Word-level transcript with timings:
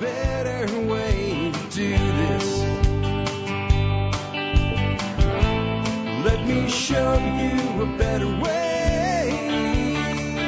better 0.00 0.80
way 0.88 1.52
to 1.52 1.70
do 1.70 1.90
this. 1.90 2.58
Let 6.24 6.46
me 6.46 6.68
show 6.68 7.14
you 7.14 7.82
a 7.82 7.96
better 7.96 8.26
way. 8.26 8.74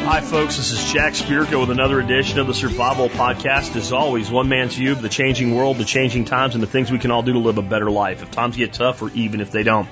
Hi, 0.05 0.21
folks. 0.21 0.57
This 0.57 0.73
is 0.73 0.93
Jack 0.93 1.15
Spirko 1.15 1.61
with 1.61 1.71
another 1.71 2.01
edition 2.01 2.39
of 2.39 2.47
the 2.47 2.55
Survival 2.55 3.09
Podcast. 3.09 3.77
As 3.77 3.93
always, 3.93 4.31
one 4.31 4.49
man's 4.49 4.75
view 4.75 4.93
of 4.93 5.03
the 5.03 5.09
changing 5.09 5.55
world, 5.55 5.79
the 5.79 5.85
changing 5.85 6.25
times, 6.25 6.55
and 6.55 6.63
the 6.63 6.69
things 6.69 6.91
we 6.91 6.99
can 6.99 7.11
all 7.11 7.23
do 7.23 7.33
to 7.33 7.39
live 7.39 7.59
a 7.59 7.63
better 7.63 7.91
life 7.91 8.23
if 8.23 8.31
times 8.31 8.57
get 8.57 8.73
tough 8.73 9.03
or 9.03 9.11
even 9.11 9.41
if 9.41 9.51
they 9.51 9.63
don't. 9.63 9.89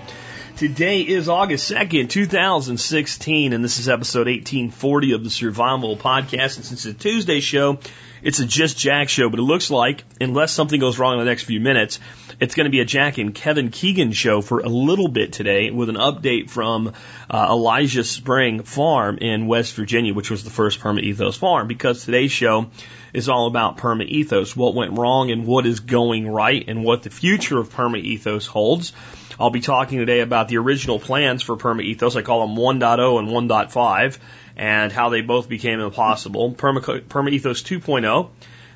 Today 0.57 1.01
is 1.01 1.29
August 1.29 1.69
2nd, 1.69 2.11
2016, 2.11 3.53
and 3.53 3.65
this 3.65 3.81
is 3.81 3.89
episode 3.89 4.29
1840 4.29 5.13
of 5.15 5.25
the 5.25 5.31
Survival 5.31 5.97
Podcast. 5.97 6.55
And 6.55 6.65
since 6.65 6.87
it's 6.87 6.87
a 6.87 6.95
Tuesday 6.95 7.41
show, 7.41 7.81
it's 8.23 8.39
a 8.39 8.47
Just 8.47 8.79
Jack 8.79 9.09
show, 9.09 9.29
but 9.29 9.41
it 9.41 9.43
looks 9.43 9.69
like, 9.69 10.05
unless 10.21 10.53
something 10.53 10.79
goes 10.79 10.97
wrong 10.97 11.15
in 11.15 11.19
the 11.19 11.25
next 11.25 11.43
few 11.43 11.59
minutes, 11.59 11.99
it's 12.39 12.55
going 12.55 12.67
to 12.67 12.71
be 12.71 12.79
a 12.79 12.85
Jack 12.85 13.19
and 13.19 13.35
Kevin 13.35 13.71
Keegan 13.71 14.13
show 14.13 14.43
for 14.43 14.61
a 14.61 14.69
little 14.69 15.09
bit 15.09 15.33
today 15.33 15.73
with 15.73 15.89
an 15.89 15.97
update 15.97 16.49
from 16.49 16.93
uh, 17.29 17.47
Elijah 17.51 18.05
Spring 18.05 18.63
Farm 18.63 19.19
in 19.19 19.49
West 19.49 19.75
Virginia, 19.75 20.15
which 20.15 20.31
was 20.31 20.45
the 20.45 20.51
first 20.51 20.79
Perma 20.79 21.01
Ethos 21.01 21.37
farm, 21.37 21.67
because 21.67 22.05
today's 22.05 22.31
show 22.31 22.71
is 23.13 23.29
all 23.29 23.49
about 23.49 23.79
Perma 23.79 24.07
Ethos, 24.07 24.57
what 24.57 24.77
went 24.77 24.99
wrong 24.99 25.33
and 25.33 25.47
what 25.47 25.67
is 25.67 25.81
going 25.81 26.29
right 26.29 26.65
and 26.69 26.85
what 26.85 27.03
the 27.03 27.11
future 27.11 27.59
of 27.59 27.71
Perma 27.71 27.99
Ethos 27.99 28.47
holds. 28.47 28.93
I'll 29.39 29.51
be 29.51 29.61
talking 29.61 29.99
today 29.99 30.21
about 30.21 30.49
the 30.49 30.59
original 30.59 31.01
plans 31.01 31.43
for 31.43 31.57
Perma 31.57 31.83
Ethos. 31.83 32.15
I 32.15 32.23
call 32.23 32.47
them 32.47 32.57
1.0 32.57 33.19
and 33.19 33.29
1.5 33.51 34.19
and 34.57 34.93
how 34.93 35.09
they 35.09 35.23
both 35.23 35.49
became 35.49 35.81
impossible. 35.81 36.53
Perma, 36.53 37.01
Perma 37.01 37.31
Ethos 37.31 37.63
2.0. 37.63 38.31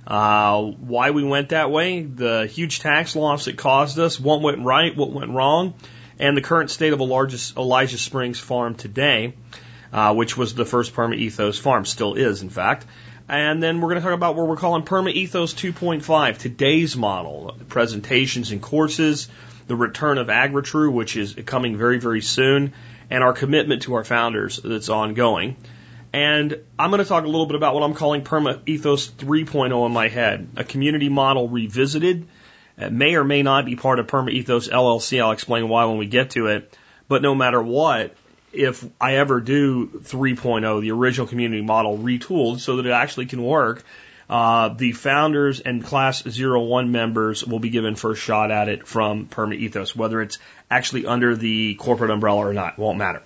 Uh, 0.07 0.63
why 0.63 1.11
we 1.11 1.23
went 1.23 1.51
that 1.51 1.71
way, 1.71 2.03
the 2.03 2.47
huge 2.47 2.81
tax 2.81 3.15
loss 3.15 3.47
it 3.47 3.57
caused 3.59 3.99
us, 3.99 4.19
what 4.19 4.41
went 4.41 4.65
right, 4.65 4.97
what 4.97 5.13
went 5.13 5.31
wrong, 5.31 5.75
and 6.19 6.37
the 6.37 6.41
current 6.41 6.71
state 6.71 6.93
of 6.93 7.01
Elijah 7.01 7.99
Springs 7.99 8.41
farm 8.41 8.75
today, 8.75 9.35
uh, 9.93 10.15
which 10.15 10.37
was 10.37 10.55
the 10.55 10.65
first 10.65 10.95
Perma 10.95 11.15
Ethos 11.15 11.59
farm, 11.59 11.85
still 11.85 12.15
is, 12.15 12.43
in 12.43 12.49
fact. 12.49 12.87
And 13.29 13.63
then 13.63 13.81
we're 13.81 13.91
going 13.91 14.01
to 14.01 14.05
talk 14.05 14.15
about 14.15 14.35
what 14.35 14.49
we're 14.49 14.57
calling 14.57 14.83
Perma 14.83 15.13
Ethos 15.13 15.53
2.5, 15.53 16.39
today's 16.39 16.97
model, 16.97 17.55
presentations 17.69 18.51
and 18.51 18.63
courses, 18.63 19.29
the 19.69 19.77
return 19.77 20.19
of 20.19 20.27
AgriTrue, 20.27 20.93
which 20.93 21.17
is 21.17 21.37
coming 21.47 21.77
very, 21.77 21.99
very 22.01 22.21
soon, 22.21 22.73
and 23.11 23.23
our 23.23 23.33
commitment 23.33 23.83
to 23.83 23.95
our 23.95 24.05
founders 24.05 24.59
that's 24.63 24.89
ongoing. 24.89 25.57
And 26.13 26.59
I'm 26.79 26.91
going 26.91 27.03
to 27.03 27.09
talk 27.09 27.25
a 27.25 27.29
little 27.29 27.47
bit 27.47 27.57
about 27.57 27.75
what 27.75 27.83
I'm 27.83 27.95
calling 27.95 28.23
Perma 28.23 28.61
Ethos 28.67 29.09
3.0 29.11 29.87
in 29.87 29.93
my 29.93 30.09
head, 30.09 30.49
a 30.57 30.65
community 30.65 31.09
model 31.09 31.49
revisited. 31.49 32.27
It 32.79 32.93
may 32.93 33.15
or 33.17 33.25
may 33.25 33.43
not 33.43 33.67
be 33.67 33.77
part 33.77 33.99
of 33.99 34.07
Perma 34.07 34.31
Ethos 34.31 34.69
LLC. 34.69 35.23
I'll 35.23 35.33
explain 35.33 35.69
why 35.69 35.85
when 35.85 35.99
we 35.99 36.07
get 36.07 36.31
to 36.31 36.47
it. 36.47 36.77
But 37.09 37.23
no 37.23 37.35
matter 37.35 37.63
what, 37.63 38.15
if 38.53 38.85
I 39.01 39.17
ever 39.17 39.41
do 39.41 39.89
3.0, 39.89 40.81
the 40.81 40.93
original 40.93 41.27
community 41.27 41.63
model 41.63 41.99
retooled 41.99 42.61
so 42.61 42.77
that 42.77 42.87
it 42.87 42.93
actually 42.93 43.27
can 43.27 43.43
work, 43.43 43.85
uh, 44.29 44.69
the 44.69 44.93
founders 44.93 45.61
and 45.61 45.83
class 45.83 46.23
01 46.25 46.93
members 46.93 47.45
will 47.45 47.61
be 47.61 47.71
given 47.71 47.95
first 47.95 48.21
shot 48.21 48.51
at 48.51 48.69
it 48.69 48.87
from 48.87 49.27
Perma 49.27 49.57
Ethos, 49.57 49.97
whether 49.97 50.21
it's 50.21 50.39
actually 50.71 51.07
under 51.07 51.35
the 51.35 51.75
corporate 51.77 52.11
umbrella 52.11 52.47
or 52.47 52.53
not, 52.53 52.79
won't 52.79 52.99
matter. 52.99 53.23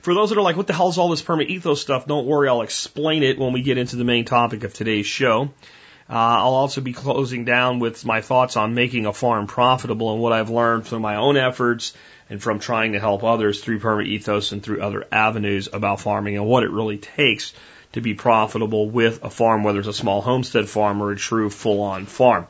For 0.00 0.14
those 0.14 0.30
that 0.30 0.38
are 0.38 0.42
like, 0.42 0.56
what 0.56 0.66
the 0.66 0.72
hell 0.72 0.88
is 0.88 0.96
all 0.96 1.10
this 1.10 1.22
Perma 1.22 1.46
Ethos 1.46 1.82
stuff? 1.82 2.06
Don't 2.06 2.26
worry, 2.26 2.48
I'll 2.48 2.62
explain 2.62 3.22
it 3.22 3.38
when 3.38 3.52
we 3.52 3.60
get 3.60 3.76
into 3.76 3.96
the 3.96 4.04
main 4.04 4.24
topic 4.24 4.64
of 4.64 4.72
today's 4.72 5.06
show. 5.06 5.50
Uh, 6.08 6.14
I'll 6.14 6.54
also 6.54 6.80
be 6.80 6.92
closing 6.92 7.44
down 7.44 7.80
with 7.80 8.04
my 8.06 8.20
thoughts 8.20 8.56
on 8.56 8.74
making 8.74 9.06
a 9.06 9.12
farm 9.12 9.48
profitable 9.48 10.12
and 10.12 10.22
what 10.22 10.32
I've 10.32 10.50
learned 10.50 10.86
from 10.86 11.02
my 11.02 11.16
own 11.16 11.36
efforts 11.36 11.94
and 12.30 12.42
from 12.42 12.60
trying 12.60 12.92
to 12.92 13.00
help 13.00 13.24
others 13.24 13.60
through 13.60 13.80
Perma 13.80 14.06
Ethos 14.06 14.52
and 14.52 14.62
through 14.62 14.80
other 14.80 15.04
avenues 15.12 15.68
about 15.70 16.00
farming 16.00 16.36
and 16.36 16.46
what 16.46 16.62
it 16.62 16.70
really 16.70 16.96
takes 16.96 17.52
to 17.92 18.00
be 18.00 18.14
profitable 18.14 18.90
with 18.90 19.24
a 19.24 19.30
farm, 19.30 19.64
whether 19.64 19.78
it's 19.78 19.88
a 19.88 19.92
small 19.92 20.20
homestead 20.20 20.68
farm 20.68 21.02
or 21.02 21.12
a 21.12 21.16
true 21.16 21.50
full 21.50 21.82
on 21.82 22.06
farm. 22.06 22.46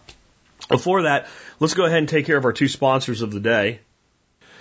Before 0.68 1.02
that, 1.02 1.28
let's 1.60 1.74
go 1.74 1.84
ahead 1.84 1.98
and 1.98 2.08
take 2.08 2.26
care 2.26 2.36
of 2.36 2.44
our 2.44 2.52
two 2.52 2.68
sponsors 2.68 3.22
of 3.22 3.32
the 3.32 3.40
day. 3.40 3.80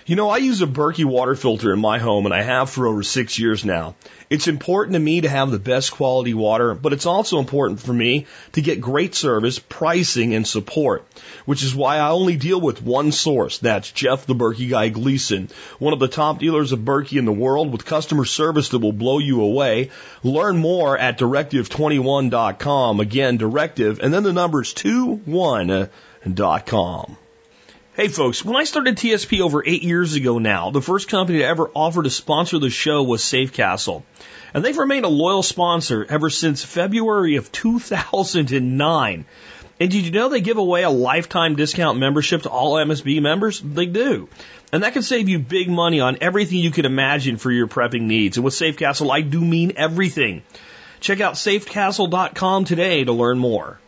You 0.08 0.14
know, 0.14 0.30
I 0.30 0.36
use 0.36 0.62
a 0.62 0.68
Berkey 0.68 1.04
water 1.04 1.34
filter 1.34 1.72
in 1.72 1.80
my 1.80 1.98
home 1.98 2.26
and 2.26 2.34
I 2.34 2.42
have 2.42 2.70
for 2.70 2.86
over 2.86 3.02
six 3.02 3.40
years 3.40 3.64
now. 3.64 3.96
It's 4.30 4.46
important 4.46 4.94
to 4.94 5.00
me 5.00 5.22
to 5.22 5.28
have 5.28 5.50
the 5.50 5.58
best 5.58 5.90
quality 5.90 6.32
water, 6.32 6.76
but 6.76 6.92
it's 6.92 7.06
also 7.06 7.40
important 7.40 7.80
for 7.80 7.92
me 7.92 8.26
to 8.52 8.62
get 8.62 8.80
great 8.80 9.16
service, 9.16 9.58
pricing, 9.58 10.32
and 10.32 10.46
support, 10.46 11.04
which 11.44 11.64
is 11.64 11.74
why 11.74 11.96
I 11.96 12.10
only 12.10 12.36
deal 12.36 12.60
with 12.60 12.82
one 12.82 13.10
source. 13.10 13.58
That's 13.58 13.90
Jeff 13.90 14.26
the 14.26 14.36
Berkey 14.36 14.70
Guy 14.70 14.90
Gleason, 14.90 15.48
one 15.80 15.92
of 15.92 15.98
the 15.98 16.06
top 16.06 16.38
dealers 16.38 16.70
of 16.70 16.84
Berkey 16.84 17.18
in 17.18 17.24
the 17.24 17.32
world 17.32 17.72
with 17.72 17.84
customer 17.84 18.26
service 18.26 18.68
that 18.68 18.78
will 18.78 18.92
blow 18.92 19.18
you 19.18 19.42
away. 19.42 19.90
Learn 20.22 20.56
more 20.56 20.96
at 20.96 21.18
directive21.com. 21.18 23.00
Again, 23.00 23.38
directive, 23.38 23.98
and 23.98 24.14
then 24.14 24.22
the 24.22 24.32
numbers 24.32 24.72
21.com. 24.72 27.16
Hey 27.96 28.08
folks, 28.08 28.44
when 28.44 28.56
I 28.56 28.64
started 28.64 28.98
TSP 28.98 29.40
over 29.40 29.64
eight 29.64 29.82
years 29.82 30.16
ago 30.16 30.38
now, 30.38 30.68
the 30.68 30.82
first 30.82 31.08
company 31.08 31.38
to 31.38 31.46
ever 31.46 31.70
offer 31.74 32.02
to 32.02 32.10
sponsor 32.10 32.58
the 32.58 32.68
show 32.68 33.02
was 33.02 33.22
Safecastle. 33.22 34.02
And 34.52 34.62
they've 34.62 34.76
remained 34.76 35.06
a 35.06 35.08
loyal 35.08 35.42
sponsor 35.42 36.04
ever 36.06 36.28
since 36.28 36.62
February 36.62 37.36
of 37.36 37.50
2009. 37.50 39.24
And 39.80 39.90
did 39.90 40.04
you 40.04 40.10
know 40.10 40.28
they 40.28 40.42
give 40.42 40.58
away 40.58 40.82
a 40.82 40.90
lifetime 40.90 41.56
discount 41.56 41.98
membership 41.98 42.42
to 42.42 42.50
all 42.50 42.74
MSB 42.74 43.22
members? 43.22 43.60
They 43.60 43.86
do. 43.86 44.28
And 44.74 44.82
that 44.82 44.92
can 44.92 45.00
save 45.00 45.30
you 45.30 45.38
big 45.38 45.70
money 45.70 46.00
on 46.00 46.18
everything 46.20 46.58
you 46.58 46.72
can 46.72 46.84
imagine 46.84 47.38
for 47.38 47.50
your 47.50 47.66
prepping 47.66 48.02
needs. 48.02 48.36
And 48.36 48.44
with 48.44 48.52
Safecastle, 48.52 49.10
I 49.10 49.22
do 49.22 49.40
mean 49.40 49.72
everything. 49.76 50.42
Check 51.00 51.22
out 51.22 51.36
safecastle.com 51.36 52.66
today 52.66 53.04
to 53.04 53.12
learn 53.14 53.38
more. 53.38 53.80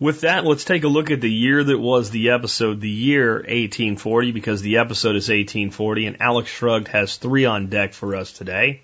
With 0.00 0.20
that, 0.20 0.44
let's 0.44 0.64
take 0.64 0.84
a 0.84 0.88
look 0.88 1.10
at 1.10 1.20
the 1.20 1.30
year 1.30 1.64
that 1.64 1.78
was 1.78 2.10
the 2.10 2.30
episode, 2.30 2.80
the 2.80 2.88
year 2.88 3.34
1840, 3.34 4.30
because 4.30 4.62
the 4.62 4.76
episode 4.76 5.16
is 5.16 5.28
1840, 5.28 6.06
and 6.06 6.22
Alex 6.22 6.48
Shrugged 6.48 6.86
has 6.88 7.16
three 7.16 7.46
on 7.46 7.66
deck 7.66 7.94
for 7.94 8.14
us 8.14 8.32
today. 8.32 8.82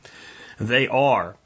They 0.59 0.89
are 0.89 1.37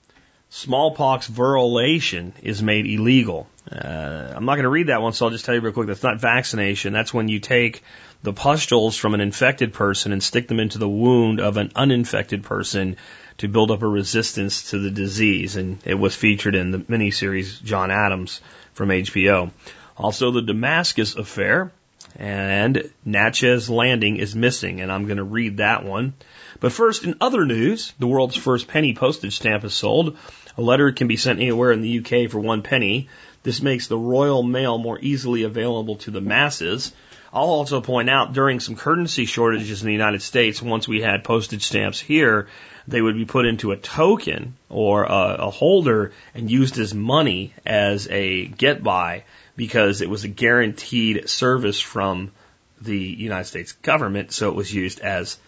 smallpox 0.48 1.28
variolation 1.28 2.32
is 2.42 2.62
made 2.62 2.86
illegal. 2.86 3.46
Uh, 3.70 4.32
I'm 4.34 4.46
not 4.46 4.54
going 4.54 4.62
to 4.62 4.70
read 4.70 4.86
that 4.86 5.02
one, 5.02 5.12
so 5.12 5.26
I'll 5.26 5.32
just 5.32 5.44
tell 5.44 5.54
you 5.54 5.60
real 5.60 5.74
quick. 5.74 5.86
That's 5.86 6.02
not 6.02 6.18
vaccination. 6.18 6.94
That's 6.94 7.12
when 7.12 7.28
you 7.28 7.38
take 7.38 7.82
the 8.22 8.32
pustules 8.32 8.96
from 8.96 9.12
an 9.12 9.20
infected 9.20 9.74
person 9.74 10.12
and 10.12 10.22
stick 10.22 10.48
them 10.48 10.60
into 10.60 10.78
the 10.78 10.88
wound 10.88 11.40
of 11.40 11.58
an 11.58 11.72
uninfected 11.76 12.42
person 12.42 12.96
to 13.36 13.48
build 13.48 13.70
up 13.70 13.82
a 13.82 13.86
resistance 13.86 14.70
to 14.70 14.78
the 14.78 14.90
disease. 14.90 15.56
And 15.56 15.78
it 15.84 15.94
was 15.94 16.14
featured 16.14 16.54
in 16.54 16.70
the 16.70 16.78
miniseries 16.78 17.62
John 17.62 17.90
Adams 17.90 18.40
from 18.78 18.88
HBO. 18.88 19.50
Also, 19.96 20.30
the 20.30 20.40
Damascus 20.40 21.16
affair 21.16 21.72
and 22.16 22.90
Natchez 23.04 23.68
Landing 23.68 24.16
is 24.16 24.34
missing, 24.34 24.80
and 24.80 24.90
I'm 24.90 25.04
going 25.04 25.18
to 25.18 25.24
read 25.24 25.58
that 25.58 25.84
one. 25.84 26.14
But 26.60 26.72
first, 26.72 27.04
in 27.04 27.16
other 27.20 27.44
news, 27.44 27.92
the 27.98 28.06
world's 28.06 28.36
first 28.36 28.68
penny 28.68 28.94
postage 28.94 29.36
stamp 29.36 29.64
is 29.64 29.74
sold. 29.74 30.16
A 30.56 30.62
letter 30.62 30.92
can 30.92 31.08
be 31.08 31.16
sent 31.16 31.40
anywhere 31.40 31.72
in 31.72 31.82
the 31.82 31.98
UK 31.98 32.30
for 32.30 32.38
one 32.38 32.62
penny. 32.62 33.08
This 33.42 33.60
makes 33.60 33.88
the 33.88 33.98
Royal 33.98 34.42
Mail 34.42 34.78
more 34.78 34.98
easily 35.00 35.42
available 35.42 35.96
to 35.96 36.10
the 36.10 36.20
masses. 36.20 36.92
I'll 37.32 37.44
also 37.44 37.80
point 37.80 38.08
out 38.08 38.32
during 38.32 38.60
some 38.60 38.76
currency 38.76 39.26
shortages 39.26 39.82
in 39.82 39.86
the 39.86 39.92
United 39.92 40.22
States, 40.22 40.62
once 40.62 40.88
we 40.88 41.02
had 41.02 41.24
postage 41.24 41.66
stamps 41.66 42.00
here, 42.00 42.48
they 42.86 43.02
would 43.02 43.16
be 43.16 43.26
put 43.26 43.44
into 43.44 43.72
a 43.72 43.76
token 43.76 44.56
or 44.70 45.04
a, 45.04 45.36
a 45.40 45.50
holder 45.50 46.12
and 46.34 46.50
used 46.50 46.78
as 46.78 46.94
money 46.94 47.52
as 47.66 48.08
a 48.08 48.46
get 48.46 48.82
by 48.82 49.24
because 49.56 50.00
it 50.00 50.08
was 50.08 50.24
a 50.24 50.28
guaranteed 50.28 51.28
service 51.28 51.80
from 51.80 52.32
the 52.80 52.98
United 52.98 53.44
States 53.44 53.72
government, 53.72 54.32
so 54.32 54.48
it 54.48 54.54
was 54.54 54.72
used 54.72 55.00
as 55.00 55.38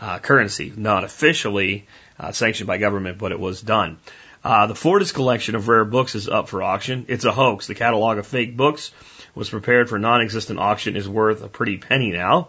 uh, 0.00 0.18
currency, 0.18 0.72
not 0.76 1.04
officially 1.04 1.86
uh, 2.18 2.32
sanctioned 2.32 2.66
by 2.66 2.78
government, 2.78 3.16
but 3.16 3.32
it 3.32 3.40
was 3.40 3.62
done. 3.62 3.98
Uh, 4.42 4.66
the 4.66 4.74
Fortsas 4.74 5.12
collection 5.12 5.54
of 5.54 5.68
rare 5.68 5.84
books 5.84 6.14
is 6.14 6.28
up 6.28 6.48
for 6.48 6.62
auction. 6.62 7.04
It's 7.08 7.24
a 7.24 7.32
hoax. 7.32 7.66
The 7.66 7.74
catalog 7.74 8.18
of 8.18 8.26
fake 8.26 8.56
books 8.56 8.90
was 9.34 9.50
prepared 9.50 9.88
for 9.88 9.98
non-existent 9.98 10.58
auction 10.58 10.96
is 10.96 11.08
worth 11.08 11.42
a 11.42 11.48
pretty 11.48 11.78
penny 11.78 12.10
now. 12.10 12.48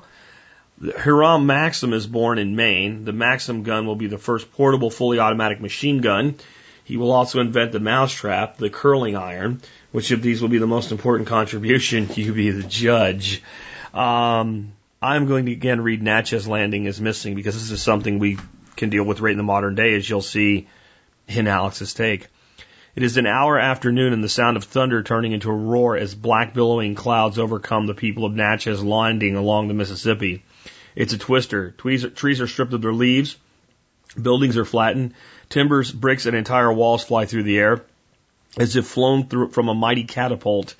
Hiram 0.97 1.45
Maxim 1.45 1.93
is 1.93 2.07
born 2.07 2.39
in 2.39 2.55
Maine. 2.55 3.05
The 3.05 3.13
Maxim 3.13 3.63
gun 3.63 3.85
will 3.85 3.95
be 3.95 4.07
the 4.07 4.17
first 4.17 4.51
portable 4.53 4.89
fully 4.89 5.19
automatic 5.19 5.61
machine 5.61 6.01
gun. 6.01 6.35
He 6.83 6.97
will 6.97 7.11
also 7.11 7.39
invent 7.39 7.71
the 7.71 7.79
mousetrap, 7.79 8.57
the 8.57 8.69
curling 8.69 9.15
iron. 9.15 9.61
Which 9.91 10.11
of 10.11 10.21
these 10.21 10.41
will 10.41 10.49
be 10.49 10.57
the 10.57 10.67
most 10.67 10.91
important 10.91 11.27
contribution? 11.29 12.09
You 12.15 12.33
be 12.33 12.49
the 12.49 12.63
judge. 12.63 13.43
Um, 13.93 14.73
I'm 15.01 15.27
going 15.27 15.45
to 15.45 15.51
again 15.51 15.81
read 15.81 16.01
Natchez 16.01 16.47
Landing 16.47 16.85
is 16.85 16.99
missing 16.99 17.35
because 17.35 17.55
this 17.55 17.71
is 17.71 17.81
something 17.81 18.19
we 18.19 18.37
can 18.75 18.89
deal 18.89 19.03
with 19.03 19.19
right 19.19 19.31
in 19.31 19.37
the 19.37 19.43
modern 19.43 19.75
day, 19.75 19.95
as 19.95 20.09
you'll 20.09 20.21
see 20.21 20.67
in 21.27 21.47
Alex's 21.47 21.93
take. 21.93 22.27
It 22.95 23.03
is 23.03 23.15
an 23.17 23.25
hour 23.25 23.57
after 23.57 23.91
noon 23.91 24.11
and 24.11 24.23
the 24.23 24.29
sound 24.29 24.57
of 24.57 24.65
thunder 24.65 25.01
turning 25.01 25.31
into 25.31 25.49
a 25.49 25.55
roar 25.55 25.95
as 25.95 26.13
black 26.13 26.53
billowing 26.53 26.95
clouds 26.95 27.39
overcome 27.39 27.87
the 27.87 27.93
people 27.93 28.25
of 28.25 28.33
Natchez 28.33 28.83
Landing 28.83 29.35
along 29.35 29.67
the 29.67 29.73
Mississippi. 29.73 30.43
It's 30.95 31.13
a 31.13 31.17
twister. 31.17 31.71
Trees, 31.71 32.05
trees 32.15 32.41
are 32.41 32.47
stripped 32.47 32.73
of 32.73 32.81
their 32.81 32.93
leaves. 32.93 33.37
Buildings 34.21 34.57
are 34.57 34.65
flattened. 34.65 35.13
Timbers, 35.47 35.89
bricks, 35.89 36.25
and 36.25 36.35
entire 36.35 36.71
walls 36.71 37.03
fly 37.03 37.25
through 37.25 37.43
the 37.43 37.59
air 37.59 37.85
as 38.57 38.75
if 38.75 38.85
flown 38.85 39.27
through 39.27 39.51
from 39.51 39.69
a 39.69 39.73
mighty 39.73 40.03
catapult. 40.03 40.75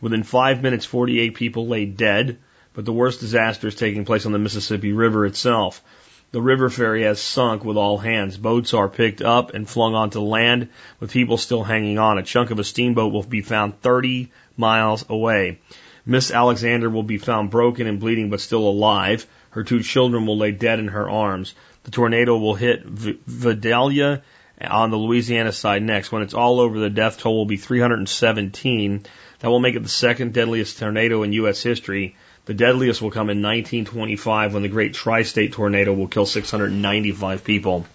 Within 0.00 0.22
five 0.22 0.62
minutes, 0.62 0.86
48 0.86 1.34
people 1.34 1.66
lay 1.66 1.84
dead, 1.84 2.38
but 2.72 2.86
the 2.86 2.92
worst 2.92 3.20
disaster 3.20 3.68
is 3.68 3.74
taking 3.74 4.06
place 4.06 4.24
on 4.24 4.32
the 4.32 4.38
Mississippi 4.38 4.92
River 4.92 5.26
itself. 5.26 5.82
The 6.32 6.40
river 6.40 6.70
ferry 6.70 7.02
has 7.02 7.20
sunk 7.20 7.64
with 7.64 7.76
all 7.76 7.98
hands. 7.98 8.36
Boats 8.36 8.72
are 8.72 8.88
picked 8.88 9.20
up 9.20 9.52
and 9.52 9.68
flung 9.68 9.96
onto 9.96 10.20
land 10.20 10.68
with 11.00 11.10
people 11.10 11.36
still 11.36 11.64
hanging 11.64 11.98
on. 11.98 12.18
A 12.18 12.22
chunk 12.22 12.52
of 12.52 12.60
a 12.60 12.64
steamboat 12.64 13.12
will 13.12 13.24
be 13.24 13.40
found 13.40 13.80
30 13.80 14.30
miles 14.56 15.04
away. 15.08 15.58
Miss 16.06 16.30
Alexander 16.30 16.88
will 16.88 17.02
be 17.02 17.18
found 17.18 17.50
broken 17.50 17.88
and 17.88 17.98
bleeding 17.98 18.30
but 18.30 18.40
still 18.40 18.68
alive. 18.68 19.26
Her 19.50 19.64
two 19.64 19.82
children 19.82 20.24
will 20.24 20.38
lay 20.38 20.52
dead 20.52 20.78
in 20.78 20.88
her 20.88 21.10
arms. 21.10 21.54
The 21.82 21.90
tornado 21.90 22.36
will 22.38 22.54
hit 22.54 22.84
v- 22.84 23.18
Vidalia 23.26 24.22
on 24.60 24.90
the 24.90 24.98
Louisiana 24.98 25.50
side 25.50 25.82
next. 25.82 26.12
When 26.12 26.22
it's 26.22 26.34
all 26.34 26.60
over, 26.60 26.78
the 26.78 26.90
death 26.90 27.18
toll 27.18 27.38
will 27.38 27.46
be 27.46 27.56
317. 27.56 29.04
That 29.40 29.48
will 29.48 29.58
make 29.58 29.74
it 29.74 29.82
the 29.82 29.88
second 29.88 30.32
deadliest 30.32 30.78
tornado 30.78 31.24
in 31.24 31.32
U.S. 31.32 31.60
history. 31.62 32.14
The 32.46 32.54
deadliest 32.54 33.02
will 33.02 33.10
come 33.10 33.30
in 33.30 33.42
1925 33.42 34.54
when 34.54 34.62
the 34.62 34.68
great 34.68 34.94
tri 34.94 35.22
state 35.22 35.52
tornado 35.52 35.92
will 35.92 36.08
kill 36.08 36.26
695 36.26 37.44
people. 37.44 37.86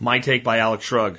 My 0.00 0.18
take 0.18 0.42
by 0.42 0.58
Alex 0.58 0.84
Shrug. 0.84 1.18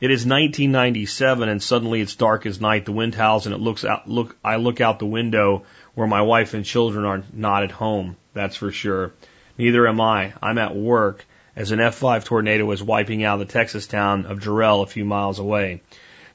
It 0.00 0.10
is 0.10 0.26
1997 0.26 1.48
and 1.48 1.62
suddenly 1.62 2.00
it's 2.00 2.14
dark 2.14 2.46
as 2.46 2.60
night. 2.60 2.84
The 2.84 2.92
wind 2.92 3.14
howls 3.14 3.46
and 3.46 3.54
it 3.54 3.60
looks 3.60 3.84
out, 3.84 4.08
look, 4.08 4.36
I 4.44 4.56
look 4.56 4.80
out 4.80 4.98
the 4.98 5.06
window 5.06 5.64
where 5.94 6.06
my 6.06 6.22
wife 6.22 6.54
and 6.54 6.64
children 6.64 7.04
are 7.04 7.22
not 7.32 7.62
at 7.62 7.70
home. 7.70 8.16
That's 8.32 8.56
for 8.56 8.70
sure. 8.70 9.12
Neither 9.58 9.86
am 9.86 10.00
I. 10.00 10.32
I'm 10.42 10.58
at 10.58 10.74
work 10.74 11.24
as 11.56 11.70
an 11.70 11.78
F5 11.78 12.24
tornado 12.24 12.70
is 12.72 12.82
wiping 12.82 13.24
out 13.24 13.38
the 13.38 13.44
Texas 13.44 13.86
town 13.86 14.26
of 14.26 14.40
Jarrell 14.40 14.82
a 14.82 14.86
few 14.86 15.04
miles 15.04 15.38
away. 15.38 15.82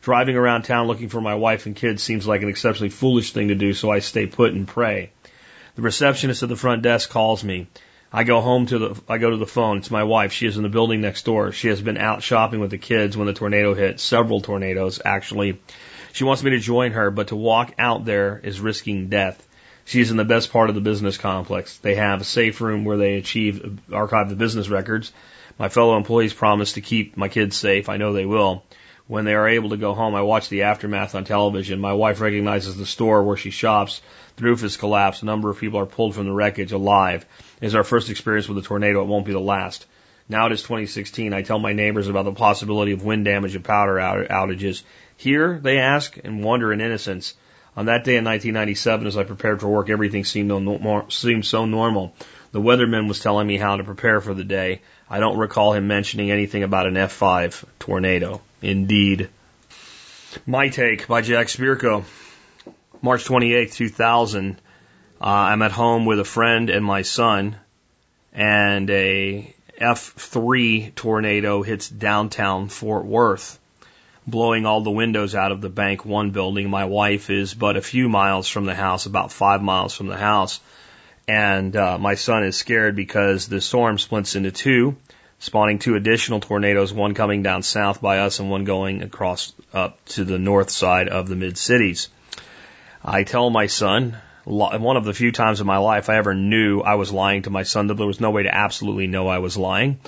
Driving 0.02 0.38
around 0.38 0.64
town 0.64 0.88
looking 0.88 1.10
for 1.10 1.20
my 1.20 1.36
wife 1.36 1.66
and 1.66 1.76
kids 1.76 2.02
seems 2.02 2.26
like 2.26 2.42
an 2.42 2.50
exceptionally 2.50 2.90
foolish 2.90 3.34
thing 3.34 3.50
to 3.50 3.56
do, 3.56 3.74
so 3.74 3.92
I 3.92 4.00
stay 4.00 4.28
put 4.28 4.54
and 4.54 4.66
pray. 4.68 5.12
The 5.80 5.84
receptionist 5.84 6.44
at 6.44 6.50
the 6.50 6.58
front 6.58 6.82
desk 6.82 7.10
calls 7.10 7.42
me. 7.42 7.68
I 8.12 8.26
go 8.26 8.42
home 8.42 8.66
to 8.66 8.80
the, 8.80 9.02
I 9.08 9.18
go 9.18 9.30
to 9.30 9.38
the 9.38 9.46
phone. 9.46 9.78
It's 9.78 9.90
my 9.90 10.04
wife. 10.04 10.34
She 10.34 10.46
is 10.46 10.58
in 10.58 10.64
the 10.64 10.68
building 10.68 11.00
next 11.00 11.24
door. 11.24 11.54
She 11.54 11.70
has 11.70 11.82
been 11.82 11.96
out 11.96 12.22
shopping 12.22 12.60
with 12.60 12.72
the 12.72 12.78
kids 12.78 13.16
when 13.16 13.28
the 13.28 13.34
tornado 13.34 13.74
hit. 13.74 14.02
Several 14.02 14.42
tornadoes, 14.42 15.00
actually. 15.06 15.62
She 16.12 16.26
wants 16.26 16.44
me 16.44 16.52
to 16.52 16.60
join 16.60 16.92
her, 16.92 17.12
but 17.12 17.30
to 17.30 17.38
walk 17.38 17.76
out 17.80 18.04
there 18.04 18.42
is 18.44 18.60
risking 18.60 19.08
death. 19.08 19.42
She's 19.86 20.12
in 20.12 20.18
the 20.18 20.26
best 20.26 20.52
part 20.52 20.68
of 20.68 20.76
the 20.76 20.82
business 20.82 21.18
complex. 21.18 21.78
They 21.78 21.96
have 21.96 22.20
a 22.20 22.26
safe 22.26 22.60
room 22.60 22.84
where 22.84 22.98
they 22.98 23.16
achieve 23.16 23.80
archive 23.90 24.28
the 24.28 24.36
business 24.36 24.68
records. 24.68 25.14
My 25.58 25.70
fellow 25.70 25.96
employees 25.96 26.34
promise 26.34 26.74
to 26.74 26.82
keep 26.82 27.16
my 27.16 27.30
kids 27.30 27.56
safe. 27.56 27.88
I 27.88 27.96
know 27.96 28.12
they 28.12 28.26
will. 28.26 28.66
When 29.10 29.26
they 29.26 29.34
are 29.34 29.50
able 29.50 29.72
to 29.72 29.78
go 29.78 29.96
home, 29.96 30.14
I 30.14 30.22
watch 30.22 30.50
the 30.50 30.62
aftermath 30.62 31.16
on 31.16 31.24
television. 31.24 31.80
My 31.80 31.94
wife 31.94 32.22
recognizes 32.22 32.78
the 32.78 32.86
store 32.86 33.24
where 33.24 33.38
she 33.38 33.50
shops. 33.50 34.04
The 34.36 34.44
roof 34.44 34.62
has 34.62 34.78
collapsed. 34.78 35.24
A 35.24 35.26
number 35.26 35.50
of 35.50 35.58
people 35.58 35.80
are 35.80 35.88
pulled 35.88 36.14
from 36.14 36.26
the 36.26 36.32
wreckage 36.32 36.74
alive. 36.74 37.26
It 37.60 37.66
is 37.66 37.74
our 37.74 37.84
first 37.84 38.12
experience 38.12 38.48
with 38.48 38.60
a 38.60 38.62
tornado. 38.62 39.02
It 39.02 39.08
won't 39.08 39.26
be 39.26 39.32
the 39.32 39.40
last. 39.40 39.88
Now 40.30 40.46
it 40.46 40.52
is 40.52 40.62
2016. 40.62 41.34
I 41.34 41.42
tell 41.42 41.58
my 41.58 41.74
neighbors 41.74 42.08
about 42.08 42.26
the 42.26 42.34
possibility 42.34 42.92
of 42.92 43.04
wind 43.04 43.26
damage 43.26 43.56
and 43.56 43.66
power 43.66 43.98
outages. 43.98 44.84
Here, 45.18 45.60
they 45.60 45.80
ask 45.80 46.16
and 46.24 46.44
wonder 46.44 46.72
in 46.72 46.80
innocence. 46.80 47.34
On 47.76 47.88
that 47.88 48.04
day 48.04 48.16
in 48.16 48.26
1997, 48.26 49.08
as 49.08 49.18
I 49.18 49.24
prepared 49.24 49.60
for 49.60 49.70
work, 49.70 49.90
everything 49.90 50.24
seemed, 50.24 50.50
no, 50.50 51.06
seemed 51.10 51.48
so 51.48 51.66
normal. 51.66 52.14
The 52.52 52.62
weatherman 52.62 53.08
was 53.08 53.22
telling 53.22 53.48
me 53.48 53.58
how 53.58 53.78
to 53.78 53.84
prepare 53.84 54.22
for 54.22 54.36
the 54.36 54.44
day. 54.44 54.82
I 55.10 55.20
don't 55.20 55.38
recall 55.38 55.74
him 55.74 55.88
mentioning 55.88 56.30
anything 56.30 56.64
about 56.64 56.86
an 56.86 56.94
F5 56.94 57.66
tornado. 57.80 58.42
Indeed. 58.62 59.30
My 60.46 60.70
Take 60.70 61.08
by 61.08 61.22
Jack 61.22 61.48
Spirko. 61.48 62.04
March 63.02 63.26
28, 63.26 63.72
2000. 63.72 64.62
Uh, 65.22 65.26
I'm 65.26 65.62
at 65.62 65.72
home 65.72 66.06
with 66.06 66.20
a 66.20 66.26
friend 66.26 66.70
and 66.70 66.86
my 66.86 67.02
son, 67.02 67.56
and 68.34 68.90
a 68.90 69.54
F3 69.82 70.94
tornado 70.96 71.64
hits 71.64 71.90
downtown 71.90 72.70
Fort 72.70 73.06
Worth 73.06 73.60
blowing 74.30 74.66
all 74.66 74.82
the 74.82 74.92
windows 74.92 75.36
out 75.36 75.52
of 75.52 75.62
the 75.62 75.70
Bank 75.70 76.06
One 76.06 76.32
building. 76.32 76.70
My 76.70 76.86
wife 76.86 77.30
is 77.30 77.54
but 77.54 77.78
a 77.78 77.82
few 77.82 78.10
miles 78.10 78.48
from 78.48 78.66
the 78.66 78.76
house, 78.76 79.06
about 79.06 79.32
five 79.32 79.62
miles 79.62 79.96
from 79.96 80.08
the 80.08 80.18
house. 80.18 80.60
And 81.30 81.76
uh, 81.76 82.00
my 82.00 82.16
son 82.16 82.44
is 82.44 82.58
scared 82.58 82.96
because 82.96 83.48
the 83.48 83.62
storm 83.62 84.00
splits 84.00 84.36
into 84.36 84.50
two, 84.50 84.98
spawning 85.38 85.78
two 85.78 85.94
additional 85.94 86.40
tornadoes, 86.40 86.92
one 86.92 87.14
coming 87.14 87.44
down 87.44 87.62
south 87.62 88.02
by 88.02 88.18
us 88.18 88.40
and 88.40 88.50
one 88.50 88.64
going 88.64 89.04
across 89.04 89.54
up 89.72 90.04
to 90.06 90.24
the 90.24 90.40
north 90.40 90.72
side 90.72 91.08
of 91.08 91.30
the 91.30 91.36
mid 91.36 91.56
cities. 91.56 92.10
I 93.06 93.26
tell 93.26 93.52
my 93.52 93.68
son, 93.68 94.18
one 94.44 94.98
of 94.98 95.06
the 95.06 95.14
few 95.14 95.32
times 95.32 95.62
in 95.62 95.68
my 95.68 95.78
life 95.78 96.10
I 96.10 96.18
ever 96.18 96.34
knew 96.34 96.82
I 96.82 96.96
was 96.96 97.12
lying 97.12 97.44
to 97.44 97.52
my 97.52 97.62
son, 97.62 97.86
that 97.88 97.94
there 97.94 98.08
was 98.08 98.20
no 98.20 98.32
way 98.32 98.42
to 98.42 98.56
absolutely 98.56 99.06
know 99.06 99.28
I 99.28 99.38
was 99.38 99.56
lying 99.56 100.00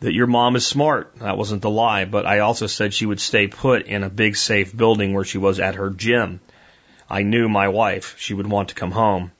that 0.00 0.12
your 0.12 0.26
mom 0.26 0.56
is 0.56 0.66
smart. 0.66 1.14
That 1.20 1.38
wasn't 1.38 1.62
the 1.62 1.70
lie, 1.70 2.04
but 2.04 2.26
I 2.26 2.40
also 2.40 2.66
said 2.66 2.92
she 2.92 3.06
would 3.06 3.20
stay 3.20 3.46
put 3.46 3.86
in 3.86 4.02
a 4.02 4.10
big 4.10 4.34
safe 4.34 4.76
building 4.76 5.14
where 5.14 5.24
she 5.24 5.38
was 5.38 5.60
at 5.60 5.76
her 5.76 5.90
gym. 5.90 6.40
I 7.08 7.22
knew 7.22 7.48
my 7.48 7.68
wife. 7.68 8.16
She 8.18 8.34
would 8.34 8.48
want 8.48 8.70
to 8.70 8.74
come 8.74 8.90
home. 8.90 9.30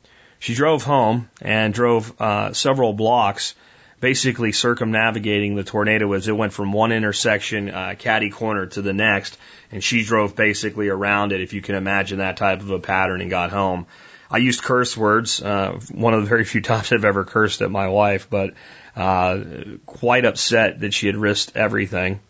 She 0.45 0.55
drove 0.55 0.83
home 0.83 1.31
and 1.41 1.73
drove 1.73 2.21
uh, 2.21 2.53
several 2.53 2.93
blocks, 2.93 3.55
basically 3.99 4.53
circumnavigating 4.53 5.55
the 5.55 5.65
tornado 5.65 6.13
as 6.13 6.29
it 6.29 6.37
went 6.37 6.53
from 6.53 6.71
one 6.71 6.93
intersection, 6.93 7.71
uh, 7.71 7.95
caddy 7.99 8.29
corner 8.29 8.67
to 8.67 8.83
the 8.83 8.93
next, 8.93 9.39
and 9.73 9.83
she 9.83 10.05
drove 10.05 10.37
basically 10.37 10.89
around 10.91 11.33
it, 11.33 11.41
if 11.41 11.55
you 11.55 11.63
can 11.63 11.77
imagine 11.77 12.19
that 12.19 12.37
type 12.37 12.61
of 12.61 12.69
a 12.69 12.79
pattern, 12.79 13.23
and 13.23 13.31
got 13.31 13.53
home. 13.53 13.87
I 14.31 14.37
used 14.37 14.61
curse 14.61 14.95
words, 14.95 15.41
uh, 15.41 15.81
one 15.91 16.13
of 16.13 16.21
the 16.21 16.29
very 16.29 16.45
few 16.53 16.61
times 16.61 16.93
I've 16.93 17.07
ever 17.07 17.25
cursed 17.25 17.63
at 17.63 17.71
my 17.71 17.89
wife, 17.89 18.29
but 18.29 18.53
uh, 18.97 19.41
quite 19.87 20.27
upset 20.27 20.81
that 20.81 20.93
she 20.93 21.07
had 21.07 21.17
risked 21.17 21.57
everything. 21.57 22.21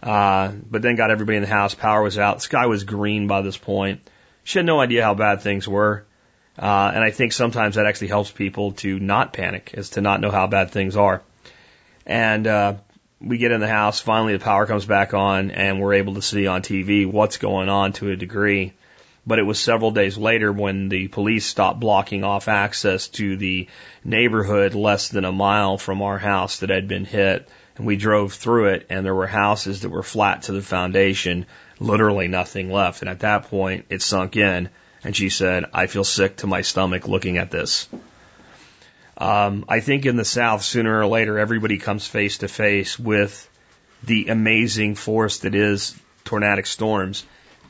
Uh, 0.00 0.52
but 0.70 0.80
then 0.82 0.94
got 0.94 1.10
everybody 1.10 1.38
in 1.38 1.42
the 1.42 1.48
house. 1.48 1.74
Power 1.74 2.04
was 2.04 2.18
out. 2.18 2.36
The 2.36 2.42
sky 2.42 2.66
was 2.66 2.84
green 2.84 3.26
by 3.26 3.42
this 3.42 3.56
point. 3.56 4.08
She 4.44 4.60
had 4.60 4.66
no 4.66 4.78
idea 4.78 5.02
how 5.02 5.14
bad 5.14 5.42
things 5.42 5.66
were. 5.66 6.04
Uh, 6.58 6.92
and 6.94 7.04
I 7.04 7.10
think 7.10 7.32
sometimes 7.32 7.76
that 7.76 7.86
actually 7.86 8.08
helps 8.08 8.30
people 8.30 8.72
to 8.72 8.98
not 8.98 9.32
panic, 9.32 9.72
is 9.74 9.90
to 9.90 10.00
not 10.00 10.20
know 10.20 10.30
how 10.30 10.46
bad 10.46 10.70
things 10.70 10.96
are. 10.96 11.22
And, 12.04 12.46
uh, 12.46 12.74
we 13.20 13.38
get 13.38 13.50
in 13.50 13.60
the 13.60 13.68
house. 13.68 14.00
Finally, 14.00 14.34
the 14.34 14.44
power 14.44 14.64
comes 14.66 14.86
back 14.86 15.12
on 15.12 15.50
and 15.50 15.80
we're 15.80 15.94
able 15.94 16.14
to 16.14 16.22
see 16.22 16.46
on 16.46 16.62
TV 16.62 17.04
what's 17.04 17.36
going 17.36 17.68
on 17.68 17.92
to 17.94 18.10
a 18.10 18.16
degree 18.16 18.72
but 19.28 19.38
it 19.38 19.42
was 19.42 19.60
several 19.60 19.90
days 19.90 20.16
later 20.16 20.50
when 20.50 20.88
the 20.88 21.06
police 21.08 21.44
stopped 21.44 21.78
blocking 21.78 22.24
off 22.24 22.48
access 22.48 23.08
to 23.08 23.36
the 23.36 23.68
neighborhood 24.02 24.74
less 24.74 25.10
than 25.10 25.26
a 25.26 25.32
mile 25.32 25.76
from 25.76 26.00
our 26.00 26.16
house 26.16 26.60
that 26.60 26.70
had 26.70 26.88
been 26.88 27.04
hit. 27.04 27.46
And 27.76 27.86
we 27.86 27.96
drove 27.96 28.32
through 28.32 28.68
it 28.68 28.86
and 28.88 29.04
there 29.04 29.14
were 29.14 29.26
houses 29.26 29.82
that 29.82 29.90
were 29.90 30.02
flat 30.02 30.44
to 30.44 30.52
the 30.52 30.62
foundation, 30.62 31.44
literally 31.78 32.26
nothing 32.26 32.72
left. 32.72 33.02
And 33.02 33.10
at 33.10 33.20
that 33.20 33.50
point 33.50 33.84
it 33.90 34.00
sunk 34.00 34.36
in 34.36 34.70
and 35.04 35.16
she 35.16 35.28
said, 35.28 35.66
I 35.72 35.86
feel 35.86 36.04
sick 36.04 36.36
to 36.38 36.46
my 36.46 36.62
stomach 36.62 37.08
looking 37.08 37.38
at 37.38 37.50
this. 37.50 37.88
Um, 39.16 39.64
I 39.68 39.80
think 39.80 40.06
in 40.06 40.16
the 40.16 40.24
South, 40.24 40.62
sooner 40.62 41.00
or 41.00 41.06
later, 41.06 41.38
everybody 41.38 41.78
comes 41.78 42.06
face 42.06 42.38
to 42.38 42.48
face 42.48 42.98
with 42.98 43.48
the 44.04 44.28
amazing 44.28 44.94
force 44.94 45.38
that 45.40 45.54
is 45.54 45.96
tornadic 46.24 46.66
storms 46.66 47.24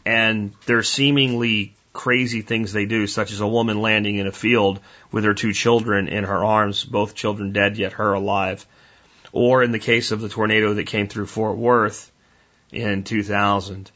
and 0.08 0.54
they're 0.64 0.82
seemingly 0.82 1.74
crazy 1.92 2.40
things 2.40 2.72
they 2.72 2.86
do, 2.86 3.06
such 3.06 3.30
as 3.30 3.40
a 3.40 3.46
woman 3.46 3.82
landing 3.82 4.16
in 4.16 4.26
a 4.26 4.32
field 4.32 4.80
with 5.12 5.24
her 5.24 5.34
two 5.34 5.52
children 5.52 6.08
in 6.08 6.24
her 6.24 6.42
arms, 6.42 6.82
both 6.82 7.14
children 7.14 7.52
dead, 7.52 7.76
yet 7.76 7.92
her 7.92 8.14
alive. 8.14 8.66
Or 9.32 9.62
in 9.62 9.70
the 9.70 9.78
case 9.78 10.10
of 10.10 10.22
the 10.22 10.30
tornado 10.30 10.72
that 10.74 10.86
came 10.86 11.08
through 11.08 11.26
Fort 11.26 11.58
Worth 11.58 12.10
in 12.72 13.04
2000, 13.04 13.90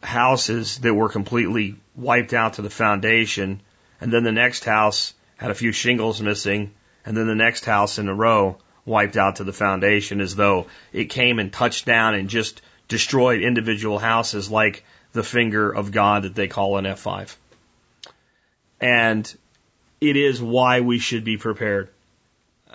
houses 0.00 0.78
that 0.78 0.94
were 0.94 1.08
completely 1.08 1.74
wiped 1.96 2.34
out 2.34 2.54
to 2.54 2.62
the 2.62 2.70
foundation, 2.70 3.60
and 4.00 4.12
then 4.12 4.24
the 4.24 4.32
next 4.32 4.64
house 4.64 5.14
had 5.36 5.50
a 5.50 5.54
few 5.54 5.72
shingles 5.72 6.20
missing, 6.20 6.72
and 7.04 7.16
then 7.16 7.26
the 7.26 7.34
next 7.34 7.64
house 7.64 7.98
in 7.98 8.08
a 8.08 8.14
row 8.14 8.58
wiped 8.84 9.16
out 9.16 9.36
to 9.36 9.44
the 9.44 9.52
foundation 9.52 10.20
as 10.20 10.36
though 10.36 10.66
it 10.92 11.06
came 11.06 11.38
and 11.38 11.52
touched 11.52 11.86
down 11.86 12.14
and 12.14 12.28
just 12.28 12.62
destroyed 12.88 13.42
individual 13.42 13.98
houses 13.98 14.50
like 14.50 14.84
the 15.12 15.22
finger 15.22 15.70
of 15.70 15.90
God 15.90 16.22
that 16.22 16.34
they 16.34 16.46
call 16.46 16.76
an 16.76 16.84
F5. 16.84 17.34
And 18.80 19.34
it 20.00 20.16
is 20.16 20.40
why 20.40 20.80
we 20.80 20.98
should 20.98 21.24
be 21.24 21.36
prepared. 21.36 21.88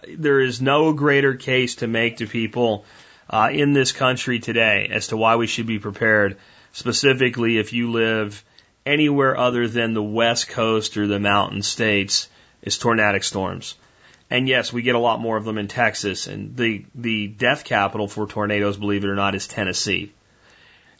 There 0.08 0.42
is 0.42 0.62
no 0.62 0.94
greater 0.94 1.36
case 1.36 1.76
to 1.76 1.88
make 1.88 2.18
to 2.18 2.28
people 2.28 2.86
uh, 3.30 3.50
in 3.52 3.74
this 3.74 3.92
country 3.92 4.40
today 4.40 4.90
as 4.92 5.08
to 5.08 5.18
why 5.18 5.36
we 5.36 5.48
should 5.48 5.68
be 5.68 5.80
prepared 5.80 6.38
specifically 6.74 7.58
if 7.58 7.72
you 7.72 7.92
live 7.92 8.44
anywhere 8.92 9.38
other 9.38 9.68
than 9.68 9.94
the 9.94 10.04
west 10.04 10.50
coast 10.50 10.98
or 10.98 11.08
the 11.08 11.20
mountain 11.20 11.62
states, 11.62 12.28
is 12.62 12.78
tornadic 12.78 13.24
storms. 13.24 13.76
And 14.30 14.48
yes, 14.48 14.72
we 14.72 14.82
get 14.82 14.96
a 14.96 15.00
lot 15.00 15.20
more 15.20 15.38
of 15.38 15.46
them 15.46 15.58
in 15.58 15.68
Texas. 15.68 16.28
And 16.28 16.56
the, 16.56 16.86
the 16.96 17.28
death 17.28 17.64
capital 17.64 18.08
for 18.08 18.28
tornadoes, 18.28 18.78
believe 18.78 19.04
it 19.04 19.10
or 19.10 19.16
not, 19.16 19.36
is 19.36 19.48
Tennessee. 19.48 20.14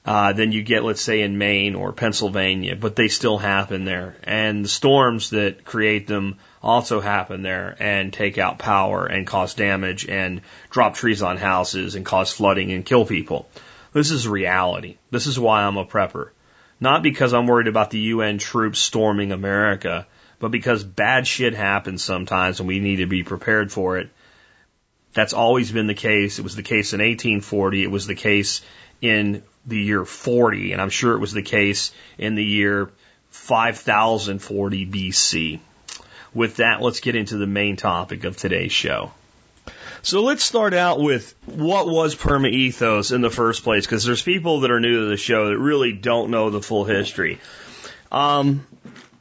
Uh, 0.04 0.34
you 0.36 0.64
get, 0.64 0.84
let's 0.84 1.02
say, 1.02 1.22
in 1.22 1.38
Maine 1.38 1.76
or 1.76 1.94
Pennsylvania, 1.94 2.76
but 2.76 2.96
they 2.96 3.08
still 3.08 3.38
happen 3.38 3.86
there. 3.86 4.16
And 4.24 4.66
the 4.66 4.70
storms 4.70 5.30
that 5.30 5.64
create 5.64 6.08
them 6.08 6.38
also 6.64 7.00
happen 7.00 7.44
there 7.44 7.76
and 7.80 8.12
take 8.12 8.40
out 8.40 8.58
power 8.58 9.06
and 9.06 9.28
cause 9.28 9.54
damage 9.54 10.08
and 10.08 10.42
drop 10.72 10.96
trees 10.96 11.22
on 11.22 11.38
houses 11.38 11.94
and 11.96 12.06
cause 12.06 12.34
flooding 12.34 12.72
and 12.72 12.86
kill 12.86 13.06
people. 13.06 13.48
This 13.94 14.10
is 14.10 14.28
reality. 14.28 14.98
This 15.12 15.28
is 15.28 15.40
why 15.40 15.64
I'm 15.64 15.78
a 15.78 15.86
prepper. 15.86 16.30
Not 16.82 17.04
because 17.04 17.34
I'm 17.34 17.46
worried 17.46 17.68
about 17.68 17.92
the 17.92 18.00
UN 18.00 18.40
troops 18.40 18.80
storming 18.80 19.32
America, 19.32 20.08
but 20.40 20.50
because 20.50 20.84
bad 20.84 21.28
shit 21.28 21.54
happens 21.54 22.04
sometimes 22.04 22.60
and 22.60 22.68
we 22.68 22.80
need 22.80 22.98
to 22.98 23.06
be 23.06 23.24
prepared 23.24 23.72
for 23.72 24.00
it. 24.00 24.10
That's 25.14 25.34
always 25.34 25.72
been 25.72 25.86
the 25.86 25.94
case. 25.94 26.40
It 26.40 26.42
was 26.42 26.56
the 26.56 26.64
case 26.64 26.94
in 26.94 27.00
1840. 27.00 27.84
It 27.84 27.92
was 27.92 28.08
the 28.08 28.16
case 28.16 28.62
in 29.00 29.44
the 29.66 29.78
year 29.78 30.06
40, 30.06 30.72
and 30.72 30.82
I'm 30.82 30.90
sure 30.90 31.14
it 31.14 31.20
was 31.20 31.34
the 31.34 31.44
case 31.44 31.94
in 32.18 32.34
the 32.34 32.44
year 32.44 32.90
5040 33.30 34.86
BC. 34.88 35.60
With 36.34 36.56
that, 36.58 36.82
let's 36.82 37.00
get 37.00 37.16
into 37.16 37.38
the 37.38 37.46
main 37.46 37.76
topic 37.76 38.24
of 38.24 38.38
today's 38.38 38.72
show. 38.72 39.12
So 40.04 40.24
let's 40.24 40.44
start 40.44 40.74
out 40.74 41.00
with 41.00 41.36
what 41.46 41.88
was 41.88 42.16
Perma 42.16 42.50
Ethos 42.50 43.12
in 43.12 43.22
the 43.22 43.30
first 43.30 43.64
place, 43.64 43.86
because 43.86 44.04
there's 44.04 44.24
people 44.24 44.62
that 44.62 44.72
are 44.72 44.80
new 44.80 45.02
to 45.02 45.06
the 45.06 45.18
show 45.18 45.50
that 45.50 45.60
really 45.60 45.92
don't 45.94 46.32
know 46.32 46.50
the 46.50 46.62
full 46.62 46.86
history. 46.86 47.40
Um, 48.12 48.66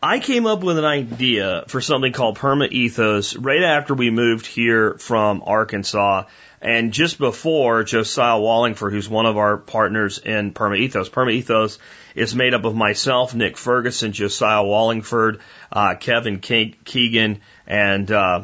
I 0.03 0.21
came 0.21 0.47
up 0.47 0.63
with 0.65 0.79
an 0.79 0.87
idea 0.87 1.65
for 1.69 1.83
something 1.83 2.13
called 2.13 2.39
Perma 2.39 2.71
Ethos 2.71 3.37
right 3.37 3.63
after 3.63 3.93
we 3.93 4.09
moved 4.09 4.47
here 4.47 4.97
from 4.99 5.43
Arkansas 5.45 6.25
and 6.63 6.95
just 6.95 7.19
before 7.19 7.85
Josiah 7.85 8.39
Wallingford, 8.39 8.95
who's 8.95 9.09
one 9.09 9.27
of 9.27 9.37
our 9.37 9.59
partners 9.59 10.17
in 10.17 10.55
Perma 10.55 10.79
Ethos. 10.79 11.11
Perma 11.11 11.33
Ethos 11.33 11.79
is 12.15 12.35
made 12.35 12.55
up 12.55 12.65
of 12.65 12.75
myself, 12.75 13.35
Nick 13.35 13.59
Ferguson, 13.59 14.13
Josiah 14.13 14.65
Wallingford, 14.65 15.41
uh, 15.71 15.95
Kevin 15.97 16.41
Keegan, 16.41 17.41
and 17.67 18.11
uh, 18.11 18.43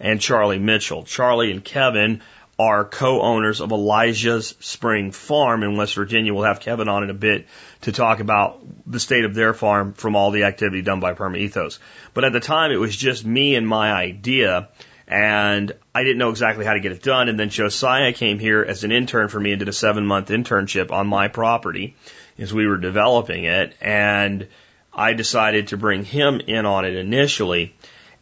and 0.00 0.20
Charlie 0.20 0.58
Mitchell. 0.58 1.04
Charlie 1.04 1.50
and 1.50 1.64
Kevin 1.64 2.22
are 2.58 2.84
co-owners 2.84 3.60
of 3.60 3.70
Elijah's 3.70 4.54
Spring 4.58 5.12
Farm 5.12 5.62
in 5.62 5.76
West 5.76 5.94
Virginia. 5.94 6.34
We'll 6.34 6.44
have 6.44 6.58
Kevin 6.58 6.88
on 6.88 7.04
in 7.04 7.10
a 7.10 7.14
bit 7.14 7.46
to 7.82 7.92
talk 7.92 8.18
about 8.18 8.60
the 8.84 8.98
state 8.98 9.24
of 9.24 9.34
their 9.34 9.54
farm 9.54 9.92
from 9.92 10.16
all 10.16 10.32
the 10.32 10.44
activity 10.44 10.82
done 10.82 10.98
by 10.98 11.14
Perma 11.14 11.38
Ethos. 11.38 11.78
But 12.14 12.24
at 12.24 12.32
the 12.32 12.40
time, 12.40 12.72
it 12.72 12.80
was 12.80 12.96
just 12.96 13.24
me 13.24 13.54
and 13.54 13.66
my 13.66 13.92
idea 13.92 14.68
and 15.08 15.72
I 15.94 16.04
didn't 16.04 16.18
know 16.18 16.28
exactly 16.28 16.66
how 16.66 16.74
to 16.74 16.80
get 16.80 16.92
it 16.92 17.02
done. 17.02 17.30
And 17.30 17.40
then 17.40 17.48
Josiah 17.48 18.12
came 18.12 18.38
here 18.38 18.62
as 18.62 18.84
an 18.84 18.92
intern 18.92 19.28
for 19.28 19.40
me 19.40 19.52
and 19.52 19.58
did 19.58 19.68
a 19.68 19.72
seven 19.72 20.06
month 20.06 20.28
internship 20.28 20.92
on 20.92 21.06
my 21.06 21.28
property 21.28 21.96
as 22.38 22.52
we 22.52 22.66
were 22.66 22.76
developing 22.76 23.44
it. 23.44 23.74
And 23.80 24.48
I 24.92 25.14
decided 25.14 25.68
to 25.68 25.78
bring 25.78 26.04
him 26.04 26.40
in 26.40 26.66
on 26.66 26.84
it 26.84 26.94
initially. 26.94 27.74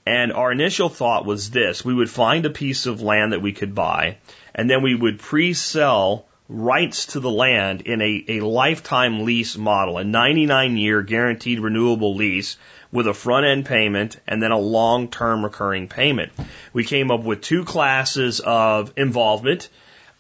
And 0.07 0.33
our 0.33 0.53
initial 0.53 0.89
thought 0.89 1.27
was 1.27 1.51
this 1.51 1.85
we 1.85 1.93
would 1.93 2.09
find 2.09 2.47
a 2.47 2.51
piece 2.51 2.87
of 2.87 3.03
land 3.03 3.33
that 3.33 3.43
we 3.43 3.53
could 3.53 3.75
buy, 3.75 4.19
and 4.55 4.71
then 4.71 4.83
we 4.83 4.95
would 4.95 5.19
pre 5.19 5.53
sell 5.53 6.27
rights 6.49 7.07
to 7.07 7.21
the 7.21 7.31
land 7.31 7.81
in 7.81 8.01
a, 8.01 8.25
a 8.29 8.41
lifetime 8.41 9.25
lease 9.25 9.57
model, 9.57 9.99
a 9.99 10.05
99 10.05 10.77
year 10.77 11.03
guaranteed 11.03 11.59
renewable 11.59 12.15
lease 12.15 12.57
with 12.93 13.09
a 13.09 13.15
front 13.15 13.47
end 13.47 13.67
payment 13.67 14.21
and 14.29 14.41
then 14.41 14.53
a 14.53 14.59
long 14.59 15.09
term 15.09 15.43
recurring 15.43 15.89
payment. 15.89 16.33
We 16.73 16.85
came 16.85 17.11
up 17.11 17.25
with 17.25 17.41
two 17.41 17.65
classes 17.65 18.41
of 18.41 18.93
involvement. 18.97 19.69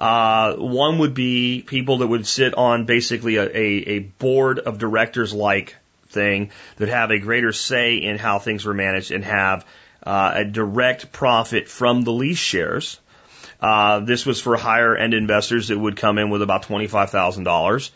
Uh, 0.00 0.54
one 0.56 0.98
would 0.98 1.14
be 1.14 1.62
people 1.64 1.98
that 1.98 2.08
would 2.08 2.26
sit 2.26 2.54
on 2.54 2.84
basically 2.84 3.36
a, 3.36 3.44
a, 3.44 3.66
a 3.86 3.98
board 4.00 4.58
of 4.58 4.78
directors 4.78 5.32
like 5.32 5.76
thing 6.16 6.50
that 6.78 6.88
have 6.88 7.10
a 7.10 7.18
greater 7.18 7.52
say 7.52 7.96
in 7.96 8.18
how 8.18 8.38
things 8.40 8.64
were 8.64 8.74
managed 8.74 9.12
and 9.12 9.24
have 9.24 9.64
uh, 10.02 10.32
a 10.36 10.44
direct 10.44 11.12
profit 11.12 11.68
from 11.68 12.02
the 12.02 12.12
lease 12.12 12.38
shares. 12.38 12.98
Uh, 13.60 14.00
this 14.00 14.26
was 14.26 14.40
for 14.40 14.56
higher 14.56 14.96
end 14.96 15.14
investors 15.14 15.68
that 15.68 15.78
would 15.78 15.96
come 15.96 16.18
in 16.18 16.30
with 16.30 16.42
about 16.42 16.64
$25,000. 16.64 17.90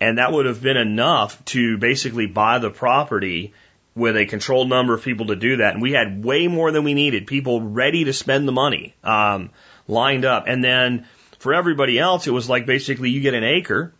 And 0.00 0.18
that 0.18 0.32
would 0.32 0.46
have 0.46 0.62
been 0.62 0.76
enough 0.76 1.44
to 1.46 1.78
basically 1.78 2.26
buy 2.26 2.58
the 2.58 2.70
property 2.70 3.52
with 3.94 4.16
a 4.16 4.26
controlled 4.26 4.68
number 4.68 4.94
of 4.94 5.02
people 5.02 5.26
to 5.26 5.36
do 5.36 5.58
that. 5.58 5.74
And 5.74 5.82
we 5.82 5.92
had 5.92 6.24
way 6.24 6.48
more 6.48 6.72
than 6.72 6.84
we 6.84 6.94
needed, 6.94 7.26
people 7.26 7.60
ready 7.60 8.04
to 8.04 8.12
spend 8.12 8.48
the 8.48 8.52
money, 8.52 8.94
um, 9.04 9.50
lined 9.86 10.24
up. 10.24 10.44
And 10.46 10.64
then 10.64 11.06
for 11.38 11.54
everybody 11.54 11.98
else, 11.98 12.26
it 12.26 12.32
was 12.32 12.48
like 12.48 12.66
basically 12.66 13.10
you 13.10 13.20
get 13.20 13.34
an 13.34 13.44
acre 13.44 13.94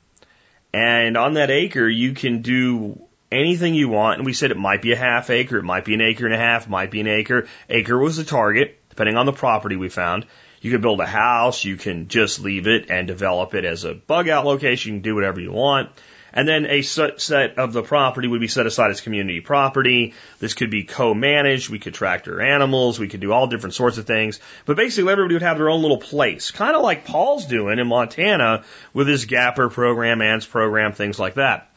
and 0.75 1.17
on 1.17 1.35
that 1.35 1.53
acre, 1.53 1.89
you 1.89 2.15
can 2.15 2.43
do 2.43 3.01
anything 3.35 3.75
you 3.75 3.89
want. 3.89 4.19
And 4.19 4.27
we 4.27 4.33
said 4.33 4.51
it 4.51 4.57
might 4.57 4.83
be 4.83 4.93
a 4.93 4.97
half 4.97 5.31
acre, 5.31 5.59
it 5.59 5.65
might 5.65 5.85
be 5.85 5.95
an 5.95 6.01
acre 6.01 6.25
and 6.25 6.35
a 6.35 6.39
half, 6.39 6.69
might 6.69 6.91
be 6.91 7.01
an 7.01 7.09
acre. 7.09 7.47
Acre 7.69 7.99
was 7.99 8.17
the 8.17 8.25
target, 8.25 8.81
depending 8.91 9.17
on 9.17 9.27
the 9.27 9.33
property 9.33 9.77
we 9.77 9.89
found. 9.89 10.27
You 10.61 10.71
can 10.71 10.81
build 10.81 11.01
a 11.01 11.07
house, 11.07 11.65
you 11.65 11.77
can 11.77 12.09
just 12.09 12.41
leave 12.41 12.67
it 12.67 12.91
and 12.91 13.07
develop 13.07 13.55
it 13.55 13.67
as 13.67 13.85
a 13.85 13.93
bug 13.95 14.29
out 14.29 14.47
location, 14.47 14.95
you 14.95 15.01
can 15.01 15.03
do 15.03 15.15
whatever 15.15 15.41
you 15.41 15.53
want. 15.53 15.91
And 16.37 16.49
then 16.49 16.67
a 16.67 16.83
set 16.83 17.59
of 17.59 17.73
the 17.73 17.85
property 17.85 18.27
would 18.27 18.41
be 18.41 18.49
set 18.49 18.67
aside 18.67 18.91
as 18.91 19.01
community 19.01 19.41
property. 19.41 20.15
This 20.41 20.55
could 20.55 20.69
be 20.69 20.83
co-managed. 20.83 21.69
We 21.71 21.79
could 21.79 21.95
tractor 21.95 22.41
animals. 22.41 22.99
We 22.99 23.07
could 23.07 23.21
do 23.21 23.33
all 23.33 23.47
different 23.47 23.75
sorts 23.75 23.99
of 23.99 24.07
things. 24.07 24.41
But 24.67 24.77
basically 24.77 25.13
everybody 25.13 25.37
would 25.37 25.43
have 25.43 25.59
their 25.59 25.71
own 25.71 25.81
little 25.83 25.99
place. 25.99 26.51
Kind 26.51 26.75
of 26.75 26.83
like 26.83 27.05
Paul's 27.05 27.47
doing 27.47 27.79
in 27.79 27.87
Montana 27.87 28.65
with 28.93 29.07
his 29.07 29.27
Gapper 29.27 29.69
program, 29.69 30.21
ANTS 30.21 30.45
program, 30.45 30.93
things 30.93 31.21
like 31.21 31.35
that. 31.35 31.71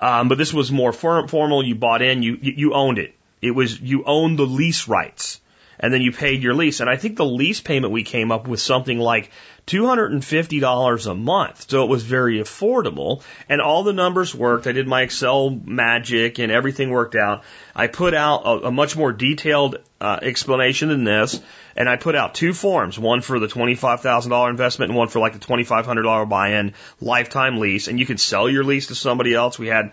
Um, 0.00 0.28
but 0.28 0.38
this 0.38 0.52
was 0.52 0.70
more 0.72 0.92
formal. 0.92 1.64
You 1.64 1.74
bought 1.74 2.02
in, 2.02 2.22
you, 2.22 2.38
you 2.40 2.74
owned 2.74 2.98
it. 2.98 3.14
It 3.40 3.52
was, 3.52 3.80
you 3.80 4.04
owned 4.04 4.38
the 4.38 4.46
lease 4.46 4.88
rights 4.88 5.40
and 5.78 5.92
then 5.92 6.02
you 6.02 6.12
paid 6.12 6.42
your 6.42 6.54
lease. 6.54 6.80
And 6.80 6.88
I 6.88 6.96
think 6.96 7.16
the 7.16 7.24
lease 7.24 7.60
payment 7.60 7.92
we 7.92 8.04
came 8.04 8.32
up 8.32 8.48
with 8.48 8.60
something 8.60 8.98
like 8.98 9.30
$250 9.66 11.10
a 11.10 11.14
month. 11.14 11.70
So 11.70 11.84
it 11.84 11.88
was 11.88 12.02
very 12.02 12.38
affordable 12.38 13.22
and 13.48 13.60
all 13.60 13.82
the 13.82 13.92
numbers 13.92 14.34
worked. 14.34 14.66
I 14.66 14.72
did 14.72 14.86
my 14.86 15.02
Excel 15.02 15.50
magic 15.50 16.38
and 16.38 16.52
everything 16.52 16.90
worked 16.90 17.16
out. 17.16 17.44
I 17.74 17.86
put 17.86 18.14
out 18.14 18.42
a, 18.44 18.68
a 18.68 18.70
much 18.70 18.96
more 18.96 19.12
detailed 19.12 19.76
uh, 20.00 20.18
explanation 20.22 20.88
than 20.88 21.04
this 21.04 21.40
and 21.76 21.88
I 21.88 21.96
put 21.96 22.14
out 22.14 22.34
two 22.34 22.52
forms, 22.52 22.98
one 22.98 23.20
for 23.20 23.38
the 23.38 23.46
$25,000 23.46 24.50
investment 24.50 24.90
and 24.90 24.98
one 24.98 25.08
for 25.08 25.18
like 25.18 25.32
the 25.32 25.38
$2,500 25.38 26.28
buy-in 26.28 26.74
lifetime 27.00 27.58
lease. 27.58 27.88
And 27.88 27.98
you 27.98 28.06
can 28.06 28.18
sell 28.18 28.48
your 28.48 28.64
lease 28.64 28.88
to 28.88 28.94
somebody 28.94 29.34
else. 29.34 29.58
We 29.58 29.68
had, 29.68 29.92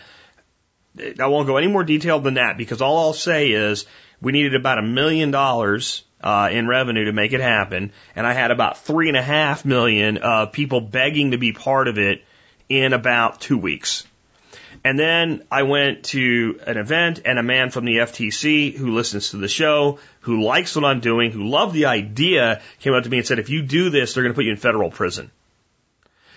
I 1.20 1.28
won't 1.28 1.48
go 1.48 1.58
any 1.58 1.68
more 1.68 1.84
detailed 1.84 2.24
than 2.24 2.36
that 2.36 2.58
because 2.58 2.82
all 2.82 2.98
I'll 3.00 3.14
say 3.14 3.52
is 3.52 3.86
we 4.22 4.32
needed 4.32 4.56
about 4.56 4.78
a 4.78 4.84
million 4.84 5.32
dollars 5.32 6.04
uh, 6.24 6.50
in 6.52 6.68
revenue 6.68 7.06
to 7.06 7.14
make 7.14 7.34
it 7.34 7.42
happen, 7.42 7.92
and 8.16 8.28
I 8.28 8.34
had 8.34 8.52
about 8.52 8.78
three 8.78 9.08
and 9.08 9.18
a 9.18 9.22
half 9.24 9.66
million 9.66 10.20
uh, 10.22 10.46
people 10.46 10.80
begging 10.80 11.32
to 11.32 11.38
be 11.38 11.52
part 11.52 11.88
of 11.88 11.98
it 11.98 12.24
in 12.70 12.94
about 12.94 13.42
two 13.42 13.58
weeks. 13.58 14.06
And 14.84 14.98
then 14.98 15.44
I 15.52 15.64
went 15.64 16.06
to 16.06 16.60
an 16.66 16.78
event, 16.78 17.22
and 17.26 17.38
a 17.38 17.44
man 17.44 17.70
from 17.70 17.86
the 17.86 17.98
FTC 17.98 18.76
who 18.76 18.94
listens 18.94 19.30
to 19.30 19.38
the 19.38 19.48
show, 19.48 20.00
who 20.22 20.42
likes 20.42 20.76
what 20.76 20.86
I'm 20.86 21.02
doing, 21.02 21.32
who 21.32 21.48
loved 21.48 21.74
the 21.74 21.86
idea, 21.86 22.62
came 22.80 22.94
up 22.94 23.04
to 23.04 23.10
me 23.10 23.18
and 23.18 23.28
said, 23.28 23.38
"If 23.38 23.50
you 23.50 23.62
do 23.62 23.90
this, 23.92 24.14
they're 24.14 24.24
going 24.24 24.34
to 24.34 24.36
put 24.36 24.46
you 24.46 24.52
in 24.52 24.58
federal 24.58 24.90
prison." 24.90 25.30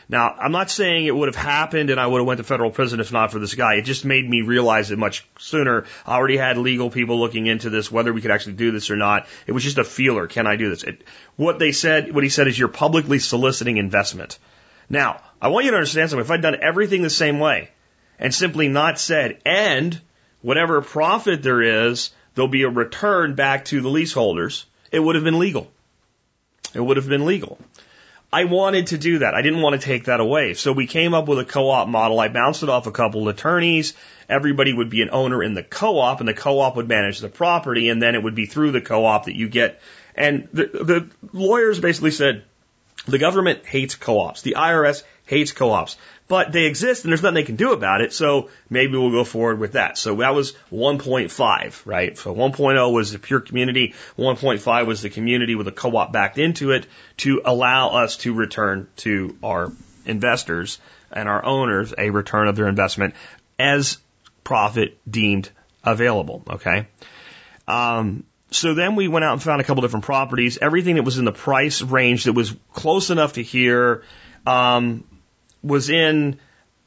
Now, 0.08 0.36
I'm 0.38 0.52
not 0.52 0.70
saying 0.70 1.06
it 1.06 1.16
would 1.16 1.28
have 1.28 1.42
happened 1.42 1.88
and 1.88 1.98
I 1.98 2.06
would 2.06 2.18
have 2.18 2.26
went 2.26 2.38
to 2.38 2.44
federal 2.44 2.70
prison 2.70 3.00
if 3.00 3.10
not 3.10 3.32
for 3.32 3.38
this 3.38 3.54
guy. 3.54 3.76
It 3.76 3.82
just 3.86 4.04
made 4.04 4.28
me 4.28 4.42
realize 4.42 4.90
it 4.90 4.98
much 4.98 5.26
sooner. 5.38 5.86
I 6.06 6.16
already 6.16 6.36
had 6.36 6.58
legal 6.58 6.90
people 6.90 7.18
looking 7.18 7.46
into 7.46 7.70
this, 7.70 7.90
whether 7.90 8.12
we 8.12 8.20
could 8.20 8.30
actually 8.30 8.54
do 8.54 8.70
this 8.70 8.90
or 8.90 8.96
not. 8.96 9.26
It 9.46 9.52
was 9.52 9.64
just 9.64 9.78
a 9.78 9.84
feeler. 9.84 10.26
Can 10.26 10.46
I 10.46 10.56
do 10.56 10.68
this? 10.68 10.82
It, 10.82 11.02
what 11.36 11.58
they 11.58 11.72
said, 11.72 12.14
what 12.14 12.22
he 12.22 12.28
said 12.28 12.48
is 12.48 12.58
you're 12.58 12.68
publicly 12.68 13.18
soliciting 13.18 13.78
investment. 13.78 14.38
Now, 14.90 15.22
I 15.40 15.48
want 15.48 15.64
you 15.64 15.70
to 15.70 15.78
understand 15.78 16.10
something. 16.10 16.24
If 16.24 16.30
I'd 16.30 16.42
done 16.42 16.58
everything 16.60 17.00
the 17.00 17.08
same 17.08 17.38
way 17.38 17.70
and 18.18 18.34
simply 18.34 18.68
not 18.68 18.98
said, 18.98 19.38
and 19.44 20.00
whatever 20.42 20.80
profit 20.82 21.42
there 21.42 21.88
is, 21.88 22.10
there'll 22.34 22.48
be 22.48 22.62
a 22.62 22.68
return 22.68 23.34
back 23.34 23.64
to 23.66 23.80
the 23.80 23.88
leaseholders, 23.88 24.66
it 24.90 25.00
would 25.00 25.14
have 25.14 25.24
been 25.24 25.38
legal. 25.38 25.70
It 26.74 26.80
would 26.80 26.96
have 26.96 27.08
been 27.08 27.26
legal. 27.26 27.58
I 28.32 28.44
wanted 28.44 28.88
to 28.88 28.98
do 28.98 29.18
that. 29.18 29.34
I 29.34 29.42
didn't 29.42 29.62
want 29.62 29.80
to 29.80 29.86
take 29.86 30.06
that 30.06 30.18
away. 30.18 30.54
So 30.54 30.72
we 30.72 30.88
came 30.88 31.14
up 31.14 31.28
with 31.28 31.38
a 31.38 31.44
co-op 31.44 31.86
model. 31.86 32.18
I 32.18 32.26
bounced 32.26 32.64
it 32.64 32.68
off 32.68 32.88
a 32.88 32.90
couple 32.90 33.28
of 33.28 33.34
attorneys. 33.34 33.94
Everybody 34.28 34.72
would 34.72 34.90
be 34.90 35.02
an 35.02 35.10
owner 35.12 35.40
in 35.40 35.54
the 35.54 35.62
co-op 35.62 36.18
and 36.18 36.28
the 36.28 36.34
co-op 36.34 36.74
would 36.74 36.88
manage 36.88 37.20
the 37.20 37.28
property 37.28 37.90
and 37.90 38.02
then 38.02 38.16
it 38.16 38.22
would 38.22 38.34
be 38.34 38.46
through 38.46 38.72
the 38.72 38.80
co-op 38.80 39.26
that 39.26 39.36
you 39.36 39.48
get. 39.48 39.80
And 40.16 40.48
the, 40.52 40.64
the 40.64 41.10
lawyers 41.32 41.78
basically 41.78 42.10
said, 42.10 42.42
the 43.06 43.18
government 43.18 43.66
hates 43.66 43.94
co-ops. 43.94 44.42
The 44.42 44.56
IRS 44.58 45.04
hates 45.26 45.52
co-ops. 45.52 45.96
But 46.26 46.52
they 46.52 46.64
exist 46.64 47.04
and 47.04 47.12
there's 47.12 47.22
nothing 47.22 47.34
they 47.34 47.42
can 47.42 47.56
do 47.56 47.72
about 47.72 48.00
it. 48.00 48.12
So 48.12 48.48
maybe 48.70 48.96
we'll 48.96 49.10
go 49.10 49.24
forward 49.24 49.58
with 49.58 49.72
that. 49.72 49.98
So 49.98 50.16
that 50.16 50.34
was 50.34 50.52
1.5, 50.72 51.86
right? 51.86 52.16
So 52.16 52.34
1.0 52.34 52.92
was 52.92 53.12
the 53.12 53.18
pure 53.18 53.40
community. 53.40 53.94
1.5 54.18 54.86
was 54.86 55.02
the 55.02 55.10
community 55.10 55.54
with 55.54 55.68
a 55.68 55.72
co-op 55.72 56.12
backed 56.12 56.38
into 56.38 56.70
it 56.70 56.86
to 57.18 57.42
allow 57.44 57.90
us 57.90 58.16
to 58.18 58.32
return 58.32 58.88
to 58.96 59.36
our 59.42 59.72
investors 60.06 60.78
and 61.12 61.28
our 61.28 61.44
owners 61.44 61.92
a 61.96 62.10
return 62.10 62.48
of 62.48 62.56
their 62.56 62.68
investment 62.68 63.14
as 63.58 63.98
profit 64.42 64.98
deemed 65.08 65.50
available. 65.84 66.42
Okay. 66.48 66.86
Um, 67.68 68.24
so 68.50 68.74
then 68.74 68.94
we 68.94 69.08
went 69.08 69.24
out 69.24 69.32
and 69.32 69.42
found 69.42 69.60
a 69.60 69.64
couple 69.64 69.82
different 69.82 70.04
properties. 70.04 70.58
Everything 70.60 70.94
that 70.94 71.02
was 71.02 71.18
in 71.18 71.24
the 71.24 71.32
price 71.32 71.82
range 71.82 72.24
that 72.24 72.32
was 72.32 72.54
close 72.72 73.10
enough 73.10 73.34
to 73.34 73.42
here 73.42 74.04
um, 74.46 75.04
was 75.64 75.90
in 75.90 76.38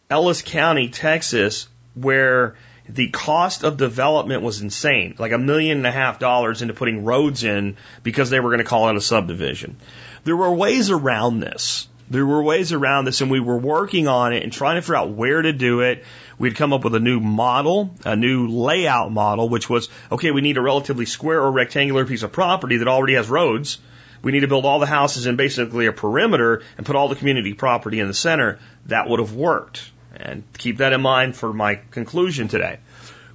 Ellis 0.09 0.41
County, 0.41 0.89
Texas, 0.89 1.67
where 1.95 2.55
the 2.87 3.09
cost 3.09 3.63
of 3.63 3.75
development 3.75 4.43
was 4.43 4.61
insane, 4.61 5.15
like 5.17 5.33
a 5.33 5.37
million 5.37 5.77
and 5.77 5.87
a 5.87 5.91
half 5.91 6.19
dollars 6.19 6.61
into 6.61 6.73
putting 6.73 7.03
roads 7.03 7.43
in 7.43 7.75
because 8.03 8.29
they 8.29 8.39
were 8.39 8.49
going 8.49 8.59
to 8.59 8.63
call 8.63 8.87
it 8.89 8.95
a 8.95 9.01
subdivision. 9.01 9.75
There 10.23 10.37
were 10.37 10.53
ways 10.53 10.89
around 10.89 11.39
this. 11.39 11.87
There 12.09 12.25
were 12.25 12.41
ways 12.41 12.71
around 12.71 13.03
this, 13.03 13.19
and 13.19 13.29
we 13.29 13.41
were 13.41 13.57
working 13.57 14.07
on 14.07 14.31
it 14.31 14.43
and 14.43 14.53
trying 14.53 14.75
to 14.75 14.81
figure 14.81 14.95
out 14.95 15.09
where 15.09 15.41
to 15.41 15.51
do 15.51 15.81
it. 15.81 16.05
We'd 16.39 16.55
come 16.55 16.71
up 16.71 16.85
with 16.85 16.95
a 16.95 17.01
new 17.01 17.19
model, 17.19 17.93
a 18.05 18.15
new 18.15 18.47
layout 18.47 19.11
model, 19.11 19.49
which 19.49 19.69
was 19.69 19.89
okay, 20.09 20.31
we 20.31 20.39
need 20.39 20.57
a 20.57 20.61
relatively 20.61 21.05
square 21.05 21.41
or 21.41 21.51
rectangular 21.51 22.05
piece 22.05 22.23
of 22.23 22.31
property 22.31 22.77
that 22.77 22.87
already 22.87 23.15
has 23.15 23.27
roads. 23.27 23.79
We 24.21 24.31
need 24.31 24.41
to 24.41 24.47
build 24.47 24.65
all 24.65 24.79
the 24.79 24.85
houses 24.85 25.25
in 25.25 25.35
basically 25.35 25.85
a 25.85 25.93
perimeter 25.93 26.63
and 26.77 26.85
put 26.85 26.95
all 26.95 27.07
the 27.07 27.15
community 27.15 27.53
property 27.53 27.99
in 27.99 28.07
the 28.07 28.13
center. 28.13 28.59
That 28.87 29.07
would 29.09 29.19
have 29.19 29.33
worked. 29.33 29.91
And 30.15 30.43
keep 30.57 30.77
that 30.77 30.93
in 30.93 31.01
mind 31.01 31.35
for 31.35 31.53
my 31.53 31.75
conclusion 31.91 32.47
today. 32.47 32.79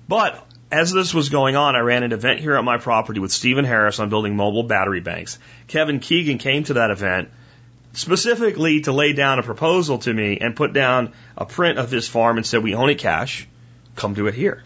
But 0.08 0.44
as 0.70 0.92
this 0.92 1.14
was 1.14 1.28
going 1.28 1.54
on, 1.54 1.76
I 1.76 1.80
ran 1.80 2.02
an 2.02 2.12
event 2.12 2.40
here 2.40 2.56
at 2.56 2.64
my 2.64 2.78
property 2.78 3.20
with 3.20 3.30
Stephen 3.30 3.64
Harris 3.64 4.00
on 4.00 4.08
building 4.08 4.36
mobile 4.36 4.64
battery 4.64 5.00
banks. 5.00 5.38
Kevin 5.68 6.00
Keegan 6.00 6.38
came 6.38 6.64
to 6.64 6.74
that 6.74 6.90
event 6.90 7.28
specifically 7.92 8.80
to 8.80 8.92
lay 8.92 9.12
down 9.12 9.38
a 9.38 9.42
proposal 9.42 9.98
to 9.98 10.12
me 10.12 10.38
and 10.40 10.56
put 10.56 10.72
down 10.72 11.12
a 11.36 11.44
print 11.44 11.78
of 11.78 11.90
his 11.90 12.08
farm 12.08 12.38
and 12.38 12.46
said, 12.46 12.62
we 12.62 12.74
own 12.74 12.88
it 12.88 12.98
cash, 12.98 13.46
come 13.96 14.14
do 14.14 14.26
it 14.26 14.34
here. 14.34 14.64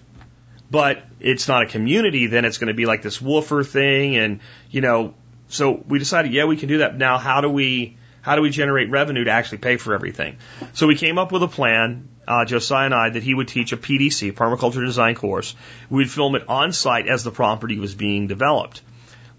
But 0.71 1.05
it's 1.21 1.49
not 1.49 1.63
a 1.63 1.67
community, 1.67 2.29
then 2.29 2.45
it's 2.45 2.59
going 2.59 2.69
to 2.69 2.75
be 2.75 2.87
like 2.87 3.03
this 3.03 3.21
woofer 3.21 3.65
thing. 3.65 4.17
And, 4.17 4.41
you 4.71 4.81
know, 4.81 5.15
so 5.49 5.83
we 5.89 5.99
decided, 5.99 6.33
yeah, 6.33 6.45
we 6.45 6.57
can 6.57 6.69
do 6.69 6.79
that. 6.79 6.97
Now, 6.97 7.19
how 7.19 7.41
do 7.41 7.49
we, 7.49 7.97
how 8.23 8.37
do 8.37 8.43
we 8.43 8.51
generate 8.51 8.91
revenue 8.91 9.25
to 9.25 9.31
actually 9.31 9.59
pay 9.59 9.77
for 9.77 9.95
everything? 9.95 10.39
So 10.73 10.87
we 10.87 10.97
came 10.97 11.19
up 11.19 11.33
with 11.33 11.43
a 11.43 11.49
plan, 11.49 12.09
uh, 12.27 12.45
Josiah 12.45 12.87
and 12.87 12.95
I, 12.95 13.11
that 13.11 13.23
he 13.23 13.35
would 13.35 13.49
teach 13.49 13.73
a 13.73 13.77
PDC, 13.77 14.33
permaculture 14.33 14.85
design 14.85 15.15
course. 15.15 15.55
We'd 15.89 16.11
film 16.11 16.35
it 16.35 16.49
on 16.49 16.73
site 16.73 17.07
as 17.07 17.25
the 17.25 17.31
property 17.31 17.79
was 17.79 17.95
being 17.95 18.27
developed 18.27 18.83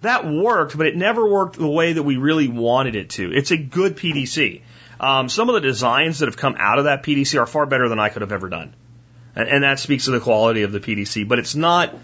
that 0.02 0.26
worked, 0.26 0.78
but 0.78 0.88
it 0.88 0.96
never 0.96 1.28
worked 1.28 1.58
the 1.58 1.68
way 1.68 1.94
that 1.94 2.04
we 2.04 2.18
really 2.18 2.48
wanted 2.48 2.96
it 2.96 3.12
to. 3.12 3.32
It's 3.34 3.52
a 3.52 3.58
good 3.58 3.98
PDC. 3.98 4.62
Um, 5.00 5.30
some 5.30 5.50
of 5.50 5.56
the 5.56 5.62
designs 5.62 6.20
that 6.20 6.28
have 6.28 6.38
come 6.38 6.56
out 6.58 6.80
of 6.80 6.86
that 6.86 7.04
PDC 7.04 7.40
are 7.40 7.46
far 7.46 7.66
better 7.66 7.90
than 7.90 8.00
I 8.00 8.10
could 8.10 8.22
have 8.22 8.32
ever 8.32 8.50
done, 8.50 8.74
and, 9.36 9.48
and 9.48 9.64
that 9.64 9.80
speaks 9.80 10.06
to 10.06 10.12
the 10.12 10.20
quality 10.20 10.64
of 10.64 10.72
the 10.72 10.80
PDC. 10.80 11.28
But 11.28 11.40
it's 11.40 11.56
not, 11.56 11.96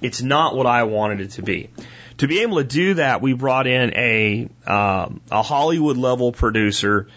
it's 0.00 0.22
not 0.22 0.54
what 0.54 0.66
I 0.66 0.84
wanted 0.84 1.20
it 1.20 1.30
to 1.32 1.42
be. 1.42 1.70
To 2.18 2.28
be 2.28 2.40
able 2.40 2.58
to 2.58 2.64
do 2.64 2.94
that, 2.94 3.22
we 3.22 3.32
brought 3.32 3.66
in 3.66 3.94
a 3.94 4.48
um, 4.66 5.20
a 5.30 5.42
Hollywood 5.42 5.96
level 5.96 6.32
producer 6.32 7.08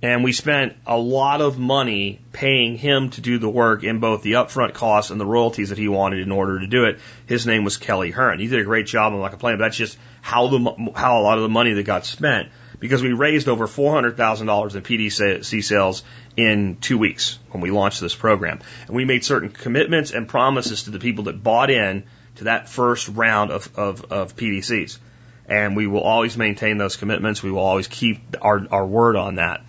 and 0.00 0.22
we 0.22 0.32
spent 0.32 0.76
a 0.86 0.96
lot 0.96 1.40
of 1.40 1.58
money 1.58 2.20
paying 2.32 2.76
him 2.76 3.10
to 3.10 3.20
do 3.20 3.38
the 3.38 3.48
work 3.48 3.82
in 3.82 3.98
both 3.98 4.22
the 4.22 4.34
upfront 4.34 4.74
costs 4.74 5.10
and 5.10 5.20
the 5.20 5.26
royalties 5.26 5.70
that 5.70 5.78
he 5.78 5.88
wanted 5.88 6.20
in 6.20 6.30
order 6.30 6.60
to 6.60 6.68
do 6.68 6.84
it. 6.84 7.00
His 7.26 7.46
name 7.46 7.64
was 7.64 7.76
Kelly 7.76 8.12
Hearn. 8.12 8.38
He 8.38 8.46
did 8.46 8.60
a 8.60 8.64
great 8.64 8.86
job. 8.86 9.12
I'm 9.12 9.20
not 9.20 9.30
complaining, 9.30 9.58
but 9.58 9.64
that's 9.64 9.76
just 9.76 9.98
how 10.20 10.46
the 10.46 10.92
how 10.94 11.20
a 11.20 11.22
lot 11.22 11.38
of 11.38 11.42
the 11.42 11.48
money 11.48 11.72
that 11.72 11.82
got 11.82 12.06
spent 12.06 12.48
because 12.78 13.02
we 13.02 13.12
raised 13.12 13.48
over 13.48 13.66
four 13.66 13.92
hundred 13.92 14.16
thousand 14.16 14.46
dollars 14.46 14.76
in 14.76 14.82
PDC 14.82 15.64
sales 15.64 16.04
in 16.36 16.76
two 16.76 16.96
weeks 16.96 17.38
when 17.50 17.60
we 17.60 17.72
launched 17.72 18.00
this 18.00 18.14
program, 18.14 18.60
and 18.86 18.94
we 18.94 19.04
made 19.04 19.24
certain 19.24 19.50
commitments 19.50 20.12
and 20.12 20.28
promises 20.28 20.84
to 20.84 20.90
the 20.90 21.00
people 21.00 21.24
that 21.24 21.42
bought 21.42 21.70
in 21.70 22.04
to 22.38 22.44
that 22.44 22.68
first 22.68 23.08
round 23.08 23.50
of 23.50 23.76
of, 23.76 24.12
of 24.12 24.36
PDCs. 24.36 24.98
And 25.46 25.76
we 25.76 25.86
will 25.86 26.02
always 26.02 26.36
maintain 26.36 26.76
those 26.76 26.96
commitments. 26.96 27.42
We 27.42 27.50
will 27.50 27.64
always 27.64 27.88
keep 27.88 28.36
our, 28.42 28.66
our 28.70 28.86
word 28.86 29.16
on 29.16 29.36
that. 29.36 29.62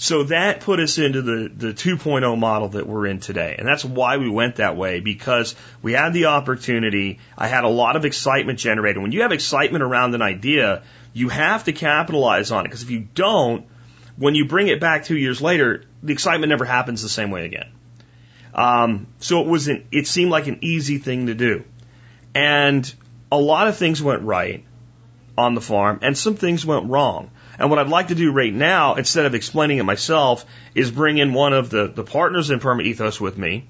So 0.00 0.22
that 0.24 0.60
put 0.60 0.80
us 0.80 0.96
into 0.96 1.20
the, 1.20 1.52
the 1.54 1.74
2.0 1.74 2.38
model 2.38 2.70
that 2.70 2.86
we're 2.86 3.06
in 3.06 3.20
today. 3.20 3.56
And 3.58 3.68
that's 3.68 3.84
why 3.84 4.16
we 4.16 4.30
went 4.30 4.56
that 4.56 4.74
way 4.74 5.00
because 5.00 5.54
we 5.82 5.92
had 5.92 6.14
the 6.14 6.24
opportunity. 6.24 7.18
I 7.36 7.48
had 7.48 7.64
a 7.64 7.68
lot 7.68 7.96
of 7.96 8.06
excitement 8.06 8.58
generated. 8.58 9.02
When 9.02 9.12
you 9.12 9.20
have 9.20 9.32
excitement 9.32 9.84
around 9.84 10.14
an 10.14 10.22
idea, 10.22 10.84
you 11.12 11.28
have 11.28 11.64
to 11.64 11.74
capitalize 11.74 12.50
on 12.50 12.64
it 12.64 12.68
because 12.68 12.82
if 12.82 12.90
you 12.90 13.00
don't, 13.14 13.66
when 14.16 14.34
you 14.34 14.46
bring 14.46 14.68
it 14.68 14.80
back 14.80 15.04
two 15.04 15.18
years 15.18 15.42
later, 15.42 15.84
the 16.02 16.14
excitement 16.14 16.48
never 16.48 16.64
happens 16.64 17.02
the 17.02 17.10
same 17.10 17.30
way 17.30 17.44
again. 17.44 17.70
Um, 18.54 19.06
so 19.18 19.42
it 19.42 19.48
was 19.48 19.68
an, 19.68 19.86
it 19.92 20.06
seemed 20.06 20.30
like 20.30 20.46
an 20.46 20.60
easy 20.62 20.96
thing 20.96 21.26
to 21.26 21.34
do. 21.34 21.64
And 22.34 22.92
a 23.32 23.38
lot 23.38 23.68
of 23.68 23.76
things 23.76 24.02
went 24.02 24.22
right 24.22 24.64
on 25.36 25.54
the 25.54 25.60
farm 25.60 26.00
and 26.02 26.16
some 26.16 26.34
things 26.34 26.64
went 26.66 26.90
wrong. 26.90 27.30
And 27.58 27.70
what 27.70 27.78
I'd 27.78 27.88
like 27.88 28.08
to 28.08 28.14
do 28.14 28.32
right 28.32 28.52
now, 28.52 28.94
instead 28.94 29.26
of 29.26 29.34
explaining 29.34 29.78
it 29.78 29.84
myself, 29.84 30.46
is 30.74 30.90
bring 30.90 31.18
in 31.18 31.34
one 31.34 31.52
of 31.52 31.70
the, 31.70 31.88
the 31.88 32.04
partners 32.04 32.50
in 32.50 32.60
Perma 32.60 32.82
Ethos 32.82 33.20
with 33.20 33.36
me. 33.36 33.68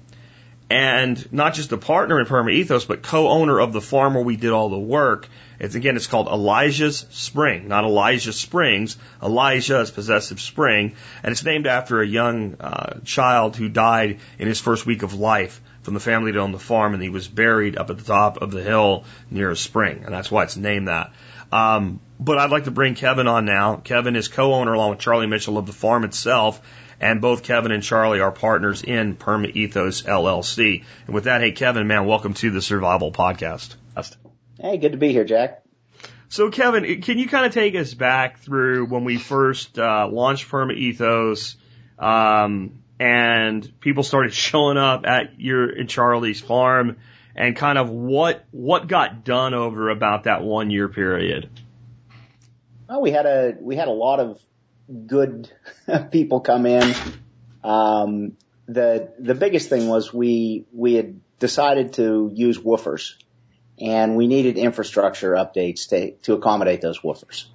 And 0.69 1.31
not 1.33 1.55
just 1.55 1.69
the 1.69 1.77
partner 1.77 2.17
in 2.17 2.25
Perma 2.25 2.53
Ethos, 2.53 2.85
but 2.85 3.03
co-owner 3.03 3.59
of 3.59 3.73
the 3.73 3.81
farm 3.81 4.13
where 4.13 4.23
we 4.23 4.37
did 4.37 4.51
all 4.51 4.69
the 4.69 4.79
work. 4.79 5.27
It's 5.59 5.75
again, 5.75 5.97
it's 5.97 6.07
called 6.07 6.27
Elijah's 6.27 7.05
Spring, 7.09 7.67
not 7.67 7.83
Elijah 7.83 8.31
Springs. 8.31 8.95
Elijah 9.21 9.81
is 9.81 9.91
possessive 9.91 10.39
spring, 10.39 10.95
and 11.23 11.33
it's 11.33 11.43
named 11.43 11.67
after 11.67 12.01
a 12.01 12.07
young 12.07 12.55
uh, 12.61 13.01
child 13.03 13.57
who 13.57 13.67
died 13.67 14.21
in 14.39 14.47
his 14.47 14.61
first 14.61 14.85
week 14.85 15.03
of 15.03 15.13
life 15.13 15.59
from 15.83 15.93
the 15.93 15.99
family 15.99 16.31
that 16.31 16.39
owned 16.39 16.53
the 16.53 16.59
farm, 16.59 16.93
and 16.93 17.01
he 17.01 17.09
was 17.09 17.27
buried 17.27 17.77
up 17.77 17.89
at 17.89 17.97
the 17.97 18.03
top 18.03 18.41
of 18.41 18.51
the 18.51 18.61
hill 18.61 19.05
near 19.29 19.49
a 19.49 19.55
spring, 19.55 20.03
and 20.05 20.13
that's 20.13 20.31
why 20.31 20.43
it's 20.43 20.57
named 20.57 20.87
that. 20.87 21.11
Um, 21.51 21.99
but 22.19 22.37
I'd 22.37 22.51
like 22.51 22.65
to 22.65 22.71
bring 22.71 22.95
Kevin 22.95 23.27
on 23.27 23.45
now. 23.45 23.77
Kevin 23.77 24.15
is 24.15 24.27
co-owner 24.27 24.73
along 24.73 24.91
with 24.91 24.99
Charlie 24.99 25.27
Mitchell 25.27 25.57
of 25.57 25.65
the 25.65 25.73
farm 25.73 26.03
itself, 26.03 26.61
and 26.99 27.19
both 27.19 27.43
Kevin 27.43 27.71
and 27.71 27.83
Charlie 27.83 28.21
are 28.21 28.31
partners 28.31 28.83
in 28.83 29.15
Perma 29.15 29.53
Ethos 29.53 30.03
LLC. 30.03 30.83
And 31.07 31.15
with 31.15 31.25
that, 31.25 31.41
hey 31.41 31.51
Kevin, 31.51 31.87
man, 31.87 32.05
welcome 32.05 32.35
to 32.35 32.51
the 32.51 32.61
Survival 32.61 33.11
Podcast. 33.11 33.75
Hey, 34.59 34.77
good 34.77 34.91
to 34.91 34.97
be 34.97 35.11
here, 35.11 35.25
Jack. 35.25 35.63
So 36.29 36.49
Kevin, 36.49 37.01
can 37.01 37.17
you 37.17 37.27
kind 37.27 37.45
of 37.45 37.53
take 37.53 37.75
us 37.75 37.93
back 37.93 38.39
through 38.39 38.85
when 38.85 39.03
we 39.03 39.17
first 39.17 39.77
uh, 39.77 40.07
launched 40.09 40.49
Perma 40.49 40.73
Ethos, 40.73 41.57
um, 41.99 42.80
and 43.01 43.79
people 43.79 44.03
started 44.03 44.33
showing 44.49 44.77
up 44.77 45.05
at 45.05 45.39
your 45.39 45.69
in 45.69 45.87
Charlie's 45.87 46.39
farm? 46.39 46.97
and 47.35 47.55
kind 47.55 47.77
of 47.77 47.89
what 47.89 48.45
what 48.51 48.87
got 48.87 49.23
done 49.23 49.53
over 49.53 49.89
about 49.89 50.25
that 50.25 50.43
one 50.43 50.69
year 50.69 50.87
period? 50.87 51.49
Well, 52.89 53.01
we 53.01 53.11
had 53.11 53.25
a 53.25 53.55
we 53.59 53.75
had 53.75 53.87
a 53.87 53.91
lot 53.93 54.19
of 54.19 54.39
good 55.07 55.49
people 56.11 56.41
come 56.41 56.65
in. 56.65 56.93
Um, 57.63 58.37
the 58.67 59.13
the 59.19 59.35
biggest 59.35 59.69
thing 59.69 59.87
was 59.87 60.13
we 60.13 60.65
we 60.73 60.95
had 60.95 61.19
decided 61.39 61.93
to 61.93 62.29
use 62.33 62.57
woofers, 62.59 63.13
and 63.79 64.15
we 64.15 64.27
needed 64.27 64.57
infrastructure 64.57 65.33
updates 65.33 65.89
to 65.89 66.11
to 66.23 66.33
accommodate 66.33 66.81
those 66.81 66.99
woofers. 66.99 67.45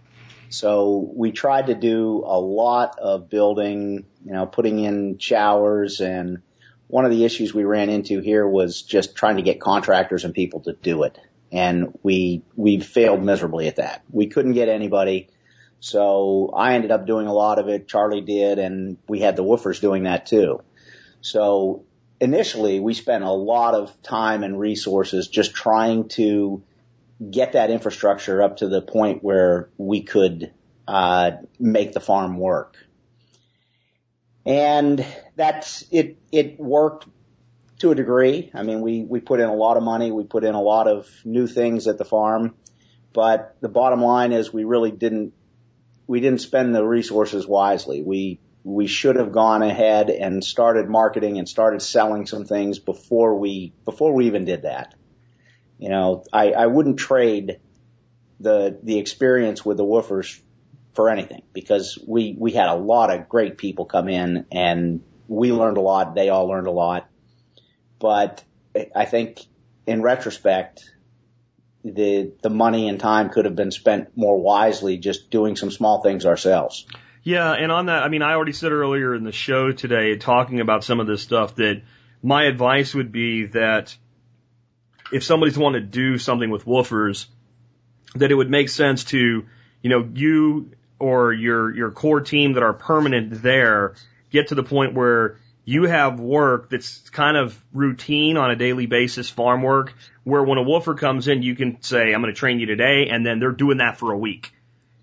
So 0.49 1.11
we 1.15 1.33
tried 1.33 1.67
to 1.67 1.75
do 1.75 2.23
a 2.25 2.39
lot 2.39 2.99
of 2.99 3.29
building, 3.29 4.07
you 4.25 4.33
know, 4.33 4.47
putting 4.47 4.79
in 4.79 5.19
showers 5.19 6.01
and 6.01 6.43
one 6.89 7.05
of 7.05 7.11
the 7.11 7.25
issues 7.25 7.53
we 7.53 7.65
ran 7.65 7.91
into 7.91 8.21
here 8.21 8.47
was 8.47 8.83
just 8.83 9.17
trying 9.17 9.37
to 9.37 9.43
get 9.43 9.61
contractors 9.61 10.25
and 10.25 10.33
people 10.33 10.61
to 10.61 10.73
do 10.73 11.03
it. 11.03 11.19
And 11.51 11.99
we, 12.03 12.43
we 12.55 12.81
failed 12.81 13.23
miserably 13.23 13.67
at 13.67 13.77
that. 13.77 14.05
We 14.11 14.29
couldn't 14.29 14.53
get 14.53 14.69
anybody. 14.69 15.29
So 15.81 16.53
I 16.57 16.75
ended 16.75 16.91
up 16.91 17.07
doing 17.07 17.27
a 17.27 17.33
lot 17.33 17.59
of 17.59 17.69
it. 17.69 17.89
Charlie 17.89 18.21
did, 18.21 18.59
and 18.59 18.99
we 19.09 19.21
had 19.21 19.37
the 19.37 19.45
woofers 19.45 19.81
doing 19.81 20.05
that 20.05 20.27
too. 20.27 20.63
So 21.21 21.85
initially 22.21 22.81
we 22.81 22.95
spent 22.95 23.25
a 23.25 23.33
lot 23.33 23.75
of 23.75 24.03
time 24.03 24.43
and 24.43 24.59
resources 24.59 25.29
just 25.29 25.55
trying 25.55 26.09
to 26.11 26.63
get 27.31 27.53
that 27.53 27.71
infrastructure 27.71 28.43
up 28.43 28.59
to 28.59 28.69
the 28.69 28.83
point 28.83 29.23
where 29.23 29.71
we 29.79 30.03
could 30.03 30.53
uh, 30.87 31.33
make 31.59 31.93
the 31.93 32.01
farm 32.01 32.39
work. 32.39 32.77
And 34.45 35.05
that's, 35.35 35.85
it, 35.91 36.19
it 36.31 36.61
worked 36.61 37.07
to 37.79 37.91
a 37.91 37.95
degree. 37.95 38.51
I 38.55 38.63
mean, 38.63 38.81
we, 38.81 39.03
we 39.03 39.21
put 39.21 39.41
in 39.41 39.49
a 39.49 39.55
lot 39.55 39.77
of 39.77 39.83
money. 39.83 40.13
We 40.13 40.25
put 40.25 40.45
in 40.45 40.55
a 40.55 40.63
lot 40.63 40.89
of 40.89 41.09
new 41.25 41.47
things 41.47 41.89
at 41.89 41.99
the 41.99 42.05
farm, 42.05 42.55
but 43.13 43.57
the 43.61 43.69
bottom 43.69 44.03
line 44.03 44.33
is 44.33 44.53
we 44.53 44.65
really 44.65 44.91
didn't, 44.91 45.33
we 46.07 46.21
didn't 46.21 46.41
spend 46.41 46.75
the 46.75 46.85
resources 46.85 47.47
wisely. 47.47 48.03
We, 48.03 48.41
we 48.67 48.89
should 48.89 49.15
have 49.15 49.31
gone 49.31 49.63
ahead 49.63 50.11
and 50.11 50.45
started 50.45 50.89
marketing 50.89 51.39
and 51.39 51.49
started 51.49 51.81
selling 51.81 52.27
some 52.27 52.45
things 52.45 52.81
before 52.81 53.39
we 53.39 53.73
before 53.85 54.13
we 54.13 54.27
even 54.27 54.45
did 54.45 54.63
that. 54.63 54.93
You 55.79 55.91
know, 55.91 56.25
I, 56.33 56.53
I 56.53 56.67
wouldn't 56.67 56.99
trade 56.99 57.61
the 58.41 58.79
the 58.83 58.99
experience 58.99 59.65
with 59.65 59.77
the 59.77 59.85
woofers 59.85 60.41
for 60.95 61.11
anything 61.11 61.43
because 61.53 61.99
we 62.07 62.35
we 62.39 62.53
had 62.53 62.69
a 62.69 62.75
lot 62.75 63.11
of 63.11 63.29
great 63.29 63.59
people 63.59 63.85
come 63.85 64.09
in 64.09 64.47
and 64.51 65.03
we 65.29 65.53
learned 65.53 65.77
a 65.77 65.81
lot. 65.81 66.15
They 66.15 66.29
all 66.29 66.47
learned 66.47 66.67
a 66.67 66.73
lot, 66.73 67.09
but 67.99 68.43
I 68.95 69.05
think 69.05 69.41
in 69.87 70.03
retrospect, 70.03 70.91
the 71.85 72.33
the 72.43 72.51
money 72.51 72.89
and 72.89 72.99
time 72.99 73.31
could 73.31 73.45
have 73.45 73.57
been 73.57 73.71
spent 73.71 74.17
more 74.17 74.41
wisely 74.41 74.99
just 74.99 75.31
doing 75.31 75.57
some 75.57 75.71
small 75.71 76.03
things 76.03 76.27
ourselves. 76.27 76.87
Yeah, 77.23 77.53
and 77.53 77.73
on 77.73 77.87
that, 77.87 78.05
I 78.05 78.09
mean, 78.09 78.23
I 78.23 78.35
already 78.35 78.53
said 78.53 78.71
earlier 78.71 79.15
in 79.15 79.25
the 79.25 79.33
show 79.33 79.73
today, 79.73 80.17
talking 80.17 80.61
about 80.61 80.85
some 80.85 81.01
of 81.01 81.09
this 81.09 81.23
stuff, 81.23 81.57
that 81.57 81.83
my 82.23 82.45
advice 82.45 82.95
would 82.95 83.11
be 83.11 83.47
that 83.47 83.97
if 85.12 85.25
somebody's 85.25 85.59
want 85.59 85.75
to 85.75 85.81
do 85.81 86.19
something 86.19 86.51
with 86.51 86.64
woofers, 86.64 87.27
that 88.14 88.31
it 88.31 88.35
would 88.35 88.51
make 88.51 88.69
sense 88.69 89.05
to, 89.05 89.47
you 89.83 89.90
know, 89.90 90.09
you 90.14 90.71
or 90.99 91.33
your 91.33 91.75
your 91.75 91.90
core 91.90 92.21
team 92.21 92.55
that 92.55 92.62
are 92.62 92.73
permanent 92.73 93.42
there 93.42 93.95
get 94.31 94.49
to 94.49 94.55
the 94.55 94.62
point 94.62 94.95
where 94.95 95.38
you 95.64 95.85
have 95.85 96.21
work 96.21 96.71
that's 96.71 97.11
kind 97.11 97.37
of 97.37 97.61
routine 97.73 98.37
on 98.37 98.51
a 98.53 98.57
daily 98.57 98.87
basis, 98.87 99.29
farm 99.29 99.62
work, 99.62 99.95
where 100.23 100.42
when 100.42 100.59
a 100.59 100.62
woofer 100.62 100.95
comes 100.95 101.27
in, 101.27 101.42
you 101.42 101.57
can 101.57 101.83
say, 101.83 102.14
I'm 102.14 102.23
going 102.23 102.33
to 102.33 102.38
train 102.38 102.61
you 102.61 102.66
today, 102.66 103.09
and 103.11 103.27
then 103.27 103.40
they're 103.40 103.51
doing 103.51 103.79
that 103.79 103.99
for 103.99 104.12
a 104.12 104.16
week. 104.16 104.53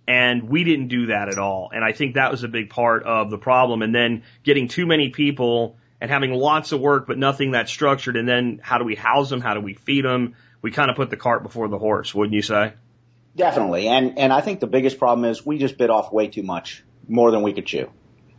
And 0.07 0.49
we 0.49 0.63
didn't 0.63 0.87
do 0.87 1.07
that 1.07 1.27
at 1.27 1.37
all. 1.37 1.69
And 1.73 1.83
I 1.83 1.91
think 1.91 2.15
that 2.15 2.31
was 2.31 2.43
a 2.43 2.47
big 2.47 2.69
part 2.69 3.03
of 3.03 3.29
the 3.29 3.37
problem. 3.37 3.81
And 3.81 3.93
then 3.93 4.23
getting 4.43 4.69
too 4.69 4.85
many 4.85 5.09
people 5.09 5.77
and 6.03 6.11
having 6.11 6.33
lots 6.33 6.73
of 6.73 6.81
work, 6.81 7.07
but 7.07 7.17
nothing 7.17 7.51
that's 7.51 7.71
structured. 7.71 8.17
And 8.17 8.27
then 8.27 8.59
how 8.61 8.77
do 8.77 8.83
we 8.83 8.93
house 8.93 9.29
them? 9.29 9.39
How 9.39 9.53
do 9.53 9.61
we 9.61 9.73
feed 9.73 10.03
them? 10.03 10.35
We 10.61 10.69
kind 10.69 10.91
of 10.91 10.97
put 10.97 11.09
the 11.09 11.15
cart 11.15 11.43
before 11.43 11.69
the 11.69 11.79
horse, 11.79 12.13
wouldn't 12.13 12.33
you 12.33 12.41
say? 12.41 12.73
Definitely. 13.37 13.87
And, 13.87 14.19
and 14.19 14.33
I 14.33 14.41
think 14.41 14.59
the 14.59 14.67
biggest 14.67 14.99
problem 14.99 15.23
is 15.23 15.45
we 15.45 15.59
just 15.59 15.77
bit 15.77 15.89
off 15.89 16.11
way 16.11 16.27
too 16.27 16.43
much, 16.43 16.83
more 17.07 17.31
than 17.31 17.41
we 17.41 17.53
could 17.53 17.65
chew. 17.65 17.89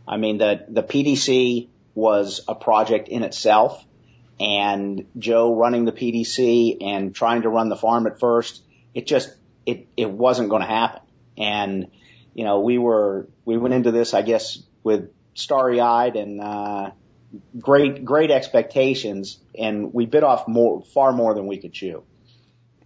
I 0.07 0.17
mean, 0.17 0.37
the, 0.37 0.63
the 0.69 0.83
PDC 0.83 1.69
was 1.95 2.41
a 2.47 2.53
project 2.53 3.07
in 3.07 3.23
itself 3.23 3.83
and 4.39 5.07
Joe 5.17 5.55
running 5.55 5.85
the 5.85 5.91
PDC 5.91 6.77
and 6.81 7.15
trying 7.15 7.41
to 7.41 7.49
run 7.49 7.69
the 7.69 7.75
farm 7.75 8.05
at 8.05 8.19
first, 8.19 8.61
it 8.93 9.07
just, 9.07 9.33
it, 9.65 9.87
it 9.97 10.11
wasn't 10.11 10.49
going 10.49 10.61
to 10.61 10.67
happen. 10.67 11.01
And, 11.35 11.87
you 12.35 12.43
know, 12.43 12.59
we 12.59 12.77
were, 12.77 13.27
we 13.43 13.57
went 13.57 13.73
into 13.73 13.89
this, 13.89 14.13
I 14.13 14.21
guess, 14.21 14.61
with 14.83 15.09
starry 15.33 15.81
eyed 15.81 16.15
and, 16.15 16.39
uh, 16.39 16.91
great, 17.59 18.05
great 18.05 18.31
expectations 18.31 19.39
and 19.57 19.93
we 19.93 20.05
bit 20.05 20.23
off 20.23 20.47
more, 20.47 20.81
far 20.81 21.11
more 21.11 21.33
than 21.33 21.47
we 21.47 21.57
could 21.57 21.73
chew. 21.73 22.03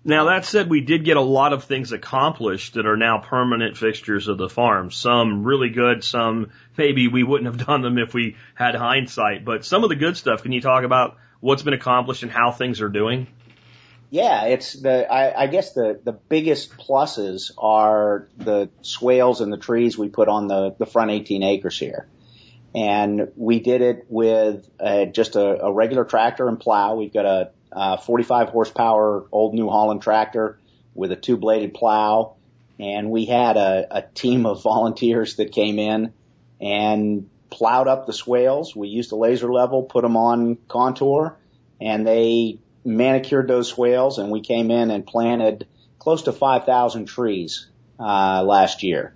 Now 0.04 0.26
that 0.26 0.46
said, 0.46 0.70
we 0.70 0.82
did 0.82 1.04
get 1.04 1.18
a 1.18 1.22
lot 1.22 1.52
of 1.52 1.66
things 1.66 1.92
accomplished 1.92 2.76
that 2.76 2.86
are 2.86 2.96
now 2.96 3.20
permanent 3.20 3.78
fixtures 3.78 4.28
of 4.28 4.38
the 4.38 4.50
farm. 4.50 4.92
Some 4.92 5.44
really 5.44 5.70
good, 5.70 6.04
some 6.04 6.52
maybe 6.78 7.08
we 7.08 7.24
wouldn't 7.24 7.54
have 7.54 7.68
done 7.68 7.82
them 7.82 7.98
if 7.98 8.14
we 8.14 8.38
had 8.56 8.76
hindsight. 8.76 9.44
But 9.44 9.66
some 9.66 9.84
of 9.84 9.90
the 9.90 9.96
good 9.96 10.16
stuff, 10.16 10.44
can 10.44 10.52
you 10.52 10.62
talk 10.62 10.84
about 10.84 11.18
what's 11.42 11.64
been 11.64 11.74
accomplished 11.74 12.24
and 12.24 12.32
how 12.32 12.52
things 12.52 12.82
are 12.82 12.90
doing? 12.90 13.28
Yeah, 14.10 14.46
it's 14.46 14.74
the 14.74 15.12
I, 15.12 15.44
I 15.44 15.48
guess 15.48 15.74
the 15.74 16.00
the 16.04 16.14
biggest 16.14 16.76
pluses 16.78 17.52
are 17.58 18.28
the 18.38 18.70
swales 18.82 19.42
and 19.42 19.54
the 19.54 19.58
trees 19.58 19.98
we 19.98 20.10
put 20.10 20.28
on 20.28 20.48
the 20.48 20.76
the 20.80 20.88
front 20.88 21.12
18 21.12 21.44
acres 21.44 21.78
here, 21.78 22.08
and 22.76 23.32
we 23.36 23.60
did 23.60 23.82
it 23.82 24.06
with 24.10 24.70
uh, 24.80 25.06
just 25.06 25.36
a, 25.36 25.66
a 25.66 25.74
regular 25.74 26.06
tractor 26.06 26.48
and 26.48 26.60
plow. 26.60 26.96
We've 26.96 27.14
got 27.14 27.26
a 27.26 27.52
uh, 27.72 27.98
45 27.98 28.50
horsepower 28.50 29.26
old 29.32 29.54
New 29.54 29.70
Holland 29.70 30.02
tractor 30.02 30.60
with 30.94 31.12
a 31.12 31.16
two 31.16 31.38
bladed 31.38 31.74
plow. 31.74 32.36
And 32.80 33.12
we 33.12 33.26
had 33.26 33.58
a, 33.58 33.88
a 33.92 34.02
team 34.02 34.46
of 34.46 34.64
volunteers 34.64 35.36
that 35.38 35.52
came 35.52 35.80
in 35.80 36.14
and 36.62 37.30
plowed 37.50 37.88
up 37.88 38.06
the 38.06 38.14
swales. 38.14 38.76
We 38.76 38.88
used 38.90 39.12
a 39.12 39.16
laser 39.16 39.52
level, 39.52 39.84
put 39.84 40.04
them 40.04 40.18
on 40.18 40.58
contour 40.68 41.38
and 41.82 42.06
they 42.06 42.60
manicured 42.86 43.48
those 43.48 43.70
swales 43.70 44.18
and 44.18 44.32
we 44.32 44.42
came 44.42 44.72
in 44.72 44.92
and 44.92 45.06
planted 45.06 45.68
close 45.98 46.24
to 46.24 46.32
5,000 46.32 47.06
trees, 47.06 47.68
uh, 48.00 48.44
last 48.44 48.84
year. 48.84 49.14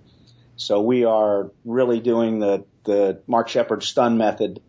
So 0.56 0.82
we 0.82 1.04
are 1.04 1.50
really 1.64 2.00
doing 2.00 2.38
the, 2.38 2.64
the 2.84 3.22
Mark 3.26 3.48
Shepard 3.48 3.82
stun 3.82 4.18
method 4.18 4.60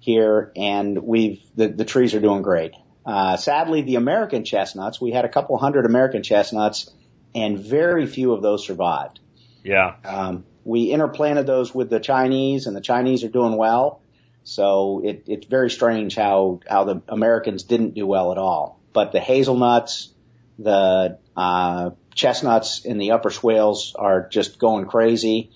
here 0.00 0.52
and 0.56 0.98
we've, 1.02 1.40
the, 1.54 1.68
the 1.68 1.84
trees 1.84 2.14
are 2.14 2.20
doing 2.20 2.42
great. 2.42 2.74
Uh, 3.04 3.36
sadly, 3.36 3.82
the 3.82 3.96
American 3.96 4.44
chestnuts, 4.44 5.00
we 5.00 5.12
had 5.12 5.24
a 5.24 5.28
couple 5.28 5.56
hundred 5.58 5.86
American 5.86 6.22
chestnuts 6.22 6.90
and 7.34 7.58
very 7.58 8.06
few 8.06 8.32
of 8.32 8.42
those 8.42 8.66
survived. 8.66 9.20
Yeah. 9.62 9.96
Um, 10.04 10.44
we 10.64 10.90
interplanted 10.90 11.46
those 11.46 11.74
with 11.74 11.90
the 11.90 12.00
Chinese 12.00 12.66
and 12.66 12.76
the 12.76 12.80
Chinese 12.80 13.24
are 13.24 13.28
doing 13.28 13.56
well. 13.56 14.02
So 14.44 15.02
it, 15.04 15.24
it's 15.26 15.46
very 15.46 15.70
strange 15.70 16.14
how, 16.14 16.60
how 16.68 16.84
the 16.84 17.02
Americans 17.08 17.64
didn't 17.64 17.94
do 17.94 18.06
well 18.06 18.32
at 18.32 18.38
all. 18.38 18.80
But 18.92 19.12
the 19.12 19.20
hazelnuts, 19.20 20.12
the, 20.58 21.18
uh, 21.36 21.90
chestnuts 22.18 22.84
in 22.84 22.98
the 22.98 23.12
upper 23.12 23.30
swales 23.30 23.94
are 23.96 24.28
just 24.28 24.58
going 24.58 24.86
crazy. 24.86 25.50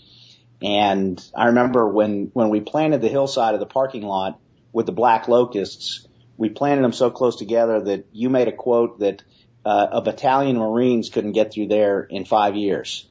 And 0.62 1.22
I 1.35 1.46
remember 1.46 1.88
when, 1.88 2.31
when 2.33 2.48
we 2.48 2.61
planted 2.61 3.01
the 3.01 3.09
hillside 3.09 3.55
of 3.55 3.61
the 3.61 3.66
parking 3.66 4.03
lot 4.03 4.38
with 4.72 4.87
the 4.87 4.92
black 4.92 5.29
locusts, 5.29 6.07
we 6.37 6.48
planted 6.48 6.83
them 6.83 6.92
so 6.92 7.11
close 7.11 7.37
together 7.37 7.81
that 7.81 8.07
you 8.12 8.31
made 8.31 8.48
a 8.48 8.53
quote 8.53 9.01
that 9.01 9.22
uh, 9.64 9.88
a 9.92 10.03
battalion 10.03 10.57
of 10.57 10.62
Marines 10.62 11.11
couldn't 11.11 11.33
get 11.33 11.53
through 11.53 11.68
there 11.68 12.03
in 12.03 12.25
five 12.25 12.57
years. 12.57 13.09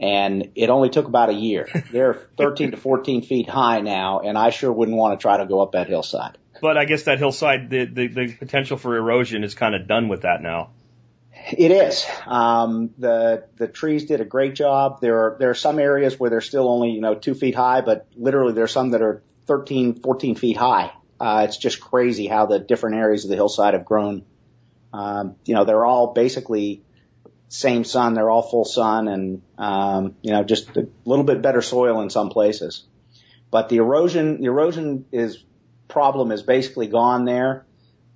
And 0.00 0.50
it 0.54 0.70
only 0.70 0.90
took 0.90 1.06
about 1.06 1.30
a 1.30 1.34
year. 1.34 1.68
They're 1.92 2.14
13 2.36 2.72
to 2.72 2.76
14 2.76 3.22
feet 3.22 3.48
high 3.48 3.80
now, 3.80 4.20
and 4.20 4.36
I 4.36 4.50
sure 4.50 4.72
wouldn't 4.72 4.96
want 4.96 5.18
to 5.18 5.22
try 5.22 5.36
to 5.38 5.46
go 5.46 5.62
up 5.62 5.72
that 5.72 5.88
hillside. 5.88 6.36
But 6.60 6.76
I 6.76 6.84
guess 6.84 7.04
that 7.04 7.18
hillside, 7.18 7.70
the, 7.70 7.84
the, 7.84 8.06
the 8.08 8.32
potential 8.32 8.76
for 8.76 8.96
erosion 8.96 9.44
is 9.44 9.54
kind 9.54 9.74
of 9.74 9.86
done 9.86 10.08
with 10.08 10.22
that 10.22 10.42
now. 10.42 10.70
It 11.46 11.70
is. 11.70 12.06
Um, 12.26 12.90
the 12.96 13.46
the 13.56 13.68
trees 13.68 14.06
did 14.06 14.20
a 14.20 14.24
great 14.24 14.54
job. 14.54 15.00
There 15.00 15.18
are 15.18 15.36
there 15.38 15.50
are 15.50 15.54
some 15.54 15.78
areas 15.78 16.18
where 16.18 16.30
they're 16.30 16.40
still 16.40 16.68
only 16.68 16.90
you 16.90 17.00
know 17.00 17.14
two 17.14 17.34
feet 17.34 17.54
high, 17.54 17.82
but 17.82 18.06
literally 18.16 18.54
there 18.54 18.64
are 18.64 18.68
some 18.68 18.90
that 18.90 19.02
are 19.02 19.22
13, 19.46 20.00
14 20.00 20.36
feet 20.36 20.56
high. 20.56 20.92
Uh, 21.20 21.46
it's 21.48 21.56
just 21.56 21.80
crazy 21.80 22.26
how 22.26 22.46
the 22.46 22.58
different 22.58 22.96
areas 22.96 23.24
of 23.24 23.30
the 23.30 23.36
hillside 23.36 23.74
have 23.74 23.84
grown. 23.84 24.24
Um, 24.92 25.36
you 25.44 25.54
know, 25.54 25.64
they're 25.64 25.84
all 25.84 26.12
basically 26.12 26.82
same 27.48 27.84
sun. 27.84 28.14
They're 28.14 28.30
all 28.30 28.42
full 28.42 28.64
sun 28.64 29.08
and, 29.08 29.42
um, 29.58 30.16
you 30.22 30.32
know, 30.32 30.44
just 30.44 30.76
a 30.76 30.88
little 31.04 31.24
bit 31.24 31.42
better 31.42 31.62
soil 31.62 32.00
in 32.00 32.10
some 32.10 32.30
places. 32.30 32.84
But 33.50 33.68
the 33.68 33.76
erosion, 33.76 34.40
the 34.40 34.46
erosion 34.46 35.04
is 35.12 35.44
problem 35.88 36.32
is 36.32 36.42
basically 36.42 36.88
gone 36.88 37.24
there. 37.24 37.64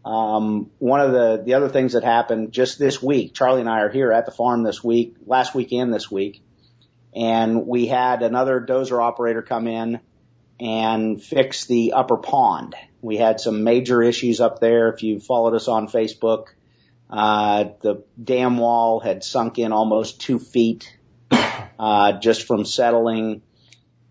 Um, 0.09 0.71
one 0.79 1.03
of 1.03 1.13
the, 1.13 1.43
the 1.45 1.53
other 1.53 1.69
things 1.69 1.93
that 1.93 2.03
happened 2.03 2.51
just 2.51 2.79
this 2.79 3.03
week, 3.03 3.35
Charlie 3.35 3.61
and 3.61 3.69
I 3.69 3.81
are 3.81 3.91
here 3.91 4.11
at 4.11 4.25
the 4.25 4.33
farm 4.33 4.63
this 4.63 4.83
week, 4.83 5.17
last 5.27 5.55
weekend 5.55 5.93
this 5.93 6.11
week, 6.11 6.43
and 7.15 7.67
we 7.67 7.87
had 7.89 8.23
another 8.23 8.59
dozer 8.59 9.03
operator 9.03 9.43
come 9.43 9.67
in 9.67 10.01
and 10.59 11.23
fix 11.23 11.67
the 11.67 11.93
upper 11.93 12.17
pond. 12.17 12.75
We 13.03 13.19
had 13.19 13.39
some 13.39 13.65
major 13.65 14.03
issues 14.03 14.41
up 14.41 14.61
there. 14.61 14.89
If 14.89 15.03
you 15.03 15.21
followed 15.21 15.55
us 15.55 15.69
on 15.69 15.89
Facebook, 15.89 16.47
uh, 17.11 17.65
the 17.83 18.03
dam 18.23 18.57
wall 18.57 19.01
had 19.01 19.23
sunk 19.23 19.59
in 19.59 19.73
almost 19.73 20.23
two 20.23 20.39
feet, 20.39 20.91
uh, 21.79 22.13
just 22.13 22.47
from 22.47 22.65
settling. 22.65 23.43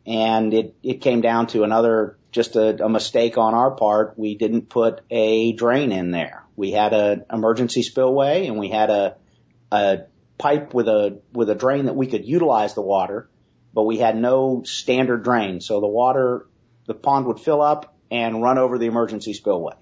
And 0.05 0.53
it, 0.53 0.75
it 0.83 1.01
came 1.01 1.21
down 1.21 1.47
to 1.47 1.63
another, 1.63 2.19
just 2.37 2.55
a, 2.55 2.85
a 2.85 2.87
mistake 2.87 3.37
on 3.37 3.55
our 3.55 3.71
part. 3.71 4.13
We 4.15 4.35
didn't 4.35 4.69
put 4.69 5.01
a 5.09 5.53
drain 5.53 5.91
in 5.91 6.11
there. 6.11 6.43
We 6.55 6.71
had 6.71 6.93
an 6.93 7.25
emergency 7.33 7.81
spillway 7.81 8.45
and 8.45 8.59
we 8.59 8.69
had 8.69 8.91
a, 8.91 9.17
a 9.71 10.01
pipe 10.37 10.73
with 10.73 10.87
a, 10.87 11.19
with 11.33 11.49
a 11.49 11.55
drain 11.55 11.85
that 11.85 11.95
we 11.95 12.05
could 12.05 12.25
utilize 12.25 12.75
the 12.75 12.83
water, 12.83 13.27
but 13.73 13.83
we 13.83 13.97
had 13.97 14.15
no 14.15 14.61
standard 14.65 15.23
drain. 15.23 15.61
So 15.61 15.81
the 15.81 15.87
water, 15.87 16.47
the 16.85 16.93
pond 16.93 17.25
would 17.25 17.39
fill 17.39 17.61
up 17.61 17.97
and 18.11 18.43
run 18.43 18.59
over 18.59 18.77
the 18.77 18.85
emergency 18.85 19.33
spillway. 19.33 19.75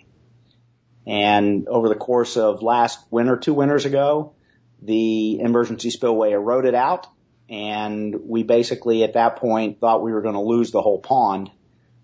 And 1.06 1.68
over 1.68 1.90
the 1.90 1.96
course 1.96 2.38
of 2.38 2.64
last 2.64 3.00
winter, 3.12 3.36
two 3.36 3.54
winters 3.54 3.84
ago, 3.84 4.34
the 4.82 5.42
emergency 5.42 5.90
spillway 5.90 6.32
eroded 6.32 6.74
out 6.74 7.08
and 7.50 8.16
we 8.28 8.44
basically 8.44 9.04
at 9.04 9.14
that 9.14 9.36
point 9.36 9.80
thought 9.80 10.02
we 10.02 10.14
were 10.14 10.22
going 10.22 10.34
to 10.36 10.42
lose 10.42 10.72
the 10.72 10.82
whole 10.82 11.00
pond. 11.00 11.52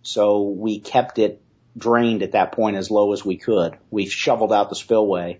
So 0.03 0.41
we 0.41 0.79
kept 0.79 1.19
it 1.19 1.41
drained 1.77 2.23
at 2.23 2.33
that 2.33 2.51
point 2.51 2.75
as 2.75 2.91
low 2.91 3.13
as 3.13 3.23
we 3.23 3.37
could. 3.37 3.77
We 3.89 4.05
shoveled 4.07 4.51
out 4.51 4.69
the 4.69 4.75
spillway. 4.75 5.39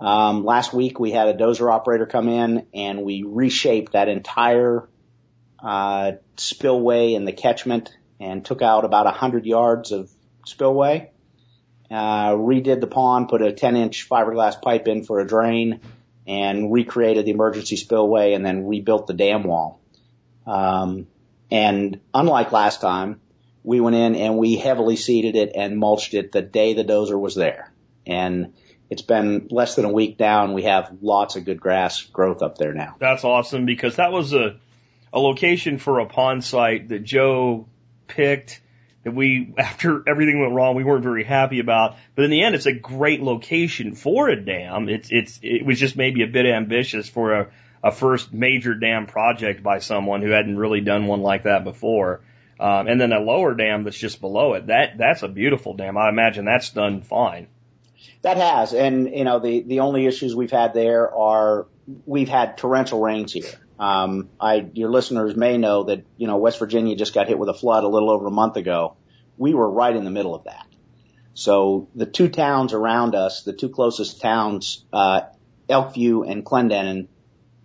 Um, 0.00 0.44
last 0.44 0.72
week 0.72 0.98
we 0.98 1.10
had 1.10 1.28
a 1.28 1.34
dozer 1.34 1.72
operator 1.72 2.06
come 2.06 2.28
in 2.28 2.66
and 2.72 3.02
we 3.02 3.22
reshaped 3.22 3.92
that 3.92 4.08
entire 4.08 4.88
uh, 5.62 6.12
spillway 6.36 7.14
and 7.14 7.28
the 7.28 7.32
catchment 7.32 7.94
and 8.18 8.44
took 8.44 8.62
out 8.62 8.84
about 8.84 9.06
a 9.06 9.10
hundred 9.10 9.46
yards 9.46 9.92
of 9.92 10.10
spillway. 10.46 11.10
Uh, 11.90 12.30
redid 12.30 12.80
the 12.80 12.86
pond, 12.86 13.28
put 13.28 13.42
a 13.42 13.52
10 13.52 13.76
inch 13.76 14.08
fiberglass 14.08 14.60
pipe 14.60 14.88
in 14.88 15.04
for 15.04 15.20
a 15.20 15.26
drain 15.26 15.80
and 16.26 16.72
recreated 16.72 17.26
the 17.26 17.32
emergency 17.32 17.76
spillway 17.76 18.32
and 18.32 18.46
then 18.46 18.66
rebuilt 18.66 19.06
the 19.06 19.14
dam 19.14 19.42
wall. 19.42 19.80
Um, 20.46 21.08
and 21.50 22.00
unlike 22.14 22.52
last 22.52 22.80
time, 22.80 23.20
we 23.62 23.80
went 23.80 23.96
in 23.96 24.14
and 24.14 24.38
we 24.38 24.56
heavily 24.56 24.96
seeded 24.96 25.36
it 25.36 25.52
and 25.54 25.76
mulched 25.76 26.14
it 26.14 26.32
the 26.32 26.42
day 26.42 26.74
the 26.74 26.84
dozer 26.84 27.18
was 27.18 27.34
there. 27.34 27.72
And 28.06 28.54
it's 28.88 29.02
been 29.02 29.48
less 29.50 29.76
than 29.76 29.84
a 29.84 29.92
week 29.92 30.18
now 30.18 30.44
and 30.44 30.54
we 30.54 30.64
have 30.64 30.96
lots 31.00 31.36
of 31.36 31.44
good 31.44 31.60
grass 31.60 32.02
growth 32.02 32.42
up 32.42 32.58
there 32.58 32.72
now. 32.72 32.96
That's 32.98 33.24
awesome 33.24 33.66
because 33.66 33.96
that 33.96 34.12
was 34.12 34.32
a, 34.32 34.58
a 35.12 35.18
location 35.18 35.78
for 35.78 36.00
a 36.00 36.06
pond 36.06 36.44
site 36.44 36.88
that 36.88 37.04
Joe 37.04 37.68
picked 38.06 38.60
that 39.04 39.14
we, 39.14 39.54
after 39.58 40.02
everything 40.08 40.40
went 40.40 40.54
wrong, 40.54 40.74
we 40.74 40.84
weren't 40.84 41.04
very 41.04 41.24
happy 41.24 41.60
about. 41.60 41.96
But 42.14 42.24
in 42.24 42.30
the 42.30 42.42
end, 42.42 42.54
it's 42.54 42.66
a 42.66 42.72
great 42.72 43.22
location 43.22 43.94
for 43.94 44.28
a 44.28 44.42
dam. 44.42 44.88
It's, 44.88 45.08
it's, 45.10 45.38
it 45.42 45.64
was 45.64 45.78
just 45.78 45.96
maybe 45.96 46.22
a 46.22 46.26
bit 46.26 46.46
ambitious 46.46 47.08
for 47.08 47.34
a, 47.34 47.50
a 47.82 47.92
first 47.92 48.32
major 48.32 48.74
dam 48.74 49.06
project 49.06 49.62
by 49.62 49.78
someone 49.78 50.22
who 50.22 50.30
hadn't 50.30 50.58
really 50.58 50.80
done 50.80 51.06
one 51.06 51.20
like 51.20 51.44
that 51.44 51.64
before. 51.64 52.20
Um, 52.60 52.88
and 52.88 53.00
then 53.00 53.12
a 53.12 53.20
lower 53.20 53.54
dam 53.54 53.84
that's 53.84 53.98
just 53.98 54.20
below 54.20 54.52
it. 54.52 54.66
That, 54.66 54.98
that's 54.98 55.22
a 55.22 55.28
beautiful 55.28 55.74
dam. 55.74 55.96
I 55.96 56.10
imagine 56.10 56.44
that's 56.44 56.68
done 56.70 57.00
fine. 57.00 57.48
That 58.20 58.36
has, 58.36 58.74
and 58.74 59.08
you 59.08 59.24
know, 59.24 59.38
the, 59.38 59.62
the 59.62 59.80
only 59.80 60.06
issues 60.06 60.36
we've 60.36 60.50
had 60.50 60.74
there 60.74 61.10
are 61.14 61.66
we've 62.04 62.28
had 62.28 62.58
torrential 62.58 63.00
rains 63.00 63.32
here. 63.32 63.58
Um, 63.78 64.28
I, 64.38 64.68
your 64.74 64.90
listeners 64.90 65.34
may 65.34 65.56
know 65.56 65.84
that, 65.84 66.04
you 66.18 66.26
know, 66.26 66.36
West 66.36 66.58
Virginia 66.58 66.94
just 66.96 67.14
got 67.14 67.28
hit 67.28 67.38
with 67.38 67.48
a 67.48 67.54
flood 67.54 67.82
a 67.82 67.88
little 67.88 68.10
over 68.10 68.26
a 68.26 68.30
month 68.30 68.56
ago. 68.56 68.96
We 69.38 69.54
were 69.54 69.70
right 69.70 69.96
in 69.96 70.04
the 70.04 70.10
middle 70.10 70.34
of 70.34 70.44
that. 70.44 70.66
So 71.32 71.88
the 71.94 72.04
two 72.04 72.28
towns 72.28 72.74
around 72.74 73.14
us, 73.14 73.42
the 73.44 73.54
two 73.54 73.70
closest 73.70 74.20
towns, 74.20 74.84
uh, 74.92 75.22
Elkview 75.70 76.30
and 76.30 76.44
Clendenin, 76.44 77.08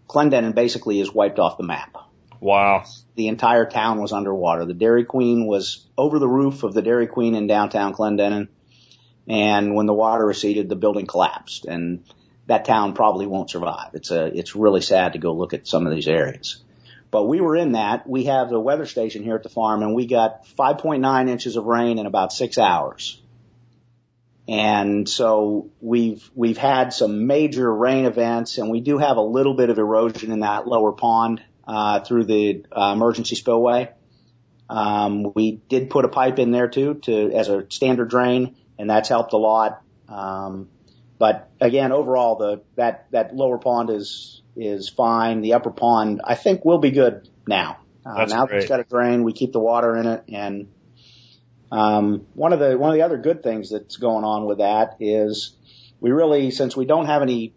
Clendenin 0.07 0.55
basically 0.55 1.01
is 1.01 1.11
wiped 1.11 1.39
off 1.39 1.57
the 1.57 1.65
map. 1.65 1.97
Wow. 2.45 2.83
The 3.15 3.27
entire 3.27 3.65
town 3.65 3.99
was 3.99 4.13
underwater. 4.13 4.65
The 4.65 4.75
Dairy 4.75 5.03
Queen 5.03 5.47
was 5.47 5.87
over 5.97 6.19
the 6.19 6.27
roof 6.27 6.61
of 6.61 6.75
the 6.75 6.83
Dairy 6.83 7.07
Queen 7.07 7.33
in 7.33 7.47
downtown 7.47 7.91
Clendenin. 7.91 8.49
And 9.27 9.73
when 9.73 9.87
the 9.87 9.95
water 9.95 10.23
receded, 10.23 10.69
the 10.69 10.75
building 10.75 11.07
collapsed 11.07 11.65
and 11.65 12.03
that 12.45 12.65
town 12.65 12.93
probably 12.93 13.25
won't 13.25 13.49
survive. 13.49 13.95
It's 13.95 14.11
a, 14.11 14.25
it's 14.27 14.55
really 14.55 14.81
sad 14.81 15.13
to 15.13 15.17
go 15.17 15.33
look 15.33 15.55
at 15.55 15.65
some 15.65 15.87
of 15.87 15.95
these 15.95 16.07
areas. 16.07 16.61
But 17.09 17.23
we 17.23 17.41
were 17.41 17.55
in 17.55 17.71
that. 17.71 18.07
We 18.07 18.25
have 18.25 18.49
the 18.49 18.59
weather 18.59 18.85
station 18.85 19.23
here 19.23 19.35
at 19.35 19.41
the 19.41 19.49
farm 19.49 19.81
and 19.81 19.95
we 19.95 20.05
got 20.05 20.45
5.9 20.45 21.27
inches 21.27 21.55
of 21.55 21.65
rain 21.65 21.97
in 21.97 22.05
about 22.05 22.31
six 22.31 22.59
hours. 22.59 23.19
And 24.47 25.09
so 25.09 25.71
we've, 25.81 26.29
we've 26.35 26.59
had 26.59 26.93
some 26.93 27.25
major 27.25 27.73
rain 27.73 28.05
events 28.05 28.59
and 28.59 28.69
we 28.69 28.81
do 28.81 28.99
have 28.99 29.17
a 29.17 29.21
little 29.21 29.55
bit 29.55 29.71
of 29.71 29.79
erosion 29.79 30.31
in 30.31 30.41
that 30.41 30.67
lower 30.67 30.91
pond, 30.91 31.41
uh, 31.67 32.01
through 32.01 32.25
the 32.25 32.65
uh, 32.71 32.93
emergency 32.93 33.35
spillway. 33.35 33.91
Um, 34.69 35.31
we 35.35 35.61
did 35.69 35.89
put 35.89 36.05
a 36.05 36.09
pipe 36.09 36.39
in 36.39 36.51
there 36.51 36.67
too 36.67 36.95
to, 37.03 37.31
as 37.33 37.49
a 37.49 37.65
standard 37.69 38.09
drain 38.09 38.55
and 38.77 38.89
that's 38.89 39.09
helped 39.09 39.33
a 39.33 39.37
lot. 39.37 39.81
Um, 40.07 40.69
but 41.17 41.49
again, 41.61 41.91
overall, 41.91 42.35
the 42.35 42.61
that 42.75 43.07
that 43.11 43.35
lower 43.35 43.57
pond 43.57 43.89
is 43.89 44.41
is 44.55 44.89
fine. 44.89 45.41
The 45.41 45.53
upper 45.53 45.71
pond, 45.71 46.21
I 46.23 46.35
think, 46.35 46.65
will 46.65 46.77
be 46.77 46.91
good 46.91 47.29
now. 47.47 47.79
Uh, 48.05 48.17
That's 48.17 48.33
now 48.33 48.45
great. 48.45 48.59
it's 48.59 48.69
got 48.69 48.79
a 48.79 48.83
drain, 48.83 49.23
we 49.23 49.33
keep 49.33 49.51
the 49.51 49.59
water 49.59 49.97
in 49.97 50.05
it, 50.05 50.23
and 50.27 50.67
um, 51.71 52.27
one 52.33 52.53
of 52.53 52.59
the 52.59 52.77
one 52.77 52.91
of 52.91 52.95
the 52.95 53.01
other 53.01 53.17
good 53.17 53.41
things 53.41 53.71
that's 53.71 53.97
going 53.97 54.23
on 54.23 54.45
with 54.45 54.59
that 54.59 54.97
is 54.99 55.55
we 55.99 56.11
really, 56.11 56.51
since 56.51 56.75
we 56.75 56.85
don't 56.85 57.07
have 57.07 57.21
any 57.21 57.53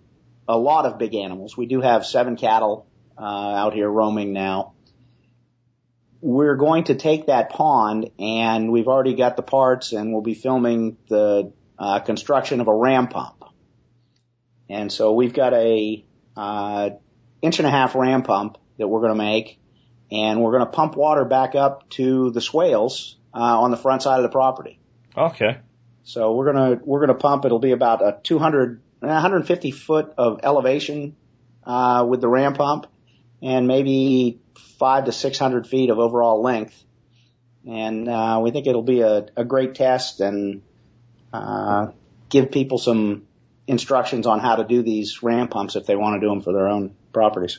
a 0.49 0.57
lot 0.57 0.87
of 0.87 0.99
big 0.99 1.15
animals, 1.15 1.57
we 1.57 1.67
do 1.67 1.83
have 1.83 2.07
seven 2.07 2.37
cattle 2.37 2.87
uh, 3.19 3.23
out 3.23 3.75
here 3.75 3.89
roaming 3.89 4.33
now. 4.33 4.75
We're 6.21 6.57
going 6.57 6.85
to 6.85 6.95
take 6.95 7.27
that 7.27 7.51
pond, 7.51 8.11
and 8.19 8.73
we've 8.73 8.89
already 8.89 9.15
got 9.15 9.37
the 9.37 9.43
parts, 9.43 9.93
and 9.93 10.13
we'll 10.13 10.23
be 10.23 10.35
filming 10.35 10.97
the 11.09 11.53
uh, 11.79 12.01
construction 12.01 12.61
of 12.61 12.69
a 12.69 12.75
ram 12.75 13.09
pump. 13.09 13.45
And 14.69 14.93
so 14.93 15.13
we've 15.13 15.33
got 15.33 15.55
a 15.55 16.05
uh, 16.37 16.91
inch 17.41 17.59
and 17.59 17.69
a 17.69 17.71
half 17.71 17.95
ram 17.95 18.23
pump 18.23 18.59
that 18.79 18.89
we're 18.89 19.01
going 19.01 19.13
to 19.13 19.25
make, 19.25 19.61
and 20.11 20.43
we're 20.43 20.53
going 20.53 20.65
to 20.65 20.71
pump 20.71 20.97
water 20.97 21.25
back 21.25 21.55
up 21.55 21.89
to 21.91 22.31
the 22.31 22.41
swales 22.41 23.17
uh, 23.33 23.61
on 23.61 23.71
the 23.71 23.77
front 23.77 24.03
side 24.03 24.17
of 24.17 24.25
the 24.25 24.29
property. 24.29 24.79
Okay. 25.17 25.59
So 26.05 26.35
we're 26.35 26.53
gonna 26.53 26.81
we're 26.85 27.01
gonna 27.01 27.19
pump. 27.19 27.45
It'll 27.45 27.59
be 27.59 27.73
about 27.73 28.01
a 28.01 28.19
200 28.23 28.81
150 29.01 29.71
foot 29.71 30.15
of 30.17 30.41
elevation 30.43 31.17
uh, 31.65 32.07
with 32.09 32.21
the 32.21 32.29
ram 32.29 32.55
pump, 32.55 32.87
and 33.43 33.67
maybe 33.67 34.41
five 34.79 35.05
to 35.07 35.13
600 35.13 35.67
feet 35.67 35.91
of 35.91 35.99
overall 35.99 36.43
length. 36.43 36.85
And 37.67 38.09
uh, 38.09 38.41
we 38.43 38.51
think 38.51 38.67
it'll 38.67 38.83
be 38.83 39.01
a, 39.01 39.27
a 39.37 39.45
great 39.45 39.75
test 39.75 40.21
and 40.21 40.63
uh, 41.33 41.89
give 42.29 42.51
people 42.51 42.79
some 42.79 43.27
instructions 43.67 44.27
on 44.27 44.41
how 44.41 44.57
to 44.57 44.65
do 44.65 44.83
these 44.83 45.23
ram 45.23 45.49
pumps 45.49 45.77
if 45.77 45.87
they 45.87 45.97
want 45.97 46.17
to 46.17 46.21
do 46.21 46.29
them 46.31 46.41
for 46.41 46.53
their 46.53 46.69
own 46.69 46.95
properties. 47.13 47.59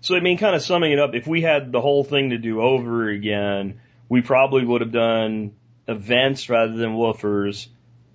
So 0.00 0.16
I 0.16 0.20
mean, 0.20 0.36
kind 0.36 0.54
of 0.54 0.62
summing 0.62 0.92
it 0.92 0.98
up, 0.98 1.14
if 1.14 1.26
we 1.26 1.40
had 1.40 1.72
the 1.72 1.80
whole 1.80 2.04
thing 2.04 2.30
to 2.30 2.38
do 2.38 2.60
over 2.60 3.08
again, 3.08 3.80
we 4.08 4.20
probably 4.20 4.64
would 4.64 4.82
have 4.82 4.92
done 4.92 5.54
events 5.88 6.50
rather 6.50 6.72
than 6.72 6.90
woofers, 6.90 7.68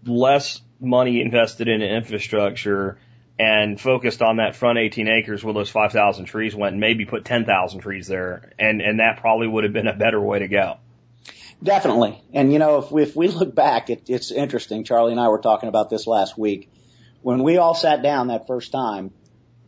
less 0.05 0.61
money 0.79 1.21
invested 1.21 1.67
in 1.67 1.81
infrastructure, 1.81 2.99
and 3.39 3.79
focused 3.79 4.21
on 4.21 4.35
that 4.37 4.57
front 4.57 4.77
18 4.77 5.07
acres 5.07 5.43
where 5.43 5.53
those 5.53 5.69
5,000 5.69 6.25
trees 6.25 6.53
went, 6.53 6.73
and 6.73 6.81
maybe 6.81 7.05
put 7.05 7.23
10,000 7.23 7.79
trees 7.79 8.05
there, 8.05 8.51
and 8.59 8.81
and 8.81 8.99
that 8.99 9.21
probably 9.21 9.47
would 9.47 9.63
have 9.63 9.73
been 9.73 9.87
a 9.87 9.95
better 9.95 10.19
way 10.19 10.39
to 10.39 10.47
go. 10.49 10.77
Definitely. 11.63 12.21
And 12.33 12.51
you 12.51 12.59
know, 12.59 12.77
if 12.79 12.91
we, 12.91 13.03
if 13.03 13.15
we 13.15 13.27
look 13.29 13.55
back, 13.55 13.89
it, 13.89 14.03
it's 14.09 14.31
interesting. 14.31 14.83
Charlie 14.83 15.11
and 15.11 15.19
I 15.19 15.29
were 15.29 15.39
talking 15.39 15.69
about 15.69 15.89
this 15.89 16.05
last 16.05 16.37
week. 16.37 16.69
When 17.21 17.43
we 17.43 17.57
all 17.57 17.73
sat 17.73 18.01
down 18.01 18.27
that 18.27 18.47
first 18.47 18.71
time, 18.71 19.11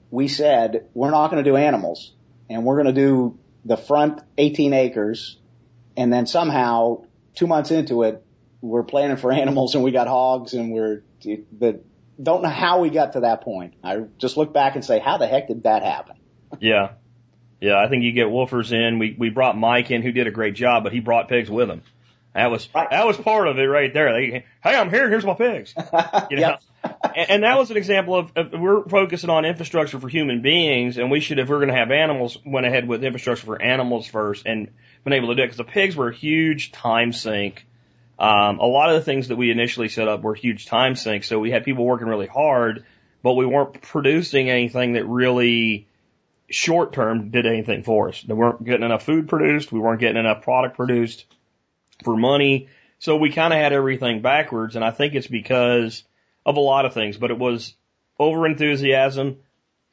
we 0.10 0.28
said, 0.28 0.88
we're 0.94 1.12
not 1.12 1.32
going 1.32 1.44
to 1.44 1.50
do 1.50 1.58
animals 1.58 2.14
and 2.50 2.64
we're 2.64 2.82
going 2.82 2.94
to 2.94 3.02
do 3.02 3.38
the 3.66 3.76
front 3.76 4.22
18 4.38 4.74
acres. 4.74 5.38
And 5.98 6.12
then 6.14 6.28
somehow 6.28 7.04
two 7.36 7.48
months 7.48 7.72
into 7.72 8.04
it, 8.04 8.24
we're 8.62 8.84
planning 8.84 9.18
for 9.18 9.32
animals 9.34 9.76
and 9.76 9.84
we 9.84 9.92
got 9.92 10.08
hogs 10.08 10.54
and 10.54 10.72
we're, 10.72 11.04
but 11.52 11.84
don't 12.22 12.42
know 12.42 12.50
how 12.50 12.80
we 12.82 12.90
got 12.90 13.14
to 13.14 13.22
that 13.22 13.42
point. 13.42 13.74
I 13.84 14.06
just 14.18 14.38
look 14.38 14.54
back 14.54 14.76
and 14.76 14.84
say, 14.86 15.00
how 15.00 15.18
the 15.18 15.28
heck 15.28 15.48
did 15.48 15.64
that 15.64 15.84
happen? 15.84 16.16
Yeah. 16.60 16.92
Yeah, 17.60 17.78
I 17.78 17.88
think 17.90 18.04
you 18.04 18.12
get 18.12 18.28
woofers 18.28 18.72
in. 18.72 18.98
We 18.98 19.16
we 19.18 19.30
brought 19.30 19.56
Mike 19.58 19.92
in 19.92 20.02
who 20.02 20.12
did 20.12 20.26
a 20.26 20.32
great 20.32 20.56
job, 20.56 20.84
but 20.84 20.92
he 20.94 21.00
brought 21.00 21.30
pigs 21.30 21.50
with 21.50 21.70
him. 21.70 21.84
That 22.34 22.50
was 22.50 22.68
Right. 22.74 22.90
that 22.90 23.06
was 23.06 23.18
part 23.18 23.48
of 23.48 23.60
it 23.60 23.64
right 23.64 23.94
there. 23.94 24.14
They, 24.14 24.46
hey, 24.64 24.76
I'm 24.76 24.90
here. 24.90 25.10
Here's 25.10 25.26
my 25.26 25.36
pigs. 25.36 25.76
You 26.32 26.38
know, 26.38 26.58
and, 27.16 27.30
and 27.30 27.44
that 27.44 27.58
was 27.60 27.70
an 27.72 27.78
example 27.78 28.16
of, 28.16 28.32
of 28.36 28.60
we're 28.60 28.84
focusing 28.88 29.30
on 29.30 29.46
infrastructure 29.46 30.00
for 30.00 30.08
human 30.08 30.42
beings, 30.42 30.98
and 30.98 31.12
we 31.12 31.20
should, 31.20 31.40
if 31.40 31.50
we're 31.50 31.58
going 31.58 31.68
to 31.70 31.76
have 31.76 31.92
animals, 31.92 32.38
went 32.46 32.66
ahead 32.66 32.88
with 32.88 33.04
infrastructure 33.04 33.46
for 33.46 33.62
animals 33.62 34.08
first 34.08 34.46
and 34.46 34.70
been 35.04 35.14
able 35.14 35.28
to 35.30 35.36
do 35.36 35.42
it 35.44 35.46
because 35.46 35.58
the 35.58 35.64
pigs 35.66 35.96
were 35.96 36.10
a 36.10 36.16
huge 36.16 36.72
time 36.72 37.12
sink. 37.14 37.68
Um, 38.22 38.60
a 38.60 38.68
lot 38.68 38.90
of 38.90 38.96
the 38.96 39.02
things 39.02 39.30
that 39.30 39.36
we 39.36 39.50
initially 39.50 39.90
set 39.90 40.08
up 40.08 40.22
were 40.22 40.36
huge 40.36 40.68
time 40.68 40.96
sinks, 40.96 41.28
so 41.28 41.40
we 41.40 41.50
had 41.50 41.66
people 41.66 41.86
working 41.86 42.08
really 42.08 42.28
hard, 42.28 42.86
but 43.24 43.34
we 43.34 43.48
weren't 43.48 43.82
producing 43.82 44.48
anything 44.48 44.94
that 44.94 45.08
really 45.08 45.88
short 46.52 46.94
term 46.94 47.32
did 47.32 47.48
anything 47.48 47.82
for 47.82 48.10
us. 48.10 48.22
They 48.22 48.36
weren't 48.36 48.64
getting 48.64 48.86
enough 48.86 49.04
food 49.04 49.28
produced. 49.28 49.72
We 49.72 49.80
weren't 49.80 50.00
getting 50.00 50.20
enough 50.20 50.44
product 50.44 50.76
produced 50.76 51.26
for 52.04 52.16
money. 52.16 52.68
So 53.00 53.16
we 53.18 53.32
kind 53.32 53.54
of 53.54 53.60
had 53.60 53.74
everything 53.74 54.22
backwards. 54.22 54.76
And 54.76 54.86
I 54.86 54.92
think 54.92 55.16
it's 55.16 55.26
because 55.26 56.04
of 56.46 56.58
a 56.58 56.60
lot 56.62 56.86
of 56.86 56.94
things, 56.94 57.18
but 57.18 57.32
it 57.32 57.40
was 57.40 57.74
over 58.20 58.46
enthusiasm, 58.46 59.38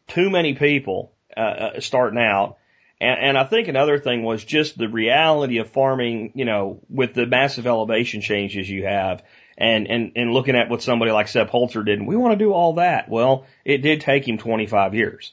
too 0.06 0.28
many 0.28 0.52
people, 0.52 1.12
uh, 1.34 1.40
uh, 1.40 1.80
starting 1.80 2.20
out. 2.20 2.57
And, 3.00 3.20
and 3.20 3.38
I 3.38 3.44
think 3.44 3.68
another 3.68 3.98
thing 3.98 4.22
was 4.22 4.44
just 4.44 4.76
the 4.76 4.88
reality 4.88 5.58
of 5.58 5.70
farming, 5.70 6.32
you 6.34 6.44
know, 6.44 6.80
with 6.88 7.14
the 7.14 7.26
massive 7.26 7.66
elevation 7.66 8.20
changes 8.20 8.68
you 8.68 8.84
have 8.84 9.22
and, 9.56 9.86
and, 9.88 10.12
and 10.16 10.32
looking 10.32 10.56
at 10.56 10.68
what 10.68 10.82
somebody 10.82 11.10
like 11.10 11.28
Sepp 11.28 11.50
Holzer 11.50 11.84
did. 11.84 11.98
And 11.98 12.08
we 12.08 12.16
want 12.16 12.38
to 12.38 12.44
do 12.44 12.52
all 12.52 12.74
that. 12.74 13.08
Well, 13.08 13.46
it 13.64 13.78
did 13.78 14.00
take 14.00 14.26
him 14.26 14.38
25 14.38 14.94
years, 14.94 15.32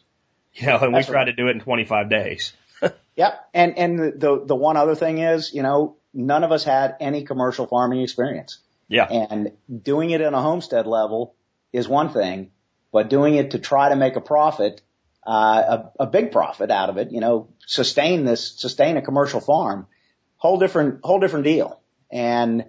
you 0.53 0.67
know, 0.67 0.77
and 0.79 0.93
That's 0.93 1.07
we 1.07 1.13
tried 1.13 1.25
to 1.25 1.33
do 1.33 1.47
it 1.47 1.51
in 1.51 1.59
25 1.59 2.09
days. 2.09 2.53
Yep. 3.17 3.49
And, 3.53 3.77
and 3.77 3.99
the, 4.19 4.43
the 4.45 4.55
one 4.55 4.75
other 4.75 4.93
thing 4.93 5.19
is, 5.19 5.53
you 5.53 5.63
know, 5.63 5.95
none 6.13 6.43
of 6.43 6.51
us 6.51 6.65
had 6.65 6.97
any 6.99 7.23
commercial 7.23 7.65
farming 7.65 8.01
experience. 8.01 8.59
Yeah. 8.87 9.05
And 9.05 9.53
doing 9.83 10.09
it 10.09 10.19
in 10.19 10.33
a 10.33 10.41
homestead 10.41 10.85
level 10.85 11.33
is 11.71 11.87
one 11.87 12.09
thing, 12.09 12.51
but 12.91 13.09
doing 13.09 13.35
it 13.35 13.51
to 13.51 13.59
try 13.59 13.87
to 13.87 13.95
make 13.95 14.17
a 14.17 14.21
profit, 14.21 14.81
uh, 15.25 15.89
a, 15.97 16.03
a 16.03 16.07
big 16.07 16.31
profit 16.31 16.71
out 16.71 16.89
of 16.89 16.97
it, 16.97 17.11
you 17.11 17.19
know, 17.19 17.47
sustain 17.65 18.25
this, 18.25 18.59
sustain 18.59 18.97
a 18.97 19.01
commercial 19.01 19.39
farm. 19.39 19.87
whole 20.37 20.59
different, 20.59 20.99
whole 21.03 21.19
different 21.19 21.45
deal. 21.45 21.81
And 22.11 22.65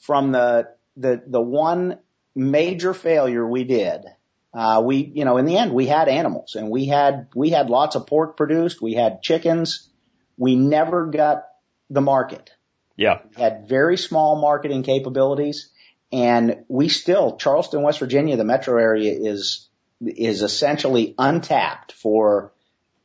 from 0.00 0.32
the, 0.32 0.68
the, 0.96 1.22
the 1.26 1.40
one 1.40 1.98
major 2.34 2.94
failure 2.94 3.46
we 3.46 3.64
did, 3.64 4.04
uh, 4.52 4.82
we, 4.84 4.96
you 4.96 5.24
know, 5.24 5.36
in 5.36 5.44
the 5.44 5.56
end, 5.56 5.72
we 5.72 5.86
had 5.86 6.08
animals 6.08 6.56
and 6.56 6.70
we 6.70 6.86
had, 6.86 7.28
we 7.34 7.50
had 7.50 7.70
lots 7.70 7.94
of 7.94 8.06
pork 8.06 8.36
produced. 8.36 8.82
We 8.82 8.94
had 8.94 9.22
chickens. 9.22 9.88
We 10.36 10.56
never 10.56 11.06
got 11.06 11.44
the 11.88 12.00
market. 12.00 12.50
Yeah. 12.96 13.20
We 13.36 13.42
had 13.42 13.68
very 13.68 13.96
small 13.96 14.40
marketing 14.40 14.82
capabilities 14.82 15.70
and 16.12 16.64
we 16.68 16.88
still, 16.88 17.36
Charleston, 17.36 17.82
West 17.82 18.00
Virginia, 18.00 18.36
the 18.36 18.44
metro 18.44 18.80
area 18.80 19.12
is, 19.12 19.68
is 20.00 20.42
essentially 20.42 21.14
untapped 21.16 21.92
for 21.92 22.52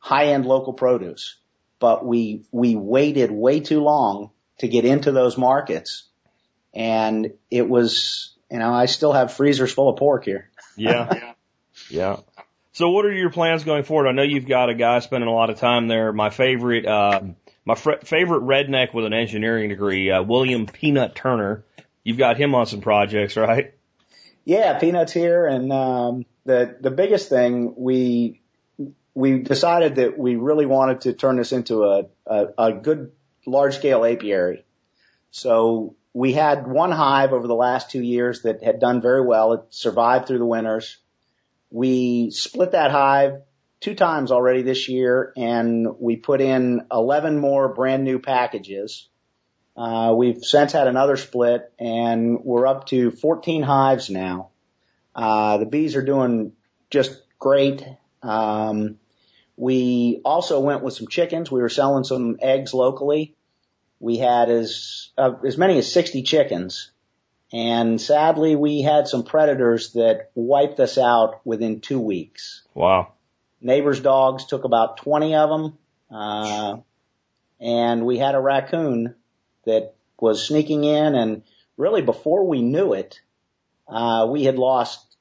high 0.06 0.26
end 0.26 0.46
local 0.46 0.72
produce. 0.72 1.36
But 1.80 2.06
we, 2.06 2.44
we 2.52 2.76
waited 2.76 3.32
way 3.32 3.58
too 3.58 3.80
long 3.80 4.30
to 4.58 4.68
get 4.68 4.84
into 4.84 5.10
those 5.10 5.36
markets. 5.36 6.04
And 6.72 7.32
it 7.50 7.68
was, 7.68 8.32
you 8.48 8.60
know, 8.60 8.72
I 8.72 8.86
still 8.86 9.12
have 9.12 9.32
freezers 9.32 9.72
full 9.72 9.88
of 9.88 9.96
pork 9.96 10.24
here. 10.24 10.48
Yeah. 10.76 11.32
yeah. 11.90 12.18
So 12.72 12.90
what 12.90 13.04
are 13.04 13.12
your 13.12 13.30
plans 13.30 13.64
going 13.64 13.82
forward? 13.82 14.06
I 14.06 14.12
know 14.12 14.22
you've 14.22 14.46
got 14.46 14.70
a 14.70 14.74
guy 14.74 15.00
spending 15.00 15.28
a 15.28 15.34
lot 15.34 15.50
of 15.50 15.58
time 15.58 15.88
there. 15.88 16.12
My 16.12 16.30
favorite, 16.30 16.86
um, 16.86 17.34
my 17.64 17.74
fr- 17.74 18.04
favorite 18.04 18.42
redneck 18.42 18.94
with 18.94 19.06
an 19.06 19.12
engineering 19.12 19.70
degree, 19.70 20.12
uh, 20.12 20.22
William 20.22 20.66
Peanut 20.66 21.16
Turner. 21.16 21.64
You've 22.04 22.18
got 22.18 22.36
him 22.36 22.54
on 22.54 22.66
some 22.66 22.80
projects, 22.80 23.36
right? 23.36 23.74
Yeah, 24.44 24.78
Peanut's 24.78 25.12
here, 25.12 25.46
and 25.46 25.72
um, 25.72 26.26
the 26.44 26.76
the 26.80 26.92
biggest 26.92 27.28
thing 27.28 27.74
we 27.76 28.42
we 29.16 29.38
decided 29.38 29.94
that 29.94 30.18
we 30.18 30.36
really 30.36 30.66
wanted 30.66 31.00
to 31.00 31.14
turn 31.14 31.36
this 31.36 31.52
into 31.52 31.84
a 31.84 32.04
a, 32.26 32.46
a 32.58 32.72
good 32.74 33.12
large 33.46 33.76
scale 33.76 34.04
apiary. 34.04 34.66
So 35.30 35.96
we 36.12 36.34
had 36.34 36.66
one 36.66 36.92
hive 36.92 37.32
over 37.32 37.46
the 37.46 37.54
last 37.54 37.90
two 37.90 38.02
years 38.02 38.42
that 38.42 38.62
had 38.62 38.78
done 38.78 39.00
very 39.00 39.22
well. 39.22 39.54
It 39.54 39.60
survived 39.70 40.26
through 40.26 40.38
the 40.38 40.46
winters. 40.46 40.98
We 41.70 42.30
split 42.30 42.72
that 42.72 42.90
hive 42.90 43.40
two 43.80 43.94
times 43.94 44.30
already 44.32 44.62
this 44.62 44.86
year 44.86 45.32
and 45.34 45.86
we 45.98 46.16
put 46.16 46.42
in 46.42 46.86
11 46.92 47.38
more 47.38 47.72
brand 47.72 48.04
new 48.04 48.18
packages. 48.18 49.08
Uh, 49.76 50.14
we've 50.16 50.42
since 50.42 50.72
had 50.72 50.88
another 50.88 51.16
split 51.16 51.72
and 51.78 52.40
we're 52.44 52.66
up 52.66 52.86
to 52.88 53.10
14 53.10 53.62
hives 53.62 54.10
now. 54.10 54.50
Uh, 55.14 55.56
the 55.56 55.66
bees 55.66 55.96
are 55.96 56.04
doing 56.04 56.52
just 56.90 57.22
great. 57.38 57.82
Um, 58.22 58.98
we 59.56 60.20
also 60.24 60.60
went 60.60 60.82
with 60.82 60.94
some 60.94 61.08
chickens. 61.08 61.50
We 61.50 61.60
were 61.60 61.68
selling 61.68 62.04
some 62.04 62.36
eggs 62.40 62.74
locally. 62.74 63.34
We 63.98 64.18
had 64.18 64.50
as 64.50 65.10
uh, 65.16 65.32
as 65.46 65.56
many 65.56 65.78
as 65.78 65.90
60 65.90 66.22
chickens, 66.22 66.90
and 67.52 67.98
sadly, 68.00 68.54
we 68.54 68.82
had 68.82 69.08
some 69.08 69.24
predators 69.24 69.94
that 69.94 70.30
wiped 70.34 70.80
us 70.80 70.98
out 70.98 71.40
within 71.46 71.80
two 71.80 71.98
weeks. 71.98 72.62
Wow. 72.74 73.12
Neighbors' 73.62 74.00
dogs 74.00 74.44
took 74.44 74.64
about 74.64 74.98
20 74.98 75.34
of 75.34 75.48
them, 75.48 75.78
uh, 76.10 76.76
and 77.58 78.04
we 78.04 78.18
had 78.18 78.34
a 78.34 78.40
raccoon 78.40 79.14
that 79.64 79.94
was 80.20 80.46
sneaking 80.46 80.84
in, 80.84 81.14
and 81.14 81.42
really 81.78 82.02
before 82.02 82.46
we 82.46 82.60
knew 82.60 82.92
it, 82.92 83.20
uh, 83.88 84.26
we 84.28 84.44
had 84.44 84.58
lost 84.58 85.16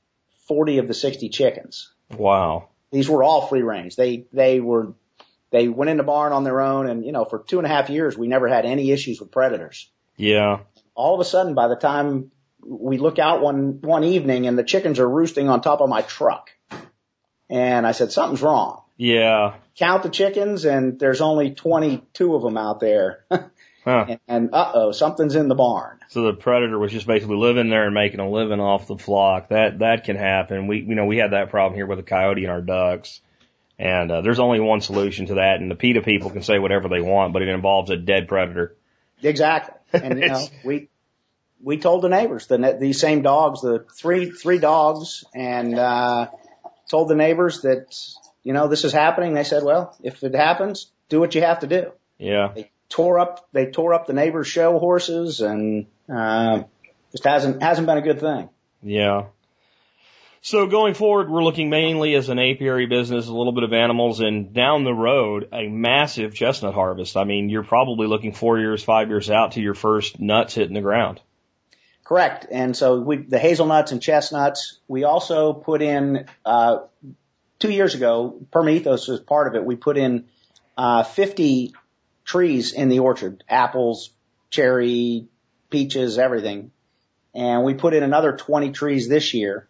40 0.48 0.80
of 0.80 0.88
the 0.90 0.94
60 0.94 1.30
chickens. 1.30 1.94
Wow. 2.12 2.70
These 2.96 3.10
were 3.10 3.24
all 3.24 3.46
free 3.48 3.62
range. 3.62 3.98
They 3.98 4.26
they 4.32 4.62
were 4.62 4.94
they 5.52 5.68
went 5.68 5.90
in 5.90 5.98
the 5.98 6.04
barn 6.04 6.32
on 6.32 6.46
their 6.46 6.62
own, 6.62 6.88
and 6.88 7.06
you 7.06 7.12
know 7.12 7.26
for 7.26 7.40
two 7.40 7.58
and 7.58 7.66
a 7.66 7.70
half 7.70 7.90
years 7.90 8.18
we 8.18 8.30
never 8.30 8.48
had 8.48 8.66
any 8.66 8.92
issues 8.92 9.20
with 9.20 9.32
predators. 9.32 9.90
Yeah. 10.16 10.60
All 10.96 11.14
of 11.14 11.20
a 11.20 11.26
sudden, 11.26 11.56
by 11.56 11.68
the 11.68 11.76
time 11.76 12.32
we 12.66 12.98
look 12.98 13.20
out 13.20 13.42
one 13.42 13.82
one 13.82 14.06
evening 14.06 14.48
and 14.48 14.58
the 14.58 14.64
chickens 14.64 15.00
are 15.00 15.10
roosting 15.10 15.50
on 15.50 15.60
top 15.60 15.82
of 15.82 15.90
my 15.90 16.04
truck, 16.04 16.52
and 17.50 17.86
I 17.86 17.92
said 17.92 18.14
something's 18.14 18.42
wrong. 18.42 18.84
Yeah. 18.96 19.56
Count 19.78 20.04
the 20.04 20.10
chickens, 20.10 20.64
and 20.64 20.98
there's 20.98 21.20
only 21.20 21.54
22 21.54 22.34
of 22.34 22.44
them 22.44 22.56
out 22.56 22.80
there. 22.80 23.26
Huh. 23.86 24.06
and, 24.10 24.20
and 24.28 24.50
uh 24.52 24.72
oh, 24.74 24.92
something's 24.92 25.36
in 25.36 25.48
the 25.48 25.56
barn. 25.56 26.00
So 26.10 26.24
the 26.24 26.34
predator 26.34 26.80
was 26.80 26.92
just 26.92 27.06
basically 27.06 27.38
living 27.38 27.70
there 27.70 27.86
and 27.86 27.94
making 27.94 28.20
a 28.20 28.28
living 28.28 28.60
off 28.60 28.88
the 28.88 28.98
flock. 28.98 29.50
That 29.50 29.80
that 29.80 30.06
can 30.06 30.16
happen. 30.16 30.66
We 30.66 30.80
you 30.80 30.96
know 30.96 31.06
we 31.06 31.18
had 31.18 31.32
that 31.32 31.52
problem 31.52 31.76
here 31.76 31.86
with 31.86 32.00
a 32.00 32.04
coyote 32.04 32.44
and 32.44 32.52
our 32.52 32.62
ducks, 32.62 33.22
and 33.78 34.12
uh, 34.12 34.22
there's 34.22 34.40
only 34.40 34.60
one 34.60 34.82
solution 34.82 35.28
to 35.28 35.36
that. 35.36 35.60
And 35.60 35.70
the 35.70 35.76
PETA 35.76 36.02
people 36.02 36.32
can 36.32 36.42
say 36.42 36.58
whatever 36.58 36.90
they 36.90 37.00
want, 37.00 37.32
but 37.32 37.44
it 37.44 37.48
involves 37.48 37.92
a 37.92 37.98
dead 37.98 38.28
predator. 38.28 38.76
Exactly. 39.22 39.76
And 39.94 40.20
you 40.20 40.30
know, 40.30 40.48
we 40.66 40.90
we 41.62 41.78
told 41.78 42.02
the 42.02 42.10
neighbors 42.10 42.48
the 42.48 42.58
ne- 42.58 42.80
these 42.80 43.00
same 43.00 43.22
dogs, 43.22 43.62
the 43.62 43.86
three 43.96 44.32
three 44.32 44.58
dogs, 44.58 45.26
and 45.36 45.78
uh, 45.78 46.30
told 46.90 47.08
the 47.08 47.16
neighbors 47.16 47.62
that 47.62 47.96
you 48.42 48.54
know 48.54 48.68
this 48.68 48.84
is 48.84 48.94
happening. 48.94 49.36
They 49.36 49.44
said, 49.44 49.64
well, 49.64 49.96
if 50.02 50.24
it 50.24 50.34
happens, 50.34 50.92
do 51.10 51.20
what 51.20 51.36
you 51.36 51.42
have 51.42 51.60
to 51.60 51.68
do. 51.68 51.92
Yeah. 52.18 52.54
Tore 52.90 53.20
up 53.20 53.48
they 53.52 53.68
tore 53.68 53.94
up 53.94 54.08
the 54.08 54.14
neighbors' 54.14 54.48
show 54.48 54.80
horses, 54.80 55.42
and 55.42 55.88
uh, 56.14 56.64
just 57.12 57.24
hasn't 57.24 57.62
hasn't 57.62 57.88
been 57.88 57.98
a 57.98 58.02
good 58.02 58.20
thing. 58.20 58.50
Yeah. 58.84 59.26
So 60.46 60.68
going 60.68 60.94
forward, 60.94 61.28
we're 61.28 61.44
looking 61.44 61.72
mainly 61.72 62.14
as 62.14 62.30
an 62.30 62.38
apiary 62.38 62.86
business, 62.86 63.28
a 63.28 63.34
little 63.34 63.52
bit 63.52 63.64
of 63.64 63.74
animals, 63.74 64.20
and 64.20 64.54
down 64.54 64.84
the 64.84 64.94
road, 64.94 65.50
a 65.52 65.68
massive 65.68 66.36
chestnut 66.36 66.76
harvest. 66.76 67.18
I 67.18 67.24
mean, 67.24 67.50
you're 67.50 67.64
probably 67.64 68.06
looking 68.06 68.32
four 68.32 68.60
years, 68.60 68.84
five 68.84 69.10
years 69.10 69.32
out 69.32 69.54
to 69.54 69.62
your 69.62 69.74
first 69.74 70.20
nuts 70.20 70.54
hitting 70.54 70.76
the 70.76 70.82
ground. 70.82 71.20
Correct. 72.04 72.46
And 72.52 72.78
so 72.78 73.00
we, 73.00 73.18
the 73.18 73.40
hazelnuts 73.40 73.92
and 73.92 74.00
chestnuts, 74.00 74.78
we 74.88 75.04
also 75.04 75.52
put 75.52 75.82
in, 75.82 76.28
uh, 76.46 76.82
two 77.58 77.72
years 77.72 77.96
ago, 77.96 78.40
Perma 78.54 78.74
Ethos 78.74 79.08
was 79.08 79.22
part 79.22 79.48
of 79.48 79.56
it. 79.56 79.66
We 79.66 79.76
put 79.76 79.98
in, 79.98 80.26
uh, 80.78 81.02
50 81.02 81.74
trees 82.26 82.74
in 82.74 82.90
the 82.90 83.00
orchard, 83.00 83.44
apples, 83.48 84.12
cherry, 84.50 85.28
peaches, 85.70 86.18
everything. 86.18 86.72
And 87.34 87.64
we 87.64 87.74
put 87.74 87.94
in 87.94 88.04
another 88.04 88.36
20 88.36 88.72
trees 88.72 89.08
this 89.08 89.34
year. 89.34 89.68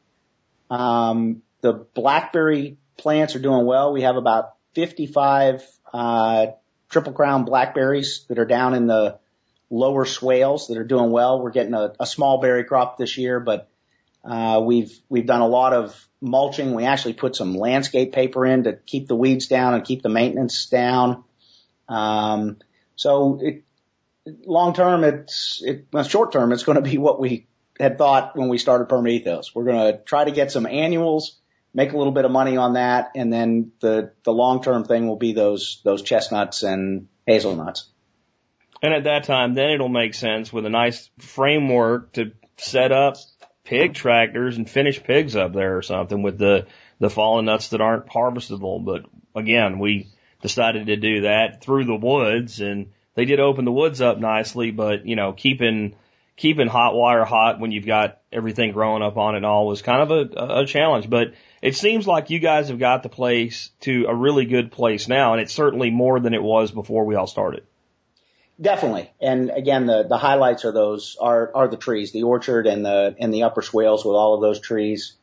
Um, 0.69 1.41
the 1.61 1.73
blackberry 1.73 2.77
plants 2.97 3.35
are 3.35 3.39
doing 3.39 3.65
well. 3.65 3.93
We 3.93 4.01
have 4.01 4.15
about 4.15 4.55
55, 4.73 5.63
uh, 5.93 6.47
triple 6.89 7.13
crown 7.13 7.45
blackberries 7.45 8.25
that 8.29 8.39
are 8.39 8.45
down 8.45 8.73
in 8.73 8.87
the, 8.87 9.19
lower 9.75 10.05
swales 10.05 10.67
that 10.67 10.77
are 10.77 10.85
doing 10.85 11.11
well. 11.11 11.41
We're 11.41 11.51
getting 11.51 11.73
a, 11.73 11.93
a 11.99 12.05
small 12.05 12.39
berry 12.39 12.63
crop 12.63 12.97
this 12.97 13.17
year, 13.17 13.39
but 13.39 13.69
uh, 14.23 14.61
we've 14.63 14.97
we've 15.09 15.25
done 15.25 15.41
a 15.41 15.47
lot 15.47 15.73
of 15.73 16.07
mulching. 16.21 16.73
We 16.73 16.85
actually 16.85 17.13
put 17.13 17.35
some 17.35 17.55
landscape 17.55 18.13
paper 18.13 18.45
in 18.45 18.63
to 18.63 18.73
keep 18.73 19.07
the 19.07 19.15
weeds 19.15 19.47
down 19.47 19.73
and 19.73 19.83
keep 19.83 20.01
the 20.01 20.09
maintenance 20.09 20.67
down. 20.67 21.24
Um, 21.87 22.57
so 22.95 23.39
it, 23.41 23.63
long 24.45 24.73
term, 24.73 25.03
it's 25.03 25.61
it, 25.63 25.85
short 26.07 26.31
term, 26.31 26.51
it's 26.51 26.63
going 26.63 26.77
to 26.77 26.81
be 26.81 26.97
what 26.97 27.19
we 27.19 27.47
had 27.79 27.97
thought 27.97 28.35
when 28.35 28.49
we 28.49 28.57
started 28.57 28.87
Perma 28.87 29.09
Ethos. 29.09 29.53
We're 29.53 29.65
going 29.65 29.93
to 29.93 29.99
try 30.03 30.23
to 30.23 30.31
get 30.31 30.51
some 30.51 30.65
annuals, 30.65 31.37
make 31.73 31.93
a 31.93 31.97
little 31.97 32.13
bit 32.13 32.25
of 32.25 32.31
money 32.31 32.57
on 32.57 32.73
that, 32.73 33.11
and 33.15 33.31
then 33.31 33.71
the 33.81 34.11
the 34.23 34.31
long 34.33 34.63
term 34.63 34.85
thing 34.85 35.07
will 35.07 35.17
be 35.17 35.33
those 35.33 35.81
those 35.83 36.01
chestnuts 36.01 36.63
and 36.63 37.07
hazelnuts. 37.25 37.89
And 38.81 38.93
at 38.93 39.05
that 39.05 39.23
time, 39.23 39.53
then 39.53 39.71
it'll 39.71 39.89
make 39.89 40.13
sense 40.13 40.53
with 40.53 40.65
a 40.65 40.69
nice 40.69 41.09
framework 41.19 42.13
to 42.13 42.33
set 42.57 42.91
up 42.91 43.17
pig 43.63 43.95
tractors 43.95 44.57
and 44.57 44.69
finish 44.69 45.01
pigs 45.01 45.35
up 45.35 45.53
there 45.53 45.77
or 45.77 45.81
something 45.81 46.21
with 46.21 46.37
the, 46.37 46.67
the 46.99 47.09
fallen 47.09 47.45
nuts 47.45 47.69
that 47.69 47.81
aren't 47.81 48.05
harvestable. 48.07 48.83
But 48.83 49.05
again, 49.33 49.79
we 49.79 50.07
decided 50.45 50.85
to 50.85 50.95
do 50.95 51.21
that 51.21 51.63
through 51.63 51.85
the 51.85 51.95
woods 51.95 52.61
and 52.61 52.91
they 53.15 53.25
did 53.25 53.39
open 53.39 53.65
the 53.65 53.71
woods 53.71 53.99
up 53.99 54.19
nicely, 54.19 54.69
but 54.69 55.07
you 55.07 55.15
know, 55.15 55.33
keeping, 55.33 55.95
keeping 56.37 56.67
hot 56.67 56.93
wire 56.93 57.25
hot 57.25 57.59
when 57.59 57.71
you've 57.71 57.87
got 57.87 58.19
everything 58.31 58.73
growing 58.73 59.01
up 59.01 59.17
on 59.17 59.33
it 59.33 59.37
and 59.37 59.45
all 59.45 59.65
was 59.65 59.81
kind 59.81 60.03
of 60.03 60.11
a, 60.11 60.61
a 60.61 60.65
challenge. 60.67 61.09
But 61.09 61.33
it 61.63 61.75
seems 61.75 62.05
like 62.05 62.29
you 62.29 62.37
guys 62.37 62.67
have 62.67 62.77
got 62.77 63.01
the 63.01 63.09
place 63.09 63.71
to 63.81 64.05
a 64.07 64.13
really 64.13 64.45
good 64.45 64.71
place 64.71 65.07
now, 65.07 65.33
and 65.33 65.41
it's 65.41 65.53
certainly 65.53 65.89
more 65.89 66.19
than 66.19 66.35
it 66.35 66.43
was 66.43 66.69
before 66.71 67.05
we 67.05 67.15
all 67.15 67.25
started. 67.25 67.63
Definitely. 68.61 69.11
And 69.19 69.49
again, 69.49 69.87
the, 69.87 70.03
the 70.03 70.17
highlights 70.17 70.63
are 70.63 70.71
those, 70.71 71.17
are, 71.19 71.51
are 71.55 71.67
the 71.67 71.77
trees, 71.77 72.11
the 72.11 72.23
orchard 72.23 72.67
and 72.67 72.85
the, 72.85 73.15
and 73.19 73.33
the 73.33 73.43
upper 73.43 73.63
swales 73.63 74.05
with 74.05 74.15
all 74.15 74.35
of 74.35 74.41
those 74.41 74.59
trees. 74.59 75.13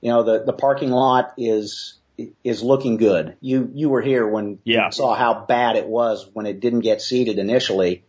You 0.00 0.10
know, 0.10 0.22
the, 0.22 0.44
the 0.44 0.52
parking 0.52 0.90
lot 0.90 1.32
is, 1.38 1.94
is 2.42 2.62
looking 2.62 2.96
good. 2.96 3.36
You, 3.40 3.70
you 3.74 3.88
were 3.88 4.02
here 4.02 4.26
when 4.26 4.58
Yeah. 4.64 4.86
you 4.86 4.92
saw 4.92 5.14
how 5.14 5.44
bad 5.46 5.76
it 5.76 5.86
was 5.86 6.28
when 6.32 6.46
it 6.46 6.60
didn't 6.60 6.80
get 6.80 7.02
seeded 7.02 7.38
initially. 7.38 8.04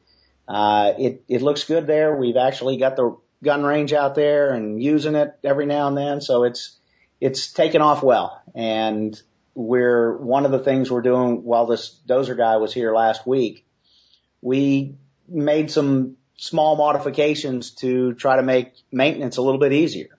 Uh, 0.47 0.93
it, 0.97 1.23
it 1.27 1.41
looks 1.41 1.65
good 1.65 1.87
there. 1.87 2.15
We've 2.15 2.37
actually 2.37 2.77
got 2.77 2.95
the 2.95 3.17
gun 3.43 3.63
range 3.63 3.93
out 3.93 4.15
there 4.15 4.51
and 4.51 4.81
using 4.81 5.15
it 5.15 5.37
every 5.43 5.65
now 5.65 5.87
and 5.89 5.97
then. 5.97 6.21
So 6.21 6.43
it's, 6.45 6.77
it's 7.19 7.51
taken 7.51 7.81
off 7.81 8.01
well. 8.01 8.41
And 8.55 9.19
we're, 9.55 10.15
one 10.17 10.45
of 10.45 10.51
the 10.51 10.59
things 10.59 10.89
we're 10.89 11.01
doing 11.01 11.43
while 11.43 11.65
this 11.65 11.99
dozer 12.07 12.37
guy 12.37 12.57
was 12.57 12.73
here 12.73 12.93
last 12.95 13.27
week, 13.27 13.65
we 14.41 14.95
made 15.27 15.69
some 15.69 16.15
small 16.37 16.75
modifications 16.77 17.71
to 17.71 18.13
try 18.13 18.37
to 18.37 18.43
make 18.43 18.73
maintenance 18.91 19.37
a 19.37 19.41
little 19.41 19.59
bit 19.59 19.73
easier. 19.73 20.16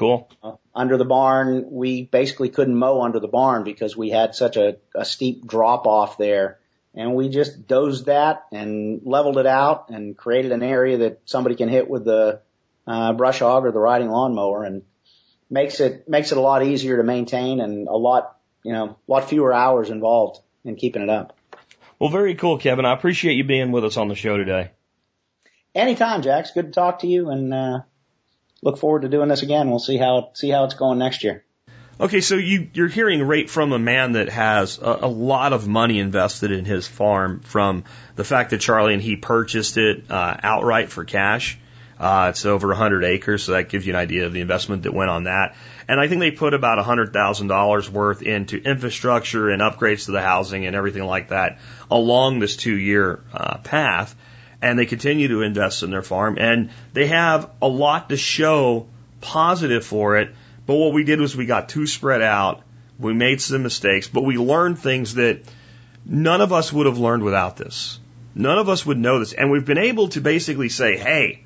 Cool. 0.00 0.30
Uh, 0.42 0.54
under 0.74 0.96
the 0.96 1.04
barn, 1.04 1.66
we 1.72 2.04
basically 2.04 2.48
couldn't 2.48 2.74
mow 2.74 3.02
under 3.02 3.20
the 3.20 3.28
barn 3.28 3.64
because 3.64 3.94
we 3.94 4.08
had 4.08 4.34
such 4.34 4.56
a, 4.56 4.78
a 4.94 5.04
steep 5.04 5.46
drop 5.46 5.86
off 5.86 6.16
there. 6.16 6.58
And 6.94 7.14
we 7.14 7.28
just 7.28 7.68
dozed 7.68 8.06
that 8.06 8.46
and 8.50 9.02
leveled 9.04 9.36
it 9.36 9.44
out 9.44 9.90
and 9.90 10.16
created 10.16 10.52
an 10.52 10.62
area 10.62 10.96
that 10.98 11.20
somebody 11.26 11.54
can 11.54 11.68
hit 11.68 11.90
with 11.90 12.06
the 12.06 12.40
uh, 12.86 13.12
brush 13.12 13.40
hog 13.40 13.66
or 13.66 13.72
the 13.72 13.78
riding 13.78 14.08
lawnmower 14.08 14.64
and 14.64 14.84
makes 15.50 15.80
it 15.80 16.08
makes 16.08 16.32
it 16.32 16.38
a 16.38 16.40
lot 16.40 16.64
easier 16.64 16.96
to 16.96 17.02
maintain 17.02 17.60
and 17.60 17.86
a 17.86 17.96
lot 17.96 18.38
you 18.64 18.72
know 18.72 18.96
a 19.06 19.12
lot 19.12 19.28
fewer 19.28 19.52
hours 19.52 19.90
involved 19.90 20.40
in 20.64 20.76
keeping 20.76 21.02
it 21.02 21.10
up. 21.10 21.36
Well, 21.98 22.08
very 22.08 22.36
cool, 22.36 22.56
Kevin. 22.56 22.86
I 22.86 22.94
appreciate 22.94 23.34
you 23.34 23.44
being 23.44 23.70
with 23.70 23.84
us 23.84 23.98
on 23.98 24.08
the 24.08 24.14
show 24.14 24.38
today. 24.38 24.70
Anytime, 25.74 26.22
Jax. 26.22 26.52
Good 26.52 26.68
to 26.68 26.72
talk 26.72 27.00
to 27.00 27.06
you, 27.06 27.28
and 27.28 27.52
uh, 27.52 27.80
look 28.62 28.78
forward 28.78 29.02
to 29.02 29.08
doing 29.08 29.28
this 29.28 29.42
again. 29.42 29.70
We'll 29.70 29.78
see 29.78 29.96
how 29.96 30.30
see 30.34 30.50
how 30.50 30.64
it's 30.64 30.74
going 30.74 30.98
next 30.98 31.24
year. 31.24 31.44
Okay, 32.00 32.22
so 32.22 32.36
you, 32.36 32.70
you're 32.72 32.88
hearing 32.88 33.22
right 33.22 33.48
from 33.48 33.72
a 33.72 33.78
man 33.78 34.12
that 34.12 34.30
has 34.30 34.78
a, 34.78 35.00
a 35.02 35.06
lot 35.06 35.52
of 35.52 35.68
money 35.68 35.98
invested 35.98 36.50
in 36.50 36.64
his 36.64 36.88
farm 36.88 37.40
from 37.40 37.84
the 38.16 38.24
fact 38.24 38.50
that 38.50 38.58
Charlie 38.62 38.94
and 38.94 39.02
he 39.02 39.16
purchased 39.16 39.76
it 39.76 40.10
uh, 40.10 40.36
outright 40.42 40.90
for 40.90 41.04
cash. 41.04 41.58
Uh, 41.98 42.28
it's 42.30 42.46
over 42.46 42.68
100 42.68 43.04
acres, 43.04 43.42
so 43.42 43.52
that 43.52 43.68
gives 43.68 43.86
you 43.86 43.92
an 43.92 43.98
idea 43.98 44.24
of 44.24 44.32
the 44.32 44.40
investment 44.40 44.84
that 44.84 44.94
went 44.94 45.10
on 45.10 45.24
that. 45.24 45.54
And 45.86 46.00
I 46.00 46.08
think 46.08 46.20
they 46.20 46.30
put 46.30 46.54
about 46.54 46.82
$100,000 46.82 47.88
worth 47.90 48.22
into 48.22 48.56
infrastructure 48.56 49.50
and 49.50 49.60
upgrades 49.60 50.06
to 50.06 50.12
the 50.12 50.22
housing 50.22 50.64
and 50.64 50.74
everything 50.74 51.04
like 51.04 51.28
that 51.28 51.58
along 51.90 52.38
this 52.38 52.56
two 52.56 52.74
year 52.74 53.20
uh, 53.34 53.58
path. 53.58 54.16
And 54.62 54.78
they 54.78 54.86
continue 54.86 55.28
to 55.28 55.42
invest 55.42 55.82
in 55.82 55.90
their 55.90 56.02
farm 56.02 56.36
and 56.38 56.70
they 56.92 57.06
have 57.06 57.50
a 57.62 57.68
lot 57.68 58.10
to 58.10 58.16
show 58.16 58.86
positive 59.20 59.84
for 59.84 60.18
it 60.18 60.34
but 60.70 60.76
what 60.76 60.92
we 60.92 61.02
did 61.02 61.20
was 61.20 61.36
we 61.36 61.46
got 61.46 61.68
too 61.68 61.88
spread 61.88 62.22
out. 62.22 62.62
We 62.96 63.12
made 63.12 63.40
some 63.40 63.64
mistakes, 63.64 64.06
but 64.06 64.22
we 64.22 64.36
learned 64.36 64.78
things 64.78 65.16
that 65.16 65.40
none 66.06 66.40
of 66.40 66.52
us 66.52 66.72
would 66.72 66.86
have 66.86 66.96
learned 66.96 67.24
without 67.24 67.56
this. 67.56 67.98
None 68.36 68.56
of 68.56 68.68
us 68.68 68.86
would 68.86 68.96
know 68.96 69.18
this. 69.18 69.32
And 69.32 69.50
we've 69.50 69.64
been 69.64 69.78
able 69.78 70.10
to 70.10 70.20
basically 70.20 70.68
say, 70.68 70.96
hey, 70.96 71.42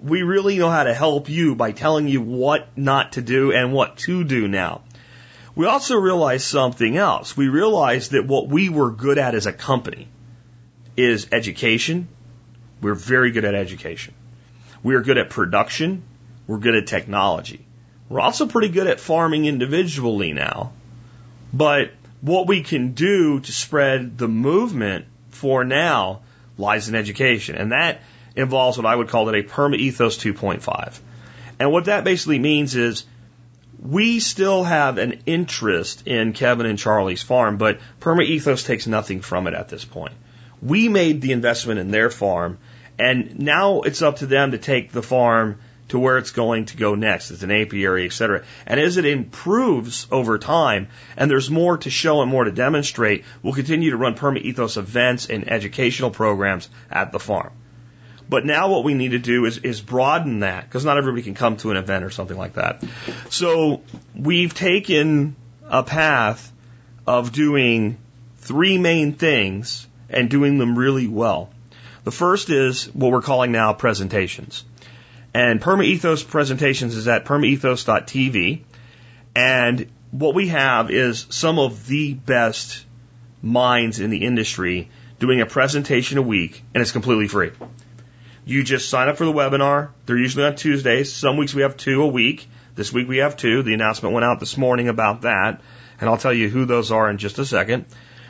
we 0.00 0.22
really 0.22 0.56
know 0.56 0.70
how 0.70 0.84
to 0.84 0.94
help 0.94 1.28
you 1.28 1.54
by 1.54 1.72
telling 1.72 2.08
you 2.08 2.22
what 2.22 2.68
not 2.78 3.12
to 3.12 3.20
do 3.20 3.52
and 3.52 3.74
what 3.74 3.98
to 3.98 4.24
do 4.24 4.48
now. 4.48 4.80
We 5.54 5.66
also 5.66 5.96
realized 5.96 6.46
something 6.46 6.96
else. 6.96 7.36
We 7.36 7.48
realized 7.48 8.12
that 8.12 8.26
what 8.26 8.48
we 8.48 8.70
were 8.70 8.90
good 8.90 9.18
at 9.18 9.34
as 9.34 9.44
a 9.44 9.52
company 9.52 10.08
is 10.96 11.28
education. 11.32 12.08
We're 12.80 12.94
very 12.94 13.30
good 13.30 13.44
at 13.44 13.54
education. 13.54 14.14
We're 14.82 15.02
good 15.02 15.18
at 15.18 15.30
production. 15.30 16.02
We're 16.46 16.58
good 16.58 16.74
at 16.74 16.86
technology. 16.86 17.64
We're 18.08 18.20
also 18.20 18.46
pretty 18.46 18.68
good 18.68 18.86
at 18.86 19.00
farming 19.00 19.46
individually 19.46 20.32
now. 20.32 20.72
But 21.52 21.92
what 22.20 22.46
we 22.46 22.62
can 22.62 22.92
do 22.92 23.40
to 23.40 23.52
spread 23.52 24.18
the 24.18 24.28
movement 24.28 25.06
for 25.30 25.64
now 25.64 26.20
lies 26.58 26.88
in 26.88 26.94
education. 26.94 27.56
And 27.56 27.72
that 27.72 28.00
involves 28.36 28.76
what 28.76 28.86
I 28.86 28.94
would 28.94 29.08
call 29.08 29.28
it 29.28 29.38
a 29.38 29.48
perma 29.48 29.76
ethos 29.76 30.18
2.5. 30.18 30.98
And 31.58 31.70
what 31.70 31.86
that 31.86 32.04
basically 32.04 32.38
means 32.38 32.74
is 32.74 33.04
we 33.80 34.20
still 34.20 34.64
have 34.64 34.98
an 34.98 35.22
interest 35.26 36.06
in 36.06 36.32
Kevin 36.32 36.66
and 36.66 36.78
Charlie's 36.78 37.22
farm, 37.22 37.58
but 37.58 37.78
perma 38.00 38.24
ethos 38.24 38.64
takes 38.64 38.86
nothing 38.86 39.20
from 39.20 39.46
it 39.46 39.54
at 39.54 39.68
this 39.68 39.84
point. 39.84 40.14
We 40.64 40.88
made 40.88 41.20
the 41.20 41.32
investment 41.32 41.78
in 41.78 41.90
their 41.90 42.10
farm, 42.10 42.58
and 42.98 43.38
now 43.38 43.82
it's 43.82 44.02
up 44.02 44.16
to 44.16 44.26
them 44.26 44.52
to 44.52 44.58
take 44.58 44.92
the 44.92 45.02
farm 45.02 45.58
to 45.88 45.98
where 45.98 46.18
it's 46.18 46.30
going 46.30 46.64
to 46.66 46.76
go 46.76 46.94
next. 46.94 47.30
It's 47.30 47.42
an 47.42 47.50
apiary, 47.50 48.06
et 48.06 48.12
cetera. 48.12 48.42
And 48.66 48.80
as 48.80 48.96
it 48.96 49.04
improves 49.04 50.06
over 50.10 50.38
time 50.38 50.88
and 51.16 51.30
there's 51.30 51.50
more 51.50 51.76
to 51.78 51.90
show 51.90 52.22
and 52.22 52.30
more 52.30 52.44
to 52.44 52.52
demonstrate, 52.52 53.24
we'll 53.42 53.52
continue 53.52 53.90
to 53.90 53.96
run 53.96 54.14
Perma 54.14 54.40
Ethos 54.40 54.76
events 54.76 55.26
and 55.26 55.50
educational 55.50 56.10
programs 56.10 56.68
at 56.90 57.12
the 57.12 57.18
farm. 57.18 57.52
But 58.28 58.46
now 58.46 58.70
what 58.70 58.84
we 58.84 58.94
need 58.94 59.10
to 59.10 59.18
do 59.18 59.44
is, 59.44 59.58
is 59.58 59.82
broaden 59.82 60.40
that 60.40 60.64
because 60.64 60.84
not 60.84 60.96
everybody 60.96 61.22
can 61.22 61.34
come 61.34 61.58
to 61.58 61.70
an 61.70 61.76
event 61.76 62.04
or 62.04 62.10
something 62.10 62.38
like 62.38 62.54
that. 62.54 62.82
So 63.28 63.82
we've 64.16 64.54
taken 64.54 65.36
a 65.68 65.82
path 65.82 66.50
of 67.06 67.32
doing 67.32 67.98
three 68.38 68.78
main 68.78 69.12
things 69.12 69.86
and 70.08 70.30
doing 70.30 70.58
them 70.58 70.78
really 70.78 71.08
well. 71.08 71.50
The 72.04 72.10
first 72.10 72.50
is 72.50 72.86
what 72.94 73.10
we're 73.10 73.22
calling 73.22 73.52
now 73.52 73.72
presentations. 73.72 74.64
And 75.32 75.60
PermaEthos 75.60 76.26
presentations 76.28 76.94
is 76.94 77.08
at 77.08 77.24
permaethos.tv. 77.24 78.62
And 79.34 79.86
what 80.10 80.34
we 80.34 80.48
have 80.48 80.90
is 80.90 81.26
some 81.30 81.58
of 81.58 81.86
the 81.86 82.14
best 82.14 82.84
minds 83.42 84.00
in 84.00 84.10
the 84.10 84.24
industry 84.24 84.90
doing 85.18 85.40
a 85.40 85.46
presentation 85.46 86.18
a 86.18 86.22
week, 86.22 86.62
and 86.72 86.82
it's 86.82 86.92
completely 86.92 87.28
free. 87.28 87.50
You 88.44 88.62
just 88.62 88.90
sign 88.90 89.08
up 89.08 89.16
for 89.16 89.24
the 89.24 89.32
webinar. 89.32 89.90
They're 90.06 90.18
usually 90.18 90.44
on 90.44 90.54
Tuesdays. 90.54 91.12
Some 91.12 91.36
weeks 91.36 91.54
we 91.54 91.62
have 91.62 91.76
two 91.76 92.02
a 92.02 92.06
week. 92.06 92.46
This 92.74 92.92
week 92.92 93.08
we 93.08 93.18
have 93.18 93.36
two. 93.36 93.62
The 93.62 93.74
announcement 93.74 94.14
went 94.14 94.24
out 94.24 94.38
this 94.38 94.56
morning 94.56 94.88
about 94.88 95.22
that, 95.22 95.60
and 96.00 96.10
I'll 96.10 96.18
tell 96.18 96.32
you 96.32 96.48
who 96.48 96.64
those 96.64 96.92
are 96.92 97.08
in 97.08 97.18
just 97.18 97.38
a 97.38 97.44
second. 97.44 97.86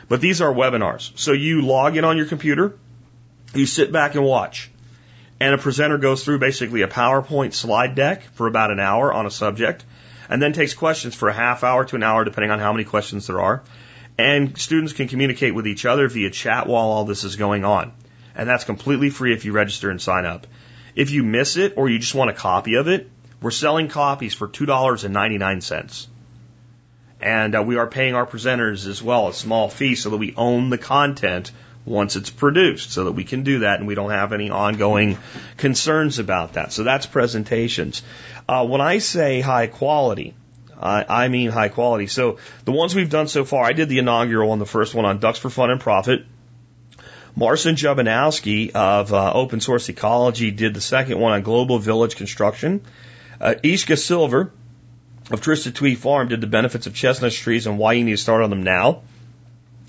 But 0.07 0.21
these 0.21 0.41
are 0.41 0.53
webinars. 0.53 1.17
So 1.17 1.31
you 1.31 1.61
log 1.61 1.97
in 1.97 2.03
on 2.03 2.17
your 2.17 2.27
computer, 2.27 2.77
you 3.53 3.65
sit 3.65 3.91
back 3.91 4.15
and 4.15 4.23
watch 4.23 4.69
and 5.39 5.53
a 5.53 5.57
presenter 5.57 5.97
goes 5.97 6.23
through 6.23 6.39
basically 6.39 6.81
a 6.81 6.87
PowerPoint 6.87 7.53
slide 7.53 7.95
deck 7.95 8.23
for 8.33 8.47
about 8.47 8.71
an 8.71 8.79
hour 8.79 9.11
on 9.13 9.25
a 9.25 9.31
subject, 9.31 9.83
and 10.29 10.41
then 10.41 10.53
takes 10.53 10.73
questions 10.73 11.13
for 11.13 11.29
a 11.29 11.33
half 11.33 11.63
hour 11.63 11.85
to 11.85 11.95
an 11.95 12.03
hour, 12.03 12.23
depending 12.23 12.51
on 12.51 12.59
how 12.59 12.71
many 12.71 12.83
questions 12.83 13.27
there 13.27 13.41
are. 13.41 13.63
And 14.17 14.57
students 14.57 14.93
can 14.93 15.07
communicate 15.07 15.53
with 15.53 15.67
each 15.67 15.85
other 15.85 16.07
via 16.07 16.29
chat 16.29 16.67
while 16.67 16.85
all 16.85 17.03
this 17.03 17.25
is 17.25 17.35
going 17.35 17.65
on. 17.65 17.91
And 18.33 18.47
that's 18.47 18.63
completely 18.63 19.09
free 19.09 19.33
if 19.33 19.43
you 19.45 19.51
register 19.51 19.89
and 19.89 20.01
sign 20.01 20.25
up. 20.25 20.47
If 20.95 21.11
you 21.11 21.23
miss 21.23 21.57
it 21.57 21.73
or 21.75 21.89
you 21.89 21.99
just 21.99 22.15
want 22.15 22.29
a 22.29 22.33
copy 22.33 22.75
of 22.75 22.87
it, 22.87 23.09
we're 23.41 23.51
selling 23.51 23.89
copies 23.89 24.33
for 24.33 24.47
$2.99. 24.47 26.07
And 27.21 27.55
uh, 27.55 27.63
we 27.63 27.77
are 27.77 27.87
paying 27.87 28.13
our 28.13 28.25
presenters 28.25 28.87
as 28.87 29.01
well 29.01 29.29
a 29.29 29.33
small 29.33 29.69
fee 29.69 29.95
so 29.95 30.09
that 30.09 30.17
we 30.17 30.33
own 30.35 30.69
the 30.69 30.77
content 30.77 31.51
once 31.85 32.15
it's 32.15 32.29
produced 32.29 32.91
so 32.91 33.05
that 33.05 33.11
we 33.11 33.23
can 33.23 33.43
do 33.43 33.59
that 33.59 33.79
and 33.79 33.87
we 33.87 33.95
don't 33.95 34.09
have 34.09 34.33
any 34.33 34.49
ongoing 34.49 35.17
concerns 35.57 36.19
about 36.19 36.53
that. 36.53 36.73
So 36.73 36.83
that's 36.83 37.05
presentations. 37.05 38.01
Uh, 38.49 38.65
when 38.65 38.81
I 38.81 38.97
say 38.97 39.41
high 39.41 39.67
quality, 39.67 40.33
I, 40.79 41.05
I 41.07 41.27
mean 41.27 41.51
high 41.51 41.69
quality. 41.69 42.07
So 42.07 42.39
the 42.65 42.71
ones 42.71 42.95
we've 42.95 43.09
done 43.09 43.27
so 43.27 43.45
far, 43.45 43.63
I 43.63 43.73
did 43.73 43.89
the 43.89 43.99
inaugural 43.99 44.49
one, 44.49 44.59
the 44.59 44.65
first 44.65 44.93
one 44.95 45.05
on 45.05 45.19
Ducks 45.19 45.39
for 45.39 45.49
Fun 45.49 45.69
and 45.69 45.79
Profit. 45.79 46.25
Marcin 47.35 47.75
Jakubowski 47.75 48.71
of 48.71 49.13
uh, 49.13 49.33
Open 49.33 49.59
Source 49.59 49.89
Ecology 49.89 50.51
did 50.51 50.73
the 50.73 50.81
second 50.81 51.19
one 51.19 51.33
on 51.33 51.41
Global 51.41 51.79
Village 51.79 52.15
Construction. 52.15 52.81
Uh, 53.41 53.55
Akiva 53.61 53.97
Silver 53.97 54.51
of 55.31 55.41
Twisted 55.41 55.75
Tree 55.75 55.95
Farm 55.95 56.27
did 56.27 56.41
the 56.41 56.47
benefits 56.47 56.87
of 56.87 56.93
chestnut 56.93 57.31
trees 57.31 57.67
and 57.67 57.77
why 57.77 57.93
you 57.93 58.03
need 58.03 58.11
to 58.11 58.17
start 58.17 58.43
on 58.43 58.49
them 58.49 58.63
now. 58.63 59.01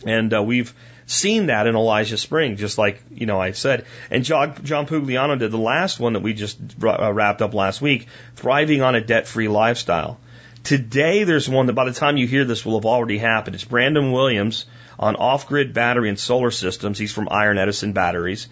And 0.05 0.33
uh, 0.33 0.43
we've 0.43 0.75
seen 1.07 1.47
that 1.47 1.67
in 1.67 1.77
Elijah 1.77 2.17
Spring, 2.17 2.57
just 2.57 2.79
like, 2.79 3.03
you 3.11 3.27
know, 3.27 3.41
I 3.41 3.53
said. 3.53 3.87
And 4.11 4.25
John, 4.25 4.55
Pugliano 4.55 5.39
did 5.39 5.51
the 5.51 5.59
last 5.59 6.01
one 6.01 6.15
that 6.15 6.23
we 6.23 6.35
just 6.35 6.59
uh, 6.83 7.13
wrapped 7.13 7.43
up 7.43 7.55
last 7.55 7.81
week, 7.81 8.07
Thriving 8.35 8.83
on 8.83 8.95
a 8.95 9.01
Debt-Free 9.01 9.49
Lifestyle. 9.49 10.19
Today, 10.65 11.25
there's 11.25 11.49
one 11.49 11.67
that 11.67 11.75
by 11.75 11.85
the 11.85 11.93
time 11.93 12.17
you 12.17 12.27
hear 12.27 12.45
this 12.45 12.65
will 12.65 12.79
have 12.79 12.87
already 12.87 13.19
happened. 13.19 13.55
It's 13.55 13.65
Brandon 13.65 14.11
Williams 14.11 14.67
on 14.99 15.15
off-grid 15.17 15.73
battery 15.73 16.09
and 16.09 16.19
solar 16.19 16.51
systems. 16.51 16.99
He's 16.99 17.13
from 17.13 17.29
Iron 17.31 17.59
Edison 17.59 17.93
Batteries. 17.93 18.49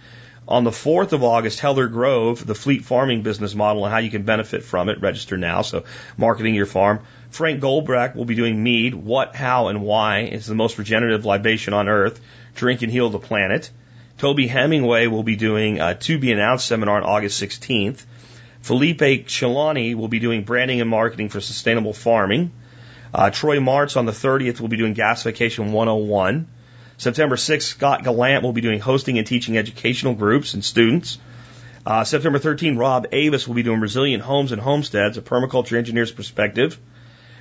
On 0.47 0.65
the 0.65 0.71
4th 0.71 1.13
of 1.13 1.25
August, 1.25 1.61
Heather 1.61 1.89
Grove, 1.89 2.47
the 2.47 2.55
fleet 2.55 2.85
farming 2.85 3.23
business 3.23 3.55
model 3.55 3.85
and 3.85 3.93
how 3.93 4.01
you 4.01 4.11
can 4.11 4.25
benefit 4.25 4.63
from 4.63 4.91
it. 4.91 5.01
Register 5.01 5.39
now. 5.39 5.63
So 5.63 5.85
marketing 6.19 6.55
your 6.55 6.67
farm. 6.67 7.01
Frank 7.31 7.63
Golbeck 7.63 8.15
will 8.15 8.27
be 8.27 8.35
doing 8.35 8.63
mead. 8.63 8.95
What, 8.95 9.35
how, 9.35 9.69
and 9.69 9.81
why 9.83 10.21
is 10.21 10.47
the 10.47 10.55
most 10.55 10.77
regenerative 10.77 11.25
libation 11.25 11.73
on 11.73 11.89
earth. 11.89 12.21
Drink 12.55 12.83
and 12.83 12.93
Heal 12.93 13.09
the 13.09 13.19
Planet. 13.19 13.71
Toby 14.19 14.47
Hemenway 14.47 15.11
will 15.11 15.23
be 15.23 15.37
doing 15.37 15.81
a 15.81 15.95
to 15.95 16.19
be 16.19 16.31
announced 16.31 16.67
seminar 16.67 16.99
on 16.99 17.05
August 17.05 17.43
16th. 17.43 18.05
Felipe 18.61 19.27
Chilani 19.27 19.95
will 19.95 20.09
be 20.09 20.19
doing 20.19 20.45
branding 20.45 20.81
and 20.81 20.89
marketing 20.89 21.31
for 21.31 21.41
sustainable 21.41 21.93
farming. 21.93 22.53
Uh, 23.13 23.31
Troy 23.31 23.59
Martz 23.59 23.97
on 23.97 24.07
the 24.07 24.13
30th 24.13 24.61
will 24.61 24.69
be 24.69 24.77
doing 24.77 24.95
gasification 24.95 25.71
101. 25.71 26.49
September 26.97 27.37
6th, 27.37 27.63
Scott 27.63 28.05
Gallant 28.05 28.43
will 28.43 28.53
be 28.53 28.61
doing 28.61 28.81
hosting 28.81 29.19
and 29.19 29.27
teaching 29.27 29.59
educational 29.59 30.15
groups 30.15 30.55
and 30.55 30.65
students. 30.65 31.19
Uh, 31.87 32.05
September 32.05 32.39
13th, 32.39 32.79
Rob 32.79 33.07
Avis 33.13 33.47
will 33.47 33.55
be 33.55 33.63
doing 33.63 33.81
resilient 33.81 34.23
homes 34.23 34.53
and 34.53 34.61
homesteads, 34.61 35.19
a 35.19 35.23
permaculture 35.23 35.77
engineer's 35.77 36.13
perspective. 36.13 36.79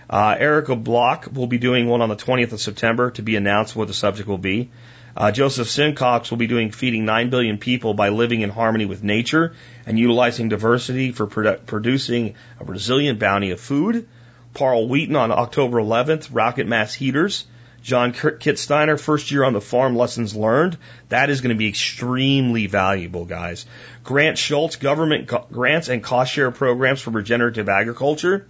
Uh, 0.10 0.36
Erica 0.38 0.76
Block 0.76 1.30
will 1.34 1.48
be 1.48 1.58
doing 1.58 1.88
one 1.88 2.02
on 2.02 2.10
the 2.10 2.16
20th 2.16 2.52
of 2.52 2.60
September 2.60 3.12
to 3.12 3.22
be 3.22 3.36
announced 3.36 3.76
what 3.76 3.88
the 3.88 3.94
subject 3.94 4.28
will 4.28 4.38
be. 4.38 4.70
Uh, 5.16 5.32
Joseph 5.32 5.70
Simcox 5.70 6.32
will 6.32 6.40
be 6.40 6.48
doing 6.48 6.72
feeding 6.72 7.06
9 7.06 7.30
billion 7.30 7.58
people 7.58 7.94
by 7.94 8.10
living 8.10 8.42
in 8.42 8.50
harmony 8.50 8.86
with 8.86 9.04
nature 9.04 9.56
and 9.86 9.98
utilizing 9.98 10.50
diversity 10.50 11.12
for 11.12 11.28
produ- 11.28 11.66
producing 11.66 12.36
a 12.60 12.66
resilient 12.66 13.20
bounty 13.20 13.52
of 13.52 13.60
food. 13.60 14.08
Paul 14.54 14.88
Wheaton 14.88 15.16
on 15.16 15.32
October 15.32 15.78
11th, 15.78 16.30
rocket 16.32 16.68
mass 16.68 16.94
heaters. 16.94 17.46
John 17.84 18.14
Kitzsteiner, 18.14 18.98
first 18.98 19.30
year 19.30 19.44
on 19.44 19.52
the 19.52 19.60
farm, 19.60 19.98
lessons 19.98 20.34
learned. 20.34 20.78
That 21.10 21.30
is 21.30 21.42
going 21.42 21.50
to 21.50 21.58
be 21.58 21.68
extremely 21.68 22.68
valuable, 22.68 23.26
guys. 23.26 23.66
Grant 24.06 24.38
Schultz, 24.38 24.78
government 24.78 25.30
grants 25.52 25.90
and 25.90 26.02
cost 26.02 26.32
share 26.32 26.50
programs 26.50 27.02
for 27.02 27.12
regenerative 27.12 27.68
agriculture. 27.68 28.48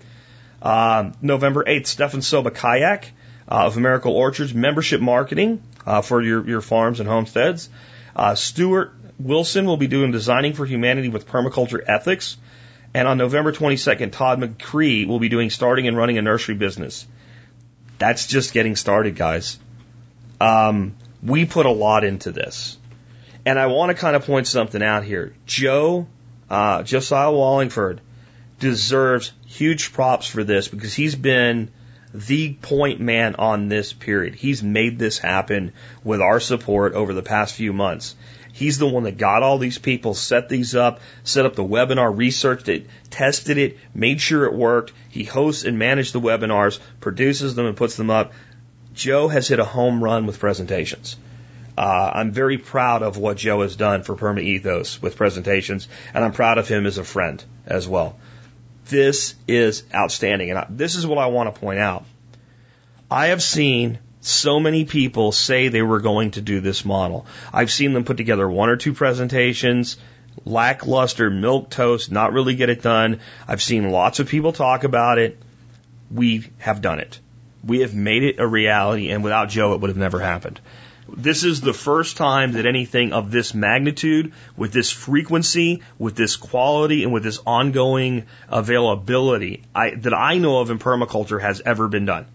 Um, 0.62 1.14
November 1.22 1.64
8th, 1.64 1.88
Stefan 1.88 2.20
Sobkowiak 2.20 3.06
uh, 3.50 3.66
of 3.66 3.76
Miracle 3.76 4.14
Orchards, 4.14 4.54
membership 4.54 5.02
marketing 5.02 5.64
uh, 5.86 6.02
for 6.04 6.22
your, 6.22 6.48
your 6.48 6.62
farms 6.62 7.00
and 7.00 7.10
homesteads. 7.10 7.70
Uh, 8.16 8.36
Stuart 8.36 8.94
Wilson 9.18 9.66
will 9.66 9.78
be 9.78 9.88
doing 9.88 10.12
designing 10.12 10.54
for 10.54 10.66
humanity 10.66 11.10
with 11.10 11.28
permaculture 11.28 11.82
ethics. 11.86 12.38
And 12.94 13.08
on 13.08 13.18
November 13.18 13.52
22nd, 13.52 14.12
Todd 14.12 14.40
McCree 14.40 15.08
will 15.08 15.20
be 15.20 15.30
doing 15.30 15.50
starting 15.50 15.88
and 15.88 15.98
running 15.98 16.20
a 16.20 16.22
nursery 16.22 16.54
business. 16.54 17.08
That's 18.00 18.28
just 18.28 18.54
getting 18.54 18.76
started, 18.76 19.16
guys. 19.16 19.60
Um, 20.42 20.96
we 21.22 21.46
put 21.46 21.66
a 21.66 21.72
lot 21.72 22.04
into 22.04 22.32
this. 22.32 22.78
And 23.46 23.60
I 23.60 23.68
want 23.68 23.90
to 23.90 23.96
kind 23.96 24.16
of 24.16 24.26
point 24.26 24.48
something 24.48 24.82
out 24.82 25.04
here. 25.04 25.34
Joe, 25.46 26.08
uh, 26.50 26.84
Josiah 26.84 27.32
Wallingford 27.32 28.02
deserves 28.60 29.34
huge 29.46 29.92
props 29.92 30.28
for 30.28 30.44
this 30.44 30.68
because 30.68 30.94
he's 30.94 31.16
been 31.16 31.72
the 32.14 32.54
point 32.54 33.00
man 33.00 33.36
on 33.36 33.68
this 33.68 33.92
period. 33.92 34.36
He's 34.36 34.62
made 34.64 35.00
this 35.00 35.18
happen 35.18 35.74
with 36.04 36.22
our 36.22 36.40
support 36.40 36.94
over 36.94 37.14
the 37.14 37.24
past 37.24 37.56
few 37.56 37.74
months. 37.74 38.16
He's 38.54 38.78
the 38.78 38.88
one 38.88 39.04
that 39.04 39.18
got 39.18 39.42
all 39.42 39.58
these 39.58 39.80
people, 39.80 40.14
set 40.14 40.48
these 40.48 40.76
up, 40.76 41.00
set 41.24 41.48
up 41.48 41.56
the 41.56 41.64
webinar, 41.64 42.16
researched 42.16 42.70
it, 42.70 42.86
tested 43.10 43.58
it, 43.58 43.80
made 43.96 44.22
sure 44.22 44.46
it 44.46 44.54
worked. 44.54 44.94
He 45.10 45.24
hosts 45.24 45.64
and 45.64 45.80
manages 45.80 46.14
the 46.14 46.22
webinars, 46.22 46.80
produces 47.02 47.56
them 47.56 47.66
and 47.66 47.76
puts 47.76 47.98
them 47.98 48.12
up. 48.12 48.32
Joe 48.94 49.28
has 49.28 49.48
hit 49.48 49.58
a 49.58 49.66
home 49.66 50.04
run 50.04 50.28
with 50.28 50.40
presentations. 50.40 51.16
Uh, 51.76 52.12
I'm 52.14 52.32
very 52.32 52.60
proud 52.60 53.02
of 53.02 53.18
what 53.18 53.38
Joe 53.38 53.64
has 53.64 53.76
done 53.76 54.04
for 54.04 54.16
Perma 54.16 54.44
Ethos 54.44 55.02
with 55.02 55.16
presentations, 55.16 55.88
and 56.14 56.24
I'm 56.24 56.32
proud 56.32 56.60
of 56.60 56.68
him 56.68 56.86
as 56.86 57.00
a 57.00 57.04
friend 57.04 57.44
as 57.66 57.88
well. 57.88 58.20
This 58.86 59.34
is 59.48 59.84
outstanding, 59.92 60.52
and 60.52 60.60
I, 60.60 60.68
this 60.70 60.94
is 60.94 61.08
what 61.08 61.18
I 61.18 61.26
want 61.26 61.54
to 61.54 61.60
point 61.60 61.80
out. 61.80 62.06
I 63.10 63.28
have 63.28 63.42
seen 63.42 63.98
so 64.26 64.60
many 64.60 64.86
people 64.86 65.34
say 65.34 65.68
they 65.68 65.82
were 65.82 66.00
going 66.00 66.32
to 66.32 66.42
do 66.42 66.62
this 66.62 66.86
model. 66.86 67.26
I've 67.52 67.72
seen 67.72 67.92
them 67.94 68.06
put 68.06 68.18
together 68.18 68.50
one 68.50 68.70
or 68.70 68.78
two 68.78 68.94
presentations, 68.94 69.98
lackluster, 70.46 71.30
milk 71.30 71.70
toast, 71.70 72.12
not 72.12 72.32
really 72.32 72.56
get 72.56 72.70
it 72.70 72.82
done. 72.82 73.20
I've 73.48 73.62
seen 73.62 73.92
lots 73.92 74.20
of 74.20 74.30
people 74.30 74.54
talk 74.54 74.86
about 74.86 75.18
it. 75.18 75.38
We 76.10 76.50
have 76.60 76.82
done 76.82 77.00
it. 77.00 77.20
We 77.66 77.82
have 77.82 77.94
made 77.94 78.24
it 78.24 78.40
a 78.40 78.48
reality, 78.48 79.10
and 79.10 79.24
without 79.24 79.50
Joe, 79.50 79.74
it 79.74 79.82
would 79.82 79.90
have 79.90 79.98
never 79.98 80.20
happened. 80.20 80.60
This 81.10 81.44
is 81.44 81.60
the 81.60 81.74
first 81.74 82.16
time 82.16 82.54
that 82.54 82.66
anything 82.66 83.12
of 83.12 83.30
this 83.30 83.54
magnitude, 83.54 84.32
with 84.56 84.72
this 84.72 84.90
frequency, 84.90 85.82
with 86.00 86.16
this 86.16 86.38
quality, 86.38 87.04
and 87.04 87.12
with 87.12 87.24
this 87.24 87.40
ongoing 87.46 88.24
availability 88.48 89.64
I, 89.76 89.96
that 89.96 90.14
I 90.14 90.38
know 90.38 90.60
of 90.60 90.72
in 90.72 90.80
permaculture 90.80 91.42
has 91.42 91.62
ever 91.66 91.90
been 91.90 92.06
done. 92.06 92.26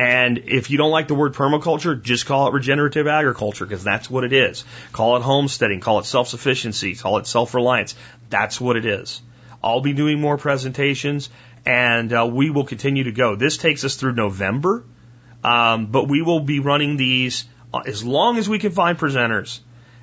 And 0.00 0.38
if 0.46 0.70
you 0.70 0.78
don't 0.78 0.90
like 0.90 1.08
the 1.08 1.14
word 1.14 1.34
permaculture, 1.34 2.00
just 2.00 2.24
call 2.24 2.48
it 2.48 2.54
regenerative 2.54 3.06
agriculture 3.06 3.66
because 3.66 3.84
that's 3.84 4.08
what 4.08 4.24
it 4.24 4.32
is. 4.32 4.64
Call 4.92 5.18
it 5.18 5.22
homesteading, 5.22 5.80
call 5.80 5.98
it 5.98 6.06
self-sufficiency, 6.06 6.94
call 6.94 7.18
it 7.18 7.26
self-reliance. 7.26 7.94
That's 8.30 8.58
what 8.58 8.76
it 8.76 8.86
is. 8.86 9.20
I'll 9.62 9.82
be 9.82 9.92
doing 9.92 10.18
more 10.18 10.38
presentations 10.38 11.28
and 11.66 12.10
uh, 12.14 12.26
we 12.32 12.48
will 12.48 12.64
continue 12.64 13.04
to 13.04 13.12
go. 13.12 13.36
This 13.36 13.58
takes 13.58 13.84
us 13.84 13.96
through 13.96 14.14
November, 14.14 14.84
um, 15.44 15.88
but 15.88 16.08
we 16.08 16.22
will 16.22 16.40
be 16.40 16.60
running 16.60 16.96
these 16.96 17.44
uh, 17.74 17.80
as 17.80 18.02
long 18.02 18.38
as 18.38 18.48
we 18.48 18.58
can 18.58 18.72
find 18.72 18.96
presenters. 18.96 19.60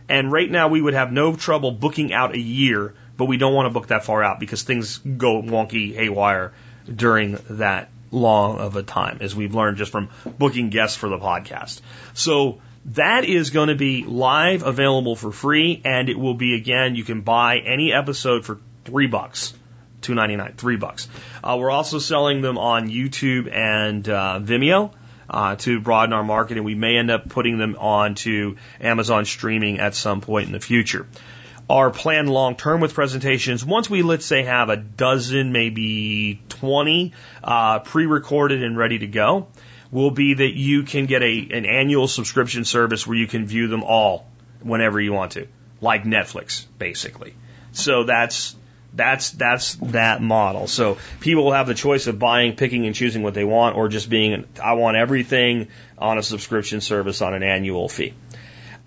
And 0.08 0.32
right 0.32 0.52
now 0.52 0.68
we 0.68 0.80
would 0.80 0.94
have 0.94 1.12
no 1.12 1.36
trouble 1.36 1.72
booking 1.72 2.14
out 2.14 2.36
a 2.36 2.40
year, 2.40 2.94
but 3.18 3.26
we 3.26 3.38
don't 3.38 3.56
want 3.56 3.66
to 3.66 3.72
book 3.72 3.88
that 3.88 4.06
far 4.06 4.24
out 4.24 4.40
because 4.40 4.62
things 4.62 5.00
go 5.00 5.42
wonky 5.42 5.96
haywire 5.96 6.54
during 6.86 7.40
that 7.50 7.90
long 8.12 8.60
of 8.60 8.76
a 8.76 8.84
time, 8.84 9.20
as 9.22 9.36
we've 9.36 9.54
learned 9.54 9.78
just 9.78 9.92
from 9.92 10.10
booking 10.38 10.70
guests 10.70 10.98
for 10.98 11.10
the 11.10 11.18
podcast. 11.18 11.82
So 12.14 12.60
that 12.86 13.26
is 13.26 13.50
going 13.50 13.70
to 13.70 13.76
be 13.76 14.04
live, 14.04 14.64
available 14.64 15.16
for 15.16 15.32
free, 15.32 15.82
and 15.84 16.10
it 16.10 16.18
will 16.18 16.34
be 16.34 16.56
again. 16.56 16.96
You 16.96 17.04
can 17.04 17.22
buy 17.22 17.58
any 17.58 17.94
episode 17.94 18.46
for 18.46 18.60
three 18.86 19.08
bucks, 19.08 19.54
two 20.02 20.16
ninety 20.16 20.36
nine, 20.36 20.54
three 20.56 20.78
bucks. 20.78 21.08
Uh, 21.44 21.58
we're 21.60 21.72
also 21.72 22.00
selling 22.00 22.42
them 22.42 22.58
on 22.58 22.90
YouTube 22.90 23.52
and 23.52 24.08
uh, 24.08 24.40
Vimeo. 24.42 24.92
Uh, 25.30 25.58
to 25.58 25.82
broaden 25.82 26.14
our 26.14 26.24
market, 26.24 26.56
and 26.56 26.66
we 26.66 26.74
may 26.74 26.96
end 26.96 27.12
up 27.12 27.28
putting 27.28 27.58
them 27.58 27.76
onto 27.78 28.56
Amazon 28.80 29.26
streaming 29.26 29.78
at 29.78 29.94
some 29.94 30.22
point 30.22 30.46
in 30.46 30.54
the 30.54 30.60
future 30.62 31.06
our 31.70 31.92
plan 31.92 32.28
long 32.28 32.56
term 32.56 32.80
with 32.80 32.94
presentations, 32.94 33.66
once 33.66 33.90
we, 33.90 34.02
let's 34.02 34.26
say, 34.26 34.44
have 34.44 34.70
a 34.70 34.78
dozen, 34.78 35.52
maybe 35.52 36.42
20 36.50 37.14
uh, 37.44 37.80
pre 37.80 38.06
recorded 38.06 38.64
and 38.64 38.78
ready 38.78 39.00
to 39.00 39.08
go, 39.08 39.48
will 39.92 40.12
be 40.12 40.36
that 40.36 40.56
you 40.56 40.84
can 40.84 41.06
get 41.06 41.22
a, 41.22 41.50
an 41.52 41.66
annual 41.66 42.08
subscription 42.08 42.66
service 42.66 43.06
where 43.06 43.18
you 43.18 43.28
can 43.28 43.46
view 43.46 43.68
them 43.68 43.84
all 43.84 44.28
whenever 44.62 45.00
you 45.00 45.14
want 45.14 45.34
to, 45.34 45.48
like 45.82 46.04
Netflix, 46.04 46.66
basically. 46.78 47.34
So 47.74 48.04
that's 48.04 48.56
that's 48.94 49.32
that's 49.32 49.76
that 49.76 50.22
model. 50.22 50.68
So 50.68 50.98
people 51.20 51.46
will 51.46 51.54
have 51.54 51.68
the 51.68 51.74
choice 51.74 52.08
of 52.08 52.18
buying, 52.18 52.56
picking, 52.56 52.86
and 52.86 52.96
choosing 52.96 53.24
what 53.24 53.34
they 53.34 53.44
want, 53.44 53.76
or 53.76 53.90
just 53.90 54.10
being 54.10 54.46
I 54.62 54.74
want 54.74 54.98
everything 54.98 55.68
on 55.98 56.18
a 56.18 56.24
subscription 56.24 56.82
service 56.82 57.22
on 57.22 57.34
an 57.34 57.44
annual 57.44 57.90
fee. 57.90 58.14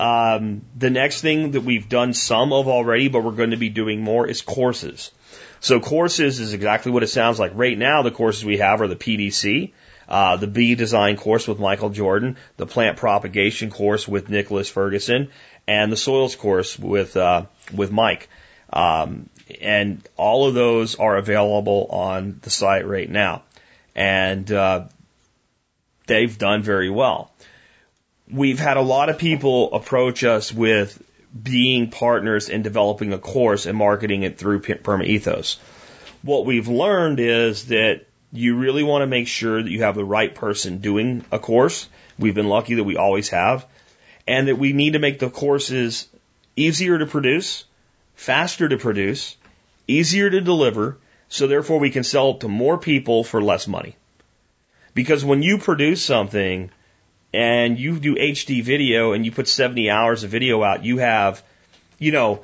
Um, 0.00 0.62
the 0.74 0.88
next 0.88 1.20
thing 1.20 1.50
that 1.50 1.60
we've 1.60 1.86
done 1.86 2.14
some 2.14 2.54
of 2.54 2.68
already, 2.68 3.08
but 3.08 3.22
we're 3.22 3.32
going 3.32 3.50
to 3.50 3.58
be 3.58 3.68
doing 3.68 4.00
more, 4.00 4.26
is 4.26 4.40
courses. 4.40 5.12
So 5.60 5.78
courses 5.78 6.40
is 6.40 6.54
exactly 6.54 6.90
what 6.90 7.02
it 7.02 7.08
sounds 7.08 7.38
like. 7.38 7.52
Right 7.54 7.76
now, 7.76 8.00
the 8.00 8.10
courses 8.10 8.42
we 8.42 8.56
have 8.56 8.80
are 8.80 8.88
the 8.88 8.96
PDC, 8.96 9.72
uh, 10.08 10.36
the 10.38 10.46
bee 10.46 10.74
design 10.74 11.18
course 11.18 11.46
with 11.46 11.58
Michael 11.58 11.90
Jordan, 11.90 12.38
the 12.56 12.64
plant 12.64 12.96
propagation 12.96 13.68
course 13.68 14.08
with 14.08 14.30
Nicholas 14.30 14.70
Ferguson, 14.70 15.28
and 15.68 15.92
the 15.92 15.98
soils 15.98 16.34
course 16.34 16.78
with 16.78 17.18
uh, 17.18 17.44
with 17.70 17.92
Mike. 17.92 18.30
Um, 18.72 19.28
and 19.60 20.00
all 20.16 20.48
of 20.48 20.54
those 20.54 20.94
are 20.94 21.18
available 21.18 21.88
on 21.90 22.38
the 22.40 22.48
site 22.48 22.86
right 22.86 23.10
now, 23.10 23.42
and 23.94 24.50
uh, 24.50 24.86
they've 26.06 26.38
done 26.38 26.62
very 26.62 26.88
well 26.88 27.30
we've 28.32 28.58
had 28.58 28.76
a 28.76 28.82
lot 28.82 29.08
of 29.08 29.18
people 29.18 29.74
approach 29.74 30.24
us 30.24 30.52
with 30.52 31.02
being 31.42 31.90
partners 31.90 32.48
in 32.48 32.62
developing 32.62 33.12
a 33.12 33.18
course 33.18 33.66
and 33.66 33.76
marketing 33.76 34.22
it 34.22 34.38
through 34.38 34.60
Perma 34.60 35.06
Ethos. 35.06 35.58
What 36.22 36.44
we've 36.44 36.68
learned 36.68 37.20
is 37.20 37.66
that 37.66 38.06
you 38.32 38.56
really 38.56 38.82
want 38.82 39.02
to 39.02 39.06
make 39.06 39.28
sure 39.28 39.62
that 39.62 39.70
you 39.70 39.82
have 39.82 39.94
the 39.94 40.04
right 40.04 40.34
person 40.34 40.78
doing 40.78 41.24
a 41.32 41.38
course. 41.38 41.88
We've 42.18 42.34
been 42.34 42.48
lucky 42.48 42.74
that 42.74 42.84
we 42.84 42.96
always 42.96 43.30
have. 43.30 43.66
And 44.26 44.48
that 44.48 44.58
we 44.58 44.72
need 44.72 44.92
to 44.92 44.98
make 44.98 45.18
the 45.18 45.30
courses 45.30 46.06
easier 46.56 46.98
to 46.98 47.06
produce, 47.06 47.64
faster 48.14 48.68
to 48.68 48.76
produce, 48.76 49.36
easier 49.88 50.30
to 50.30 50.40
deliver, 50.40 50.98
so 51.28 51.46
therefore 51.46 51.78
we 51.78 51.90
can 51.90 52.04
sell 52.04 52.32
it 52.32 52.40
to 52.40 52.48
more 52.48 52.78
people 52.78 53.24
for 53.24 53.42
less 53.42 53.66
money. 53.66 53.96
Because 54.94 55.24
when 55.24 55.42
you 55.42 55.58
produce 55.58 56.04
something, 56.04 56.70
and 57.32 57.78
you 57.78 57.98
do 57.98 58.16
HD 58.16 58.62
video 58.62 59.12
and 59.12 59.24
you 59.24 59.32
put 59.32 59.48
70 59.48 59.90
hours 59.90 60.24
of 60.24 60.30
video 60.30 60.62
out, 60.62 60.84
you 60.84 60.98
have, 60.98 61.42
you 61.98 62.12
know, 62.12 62.42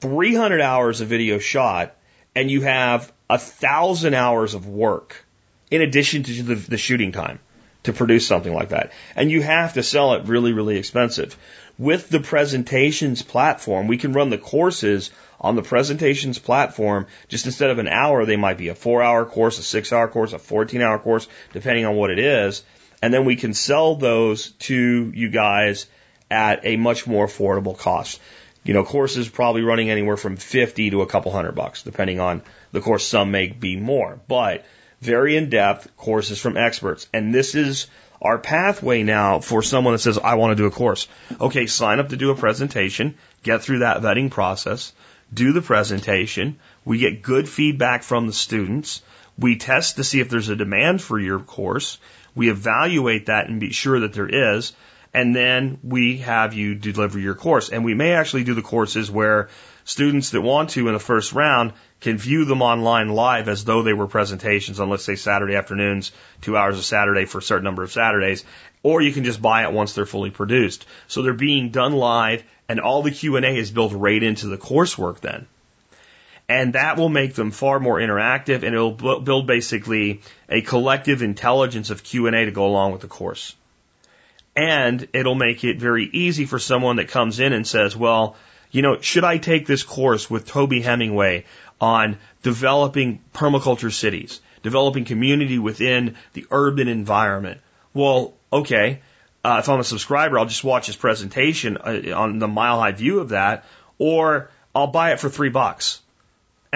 300 0.00 0.60
hours 0.60 1.00
of 1.00 1.08
video 1.08 1.38
shot 1.38 1.96
and 2.34 2.50
you 2.50 2.62
have 2.62 3.12
a 3.28 3.38
thousand 3.38 4.14
hours 4.14 4.54
of 4.54 4.66
work 4.66 5.24
in 5.70 5.82
addition 5.82 6.22
to 6.22 6.42
the, 6.42 6.54
the 6.54 6.76
shooting 6.76 7.12
time 7.12 7.40
to 7.82 7.92
produce 7.92 8.26
something 8.26 8.52
like 8.52 8.70
that. 8.70 8.92
And 9.16 9.30
you 9.30 9.42
have 9.42 9.74
to 9.74 9.82
sell 9.82 10.14
it 10.14 10.26
really, 10.26 10.52
really 10.52 10.76
expensive. 10.76 11.36
With 11.78 12.08
the 12.08 12.20
presentations 12.20 13.22
platform, 13.22 13.86
we 13.86 13.98
can 13.98 14.12
run 14.12 14.30
the 14.30 14.38
courses 14.38 15.10
on 15.40 15.56
the 15.56 15.62
presentations 15.62 16.38
platform. 16.38 17.06
Just 17.28 17.46
instead 17.46 17.70
of 17.70 17.78
an 17.78 17.88
hour, 17.88 18.24
they 18.24 18.36
might 18.36 18.58
be 18.58 18.68
a 18.68 18.74
four 18.74 19.02
hour 19.02 19.24
course, 19.24 19.58
a 19.58 19.62
six 19.62 19.92
hour 19.92 20.08
course, 20.08 20.32
a 20.32 20.38
14 20.38 20.80
hour 20.80 20.98
course, 20.98 21.28
depending 21.52 21.84
on 21.84 21.96
what 21.96 22.10
it 22.10 22.18
is 22.18 22.62
and 23.02 23.12
then 23.12 23.24
we 23.24 23.36
can 23.36 23.54
sell 23.54 23.96
those 23.96 24.50
to 24.50 25.12
you 25.14 25.28
guys 25.28 25.86
at 26.30 26.60
a 26.64 26.76
much 26.76 27.06
more 27.06 27.26
affordable 27.26 27.76
cost. 27.76 28.20
You 28.64 28.74
know, 28.74 28.84
courses 28.84 29.28
probably 29.28 29.62
running 29.62 29.90
anywhere 29.90 30.16
from 30.16 30.36
50 30.36 30.90
to 30.90 31.02
a 31.02 31.06
couple 31.06 31.30
hundred 31.30 31.52
bucks, 31.52 31.82
depending 31.82 32.18
on 32.18 32.42
the 32.72 32.80
course. 32.80 33.06
Some 33.06 33.30
may 33.30 33.48
be 33.48 33.76
more, 33.76 34.18
but 34.26 34.64
very 35.00 35.36
in 35.36 35.50
depth 35.50 35.96
courses 35.96 36.40
from 36.40 36.56
experts. 36.56 37.08
And 37.12 37.32
this 37.32 37.54
is 37.54 37.86
our 38.20 38.38
pathway 38.38 39.02
now 39.02 39.40
for 39.40 39.62
someone 39.62 39.94
that 39.94 40.00
says, 40.00 40.18
I 40.18 40.34
want 40.34 40.52
to 40.52 40.62
do 40.62 40.66
a 40.66 40.70
course. 40.70 41.06
Okay, 41.40 41.66
sign 41.66 42.00
up 42.00 42.08
to 42.08 42.16
do 42.16 42.30
a 42.30 42.34
presentation, 42.34 43.16
get 43.42 43.62
through 43.62 43.80
that 43.80 44.02
vetting 44.02 44.30
process, 44.30 44.92
do 45.32 45.52
the 45.52 45.62
presentation. 45.62 46.58
We 46.84 46.98
get 46.98 47.22
good 47.22 47.48
feedback 47.48 48.02
from 48.02 48.26
the 48.26 48.32
students. 48.32 49.02
We 49.38 49.56
test 49.56 49.96
to 49.96 50.04
see 50.04 50.20
if 50.20 50.30
there's 50.30 50.48
a 50.48 50.56
demand 50.56 51.02
for 51.02 51.18
your 51.18 51.40
course. 51.40 51.98
We 52.36 52.50
evaluate 52.50 53.26
that 53.26 53.48
and 53.48 53.58
be 53.58 53.72
sure 53.72 53.98
that 54.00 54.12
there 54.12 54.28
is. 54.28 54.72
And 55.12 55.34
then 55.34 55.78
we 55.82 56.18
have 56.18 56.52
you 56.52 56.74
deliver 56.74 57.18
your 57.18 57.34
course. 57.34 57.70
And 57.70 57.84
we 57.84 57.94
may 57.94 58.12
actually 58.12 58.44
do 58.44 58.54
the 58.54 58.62
courses 58.62 59.10
where 59.10 59.48
students 59.84 60.30
that 60.30 60.42
want 60.42 60.70
to 60.70 60.88
in 60.88 60.92
the 60.92 61.00
first 61.00 61.32
round 61.32 61.72
can 62.00 62.18
view 62.18 62.44
them 62.44 62.60
online 62.60 63.08
live 63.08 63.48
as 63.48 63.64
though 63.64 63.82
they 63.82 63.94
were 63.94 64.06
presentations 64.06 64.78
on, 64.78 64.90
let's 64.90 65.04
say, 65.04 65.16
Saturday 65.16 65.54
afternoons, 65.54 66.12
two 66.42 66.56
hours 66.56 66.78
a 66.78 66.82
Saturday 66.82 67.24
for 67.24 67.38
a 67.38 67.42
certain 67.42 67.64
number 67.64 67.82
of 67.82 67.92
Saturdays, 67.92 68.44
or 68.82 69.00
you 69.00 69.12
can 69.12 69.24
just 69.24 69.40
buy 69.40 69.64
it 69.64 69.72
once 69.72 69.94
they're 69.94 70.04
fully 70.04 70.30
produced. 70.30 70.84
So 71.08 71.22
they're 71.22 71.32
being 71.32 71.70
done 71.70 71.94
live, 71.94 72.44
and 72.68 72.78
all 72.78 73.02
the 73.02 73.10
Q&A 73.10 73.56
is 73.56 73.70
built 73.70 73.92
right 73.94 74.22
into 74.22 74.48
the 74.48 74.58
coursework 74.58 75.20
then. 75.20 75.46
And 76.48 76.74
that 76.74 76.96
will 76.96 77.08
make 77.08 77.34
them 77.34 77.50
far 77.50 77.80
more 77.80 77.98
interactive, 77.98 78.62
and 78.62 78.74
it'll 78.74 78.92
build 79.20 79.46
basically 79.48 80.20
a 80.48 80.60
collective 80.60 81.22
intelligence 81.22 81.90
of 81.90 82.04
Q&A 82.04 82.30
to 82.30 82.52
go 82.52 82.66
along 82.66 82.92
with 82.92 83.00
the 83.00 83.08
course. 83.08 83.56
And 84.54 85.08
it'll 85.12 85.34
make 85.34 85.64
it 85.64 85.80
very 85.80 86.04
easy 86.04 86.46
for 86.46 86.60
someone 86.60 86.96
that 86.96 87.08
comes 87.08 87.40
in 87.40 87.52
and 87.52 87.66
says, 87.66 87.96
well, 87.96 88.36
you 88.70 88.82
know, 88.82 89.00
should 89.00 89.24
I 89.24 89.38
take 89.38 89.66
this 89.66 89.82
course 89.82 90.30
with 90.30 90.46
Toby 90.46 90.82
Hemenway 90.82 91.44
on 91.80 92.16
developing 92.42 93.20
permaculture 93.34 93.92
cities, 93.92 94.40
developing 94.62 95.04
community 95.04 95.58
within 95.58 96.14
the 96.32 96.46
urban 96.52 96.86
environment? 96.86 97.60
Well, 97.92 98.34
okay. 98.52 99.00
Uh, 99.44 99.56
if 99.58 99.68
I'm 99.68 99.80
a 99.80 99.84
subscriber, 99.84 100.38
I'll 100.38 100.46
just 100.46 100.64
watch 100.64 100.86
his 100.86 100.96
presentation 100.96 101.76
uh, 101.76 102.12
on 102.14 102.38
the 102.38 102.48
mile 102.48 102.78
high 102.78 102.92
view 102.92 103.18
of 103.18 103.30
that, 103.30 103.64
or 103.98 104.50
I'll 104.74 104.86
buy 104.86 105.12
it 105.12 105.20
for 105.20 105.28
three 105.28 105.50
bucks 105.50 106.00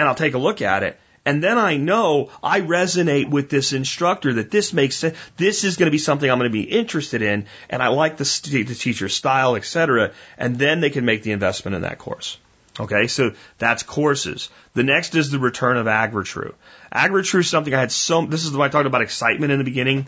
and 0.01 0.09
I'll 0.09 0.15
take 0.15 0.33
a 0.33 0.39
look 0.39 0.61
at 0.61 0.83
it. 0.83 0.99
And 1.23 1.43
then 1.43 1.59
I 1.59 1.77
know 1.77 2.31
I 2.41 2.61
resonate 2.61 3.29
with 3.29 3.49
this 3.49 3.73
instructor 3.73 4.33
that 4.33 4.49
this 4.49 4.73
makes 4.73 4.95
sense. 4.95 5.15
This 5.37 5.63
is 5.63 5.77
going 5.77 5.85
to 5.85 5.91
be 5.91 5.99
something 5.99 6.29
I'm 6.29 6.39
going 6.39 6.49
to 6.49 6.53
be 6.53 6.63
interested 6.63 7.21
in, 7.21 7.45
and 7.69 7.83
I 7.83 7.89
like 7.89 8.17
the, 8.17 8.25
st- 8.25 8.67
the 8.67 8.73
teacher's 8.73 9.13
style, 9.13 9.55
etc. 9.55 10.13
And 10.37 10.57
then 10.57 10.81
they 10.81 10.89
can 10.89 11.05
make 11.05 11.21
the 11.21 11.31
investment 11.31 11.75
in 11.75 11.83
that 11.83 11.99
course. 11.99 12.39
Okay, 12.79 13.05
so 13.05 13.33
that's 13.59 13.83
courses. 13.83 14.49
The 14.73 14.83
next 14.83 15.13
is 15.13 15.29
the 15.29 15.37
return 15.37 15.77
of 15.77 15.85
AgriTrue. 15.85 16.53
AgriTrue 16.91 17.41
is 17.41 17.49
something 17.49 17.73
I 17.73 17.79
had 17.79 17.91
so. 17.91 18.25
This 18.25 18.45
is 18.45 18.51
why 18.51 18.65
I 18.65 18.69
talked 18.69 18.87
about 18.87 19.01
excitement 19.01 19.51
in 19.51 19.59
the 19.59 19.65
beginning. 19.65 20.07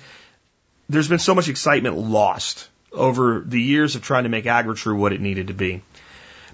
There's 0.90 1.08
been 1.08 1.20
so 1.20 1.36
much 1.36 1.50
excitement 1.50 1.98
lost 1.98 2.70
over 2.92 3.44
the 3.46 3.62
years 3.62 3.96
of 3.96 4.02
trying 4.02 4.24
to 4.24 4.30
make 4.30 4.46
AgriTrue 4.46 4.98
what 4.98 5.14
it 5.14 5.22
needed 5.22 5.48
to 5.48 5.54
be. 5.54 5.84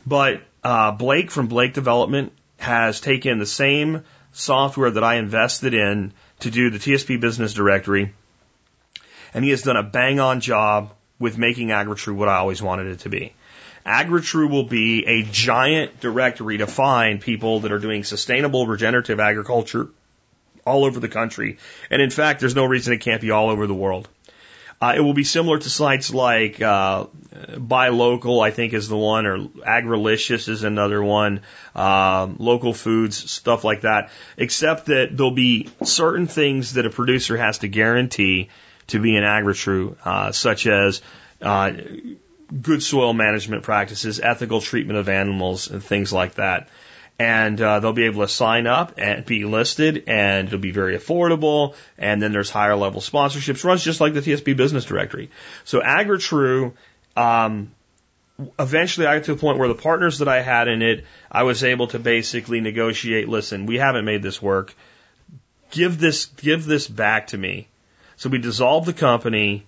But 0.06 0.42
uh, 0.64 0.92
Blake 0.92 1.32
from 1.32 1.48
Blake 1.48 1.74
Development 1.74 2.34
has 2.60 3.02
taken 3.02 3.40
the 3.40 3.46
same 3.46 4.04
software 4.32 4.92
that 4.92 5.04
I 5.04 5.16
invested 5.16 5.74
in 5.74 6.14
to 6.42 6.52
do 6.52 6.70
the 6.70 6.78
TSP 6.78 7.20
Business 7.20 7.54
Directory, 7.54 8.14
and 9.34 9.44
he 9.44 9.52
has 9.52 9.64
done 9.64 9.78
a 9.78 9.84
bang 9.84 10.20
on 10.20 10.40
job 10.42 10.94
with 11.20 11.38
making 11.38 11.70
AgriTrue 11.70 12.16
what 12.16 12.30
I 12.30 12.38
always 12.38 12.62
wanted 12.62 12.88
it 12.88 13.00
to 13.00 13.10
be. 13.10 13.34
AgriTrue 13.86 14.50
will 14.50 14.66
be 14.66 15.06
a 15.06 15.24
giant 15.24 16.00
directory 16.00 16.58
to 16.60 16.68
find 16.68 17.22
people 17.22 17.62
that 17.62 17.72
are 17.72 17.80
doing 17.80 18.04
sustainable 18.04 18.68
regenerative 18.68 19.20
agriculture 19.20 19.90
all 20.66 20.86
over 20.86 21.00
the 21.00 21.08
country. 21.08 21.58
And 21.90 22.02
in 22.02 22.10
fact, 22.10 22.40
there's 22.40 22.56
no 22.56 22.66
reason 22.66 22.94
it 22.94 23.00
can't 23.00 23.22
be 23.22 23.32
all 23.32 23.50
over 23.50 23.68
the 23.68 23.74
world. 23.74 24.08
Uh, 24.82 24.94
it 24.96 25.02
will 25.02 25.14
be 25.14 25.26
similar 25.26 25.60
to 25.60 25.70
sites 25.70 26.14
like 26.14 26.62
uh, 26.62 27.06
Buy 27.58 27.90
Local, 27.90 28.40
I 28.40 28.52
think 28.52 28.74
is 28.74 28.88
the 28.88 28.96
one, 28.96 29.26
or 29.26 29.50
Agrilicious 29.66 30.48
is 30.48 30.64
another 30.64 31.04
one, 31.04 31.42
uh, 31.76 32.30
local 32.38 32.74
foods, 32.74 33.30
stuff 33.30 33.66
like 33.66 33.82
that, 33.82 34.10
except 34.38 34.86
that 34.86 35.16
there'll 35.16 35.32
be 35.32 35.70
certain 35.84 36.28
things 36.28 36.74
that 36.74 36.86
a 36.86 36.90
producer 36.90 37.36
has 37.36 37.58
to 37.60 37.68
guarantee 37.68 38.50
to 38.88 39.00
be 39.00 39.18
an 39.18 39.24
AgriTrue, 39.24 39.98
uh, 40.06 40.32
such 40.32 40.66
as 40.66 41.02
uh, 41.42 41.72
good 42.62 42.82
soil 42.82 43.14
management 43.14 43.64
practices, 43.64 44.22
ethical 44.22 44.62
treatment 44.62 44.98
of 44.98 45.10
animals, 45.10 45.70
and 45.70 45.84
things 45.84 46.14
like 46.14 46.36
that 46.36 46.70
and 47.20 47.60
uh, 47.60 47.82
they'll 47.82 47.92
be 47.92 48.06
able 48.06 48.22
to 48.22 48.30
sign 48.30 48.66
up 48.66 48.94
and 48.98 49.26
be 49.26 49.44
listed, 49.44 50.06
and 50.08 50.48
it'll 50.48 50.58
be 50.58 50.72
very 50.72 50.98
affordable. 50.98 51.76
And 51.98 52.22
then 52.22 52.32
there's 52.32 52.50
higher 52.50 52.78
level 52.78 53.02
sponsorships, 53.02 53.66
runs 53.66 53.84
just 53.84 54.00
like 54.00 54.14
the 54.14 54.22
TSP 54.22 54.56
Business 54.56 54.86
Directory. 54.86 55.30
So 55.66 55.82
AgriTrue, 55.82 56.74
um, 57.18 57.72
eventually 58.58 59.06
I 59.06 59.18
got 59.18 59.26
to 59.26 59.34
the 59.34 59.40
point 59.40 59.58
where 59.58 59.68
the 59.68 59.76
partners 59.76 60.20
that 60.20 60.30
I 60.30 60.42
had 60.42 60.70
in 60.70 60.82
it, 60.82 61.04
I 61.30 61.44
was 61.44 61.62
able 61.62 61.88
to 61.88 62.00
basically 62.00 62.62
negotiate. 62.62 63.28
Listen, 63.28 63.66
we 63.66 63.76
haven't 63.76 64.06
made 64.06 64.24
this 64.24 64.42
work. 64.42 64.74
Give 65.72 66.00
this, 66.00 66.26
give 66.26 66.66
this 66.66 66.88
back 66.88 67.28
to 67.28 67.38
me. 67.38 67.68
So 68.16 68.30
we 68.30 68.38
dissolved 68.38 68.88
the 68.88 68.94
company. 68.94 69.66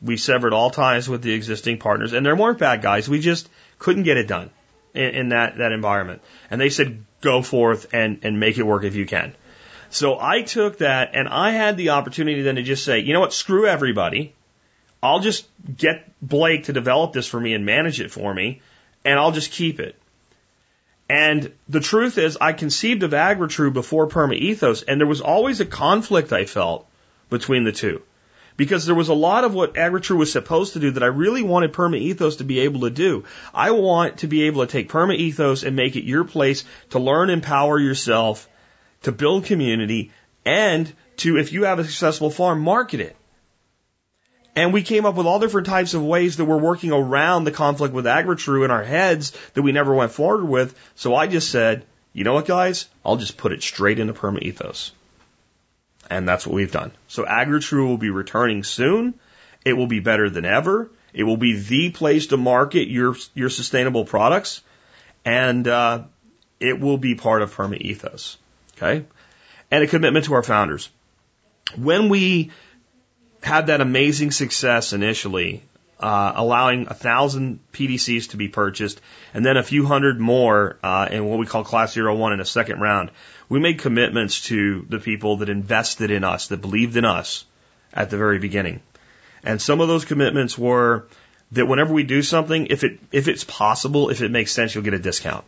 We 0.00 0.16
severed 0.16 0.54
all 0.54 0.70
ties 0.70 1.06
with 1.06 1.20
the 1.20 1.34
existing 1.34 1.78
partners, 1.78 2.14
and 2.14 2.24
they 2.24 2.32
weren't 2.32 2.58
bad 2.58 2.80
guys. 2.80 3.10
We 3.10 3.20
just 3.20 3.48
couldn't 3.78 4.04
get 4.04 4.16
it 4.16 4.26
done 4.26 4.50
in, 4.94 5.14
in 5.14 5.28
that, 5.30 5.58
that 5.58 5.72
environment. 5.72 6.22
And 6.50 6.60
they 6.60 6.70
said, 6.70 7.04
go 7.20 7.42
forth 7.42 7.92
and, 7.92 8.20
and 8.22 8.40
make 8.40 8.58
it 8.58 8.62
work 8.62 8.84
if 8.84 8.94
you 8.94 9.06
can. 9.06 9.34
So 9.90 10.18
I 10.18 10.42
took 10.42 10.78
that 10.78 11.10
and 11.14 11.28
I 11.28 11.50
had 11.50 11.76
the 11.76 11.90
opportunity 11.90 12.42
then 12.42 12.56
to 12.56 12.62
just 12.62 12.84
say, 12.84 13.00
you 13.00 13.12
know 13.12 13.20
what, 13.20 13.32
screw 13.32 13.66
everybody. 13.66 14.34
I'll 15.02 15.20
just 15.20 15.46
get 15.76 16.10
Blake 16.22 16.64
to 16.64 16.72
develop 16.72 17.12
this 17.12 17.26
for 17.26 17.38
me 17.38 17.52
and 17.52 17.66
manage 17.66 18.00
it 18.00 18.10
for 18.10 18.32
me, 18.32 18.62
and 19.04 19.18
I'll 19.18 19.32
just 19.32 19.52
keep 19.52 19.78
it. 19.78 19.96
And 21.10 21.52
the 21.68 21.80
truth 21.80 22.16
is, 22.16 22.38
I 22.40 22.54
conceived 22.54 23.02
of 23.02 23.10
AgriTrue 23.10 23.74
before 23.74 24.08
Perma 24.08 24.34
Ethos, 24.34 24.82
and 24.82 24.98
there 24.98 25.06
was 25.06 25.20
always 25.20 25.60
a 25.60 25.66
conflict 25.66 26.32
I 26.32 26.46
felt 26.46 26.86
between 27.28 27.64
the 27.64 27.72
two 27.72 28.00
because 28.56 28.86
there 28.86 28.94
was 28.94 29.08
a 29.08 29.14
lot 29.14 29.44
of 29.44 29.54
what 29.54 29.74
AgriTrue 29.74 30.16
was 30.16 30.32
supposed 30.32 30.74
to 30.74 30.80
do 30.80 30.92
that 30.92 31.02
I 31.02 31.06
really 31.06 31.42
wanted 31.42 31.72
Perma 31.72 31.98
Ethos 31.98 32.36
to 32.36 32.44
be 32.44 32.60
able 32.60 32.82
to 32.82 32.90
do. 32.90 33.24
I 33.52 33.72
want 33.72 34.18
to 34.18 34.26
be 34.26 34.44
able 34.44 34.64
to 34.64 34.70
take 34.70 34.88
Perma 34.88 35.16
Ethos 35.16 35.64
and 35.64 35.76
make 35.76 35.96
it 35.96 36.04
your 36.04 36.24
place 36.24 36.64
to 36.90 36.98
learn, 36.98 37.30
empower 37.30 37.78
yourself, 37.78 38.48
to 39.02 39.12
build 39.12 39.44
community, 39.44 40.12
and 40.44 40.92
to, 41.18 41.38
if 41.38 41.52
you 41.52 41.64
have 41.64 41.78
a 41.78 41.84
successful 41.84 42.30
farm, 42.30 42.60
market 42.60 43.00
it. 43.00 43.16
And 44.56 44.72
we 44.72 44.82
came 44.82 45.04
up 45.04 45.16
with 45.16 45.26
all 45.26 45.40
different 45.40 45.66
types 45.66 45.94
of 45.94 46.04
ways 46.04 46.36
that 46.36 46.44
we're 46.44 46.56
working 46.56 46.92
around 46.92 47.42
the 47.42 47.50
conflict 47.50 47.92
with 47.92 48.04
AgriTrue 48.04 48.64
in 48.64 48.70
our 48.70 48.84
heads 48.84 49.32
that 49.54 49.62
we 49.62 49.72
never 49.72 49.92
went 49.92 50.12
forward 50.12 50.44
with. 50.44 50.78
So 50.94 51.14
I 51.14 51.26
just 51.26 51.50
said, 51.50 51.84
you 52.12 52.22
know 52.22 52.34
what, 52.34 52.46
guys? 52.46 52.86
I'll 53.04 53.16
just 53.16 53.36
put 53.36 53.52
it 53.52 53.62
straight 53.64 53.98
into 53.98 54.14
Perma 54.14 54.40
Ethos. 54.42 54.92
And 56.10 56.28
that's 56.28 56.46
what 56.46 56.54
we've 56.54 56.72
done. 56.72 56.92
So 57.08 57.24
AgriTrue 57.24 57.86
will 57.86 57.98
be 57.98 58.10
returning 58.10 58.62
soon. 58.62 59.14
It 59.64 59.72
will 59.72 59.86
be 59.86 60.00
better 60.00 60.28
than 60.28 60.44
ever. 60.44 60.90
It 61.12 61.22
will 61.22 61.36
be 61.36 61.58
the 61.58 61.90
place 61.90 62.28
to 62.28 62.36
market 62.36 62.88
your 62.88 63.16
your 63.34 63.48
sustainable 63.48 64.04
products, 64.04 64.62
and 65.24 65.66
uh, 65.66 66.02
it 66.58 66.80
will 66.80 66.98
be 66.98 67.14
part 67.14 67.40
of 67.40 67.54
Perma 67.54 67.80
Ethos. 67.80 68.36
Okay, 68.76 69.06
and 69.70 69.84
a 69.84 69.86
commitment 69.86 70.24
to 70.26 70.34
our 70.34 70.42
founders. 70.42 70.90
When 71.76 72.08
we 72.08 72.50
had 73.42 73.68
that 73.68 73.80
amazing 73.80 74.32
success 74.32 74.92
initially, 74.92 75.62
uh, 76.00 76.32
allowing 76.36 76.86
a 76.88 76.94
thousand 76.94 77.60
PDCs 77.72 78.30
to 78.30 78.36
be 78.36 78.48
purchased, 78.48 79.00
and 79.32 79.44
then 79.44 79.56
a 79.56 79.62
few 79.62 79.86
hundred 79.86 80.20
more 80.20 80.78
uh, 80.82 81.08
in 81.10 81.24
what 81.24 81.38
we 81.38 81.46
call 81.46 81.64
Class 81.64 81.92
Zero 81.92 82.14
One 82.14 82.32
in 82.32 82.40
a 82.40 82.44
second 82.44 82.80
round 82.80 83.10
we 83.48 83.60
made 83.60 83.78
commitments 83.78 84.42
to 84.46 84.86
the 84.88 84.98
people 84.98 85.38
that 85.38 85.48
invested 85.48 86.10
in 86.10 86.24
us, 86.24 86.48
that 86.48 86.60
believed 86.60 86.96
in 86.96 87.04
us 87.04 87.44
at 87.92 88.10
the 88.10 88.16
very 88.16 88.38
beginning. 88.38 88.80
And 89.42 89.60
some 89.60 89.80
of 89.80 89.88
those 89.88 90.04
commitments 90.04 90.56
were 90.56 91.06
that 91.52 91.66
whenever 91.66 91.92
we 91.92 92.02
do 92.02 92.22
something, 92.22 92.68
if 92.70 92.84
it 92.84 92.98
if 93.12 93.28
it's 93.28 93.44
possible, 93.44 94.10
if 94.10 94.22
it 94.22 94.30
makes 94.30 94.52
sense, 94.52 94.74
you'll 94.74 94.84
get 94.84 94.94
a 94.94 94.98
discount. 94.98 95.44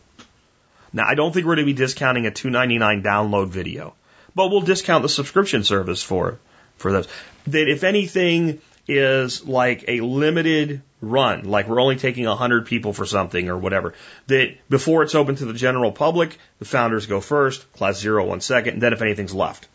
Now, 0.92 1.06
I 1.06 1.14
don't 1.14 1.32
think 1.32 1.46
we're 1.46 1.56
going 1.56 1.66
to 1.66 1.72
be 1.72 1.78
discounting 1.78 2.26
a 2.26 2.30
2.99 2.30 3.02
download 3.02 3.48
video, 3.48 3.94
but 4.34 4.48
we'll 4.50 4.60
discount 4.60 5.02
the 5.02 5.08
subscription 5.08 5.64
service 5.64 6.02
for 6.02 6.38
for 6.76 6.92
those. 6.92 7.08
That 7.48 7.68
if 7.68 7.82
anything 7.82 8.60
is 8.88 9.44
like 9.46 9.84
a 9.88 10.00
limited 10.00 10.82
run, 11.00 11.44
like 11.44 11.68
we're 11.68 11.80
only 11.80 11.96
taking 11.96 12.26
100 12.26 12.66
people 12.66 12.92
for 12.92 13.06
something 13.06 13.48
or 13.48 13.58
whatever, 13.58 13.94
that 14.28 14.56
before 14.68 15.02
it's 15.02 15.14
open 15.14 15.36
to 15.36 15.44
the 15.44 15.52
general 15.52 15.92
public, 15.92 16.38
the 16.58 16.64
founders 16.64 17.06
go 17.06 17.20
first, 17.20 17.70
class 17.72 17.98
zero 17.98 18.24
one 18.24 18.40
second, 18.40 18.74
and 18.74 18.82
then 18.82 18.92
if 18.92 19.02
anything's 19.02 19.34
left. 19.34 19.68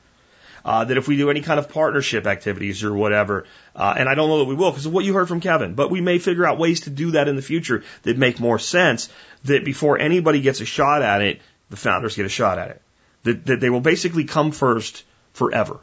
Uh, 0.63 0.85
that 0.85 0.97
if 0.97 1.07
we 1.07 1.17
do 1.17 1.31
any 1.31 1.41
kind 1.41 1.59
of 1.59 1.69
partnership 1.69 2.27
activities 2.27 2.83
or 2.83 2.93
whatever, 2.93 3.45
uh, 3.75 3.95
and 3.97 4.07
I 4.07 4.13
don't 4.13 4.29
know 4.29 4.39
that 4.39 4.45
we 4.45 4.53
will 4.53 4.69
because 4.69 4.85
of 4.85 4.93
what 4.93 5.03
you 5.03 5.13
heard 5.13 5.27
from 5.27 5.41
Kevin, 5.41 5.73
but 5.73 5.89
we 5.89 6.01
may 6.01 6.19
figure 6.19 6.45
out 6.45 6.59
ways 6.59 6.81
to 6.81 6.91
do 6.91 7.11
that 7.11 7.27
in 7.27 7.35
the 7.35 7.41
future 7.41 7.83
that 8.03 8.17
make 8.17 8.39
more 8.39 8.59
sense. 8.59 9.09
That 9.45 9.65
before 9.65 9.97
anybody 9.97 10.39
gets 10.39 10.61
a 10.61 10.65
shot 10.65 11.01
at 11.01 11.23
it, 11.23 11.41
the 11.71 11.77
founders 11.77 12.15
get 12.15 12.27
a 12.27 12.29
shot 12.29 12.59
at 12.59 12.69
it. 12.69 12.81
That, 13.23 13.45
that 13.47 13.59
they 13.59 13.71
will 13.71 13.81
basically 13.81 14.25
come 14.25 14.51
first 14.51 15.03
forever. 15.33 15.79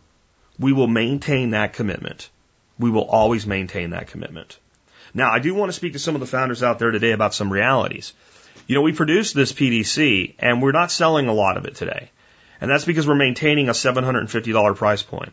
We 0.60 0.72
will 0.72 0.86
maintain 0.86 1.50
that 1.50 1.72
commitment 1.72 2.30
we 2.78 2.90
will 2.90 3.04
always 3.04 3.46
maintain 3.46 3.90
that 3.90 4.08
commitment. 4.08 4.58
Now, 5.14 5.30
I 5.30 5.38
do 5.38 5.54
want 5.54 5.70
to 5.70 5.74
speak 5.74 5.94
to 5.94 5.98
some 5.98 6.14
of 6.14 6.20
the 6.20 6.26
founders 6.26 6.62
out 6.62 6.78
there 6.78 6.90
today 6.90 7.12
about 7.12 7.34
some 7.34 7.52
realities. 7.52 8.12
You 8.66 8.74
know, 8.74 8.82
we 8.82 8.92
produced 8.92 9.34
this 9.34 9.52
PDC 9.52 10.34
and 10.38 10.62
we're 10.62 10.72
not 10.72 10.90
selling 10.90 11.28
a 11.28 11.32
lot 11.32 11.56
of 11.56 11.64
it 11.64 11.74
today. 11.74 12.10
And 12.60 12.70
that's 12.70 12.84
because 12.84 13.06
we're 13.06 13.14
maintaining 13.14 13.68
a 13.68 13.72
$750 13.72 14.76
price 14.76 15.02
point. 15.02 15.32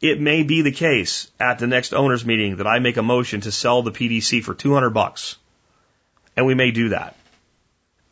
It 0.00 0.20
may 0.20 0.42
be 0.44 0.62
the 0.62 0.72
case 0.72 1.30
at 1.38 1.58
the 1.58 1.66
next 1.66 1.92
owners 1.92 2.24
meeting 2.24 2.56
that 2.56 2.66
I 2.66 2.78
make 2.78 2.96
a 2.96 3.02
motion 3.02 3.42
to 3.42 3.52
sell 3.52 3.82
the 3.82 3.90
PDC 3.90 4.42
for 4.42 4.54
200 4.54 4.90
bucks. 4.90 5.36
And 6.36 6.46
we 6.46 6.54
may 6.54 6.70
do 6.70 6.90
that. 6.90 7.16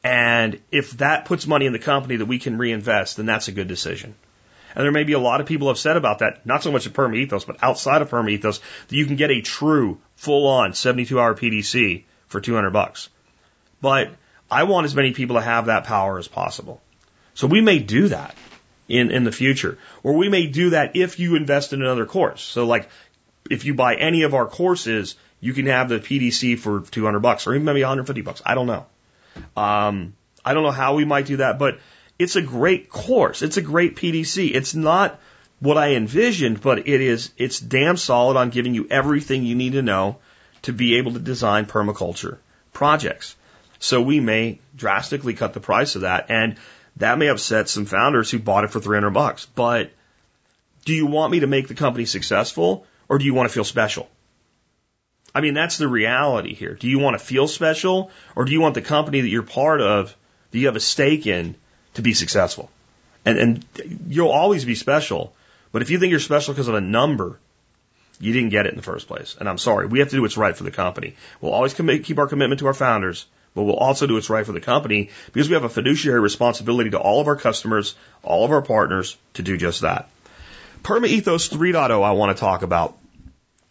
And 0.05 0.61
if 0.71 0.93
that 0.99 1.25
puts 1.25 1.47
money 1.47 1.67
in 1.67 1.73
the 1.73 1.79
company 1.79 2.17
that 2.17 2.27
we 2.27 2.39
can 2.39 2.59
reinvest, 2.59 3.17
then 3.17 3.27
that's 3.27 3.49
a 3.49 3.53
good 3.53 3.69
decision. 3.69 4.15
And 4.75 4.85
there 4.85 4.93
may 4.93 5.05
be 5.05 5.15
a 5.15 5.19
lot 5.19 5.41
of 5.41 5.47
people 5.47 5.71
upset 5.71 5.97
about 5.97 6.21
that, 6.21 6.45
not 6.47 6.63
so 6.63 6.71
much 6.71 6.87
at 6.87 6.93
Perma 6.93 7.17
Ethos, 7.17 7.45
but 7.45 7.57
outside 7.63 8.03
of 8.03 8.11
Perma 8.11 8.31
Ethos, 8.31 8.61
that 8.89 8.97
you 8.97 9.07
can 9.07 9.17
get 9.17 9.31
a 9.31 9.41
true, 9.41 9.99
full 10.17 10.47
on 10.47 10.75
72 10.75 11.19
hour 11.19 11.35
PDC 11.35 12.05
for 12.29 12.41
200 12.41 12.71
bucks. 12.71 13.09
But 13.81 14.11
I 14.51 14.65
want 14.65 14.85
as 14.85 14.95
many 14.95 15.13
people 15.13 15.37
to 15.37 15.43
have 15.43 15.67
that 15.67 15.85
power 15.85 16.19
as 16.19 16.29
possible. 16.29 16.81
So 17.35 17.47
we 17.47 17.61
may 17.61 17.79
do 17.79 18.09
that 18.09 18.35
in, 18.89 19.11
in 19.11 19.25
the 19.25 19.33
future. 19.33 19.79
Or 20.03 20.15
we 20.15 20.29
may 20.29 20.47
do 20.47 20.71
that 20.71 20.97
if 20.97 21.19
you 21.19 21.37
invest 21.37 21.73
in 21.73 21.83
another 21.83 22.07
course. 22.07 22.43
So 22.43 22.67
like 22.67 22.89
if 23.51 23.65
you 23.65 23.75
buy 23.75 23.95
any 23.95 24.23
of 24.23 24.35
our 24.35 24.47
courses, 24.47 25.17
you 25.41 25.53
can 25.53 25.67
have 25.67 25.89
the 25.89 26.01
PDC 26.01 26.59
for 26.59 26.81
200 26.81 27.21
bucks 27.21 27.47
or 27.47 27.55
even 27.55 27.65
maybe 27.65 27.81
150 27.81 28.23
bucks. 28.23 28.43
I 28.45 28.55
don't 28.55 28.67
know. 28.67 28.87
Um, 29.57 30.15
I 30.45 30.55
don't 30.55 30.63
know 30.63 30.71
how 30.71 30.95
we 30.95 31.05
might 31.05 31.27
do 31.27 31.37
that, 31.39 31.59
but 31.59 31.79
it's 32.19 32.37
a 32.37 32.43
great 32.43 32.91
course. 32.91 33.43
It's 33.43 33.57
a 33.57 33.63
great 33.63 33.97
PDC. 33.97 34.55
It's 34.55 34.75
not 34.75 35.21
what 35.61 35.79
I 35.79 35.95
envisioned, 35.95 36.61
but 36.61 36.89
it 36.89 37.01
is, 37.01 37.33
it's 37.37 37.61
damn 37.61 37.97
solid 37.97 38.37
on 38.37 38.51
giving 38.51 38.75
you 38.75 38.87
everything 38.91 39.45
you 39.45 39.55
need 39.55 39.73
to 39.73 39.83
know 39.83 40.19
to 40.63 40.73
be 40.73 40.97
able 40.97 41.13
to 41.13 41.19
design 41.19 41.67
permaculture 41.67 42.39
projects. 42.73 43.37
So 43.79 44.03
we 44.03 44.21
may 44.21 44.59
drastically 44.77 45.35
cut 45.35 45.55
the 45.55 45.61
price 45.61 45.95
of 45.95 46.03
that 46.03 46.27
and 46.31 46.57
that 46.97 47.19
may 47.19 47.29
upset 47.29 47.69
some 47.69 47.87
founders 47.87 48.31
who 48.31 48.41
bought 48.41 48.65
it 48.65 48.71
for 48.71 48.81
300 48.81 49.11
bucks. 49.11 49.47
But 49.47 49.93
do 50.85 50.93
you 50.93 51.07
want 51.07 51.31
me 51.31 51.41
to 51.41 51.47
make 51.47 51.69
the 51.69 51.75
company 51.75 52.05
successful 52.07 52.87
or 53.09 53.19
do 53.19 53.25
you 53.25 53.35
want 53.35 53.49
to 53.49 53.55
feel 53.55 53.65
special? 53.65 54.09
I 55.35 55.41
mean, 55.41 55.55
that's 55.55 55.79
the 55.79 55.87
reality 55.87 56.55
here. 56.55 56.75
Do 56.75 56.89
you 56.89 56.99
want 56.99 57.17
to 57.19 57.25
feel 57.25 57.47
special 57.47 58.11
or 58.35 58.45
do 58.45 58.53
you 58.53 58.61
want 58.61 58.75
the 58.75 58.83
company 58.83 59.21
that 59.21 59.29
you're 59.29 59.43
part 59.43 59.81
of, 59.81 60.17
that 60.51 60.59
you 60.59 60.67
have 60.67 60.77
a 60.77 60.81
stake 60.81 61.27
in, 61.27 61.55
to 61.99 62.03
be 62.03 62.15
successful? 62.15 62.71
And, 63.25 63.39
and 63.39 63.65
you'll 64.09 64.31
always 64.31 64.65
be 64.65 64.75
special. 64.75 65.35
But 65.71 65.83
if 65.83 65.91
you 65.91 65.99
think 65.99 66.11
you're 66.11 66.21
special 66.21 66.55
because 66.55 66.69
of 66.69 66.75
a 66.75 66.81
number, 66.81 67.39
you 68.21 68.33
didn't 68.33 68.51
get 68.51 68.67
it 68.67 68.71
in 68.71 68.77
the 68.77 68.83
first 68.83 69.07
place. 69.07 69.37
And 69.39 69.49
I'm 69.49 69.59
sorry. 69.59 69.87
We 69.87 69.99
have 70.01 70.09
to 70.09 70.17
do 70.17 70.23
what's 70.23 70.37
right 70.37 70.57
for 70.57 70.65
the 70.65 70.71
company. 70.71 71.15
We'll 71.41 71.53
always 71.53 71.75
keep 71.75 72.19
our 72.19 72.27
commitment 72.27 72.61
to 72.61 72.67
our 72.67 72.75
founders, 72.75 73.27
but 73.55 73.63
we'll 73.63 73.77
also 73.77 74.07
do 74.07 74.15
what's 74.15 74.31
right 74.31 74.47
for 74.47 74.53
the 74.53 74.61
company 74.61 75.11
because 75.33 75.49
we 75.49 75.55
have 75.55 75.65
a 75.65 75.69
fiduciary 75.69 76.21
responsibility 76.21 76.91
to 76.91 76.99
all 76.99 77.21
of 77.21 77.29
our 77.29 77.37
customers, 77.37 77.95
all 78.23 78.45
of 78.45 78.51
our 78.51 78.63
partners 78.63 79.17
to 79.35 79.43
do 79.43 79.57
just 79.57 79.83
that. 79.83 80.09
Perma 80.83 81.07
Ethos 81.09 81.49
3.0 81.49 82.03
I 82.03 82.13
want 82.13 82.37
to 82.37 82.41
talk 82.41 82.63
about. 82.63 82.97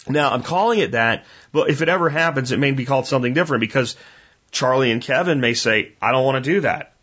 Now 0.07 0.31
I'm 0.31 0.43
calling 0.43 0.79
it 0.79 0.91
that, 0.91 1.25
but 1.51 1.69
if 1.69 1.81
it 1.81 1.89
ever 1.89 2.09
happens, 2.09 2.51
it 2.51 2.59
may 2.59 2.71
be 2.71 2.85
called 2.85 3.07
something 3.07 3.33
different 3.33 3.61
because 3.61 3.97
Charlie 4.51 4.91
and 4.91 5.01
Kevin 5.01 5.41
may 5.41 5.53
say, 5.53 5.93
I 6.01 6.11
don't 6.11 6.25
want 6.25 6.43
to 6.43 6.49
do 6.53 6.61
that. 6.61 6.93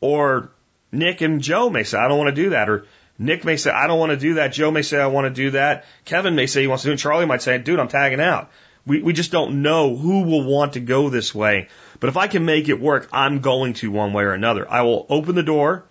Or 0.00 0.50
Nick 0.92 1.22
and 1.22 1.40
Joe 1.40 1.70
may 1.70 1.82
say, 1.82 1.98
I 1.98 2.06
don't 2.06 2.18
want 2.18 2.28
to 2.34 2.42
do 2.42 2.50
that. 2.50 2.68
Or 2.68 2.86
Nick 3.18 3.44
may 3.44 3.56
say, 3.56 3.70
I 3.70 3.86
don't 3.86 3.98
want 3.98 4.10
to 4.10 4.18
do 4.18 4.34
that. 4.34 4.52
Joe 4.52 4.70
may 4.70 4.82
say, 4.82 5.00
I 5.00 5.06
want 5.06 5.24
to 5.24 5.42
do 5.42 5.50
that. 5.52 5.86
Kevin 6.04 6.34
may 6.36 6.46
say 6.46 6.60
he 6.60 6.66
wants 6.66 6.82
to 6.84 6.90
do 6.90 6.92
it. 6.92 6.98
Charlie 6.98 7.26
might 7.26 7.42
say, 7.42 7.56
dude, 7.58 7.80
I'm 7.80 7.88
tagging 7.88 8.20
out. 8.20 8.50
We, 8.84 9.00
we 9.00 9.12
just 9.12 9.32
don't 9.32 9.62
know 9.62 9.96
who 9.96 10.22
will 10.22 10.44
want 10.44 10.74
to 10.74 10.80
go 10.80 11.08
this 11.08 11.34
way. 11.34 11.68
But 12.00 12.08
if 12.08 12.16
I 12.16 12.26
can 12.26 12.44
make 12.44 12.68
it 12.68 12.80
work, 12.80 13.08
I'm 13.12 13.40
going 13.40 13.74
to 13.74 13.90
one 13.90 14.12
way 14.12 14.24
or 14.24 14.32
another. 14.32 14.70
I 14.70 14.82
will 14.82 15.06
open 15.08 15.34
the 15.34 15.42
door 15.42 15.84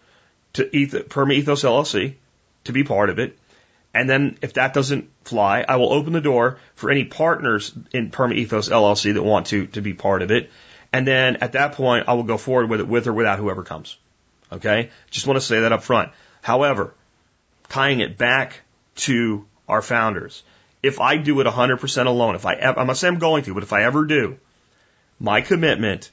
to 0.54 0.64
Eth- 0.78 1.10
Perma 1.10 1.34
Ethos 1.34 1.64
LLC 1.64 2.16
to 2.66 2.74
be 2.74 2.84
part 2.84 3.10
of 3.10 3.18
it. 3.18 3.38
And 3.94 4.10
then 4.10 4.38
if 4.42 4.54
that 4.54 4.74
doesn't 4.74 5.10
fly, 5.24 5.66
I 5.68 5.78
will 5.78 5.92
open 5.92 6.14
the 6.14 6.22
door 6.22 6.58
for 6.76 6.92
any 6.92 7.06
partners 7.06 7.74
in 7.92 8.12
Perma 8.12 8.36
Ethos 8.36 8.70
LLC 8.70 9.14
that 9.14 9.24
want 9.24 9.48
to, 9.48 9.68
to 9.68 9.82
be 9.82 9.94
part 9.94 10.22
of 10.22 10.32
it. 10.32 10.50
And 10.94 11.08
then 11.08 11.38
at 11.38 11.54
that 11.54 11.74
point, 11.74 12.08
I 12.08 12.14
will 12.14 12.24
go 12.24 12.38
forward 12.38 12.70
with 12.70 12.82
it 12.82 12.88
with 12.88 13.08
or 13.08 13.14
without 13.14 13.40
whoever 13.40 13.64
comes. 13.64 13.98
Okay? 14.52 14.90
Just 15.10 15.28
want 15.28 15.38
to 15.40 15.46
say 15.46 15.62
that 15.62 15.72
up 15.72 15.84
front. 15.84 16.12
However, 16.42 16.94
tying 17.70 18.00
it 18.00 18.18
back 18.18 18.62
to 18.96 19.46
our 19.68 19.82
founders, 19.82 20.44
if 20.84 21.00
I 21.00 21.18
do 21.18 21.40
it 21.40 21.48
100% 21.48 22.06
alone, 22.06 22.36
if 22.36 22.46
I, 22.46 22.56
I'm 22.56 22.88
not 22.88 22.98
saying 22.98 23.16
I'm 23.16 23.20
going 23.20 23.44
to, 23.44 23.54
but 23.54 23.64
if 23.64 23.74
I 23.74 23.84
ever 23.84 24.06
do, 24.06 24.38
my 25.20 25.42
commitment 25.42 26.12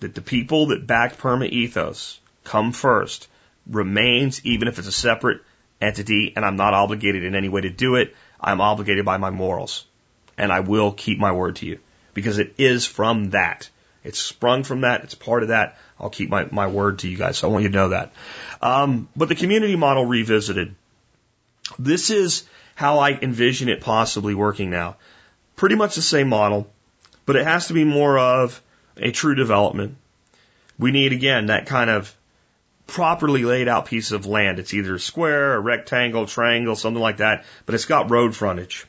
that 0.00 0.14
the 0.14 0.20
people 0.20 0.66
that 0.66 0.86
backed 0.86 1.18
Perma 1.18 1.48
Ethos 1.48 2.20
come 2.44 2.72
first 2.72 3.28
remains 3.66 4.44
even 4.44 4.68
if 4.68 4.78
it's 4.78 4.88
a 4.88 4.92
separate 4.92 5.42
entity 5.80 6.32
and 6.34 6.44
I'm 6.44 6.56
not 6.56 6.74
obligated 6.74 7.24
in 7.24 7.34
any 7.34 7.48
way 7.48 7.60
to 7.62 7.70
do 7.70 7.96
it. 7.96 8.14
I'm 8.40 8.60
obligated 8.60 9.04
by 9.04 9.16
my 9.16 9.30
morals 9.30 9.84
and 10.36 10.52
I 10.52 10.60
will 10.60 10.92
keep 10.92 11.18
my 11.18 11.32
word 11.32 11.56
to 11.56 11.66
you 11.66 11.78
because 12.14 12.38
it 12.38 12.54
is 12.58 12.86
from 12.86 13.30
that. 13.30 13.68
It's 14.04 14.18
sprung 14.18 14.64
from 14.64 14.82
that. 14.82 15.04
It's 15.04 15.14
part 15.14 15.42
of 15.42 15.48
that. 15.48 15.76
I'll 16.00 16.10
keep 16.10 16.30
my, 16.30 16.46
my 16.50 16.66
word 16.66 17.00
to 17.00 17.08
you 17.08 17.16
guys. 17.16 17.38
So 17.38 17.48
I 17.48 17.52
want 17.52 17.64
you 17.64 17.70
to 17.70 17.76
know 17.76 17.88
that. 17.90 18.12
Um, 18.62 19.08
but 19.16 19.28
the 19.28 19.34
community 19.34 19.76
model 19.76 20.04
revisited. 20.04 20.74
This 21.78 22.10
is 22.10 22.44
how 22.74 22.98
I 22.98 23.12
envision 23.12 23.68
it 23.68 23.80
possibly 23.80 24.34
working 24.34 24.70
now. 24.70 24.96
Pretty 25.56 25.74
much 25.74 25.96
the 25.96 26.02
same 26.02 26.28
model, 26.28 26.70
but 27.26 27.36
it 27.36 27.44
has 27.44 27.66
to 27.68 27.74
be 27.74 27.84
more 27.84 28.18
of 28.18 28.62
a 28.96 29.10
true 29.10 29.34
development. 29.34 29.96
We 30.78 30.92
need 30.92 31.12
again 31.12 31.46
that 31.46 31.66
kind 31.66 31.90
of 31.90 32.14
properly 32.86 33.44
laid 33.44 33.68
out 33.68 33.86
piece 33.86 34.12
of 34.12 34.26
land. 34.26 34.58
It's 34.58 34.74
either 34.74 34.94
a 34.94 35.00
square, 35.00 35.54
a 35.54 35.60
rectangle, 35.60 36.26
triangle, 36.26 36.76
something 36.76 37.02
like 37.02 37.18
that, 37.18 37.44
but 37.66 37.74
it's 37.74 37.84
got 37.84 38.10
road 38.10 38.34
frontage. 38.34 38.86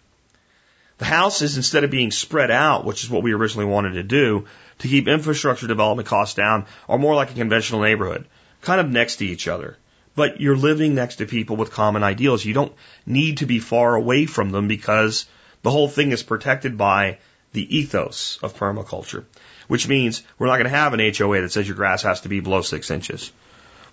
The 0.99 1.05
houses, 1.05 1.57
instead 1.57 1.83
of 1.83 1.91
being 1.91 2.11
spread 2.11 2.51
out, 2.51 2.85
which 2.85 3.03
is 3.03 3.09
what 3.09 3.23
we 3.23 3.33
originally 3.33 3.65
wanted 3.65 3.93
to 3.93 4.03
do, 4.03 4.45
to 4.79 4.87
keep 4.87 5.07
infrastructure 5.07 5.67
development 5.67 6.07
costs 6.07 6.35
down, 6.35 6.65
are 6.87 6.97
more 6.97 7.15
like 7.15 7.31
a 7.31 7.35
conventional 7.35 7.81
neighborhood, 7.81 8.25
kind 8.61 8.81
of 8.81 8.89
next 8.89 9.17
to 9.17 9.25
each 9.25 9.47
other 9.47 9.77
but 10.19 10.41
you're 10.41 10.57
living 10.57 10.95
next 10.95 11.17
to 11.17 11.25
people 11.25 11.55
with 11.55 11.71
common 11.71 12.03
ideals. 12.03 12.43
You 12.43 12.53
don't 12.53 12.73
need 13.05 13.37
to 13.37 13.45
be 13.45 13.59
far 13.59 13.95
away 13.95 14.25
from 14.25 14.51
them 14.51 14.67
because 14.67 15.25
the 15.61 15.71
whole 15.71 15.87
thing 15.87 16.11
is 16.11 16.23
protected 16.23 16.77
by 16.77 17.19
the 17.53 17.77
ethos 17.77 18.37
of 18.43 18.57
permaculture, 18.57 19.23
which 19.69 19.87
means 19.87 20.21
we're 20.37 20.47
not 20.47 20.57
going 20.57 20.69
to 20.69 20.77
have 20.77 20.93
an 20.93 20.99
HOA 20.99 21.39
that 21.39 21.53
says 21.53 21.67
your 21.67 21.77
grass 21.77 22.03
has 22.03 22.19
to 22.21 22.29
be 22.29 22.41
below 22.41 22.61
six 22.61 22.91
inches. 22.91 23.31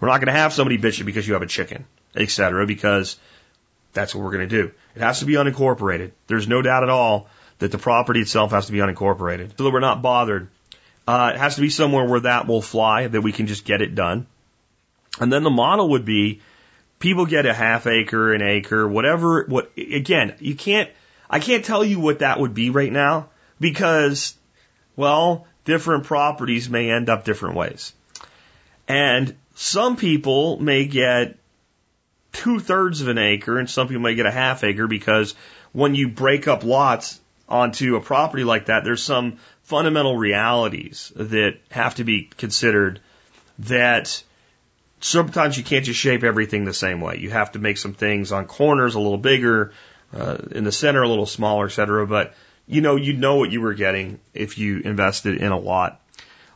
We're 0.00 0.08
not 0.08 0.18
going 0.18 0.34
to 0.34 0.40
have 0.40 0.52
somebody 0.52 0.78
bitch 0.78 0.98
you 0.98 1.04
because 1.04 1.28
you 1.28 1.34
have 1.34 1.42
a 1.42 1.46
chicken, 1.46 1.86
etc., 2.16 2.66
because 2.66 3.16
that's 3.92 4.12
what 4.12 4.24
we're 4.24 4.32
going 4.32 4.48
to 4.48 4.62
do. 4.62 4.72
It 4.96 5.02
has 5.02 5.20
to 5.20 5.26
be 5.26 5.34
unincorporated. 5.34 6.10
There's 6.26 6.48
no 6.48 6.60
doubt 6.60 6.82
at 6.82 6.90
all 6.90 7.28
that 7.60 7.70
the 7.70 7.78
property 7.78 8.20
itself 8.20 8.50
has 8.50 8.66
to 8.66 8.72
be 8.72 8.78
unincorporated 8.78 9.56
so 9.56 9.62
that 9.62 9.72
we're 9.72 9.78
not 9.78 10.02
bothered. 10.02 10.48
Uh, 11.06 11.32
it 11.34 11.38
has 11.38 11.54
to 11.54 11.60
be 11.60 11.70
somewhere 11.70 12.04
where 12.04 12.20
that 12.20 12.46
will 12.46 12.62
fly, 12.62 13.06
that 13.06 13.20
we 13.20 13.32
can 13.32 13.46
just 13.46 13.64
get 13.64 13.80
it 13.80 13.94
done. 13.94 14.26
And 15.20 15.32
then 15.32 15.44
the 15.44 15.50
model 15.50 15.90
would 15.90 16.04
be 16.04 16.40
people 16.98 17.26
get 17.26 17.46
a 17.46 17.54
half 17.54 17.86
acre, 17.86 18.34
an 18.34 18.42
acre, 18.42 18.86
whatever. 18.88 19.44
What 19.44 19.70
again? 19.76 20.34
You 20.40 20.54
can't. 20.54 20.90
I 21.28 21.40
can't 21.40 21.64
tell 21.64 21.84
you 21.84 22.00
what 22.00 22.20
that 22.20 22.38
would 22.38 22.54
be 22.54 22.70
right 22.70 22.92
now 22.92 23.30
because, 23.58 24.36
well, 24.94 25.46
different 25.64 26.04
properties 26.04 26.68
may 26.68 26.90
end 26.90 27.08
up 27.08 27.24
different 27.24 27.56
ways. 27.56 27.92
And 28.86 29.36
some 29.54 29.96
people 29.96 30.60
may 30.60 30.84
get 30.84 31.36
two 32.32 32.60
thirds 32.60 33.00
of 33.00 33.08
an 33.08 33.18
acre 33.18 33.58
and 33.58 33.68
some 33.68 33.88
people 33.88 34.02
may 34.02 34.14
get 34.14 34.26
a 34.26 34.30
half 34.30 34.62
acre 34.62 34.86
because 34.86 35.34
when 35.72 35.94
you 35.94 36.08
break 36.08 36.46
up 36.46 36.62
lots 36.62 37.20
onto 37.48 37.96
a 37.96 38.00
property 38.00 38.44
like 38.44 38.66
that, 38.66 38.84
there's 38.84 39.02
some 39.02 39.38
fundamental 39.66 40.16
realities 40.16 41.12
that 41.16 41.58
have 41.70 41.96
to 41.96 42.04
be 42.04 42.30
considered 42.36 43.00
that 43.58 44.22
sometimes 45.00 45.58
you 45.58 45.64
can't 45.64 45.84
just 45.84 45.98
shape 45.98 46.22
everything 46.22 46.64
the 46.64 46.72
same 46.72 47.00
way. 47.00 47.18
You 47.18 47.30
have 47.30 47.52
to 47.52 47.58
make 47.58 47.76
some 47.76 47.92
things 47.92 48.32
on 48.32 48.46
corners 48.46 48.94
a 48.94 49.00
little 49.00 49.18
bigger, 49.18 49.72
uh, 50.14 50.36
in 50.52 50.62
the 50.62 50.72
center 50.72 51.02
a 51.02 51.08
little 51.08 51.26
smaller, 51.26 51.66
et 51.66 51.70
cetera. 51.70 52.06
But 52.06 52.34
you 52.68 52.80
know, 52.80 52.94
you 52.94 53.12
know 53.12 53.36
what 53.36 53.50
you 53.50 53.60
were 53.60 53.74
getting 53.74 54.20
if 54.34 54.56
you 54.56 54.80
invested 54.80 55.38
in 55.38 55.50
a 55.50 55.58
lot. 55.58 56.00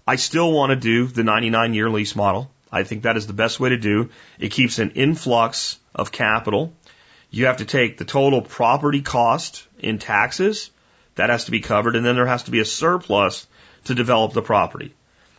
I 0.06 0.16
still 0.16 0.52
want 0.52 0.70
to 0.70 0.76
do 0.76 1.06
the 1.06 1.24
99 1.24 1.74
year 1.74 1.90
lease 1.90 2.14
model. 2.14 2.50
I 2.70 2.84
think 2.84 3.02
that 3.02 3.16
is 3.16 3.26
the 3.26 3.32
best 3.32 3.58
way 3.58 3.70
to 3.70 3.76
do. 3.76 4.10
It 4.38 4.52
keeps 4.52 4.78
an 4.78 4.92
influx 4.92 5.78
of 5.94 6.12
capital. 6.12 6.72
You 7.32 7.46
have 7.46 7.56
to 7.56 7.64
take 7.64 7.98
the 7.98 8.04
total 8.04 8.42
property 8.42 9.02
cost 9.02 9.66
in 9.80 9.98
taxes. 9.98 10.70
That 11.20 11.30
has 11.30 11.44
to 11.44 11.50
be 11.50 11.60
covered. 11.60 11.94
And 11.94 12.04
then 12.04 12.16
there 12.16 12.26
has 12.26 12.44
to 12.44 12.50
be 12.50 12.60
a 12.60 12.64
surplus 12.64 13.46
to 13.84 13.94
develop 13.94 14.32
the 14.32 14.42
property. 14.42 14.94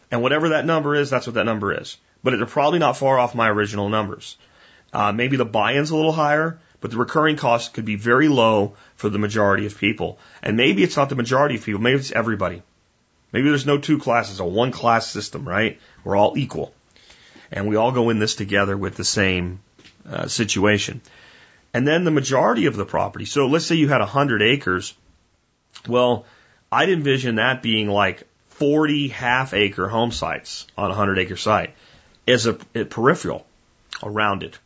And 0.09 0.21
whatever 0.21 0.49
that 0.49 0.65
number 0.65 0.95
is, 0.95 1.09
that's 1.09 1.27
what 1.27 1.35
that 1.35 1.45
number 1.45 1.73
is 1.79 1.97
but 2.23 2.37
they're 2.37 2.45
probably 2.45 2.79
not 2.79 2.97
far 2.97 3.19
off 3.19 3.35
my 3.35 3.49
original 3.49 3.89
numbers. 3.89 4.37
Uh, 4.93 5.11
maybe 5.11 5.37
the 5.37 5.45
buy-in's 5.45 5.91
a 5.91 5.95
little 5.95 6.11
higher, 6.11 6.59
but 6.79 6.91
the 6.91 6.97
recurring 6.97 7.37
cost 7.37 7.73
could 7.73 7.85
be 7.85 7.95
very 7.95 8.27
low 8.27 8.75
for 8.95 9.09
the 9.09 9.19
majority 9.19 9.65
of 9.65 9.77
people. 9.77 10.19
And 10.41 10.57
maybe 10.57 10.83
it's 10.83 10.97
not 10.97 11.09
the 11.09 11.15
majority 11.15 11.55
of 11.55 11.63
people, 11.63 11.81
maybe 11.81 11.99
it's 11.99 12.11
everybody. 12.11 12.61
Maybe 13.31 13.47
there's 13.47 13.65
no 13.65 13.77
two 13.77 13.97
classes, 13.97 14.39
a 14.39 14.45
one 14.45 14.71
class 14.71 15.07
system, 15.07 15.47
right? 15.47 15.79
We're 16.03 16.17
all 16.17 16.37
equal. 16.37 16.73
And 17.51 17.67
we 17.67 17.77
all 17.77 17.91
go 17.91 18.09
in 18.09 18.19
this 18.19 18.35
together 18.35 18.75
with 18.77 18.95
the 18.95 19.05
same 19.05 19.61
uh, 20.09 20.27
situation. 20.27 21.01
And 21.73 21.87
then 21.87 22.03
the 22.03 22.11
majority 22.11 22.65
of 22.65 22.75
the 22.75 22.85
property. 22.85 23.23
So 23.23 23.47
let's 23.47 23.65
say 23.65 23.75
you 23.75 23.87
had 23.87 23.99
100 23.99 24.41
acres. 24.41 24.93
Well, 25.87 26.25
I'd 26.71 26.89
envision 26.89 27.35
that 27.35 27.61
being 27.61 27.89
like 27.89 28.23
40 28.49 29.07
half 29.09 29.53
acre 29.53 29.87
home 29.87 30.11
sites 30.11 30.67
on 30.77 30.85
a 30.85 30.89
100 30.89 31.19
acre 31.19 31.37
site 31.37 31.73
as 32.27 32.47
a, 32.47 32.57
a 32.75 32.85
peripheral 32.85 33.45
around 34.03 34.43
it. 34.43 34.57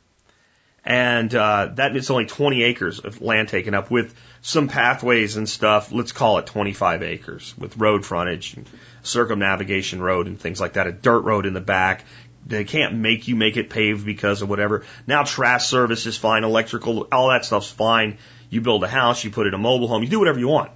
And 0.83 1.33
uh, 1.33 1.71
that 1.75 1.95
it's 1.95 2.11
only 2.11 2.25
20 2.25 2.61
acres 2.61 2.99
of 2.99 3.21
land 3.21 3.49
taken 3.49 3.73
up 3.73 3.89
with 3.89 4.13
some 4.41 4.67
pathways 4.67 5.35
and 5.35 5.49
stuff. 5.49 5.91
Let's 5.91 6.11
call 6.11 6.37
it 6.37 6.45
25 6.45 7.01
acres 7.01 7.55
with 7.57 7.77
road 7.77 8.05
frontage, 8.05 8.53
and 8.53 8.69
circumnavigation 9.01 9.99
road, 10.01 10.27
and 10.27 10.39
things 10.39 10.61
like 10.61 10.73
that. 10.73 10.85
A 10.85 10.91
dirt 10.91 11.21
road 11.21 11.47
in 11.47 11.53
the 11.53 11.61
back. 11.61 12.05
They 12.45 12.65
can't 12.65 12.93
make 12.95 13.27
you 13.27 13.35
make 13.35 13.57
it 13.57 13.71
paved 13.71 14.05
because 14.05 14.43
of 14.43 14.49
whatever. 14.49 14.85
Now 15.07 15.23
trash 15.23 15.65
service 15.65 16.05
is 16.05 16.17
fine, 16.17 16.43
electrical, 16.43 17.07
all 17.11 17.29
that 17.29 17.45
stuff's 17.45 17.71
fine. 17.71 18.19
You 18.51 18.61
build 18.61 18.83
a 18.83 18.87
house, 18.87 19.23
you 19.23 19.31
put 19.31 19.47
in 19.47 19.55
a 19.55 19.57
mobile 19.57 19.87
home, 19.87 20.03
you 20.03 20.09
do 20.09 20.19
whatever 20.19 20.37
you 20.37 20.49
want. 20.49 20.69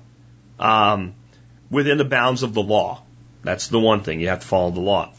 Um, 0.59 1.15
within 1.69 1.97
the 1.97 2.05
bounds 2.05 2.43
of 2.43 2.53
the 2.53 2.61
law. 2.61 3.01
That's 3.43 3.67
the 3.67 3.79
one 3.79 4.01
thing. 4.01 4.19
You 4.19 4.29
have 4.29 4.41
to 4.41 4.47
follow 4.47 4.71
the 4.71 4.81
law. 4.81 5.13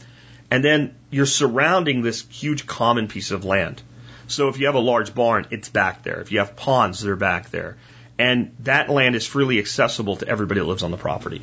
And 0.51 0.63
then 0.63 0.95
you're 1.09 1.25
surrounding 1.25 2.01
this 2.01 2.25
huge 2.29 2.67
common 2.67 3.07
piece 3.07 3.31
of 3.31 3.45
land. 3.45 3.81
So 4.27 4.49
if 4.49 4.59
you 4.59 4.67
have 4.67 4.75
a 4.75 4.79
large 4.79 5.15
barn, 5.15 5.47
it's 5.49 5.69
back 5.69 6.03
there. 6.03 6.21
If 6.21 6.31
you 6.31 6.39
have 6.39 6.55
ponds, 6.55 7.01
they're 7.01 7.15
back 7.15 7.49
there. 7.49 7.77
And 8.19 8.55
that 8.59 8.89
land 8.89 9.15
is 9.15 9.25
freely 9.25 9.59
accessible 9.59 10.17
to 10.17 10.27
everybody 10.27 10.59
that 10.59 10.65
lives 10.65 10.83
on 10.83 10.91
the 10.91 10.97
property. 10.97 11.41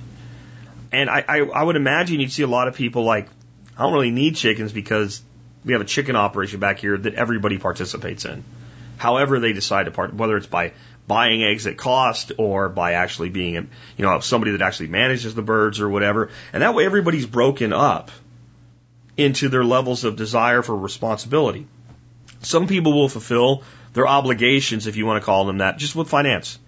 And 0.92 1.10
I, 1.10 1.24
I, 1.26 1.38
I 1.40 1.62
would 1.62 1.76
imagine 1.76 2.20
you'd 2.20 2.32
see 2.32 2.44
a 2.44 2.48
lot 2.48 2.68
of 2.68 2.74
people 2.74 3.04
like, 3.04 3.28
I 3.76 3.82
don't 3.82 3.92
really 3.92 4.10
need 4.10 4.36
chickens 4.36 4.72
because 4.72 5.22
we 5.64 5.72
have 5.72 5.82
a 5.82 5.86
chicken 5.86 6.16
operation 6.16 6.60
back 6.60 6.78
here 6.78 6.96
that 6.96 7.14
everybody 7.14 7.58
participates 7.58 8.24
in. 8.24 8.44
However 8.96 9.38
they 9.38 9.52
decide 9.52 9.84
to 9.84 9.90
part, 9.90 10.14
whether 10.14 10.36
it's 10.36 10.46
by 10.46 10.72
buying 11.08 11.42
eggs 11.42 11.66
at 11.66 11.76
cost 11.76 12.32
or 12.38 12.68
by 12.68 12.92
actually 12.92 13.30
being, 13.30 13.70
you 13.96 14.04
know, 14.04 14.20
somebody 14.20 14.52
that 14.52 14.62
actually 14.62 14.88
manages 14.88 15.34
the 15.34 15.42
birds 15.42 15.80
or 15.80 15.88
whatever. 15.88 16.30
And 16.52 16.62
that 16.62 16.74
way 16.74 16.84
everybody's 16.84 17.26
broken 17.26 17.72
up 17.72 18.10
into 19.16 19.48
their 19.48 19.64
levels 19.64 20.04
of 20.04 20.14
desire 20.14 20.62
for 20.62 20.76
responsibility. 20.76 21.66
Some 22.40 22.68
people 22.68 22.92
will 22.92 23.08
fulfill 23.08 23.64
their 23.94 24.06
obligations, 24.06 24.86
if 24.86 24.96
you 24.96 25.06
want 25.06 25.20
to 25.20 25.26
call 25.26 25.46
them 25.46 25.58
that, 25.58 25.78
just 25.78 25.96
with 25.96 26.08
finance. 26.08 26.58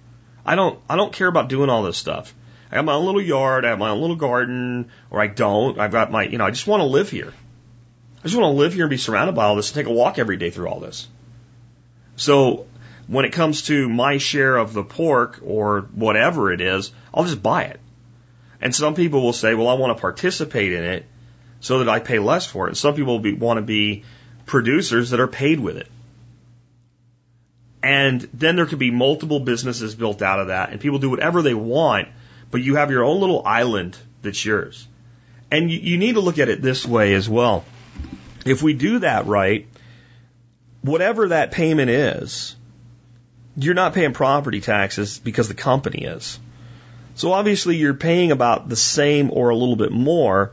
I 0.44 0.56
don't, 0.56 0.80
I 0.88 0.96
don't 0.96 1.12
care 1.12 1.28
about 1.28 1.48
doing 1.48 1.70
all 1.70 1.82
this 1.82 1.96
stuff. 1.98 2.34
I 2.72 2.76
have 2.76 2.84
my 2.84 2.94
own 2.94 3.04
little 3.04 3.20
yard, 3.20 3.64
I 3.64 3.70
have 3.70 3.78
my 3.78 3.90
own 3.90 4.00
little 4.00 4.16
garden, 4.16 4.90
or 5.10 5.20
I 5.20 5.26
don't. 5.26 5.78
I've 5.78 5.92
got 5.92 6.10
my, 6.10 6.24
you 6.24 6.38
know, 6.38 6.46
I 6.46 6.50
just 6.50 6.66
want 6.66 6.80
to 6.80 6.86
live 6.86 7.10
here. 7.10 7.32
I 8.18 8.22
just 8.22 8.36
want 8.36 8.52
to 8.52 8.58
live 8.58 8.74
here 8.74 8.84
and 8.84 8.90
be 8.90 8.96
surrounded 8.96 9.34
by 9.34 9.44
all 9.44 9.56
this 9.56 9.70
and 9.70 9.74
take 9.74 9.86
a 9.86 9.94
walk 9.94 10.18
every 10.18 10.36
day 10.36 10.50
through 10.50 10.68
all 10.68 10.80
this. 10.80 11.08
So 12.16 12.66
when 13.10 13.24
it 13.24 13.32
comes 13.32 13.62
to 13.62 13.88
my 13.88 14.18
share 14.18 14.56
of 14.56 14.72
the 14.72 14.84
pork 14.84 15.40
or 15.44 15.80
whatever 15.80 16.52
it 16.52 16.60
is, 16.60 16.92
I'll 17.12 17.24
just 17.24 17.42
buy 17.42 17.64
it. 17.64 17.80
And 18.60 18.72
some 18.72 18.94
people 18.94 19.20
will 19.20 19.32
say, 19.32 19.54
well, 19.54 19.66
I 19.66 19.74
want 19.74 19.96
to 19.96 20.00
participate 20.00 20.72
in 20.72 20.84
it 20.84 21.06
so 21.58 21.80
that 21.80 21.88
I 21.88 21.98
pay 21.98 22.20
less 22.20 22.46
for 22.46 22.66
it. 22.66 22.70
And 22.70 22.78
some 22.78 22.94
people 22.94 23.18
be, 23.18 23.32
want 23.32 23.58
to 23.58 23.62
be 23.62 24.04
producers 24.46 25.10
that 25.10 25.18
are 25.18 25.26
paid 25.26 25.58
with 25.58 25.76
it. 25.76 25.88
And 27.82 28.20
then 28.32 28.54
there 28.54 28.66
could 28.66 28.78
be 28.78 28.92
multiple 28.92 29.40
businesses 29.40 29.96
built 29.96 30.22
out 30.22 30.38
of 30.38 30.46
that, 30.48 30.70
and 30.70 30.80
people 30.80 31.00
do 31.00 31.10
whatever 31.10 31.42
they 31.42 31.54
want, 31.54 32.08
but 32.52 32.62
you 32.62 32.76
have 32.76 32.92
your 32.92 33.02
own 33.02 33.18
little 33.18 33.44
island 33.44 33.96
that's 34.22 34.44
yours. 34.44 34.86
And 35.50 35.68
you, 35.68 35.80
you 35.80 35.98
need 35.98 36.12
to 36.12 36.20
look 36.20 36.38
at 36.38 36.48
it 36.48 36.62
this 36.62 36.86
way 36.86 37.14
as 37.14 37.28
well. 37.28 37.64
If 38.46 38.62
we 38.62 38.74
do 38.74 39.00
that 39.00 39.26
right, 39.26 39.66
whatever 40.82 41.28
that 41.28 41.50
payment 41.50 41.90
is, 41.90 42.54
you're 43.60 43.74
not 43.74 43.94
paying 43.94 44.12
property 44.12 44.60
taxes 44.60 45.18
because 45.18 45.48
the 45.48 45.54
company 45.54 46.04
is. 46.04 46.38
So 47.14 47.32
obviously 47.32 47.76
you're 47.76 47.94
paying 47.94 48.32
about 48.32 48.68
the 48.68 48.76
same 48.76 49.30
or 49.32 49.50
a 49.50 49.56
little 49.56 49.76
bit 49.76 49.92
more, 49.92 50.52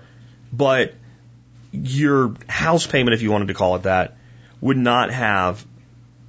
but 0.51 0.93
your 1.72 2.36
house 2.49 2.86
payment, 2.86 3.14
if 3.14 3.22
you 3.22 3.32
wanted 3.32 3.49
to 3.49 3.53
call 3.53 3.76
it 3.76 3.84
that, 3.84 4.18
would 4.60 4.78
not 4.78 5.12
have 5.12 5.66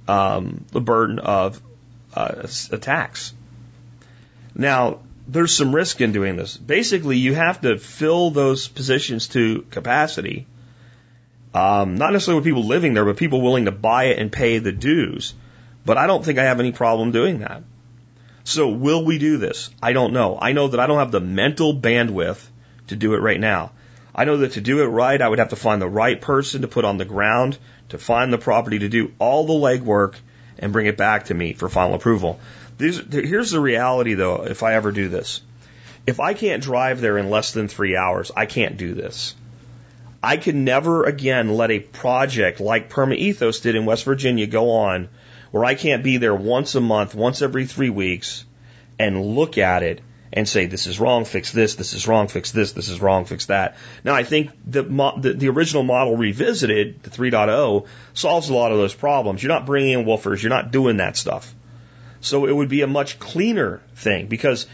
um, 0.07 0.65
the 0.71 0.81
burden 0.81 1.19
of 1.19 1.61
uh, 2.13 2.47
a 2.71 2.77
tax. 2.77 3.33
Now, 4.55 4.99
there's 5.27 5.55
some 5.55 5.75
risk 5.75 6.01
in 6.01 6.11
doing 6.11 6.35
this. 6.35 6.57
Basically, 6.57 7.17
you 7.17 7.35
have 7.35 7.61
to 7.61 7.77
fill 7.77 8.31
those 8.31 8.67
positions 8.67 9.27
to 9.29 9.65
capacity. 9.69 10.47
Um, 11.53 11.95
not 11.95 12.13
necessarily 12.13 12.39
with 12.39 12.45
people 12.45 12.65
living 12.65 12.93
there, 12.93 13.05
but 13.05 13.17
people 13.17 13.41
willing 13.41 13.65
to 13.65 13.71
buy 13.71 14.05
it 14.05 14.19
and 14.19 14.31
pay 14.31 14.59
the 14.59 14.71
dues. 14.71 15.33
But 15.85 15.97
I 15.97 16.07
don't 16.07 16.23
think 16.23 16.39
I 16.39 16.43
have 16.43 16.59
any 16.59 16.71
problem 16.71 17.11
doing 17.11 17.39
that. 17.39 17.63
So 18.43 18.69
will 18.69 19.05
we 19.05 19.19
do 19.19 19.37
this? 19.37 19.69
I 19.81 19.93
don't 19.93 20.13
know. 20.13 20.37
I 20.41 20.53
know 20.53 20.69
that 20.69 20.79
I 20.79 20.87
don't 20.87 20.99
have 20.99 21.11
the 21.11 21.19
mental 21.19 21.75
bandwidth 21.75 22.43
to 22.87 22.95
do 22.95 23.13
it 23.13 23.21
right 23.21 23.39
now. 23.39 23.71
I 24.13 24.25
know 24.25 24.37
that 24.37 24.53
to 24.53 24.61
do 24.61 24.81
it 24.81 24.87
right, 24.87 25.21
I 25.21 25.27
would 25.27 25.39
have 25.39 25.49
to 25.49 25.55
find 25.55 25.81
the 25.81 25.87
right 25.87 26.19
person 26.19 26.61
to 26.61 26.67
put 26.67 26.83
on 26.83 26.97
the 26.97 27.05
ground, 27.05 27.57
to 27.89 27.97
find 27.97 28.33
the 28.33 28.37
property, 28.37 28.79
to 28.79 28.89
do 28.89 29.11
all 29.19 29.45
the 29.45 29.53
legwork 29.53 30.15
and 30.57 30.73
bring 30.73 30.87
it 30.87 30.97
back 30.97 31.25
to 31.25 31.33
me 31.33 31.53
for 31.53 31.69
final 31.69 31.95
approval. 31.95 32.39
These, 32.77 33.01
here's 33.11 33.51
the 33.51 33.59
reality 33.59 34.15
though, 34.15 34.45
if 34.45 34.63
I 34.63 34.73
ever 34.73 34.91
do 34.91 35.09
this. 35.09 35.41
If 36.07 36.19
I 36.19 36.33
can't 36.33 36.63
drive 36.63 37.01
there 37.01 37.17
in 37.17 37.29
less 37.29 37.51
than 37.51 37.67
three 37.67 37.95
hours, 37.95 38.31
I 38.35 38.45
can't 38.45 38.77
do 38.77 38.93
this. 38.93 39.35
I 40.23 40.37
can 40.37 40.65
never 40.65 41.03
again 41.03 41.49
let 41.55 41.71
a 41.71 41.79
project 41.79 42.59
like 42.59 42.89
Perma 42.89 43.15
Ethos 43.15 43.59
did 43.59 43.75
in 43.75 43.85
West 43.85 44.05
Virginia 44.05 44.47
go 44.47 44.71
on 44.71 45.07
where 45.51 45.65
I 45.65 45.75
can't 45.75 46.03
be 46.03 46.17
there 46.17 46.35
once 46.35 46.75
a 46.75 46.81
month, 46.81 47.15
once 47.15 47.41
every 47.41 47.65
three 47.65 47.89
weeks 47.89 48.45
and 48.97 49.23
look 49.35 49.57
at 49.57 49.83
it 49.83 50.01
and 50.31 50.47
say, 50.47 50.67
this 50.67 50.85
is 50.85 50.99
wrong, 50.99 51.25
fix 51.25 51.51
this, 51.51 51.75
this 51.75 51.93
is 51.93 52.07
wrong, 52.07 52.27
fix 52.27 52.51
this, 52.51 52.73
this 52.73 52.89
is 52.89 53.01
wrong, 53.01 53.25
fix 53.25 53.47
that. 53.47 53.77
Now, 54.03 54.13
I 54.13 54.23
think 54.23 54.51
the, 54.65 54.83
the, 54.83 55.33
the 55.33 55.49
original 55.49 55.83
model 55.83 56.15
revisited, 56.15 57.01
the 57.01 57.09
3.0, 57.09 57.87
solves 58.13 58.49
a 58.49 58.53
lot 58.53 58.71
of 58.71 58.77
those 58.77 58.93
problems. 58.93 59.41
You're 59.41 59.51
not 59.51 59.65
bringing 59.65 59.99
in 59.99 60.05
WWOOFers, 60.05 60.43
you're 60.43 60.51
not 60.51 60.71
doing 60.71 60.97
that 60.97 61.17
stuff. 61.17 61.53
So 62.21 62.45
it 62.45 62.51
would 62.51 62.69
be 62.69 62.81
a 62.81 62.87
much 62.87 63.17
cleaner 63.17 63.81
thing 63.95 64.27
because 64.27 64.67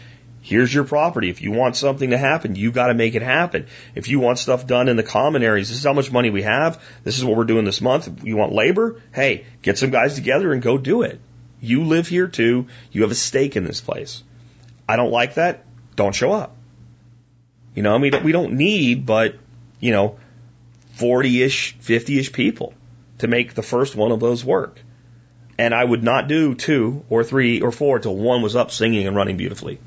here's 0.46 0.72
your 0.72 0.84
property. 0.84 1.28
If 1.28 1.42
you 1.42 1.50
want 1.50 1.74
something 1.74 2.10
to 2.10 2.18
happen, 2.18 2.54
you 2.54 2.70
got 2.70 2.86
to 2.86 2.94
make 2.94 3.16
it 3.16 3.22
happen. 3.22 3.66
If 3.96 4.06
you 4.06 4.20
want 4.20 4.38
stuff 4.38 4.64
done 4.64 4.88
in 4.88 4.96
the 4.96 5.02
common 5.02 5.42
areas, 5.42 5.68
this 5.68 5.78
is 5.78 5.84
how 5.84 5.92
much 5.92 6.12
money 6.12 6.30
we 6.30 6.42
have. 6.42 6.80
This 7.02 7.18
is 7.18 7.24
what 7.24 7.36
we're 7.36 7.44
doing 7.44 7.64
this 7.64 7.80
month. 7.80 8.06
If 8.06 8.24
you 8.24 8.36
want 8.36 8.52
labor, 8.52 9.02
hey, 9.12 9.44
get 9.62 9.76
some 9.76 9.90
guys 9.90 10.14
together 10.14 10.52
and 10.52 10.62
go 10.62 10.78
do 10.78 11.02
it. 11.02 11.20
You 11.60 11.82
live 11.82 12.06
here 12.06 12.28
too. 12.28 12.68
You 12.92 13.02
have 13.02 13.10
a 13.10 13.16
stake 13.16 13.56
in 13.56 13.64
this 13.64 13.80
place. 13.80 14.22
I 14.88 14.94
don't 14.94 15.10
like 15.10 15.34
that. 15.34 15.64
Don't 15.96 16.14
show 16.14 16.30
up. 16.32 16.56
You 17.74 17.82
know, 17.82 17.92
I 17.92 17.98
mean, 17.98 18.12
we 18.22 18.30
don't 18.30 18.52
need, 18.52 19.04
but, 19.04 19.34
you 19.80 19.90
know, 19.90 20.16
40 20.92 21.42
ish, 21.42 21.76
50 21.80 22.20
ish 22.20 22.32
people 22.32 22.72
to 23.18 23.26
make 23.26 23.54
the 23.54 23.62
first 23.62 23.96
one 23.96 24.12
of 24.12 24.20
those 24.20 24.44
work. 24.44 24.80
And 25.58 25.74
I 25.74 25.82
would 25.82 26.04
not 26.04 26.28
do 26.28 26.54
two 26.54 27.04
or 27.10 27.24
three 27.24 27.62
or 27.62 27.72
four 27.72 27.98
till 27.98 28.14
one 28.14 28.42
was 28.42 28.54
up 28.54 28.70
singing 28.70 29.08
and 29.08 29.16
running 29.16 29.36
beautifully. 29.36 29.80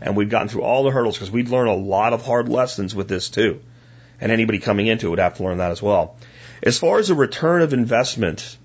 And 0.00 0.16
we've 0.16 0.28
gotten 0.28 0.48
through 0.48 0.62
all 0.62 0.84
the 0.84 0.90
hurdles 0.90 1.16
because 1.16 1.30
we'd 1.30 1.48
learned 1.48 1.68
a 1.68 1.74
lot 1.74 2.12
of 2.12 2.24
hard 2.24 2.48
lessons 2.48 2.94
with 2.94 3.08
this 3.08 3.28
too. 3.28 3.60
And 4.20 4.32
anybody 4.32 4.58
coming 4.58 4.86
into 4.86 5.06
it 5.06 5.10
would 5.10 5.18
have 5.18 5.36
to 5.36 5.44
learn 5.44 5.58
that 5.58 5.70
as 5.70 5.82
well. 5.82 6.16
As 6.62 6.78
far 6.78 6.98
as 6.98 7.10
a 7.10 7.14
return 7.14 7.62
of 7.62 7.72
investment 7.72 8.56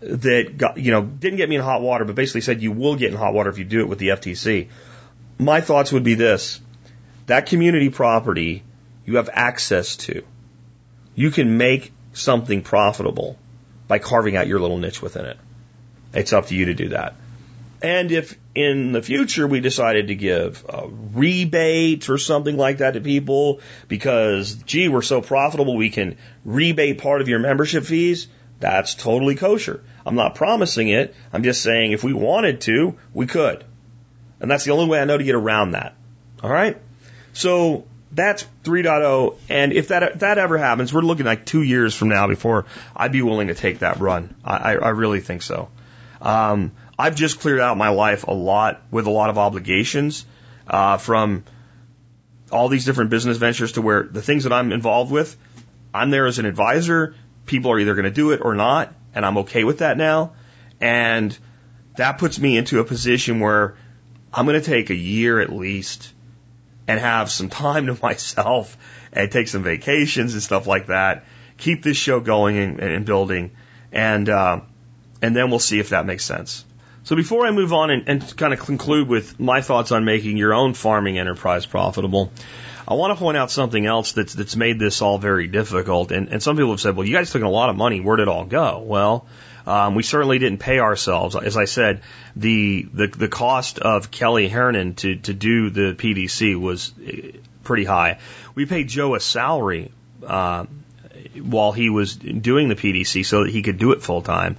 that 0.00 0.56
got, 0.56 0.78
you 0.78 0.90
know, 0.90 1.02
didn't 1.02 1.36
get 1.36 1.48
me 1.48 1.56
in 1.56 1.62
hot 1.62 1.82
water, 1.82 2.04
but 2.04 2.14
basically 2.14 2.40
said 2.40 2.62
you 2.62 2.72
will 2.72 2.96
get 2.96 3.12
in 3.12 3.18
hot 3.18 3.34
water 3.34 3.50
if 3.50 3.58
you 3.58 3.64
do 3.64 3.80
it 3.80 3.88
with 3.88 3.98
the 3.98 4.08
FTC. 4.08 4.68
My 5.38 5.60
thoughts 5.60 5.92
would 5.92 6.04
be 6.04 6.14
this. 6.14 6.60
That 7.26 7.46
community 7.46 7.90
property 7.90 8.64
you 9.06 9.16
have 9.16 9.30
access 9.32 9.96
to. 9.96 10.22
You 11.14 11.30
can 11.30 11.58
make 11.58 11.92
something 12.12 12.62
profitable 12.62 13.36
by 13.88 13.98
carving 13.98 14.36
out 14.36 14.46
your 14.46 14.60
little 14.60 14.78
niche 14.78 15.02
within 15.02 15.26
it. 15.26 15.38
It's 16.12 16.32
up 16.32 16.46
to 16.46 16.54
you 16.54 16.66
to 16.66 16.74
do 16.74 16.88
that. 16.90 17.14
And 17.82 18.12
if 18.12 18.38
in 18.54 18.92
the 18.92 19.00
future 19.00 19.46
we 19.46 19.60
decided 19.60 20.08
to 20.08 20.14
give 20.14 20.64
a 20.68 20.88
rebate 20.88 22.10
or 22.10 22.18
something 22.18 22.56
like 22.56 22.78
that 22.78 22.92
to 22.92 23.00
people 23.00 23.60
because, 23.88 24.54
gee, 24.54 24.88
we're 24.88 25.02
so 25.02 25.22
profitable 25.22 25.76
we 25.76 25.90
can 25.90 26.18
rebate 26.44 26.98
part 26.98 27.22
of 27.22 27.28
your 27.28 27.38
membership 27.38 27.84
fees, 27.84 28.28
that's 28.58 28.94
totally 28.94 29.34
kosher. 29.34 29.82
I'm 30.04 30.14
not 30.14 30.34
promising 30.34 30.88
it. 30.88 31.14
I'm 31.32 31.42
just 31.42 31.62
saying 31.62 31.92
if 31.92 32.04
we 32.04 32.12
wanted 32.12 32.60
to, 32.62 32.98
we 33.14 33.26
could. 33.26 33.64
And 34.40 34.50
that's 34.50 34.64
the 34.64 34.72
only 34.72 34.86
way 34.86 35.00
I 35.00 35.04
know 35.04 35.16
to 35.16 35.24
get 35.24 35.34
around 35.34 35.72
that. 35.72 35.94
All 36.42 36.50
right? 36.50 36.76
So 37.32 37.86
that's 38.12 38.46
3.0. 38.64 39.36
And 39.48 39.72
if 39.72 39.88
that, 39.88 40.20
that 40.20 40.36
ever 40.36 40.58
happens, 40.58 40.92
we're 40.92 41.00
looking 41.00 41.26
like 41.26 41.46
two 41.46 41.62
years 41.62 41.94
from 41.94 42.08
now 42.08 42.26
before 42.26 42.66
I'd 42.94 43.12
be 43.12 43.22
willing 43.22 43.48
to 43.48 43.54
take 43.54 43.78
that 43.78 44.00
run. 44.00 44.34
I, 44.44 44.76
I 44.76 44.88
really 44.90 45.20
think 45.20 45.40
so. 45.40 45.70
Um, 46.20 46.72
I've 47.00 47.14
just 47.14 47.40
cleared 47.40 47.60
out 47.60 47.78
my 47.78 47.88
life 47.88 48.24
a 48.24 48.34
lot 48.34 48.82
with 48.90 49.06
a 49.06 49.10
lot 49.10 49.30
of 49.30 49.38
obligations 49.38 50.26
uh, 50.66 50.98
from 50.98 51.44
all 52.52 52.68
these 52.68 52.84
different 52.84 53.08
business 53.08 53.38
ventures 53.38 53.72
to 53.72 53.80
where 53.80 54.02
the 54.02 54.20
things 54.20 54.44
that 54.44 54.52
I'm 54.52 54.70
involved 54.70 55.10
with, 55.10 55.34
I'm 55.94 56.10
there 56.10 56.26
as 56.26 56.38
an 56.38 56.44
advisor. 56.44 57.14
People 57.46 57.72
are 57.72 57.78
either 57.78 57.94
going 57.94 58.04
to 58.04 58.10
do 58.10 58.32
it 58.32 58.42
or 58.44 58.54
not, 58.54 58.92
and 59.14 59.24
I'm 59.24 59.38
okay 59.38 59.64
with 59.64 59.78
that 59.78 59.96
now. 59.96 60.34
And 60.78 61.36
that 61.96 62.18
puts 62.18 62.38
me 62.38 62.58
into 62.58 62.80
a 62.80 62.84
position 62.84 63.40
where 63.40 63.76
I'm 64.30 64.44
going 64.44 64.60
to 64.60 64.66
take 64.66 64.90
a 64.90 64.94
year 64.94 65.40
at 65.40 65.50
least 65.50 66.12
and 66.86 67.00
have 67.00 67.30
some 67.30 67.48
time 67.48 67.86
to 67.92 67.96
myself 68.02 68.76
and 69.10 69.32
take 69.32 69.48
some 69.48 69.62
vacations 69.62 70.34
and 70.34 70.42
stuff 70.42 70.66
like 70.66 70.88
that. 70.88 71.24
Keep 71.56 71.82
this 71.82 71.96
show 71.96 72.20
going 72.20 72.58
and, 72.58 72.78
and 72.78 73.06
building, 73.06 73.52
and 73.90 74.28
uh, 74.28 74.60
and 75.22 75.34
then 75.34 75.48
we'll 75.48 75.58
see 75.58 75.78
if 75.78 75.90
that 75.90 76.04
makes 76.04 76.26
sense. 76.26 76.66
So 77.10 77.16
before 77.16 77.44
I 77.44 77.50
move 77.50 77.72
on 77.72 77.90
and, 77.90 78.08
and 78.08 78.36
kind 78.36 78.52
of 78.52 78.60
conclude 78.60 79.08
with 79.08 79.40
my 79.40 79.62
thoughts 79.62 79.90
on 79.90 80.04
making 80.04 80.36
your 80.36 80.54
own 80.54 80.74
farming 80.74 81.18
enterprise 81.18 81.66
profitable, 81.66 82.30
I 82.86 82.94
want 82.94 83.18
to 83.18 83.20
point 83.20 83.36
out 83.36 83.50
something 83.50 83.84
else 83.84 84.12
that's 84.12 84.32
that's 84.32 84.54
made 84.54 84.78
this 84.78 85.02
all 85.02 85.18
very 85.18 85.48
difficult. 85.48 86.12
And, 86.12 86.28
and 86.28 86.40
some 86.40 86.54
people 86.54 86.70
have 86.70 86.80
said, 86.80 86.94
"Well, 86.94 87.04
you 87.04 87.12
guys 87.12 87.32
took 87.32 87.42
a 87.42 87.48
lot 87.48 87.68
of 87.68 87.74
money. 87.74 88.00
Where 88.00 88.16
did 88.16 88.22
it 88.22 88.28
all 88.28 88.44
go?" 88.44 88.78
Well, 88.78 89.26
um, 89.66 89.96
we 89.96 90.04
certainly 90.04 90.38
didn't 90.38 90.60
pay 90.60 90.78
ourselves. 90.78 91.34
As 91.34 91.56
I 91.56 91.64
said, 91.64 92.02
the 92.36 92.86
the, 92.94 93.08
the 93.08 93.28
cost 93.28 93.80
of 93.80 94.12
Kelly 94.12 94.48
Hernan 94.48 94.94
to 94.94 95.16
to 95.16 95.34
do 95.34 95.70
the 95.70 95.96
PDC 95.98 96.54
was 96.60 96.92
eh, 97.04 97.32
pretty 97.64 97.86
high. 97.86 98.20
We 98.54 98.66
paid 98.66 98.86
Joe 98.86 99.16
a 99.16 99.20
salary 99.20 99.90
uh, 100.24 100.66
while 101.42 101.72
he 101.72 101.90
was 101.90 102.14
doing 102.14 102.68
the 102.68 102.76
PDC 102.76 103.26
so 103.26 103.42
that 103.42 103.50
he 103.50 103.62
could 103.62 103.78
do 103.78 103.90
it 103.90 104.00
full 104.00 104.22
time. 104.22 104.58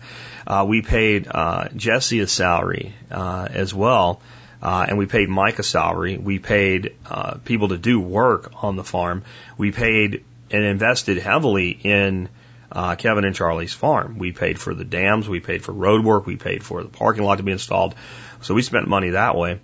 Uh, 0.52 0.66
we 0.66 0.82
paid 0.82 1.30
uh, 1.32 1.70
Jesse 1.78 2.20
a 2.20 2.28
salary 2.28 2.94
uh, 3.10 3.48
as 3.50 3.74
well, 3.74 4.22
uh, 4.62 4.86
and 4.86 4.98
we 4.98 5.06
paid 5.06 5.30
Mike 5.30 5.60
a 5.60 5.64
salary. 5.64 6.18
We 6.18 6.40
paid 6.40 6.94
uh, 7.10 7.36
people 7.46 7.70
to 7.70 7.78
do 7.78 8.02
work 8.02 8.52
on 8.62 8.76
the 8.76 8.84
farm. 8.84 9.24
We 9.58 9.72
paid 9.72 10.26
and 10.52 10.66
invested 10.66 11.20
heavily 11.20 11.70
in 11.70 12.28
uh, 12.70 12.96
Kevin 12.96 13.24
and 13.24 13.34
Charlie's 13.34 13.74
farm. 13.74 14.18
We 14.18 14.34
paid 14.34 14.60
for 14.60 14.74
the 14.74 14.84
dams, 14.84 15.30
we 15.30 15.40
paid 15.40 15.64
for 15.64 15.72
road 15.72 16.04
work, 16.04 16.26
we 16.26 16.36
paid 16.36 16.66
for 16.66 16.84
the 16.84 16.90
parking 16.90 17.24
lot 17.24 17.38
to 17.38 17.44
be 17.44 17.54
installed. 17.54 17.96
So 18.42 18.54
we 18.54 18.62
spent 18.62 18.90
money 18.90 19.12
that 19.12 19.38
way. 19.38 19.58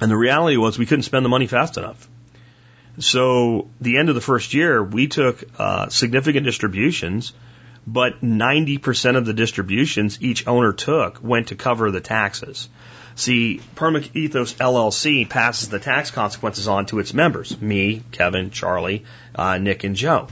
And 0.00 0.08
the 0.08 0.16
reality 0.16 0.56
was 0.56 0.78
we 0.78 0.86
couldn't 0.86 1.02
spend 1.02 1.24
the 1.24 1.30
money 1.30 1.48
fast 1.48 1.78
enough. 1.78 2.08
So 3.00 3.68
the 3.80 3.98
end 3.98 4.08
of 4.08 4.14
the 4.14 4.20
first 4.20 4.54
year, 4.54 4.84
we 4.84 5.08
took 5.08 5.42
uh, 5.58 5.88
significant 5.88 6.46
distributions, 6.46 7.32
but 7.86 8.22
90% 8.22 9.16
of 9.16 9.26
the 9.26 9.32
distributions 9.32 10.20
each 10.20 10.46
owner 10.46 10.72
took 10.72 11.22
went 11.22 11.48
to 11.48 11.54
cover 11.54 11.90
the 11.90 12.00
taxes. 12.00 12.68
See, 13.14 13.60
Perma 13.76 14.14
Ethos 14.14 14.54
LLC 14.54 15.28
passes 15.28 15.68
the 15.68 15.78
tax 15.78 16.10
consequences 16.10 16.68
on 16.68 16.86
to 16.86 16.98
its 16.98 17.14
members, 17.14 17.58
me, 17.60 18.02
Kevin, 18.12 18.50
Charlie, 18.50 19.04
uh, 19.34 19.58
Nick, 19.58 19.84
and 19.84 19.96
Joe. 19.96 20.28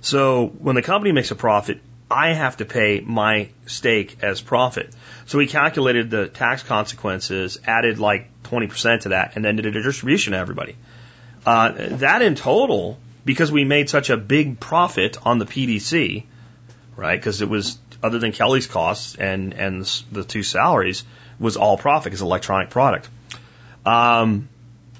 So 0.00 0.46
when 0.46 0.74
the 0.74 0.82
company 0.82 1.12
makes 1.12 1.30
a 1.30 1.34
profit, 1.34 1.80
I 2.10 2.32
have 2.32 2.58
to 2.58 2.64
pay 2.64 3.00
my 3.00 3.48
stake 3.66 4.18
as 4.22 4.40
profit. 4.40 4.94
So 5.26 5.38
we 5.38 5.46
calculated 5.46 6.10
the 6.10 6.26
tax 6.26 6.62
consequences, 6.62 7.58
added 7.66 7.98
like 7.98 8.28
20% 8.44 9.02
to 9.02 9.08
that, 9.10 9.32
and 9.36 9.44
then 9.44 9.56
did 9.56 9.66
a 9.66 9.82
distribution 9.82 10.32
to 10.32 10.38
everybody. 10.38 10.76
Uh, 11.46 11.72
that 11.96 12.22
in 12.22 12.34
total, 12.34 12.98
because 13.24 13.52
we 13.52 13.64
made 13.64 13.88
such 13.88 14.10
a 14.10 14.16
big 14.16 14.58
profit 14.58 15.16
on 15.24 15.38
the 15.38 15.46
PDC, 15.46 16.24
right? 16.98 17.18
Because 17.18 17.40
it 17.40 17.48
was 17.48 17.78
other 18.02 18.18
than 18.18 18.32
Kelly's 18.32 18.66
costs 18.66 19.14
and 19.14 19.54
and 19.54 19.84
the 20.10 20.24
two 20.24 20.42
salaries 20.42 21.04
was 21.38 21.56
all 21.56 21.78
profit 21.78 22.10
because 22.10 22.20
electronic 22.20 22.70
product. 22.70 23.08
Um, 23.86 24.48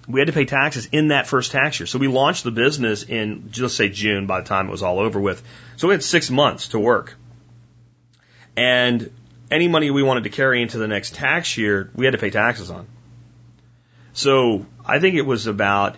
we 0.06 0.20
had 0.20 0.28
to 0.28 0.32
pay 0.32 0.44
taxes 0.44 0.88
in 0.92 1.08
that 1.08 1.26
first 1.26 1.50
tax 1.52 1.80
year. 1.80 1.86
So 1.86 1.98
we 1.98 2.06
launched 2.06 2.44
the 2.44 2.52
business 2.52 3.02
in 3.02 3.50
let's 3.58 3.74
say 3.74 3.88
June 3.88 4.26
by 4.26 4.40
the 4.40 4.46
time 4.46 4.68
it 4.68 4.70
was 4.70 4.82
all 4.82 5.00
over 5.00 5.20
with. 5.20 5.42
So 5.76 5.88
we 5.88 5.94
had 5.94 6.04
six 6.04 6.30
months 6.30 6.68
to 6.68 6.78
work. 6.78 7.16
And 8.56 9.10
any 9.50 9.68
money 9.68 9.90
we 9.90 10.02
wanted 10.02 10.24
to 10.24 10.30
carry 10.30 10.62
into 10.62 10.78
the 10.78 10.88
next 10.88 11.14
tax 11.14 11.58
year, 11.58 11.90
we 11.94 12.04
had 12.04 12.12
to 12.12 12.18
pay 12.18 12.30
taxes 12.30 12.70
on. 12.70 12.86
So 14.12 14.66
I 14.84 15.00
think 15.00 15.16
it 15.16 15.26
was 15.26 15.46
about 15.46 15.96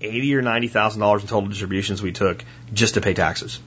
eighty 0.00 0.34
or 0.34 0.42
ninety 0.42 0.68
thousand 0.68 1.00
dollars 1.00 1.22
in 1.22 1.28
total 1.28 1.48
distributions 1.48 2.02
we 2.02 2.12
took 2.12 2.44
just 2.72 2.94
to 2.94 3.00
pay 3.00 3.14
taxes. 3.14 3.60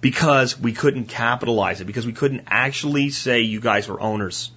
Because 0.00 0.58
we 0.58 0.72
couldn't 0.72 1.06
capitalize 1.06 1.80
it, 1.80 1.84
because 1.84 2.06
we 2.06 2.12
couldn't 2.12 2.44
actually 2.46 3.10
say 3.10 3.42
you 3.42 3.60
guys 3.60 3.88
were 3.88 4.00
owners. 4.00 4.50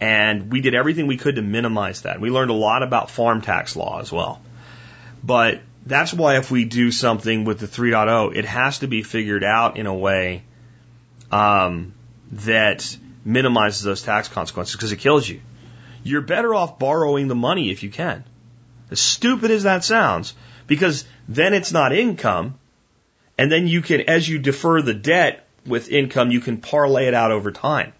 And 0.00 0.52
we 0.52 0.60
did 0.60 0.74
everything 0.74 1.06
we 1.06 1.16
could 1.16 1.36
to 1.36 1.42
minimize 1.42 2.02
that. 2.02 2.20
We 2.20 2.30
learned 2.30 2.50
a 2.50 2.54
lot 2.54 2.82
about 2.82 3.10
farm 3.10 3.40
tax 3.40 3.76
law 3.76 4.00
as 4.00 4.12
well. 4.12 4.42
But 5.22 5.62
that's 5.86 6.12
why 6.12 6.36
if 6.36 6.50
we 6.50 6.64
do 6.64 6.90
something 6.90 7.44
with 7.44 7.58
the 7.58 7.66
3.0, 7.66 8.36
it 8.36 8.44
has 8.44 8.80
to 8.80 8.86
be 8.86 9.02
figured 9.02 9.44
out 9.44 9.78
in 9.78 9.86
a 9.86 9.94
way 9.94 10.42
um, 11.30 11.94
that 12.32 12.96
minimizes 13.24 13.82
those 13.82 14.02
tax 14.02 14.28
consequences 14.28 14.76
because 14.76 14.92
it 14.92 14.98
kills 14.98 15.28
you. 15.28 15.40
You're 16.02 16.20
better 16.20 16.54
off 16.54 16.78
borrowing 16.78 17.28
the 17.28 17.34
money 17.34 17.70
if 17.70 17.82
you 17.82 17.90
can. 17.90 18.24
As 18.90 19.00
stupid 19.00 19.50
as 19.50 19.62
that 19.62 19.84
sounds, 19.84 20.34
because 20.66 21.04
then 21.28 21.54
it's 21.54 21.72
not 21.72 21.94
income, 21.94 22.58
and 23.38 23.50
then 23.50 23.66
you 23.66 23.82
can, 23.82 24.02
as 24.02 24.28
you 24.28 24.38
defer 24.38 24.82
the 24.82 24.94
debt 24.94 25.46
with 25.66 25.90
income, 25.90 26.30
you 26.30 26.40
can 26.40 26.58
parlay 26.58 27.06
it 27.06 27.14
out 27.14 27.30
over 27.30 27.50
time. 27.50 27.92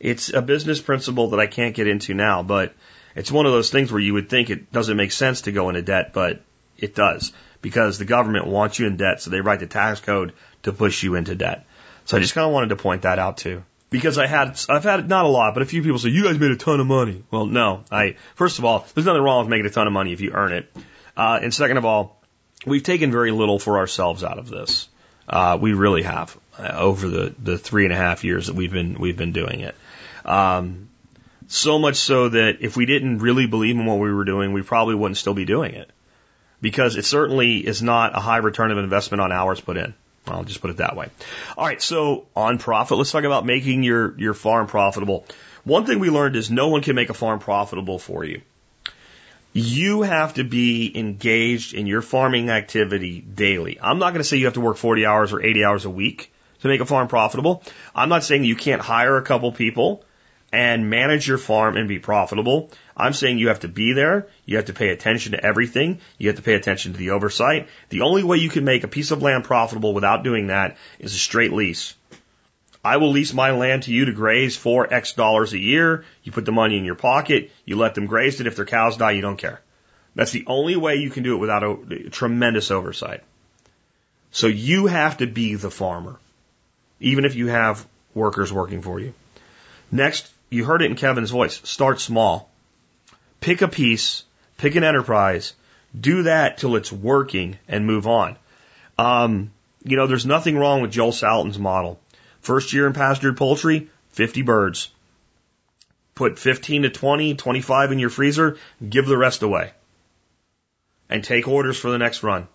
It's 0.00 0.32
a 0.32 0.42
business 0.42 0.80
principle 0.80 1.30
that 1.30 1.40
I 1.40 1.46
can't 1.46 1.74
get 1.74 1.86
into 1.86 2.14
now, 2.14 2.42
but 2.42 2.74
it's 3.14 3.30
one 3.30 3.46
of 3.46 3.52
those 3.52 3.70
things 3.70 3.92
where 3.92 4.00
you 4.00 4.14
would 4.14 4.28
think 4.28 4.50
it 4.50 4.72
doesn't 4.72 4.96
make 4.96 5.12
sense 5.12 5.42
to 5.42 5.52
go 5.52 5.68
into 5.68 5.82
debt, 5.82 6.12
but 6.12 6.42
it 6.76 6.94
does 6.94 7.32
because 7.60 7.98
the 7.98 8.04
government 8.04 8.46
wants 8.46 8.78
you 8.78 8.86
in 8.86 8.96
debt, 8.96 9.20
so 9.20 9.30
they 9.30 9.40
write 9.40 9.60
the 9.60 9.66
tax 9.66 10.00
code 10.00 10.32
to 10.64 10.72
push 10.72 11.02
you 11.02 11.14
into 11.14 11.34
debt. 11.34 11.64
So 12.04 12.16
I 12.16 12.20
just 12.20 12.34
kind 12.34 12.46
of 12.46 12.52
wanted 12.52 12.70
to 12.70 12.76
point 12.76 13.02
that 13.02 13.20
out 13.20 13.36
too 13.36 13.62
because 13.90 14.18
I 14.18 14.26
had 14.26 14.58
I've 14.68 14.82
had 14.82 15.08
not 15.08 15.24
a 15.24 15.28
lot, 15.28 15.54
but 15.54 15.62
a 15.62 15.66
few 15.66 15.82
people 15.82 15.98
say 15.98 16.08
you 16.08 16.24
guys 16.24 16.38
made 16.38 16.50
a 16.50 16.56
ton 16.56 16.80
of 16.80 16.86
money. 16.86 17.22
Well, 17.30 17.46
no, 17.46 17.84
I 17.90 18.16
first 18.34 18.58
of 18.58 18.64
all, 18.64 18.84
there's 18.94 19.06
nothing 19.06 19.22
wrong 19.22 19.44
with 19.44 19.50
making 19.50 19.66
a 19.66 19.70
ton 19.70 19.86
of 19.86 19.92
money 19.92 20.12
if 20.12 20.20
you 20.20 20.32
earn 20.32 20.52
it, 20.52 20.68
uh, 21.16 21.38
and 21.40 21.54
second 21.54 21.76
of 21.76 21.84
all, 21.84 22.20
we've 22.66 22.82
taken 22.82 23.10
very 23.10 23.30
little 23.30 23.58
for 23.58 23.78
ourselves 23.78 24.24
out 24.24 24.38
of 24.38 24.48
this. 24.48 24.88
Uh, 25.28 25.58
we 25.60 25.72
really 25.72 26.02
have 26.02 26.36
uh, 26.58 26.72
over 26.74 27.08
the 27.08 27.34
the 27.38 27.58
three 27.58 27.84
and 27.84 27.92
a 27.92 27.96
half 27.96 28.24
years 28.24 28.48
that 28.48 28.56
we've 28.56 28.72
been 28.72 28.98
we've 28.98 29.16
been 29.16 29.32
doing 29.32 29.60
it. 29.60 29.74
Um, 30.24 30.88
so 31.48 31.78
much 31.78 31.96
so 31.96 32.30
that 32.30 32.58
if 32.60 32.76
we 32.76 32.86
didn't 32.86 33.18
really 33.18 33.46
believe 33.46 33.76
in 33.76 33.84
what 33.86 33.98
we 33.98 34.12
were 34.12 34.24
doing, 34.24 34.52
we 34.52 34.62
probably 34.62 34.94
wouldn't 34.94 35.18
still 35.18 35.34
be 35.34 35.44
doing 35.44 35.74
it 35.74 35.90
because 36.60 36.96
it 36.96 37.04
certainly 37.04 37.58
is 37.58 37.82
not 37.82 38.16
a 38.16 38.20
high 38.20 38.38
return 38.38 38.70
of 38.70 38.78
investment 38.78 39.20
on 39.20 39.32
hours 39.32 39.60
put 39.60 39.76
in. 39.76 39.94
I'll 40.26 40.44
just 40.44 40.60
put 40.60 40.70
it 40.70 40.76
that 40.76 40.96
way. 40.96 41.08
All 41.58 41.66
right. 41.66 41.82
So 41.82 42.26
on 42.36 42.58
profit, 42.58 42.96
let's 42.96 43.10
talk 43.10 43.24
about 43.24 43.44
making 43.44 43.82
your, 43.82 44.18
your 44.18 44.34
farm 44.34 44.68
profitable. 44.68 45.26
One 45.64 45.84
thing 45.84 45.98
we 45.98 46.10
learned 46.10 46.36
is 46.36 46.50
no 46.50 46.68
one 46.68 46.80
can 46.82 46.94
make 46.94 47.10
a 47.10 47.14
farm 47.14 47.40
profitable 47.40 47.98
for 47.98 48.24
you. 48.24 48.40
You 49.54 50.00
have 50.00 50.34
to 50.34 50.44
be 50.44 50.90
engaged 50.96 51.74
in 51.74 51.86
your 51.86 52.00
farming 52.00 52.48
activity 52.48 53.20
daily. 53.20 53.78
I'm 53.82 53.98
not 53.98 54.10
going 54.10 54.22
to 54.22 54.24
say 54.24 54.38
you 54.38 54.46
have 54.46 54.54
to 54.54 54.62
work 54.62 54.78
40 54.78 55.04
hours 55.04 55.32
or 55.32 55.42
80 55.42 55.64
hours 55.64 55.84
a 55.84 55.90
week 55.90 56.32
to 56.60 56.68
make 56.68 56.80
a 56.80 56.86
farm 56.86 57.06
profitable. 57.06 57.62
I'm 57.94 58.08
not 58.08 58.24
saying 58.24 58.44
you 58.44 58.56
can't 58.56 58.80
hire 58.80 59.18
a 59.18 59.22
couple 59.22 59.52
people 59.52 60.04
and 60.52 60.88
manage 60.88 61.28
your 61.28 61.36
farm 61.36 61.76
and 61.76 61.86
be 61.86 61.98
profitable. 61.98 62.70
I'm 62.96 63.12
saying 63.12 63.38
you 63.38 63.48
have 63.48 63.60
to 63.60 63.68
be 63.68 63.92
there. 63.92 64.28
You 64.46 64.56
have 64.56 64.66
to 64.66 64.72
pay 64.72 64.88
attention 64.88 65.32
to 65.32 65.44
everything. 65.44 66.00
You 66.16 66.28
have 66.28 66.36
to 66.36 66.42
pay 66.42 66.54
attention 66.54 66.92
to 66.92 66.98
the 66.98 67.10
oversight. 67.10 67.68
The 67.90 68.02
only 68.02 68.22
way 68.22 68.38
you 68.38 68.48
can 68.48 68.64
make 68.64 68.84
a 68.84 68.88
piece 68.88 69.10
of 69.10 69.22
land 69.22 69.44
profitable 69.44 69.92
without 69.92 70.24
doing 70.24 70.46
that 70.46 70.78
is 70.98 71.14
a 71.14 71.18
straight 71.18 71.52
lease. 71.52 71.94
I 72.84 72.96
will 72.96 73.10
lease 73.10 73.32
my 73.32 73.52
land 73.52 73.84
to 73.84 73.92
you 73.92 74.06
to 74.06 74.12
graze 74.12 74.56
for 74.56 74.92
X 74.92 75.12
dollars 75.12 75.52
a 75.52 75.58
year. 75.58 76.04
You 76.24 76.32
put 76.32 76.44
the 76.44 76.52
money 76.52 76.78
in 76.78 76.84
your 76.84 76.96
pocket. 76.96 77.50
You 77.64 77.76
let 77.76 77.94
them 77.94 78.06
graze 78.06 78.40
it. 78.40 78.46
If 78.46 78.56
their 78.56 78.64
cows 78.64 78.96
die, 78.96 79.12
you 79.12 79.22
don't 79.22 79.36
care. 79.36 79.60
That's 80.14 80.32
the 80.32 80.44
only 80.46 80.76
way 80.76 80.96
you 80.96 81.10
can 81.10 81.22
do 81.22 81.34
it 81.34 81.38
without 81.38 81.62
a 81.62 82.10
tremendous 82.10 82.70
oversight. 82.70 83.22
So 84.32 84.46
you 84.46 84.86
have 84.86 85.18
to 85.18 85.26
be 85.26 85.54
the 85.54 85.70
farmer, 85.70 86.18
even 87.00 87.24
if 87.24 87.34
you 87.34 87.48
have 87.48 87.86
workers 88.14 88.52
working 88.52 88.82
for 88.82 88.98
you. 88.98 89.14
Next, 89.90 90.32
you 90.50 90.64
heard 90.64 90.82
it 90.82 90.90
in 90.90 90.96
Kevin's 90.96 91.30
voice. 91.30 91.60
Start 91.64 92.00
small. 92.00 92.50
Pick 93.40 93.62
a 93.62 93.68
piece, 93.68 94.24
pick 94.58 94.74
an 94.74 94.84
enterprise, 94.84 95.54
do 95.98 96.24
that 96.24 96.58
till 96.58 96.76
it's 96.76 96.92
working 96.92 97.58
and 97.68 97.86
move 97.86 98.06
on. 98.06 98.36
Um, 98.98 99.50
you 99.84 99.96
know, 99.96 100.06
there's 100.06 100.26
nothing 100.26 100.56
wrong 100.56 100.82
with 100.82 100.92
Joel 100.92 101.12
Salatin's 101.12 101.58
model. 101.58 101.98
First 102.42 102.72
year 102.72 102.86
in 102.86 102.92
pastured 102.92 103.36
poultry, 103.36 103.88
50 104.10 104.42
birds. 104.42 104.90
Put 106.14 106.38
15 106.38 106.82
to 106.82 106.90
20, 106.90 107.34
25 107.36 107.92
in 107.92 107.98
your 107.98 108.10
freezer, 108.10 108.58
give 108.86 109.06
the 109.06 109.16
rest 109.16 109.42
away. 109.42 109.72
And 111.08 111.24
take 111.24 111.48
orders 111.48 111.78
for 111.78 111.90
the 111.90 111.98
next 111.98 112.22
run. 112.22 112.48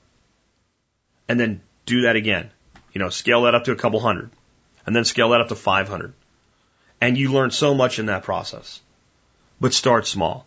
And 1.28 1.40
then 1.40 1.62
do 1.86 2.02
that 2.02 2.16
again. 2.16 2.52
You 2.94 3.00
know, 3.00 3.10
scale 3.10 3.44
that 3.44 3.56
up 3.56 3.64
to 3.66 3.72
a 3.72 3.76
couple 3.76 4.00
hundred. 4.00 4.30
and 4.86 4.96
then 4.96 5.04
scale 5.04 5.30
that 5.30 5.42
up 5.42 5.50
to 5.50 5.56
500. 5.56 6.14
And 7.02 7.18
you 7.18 7.32
learn 7.34 7.52
so 7.52 7.76
much 7.76 8.00
in 8.00 8.06
that 8.06 8.24
process. 8.24 8.80
But 9.60 9.74
start 9.74 10.08
small. 10.08 10.46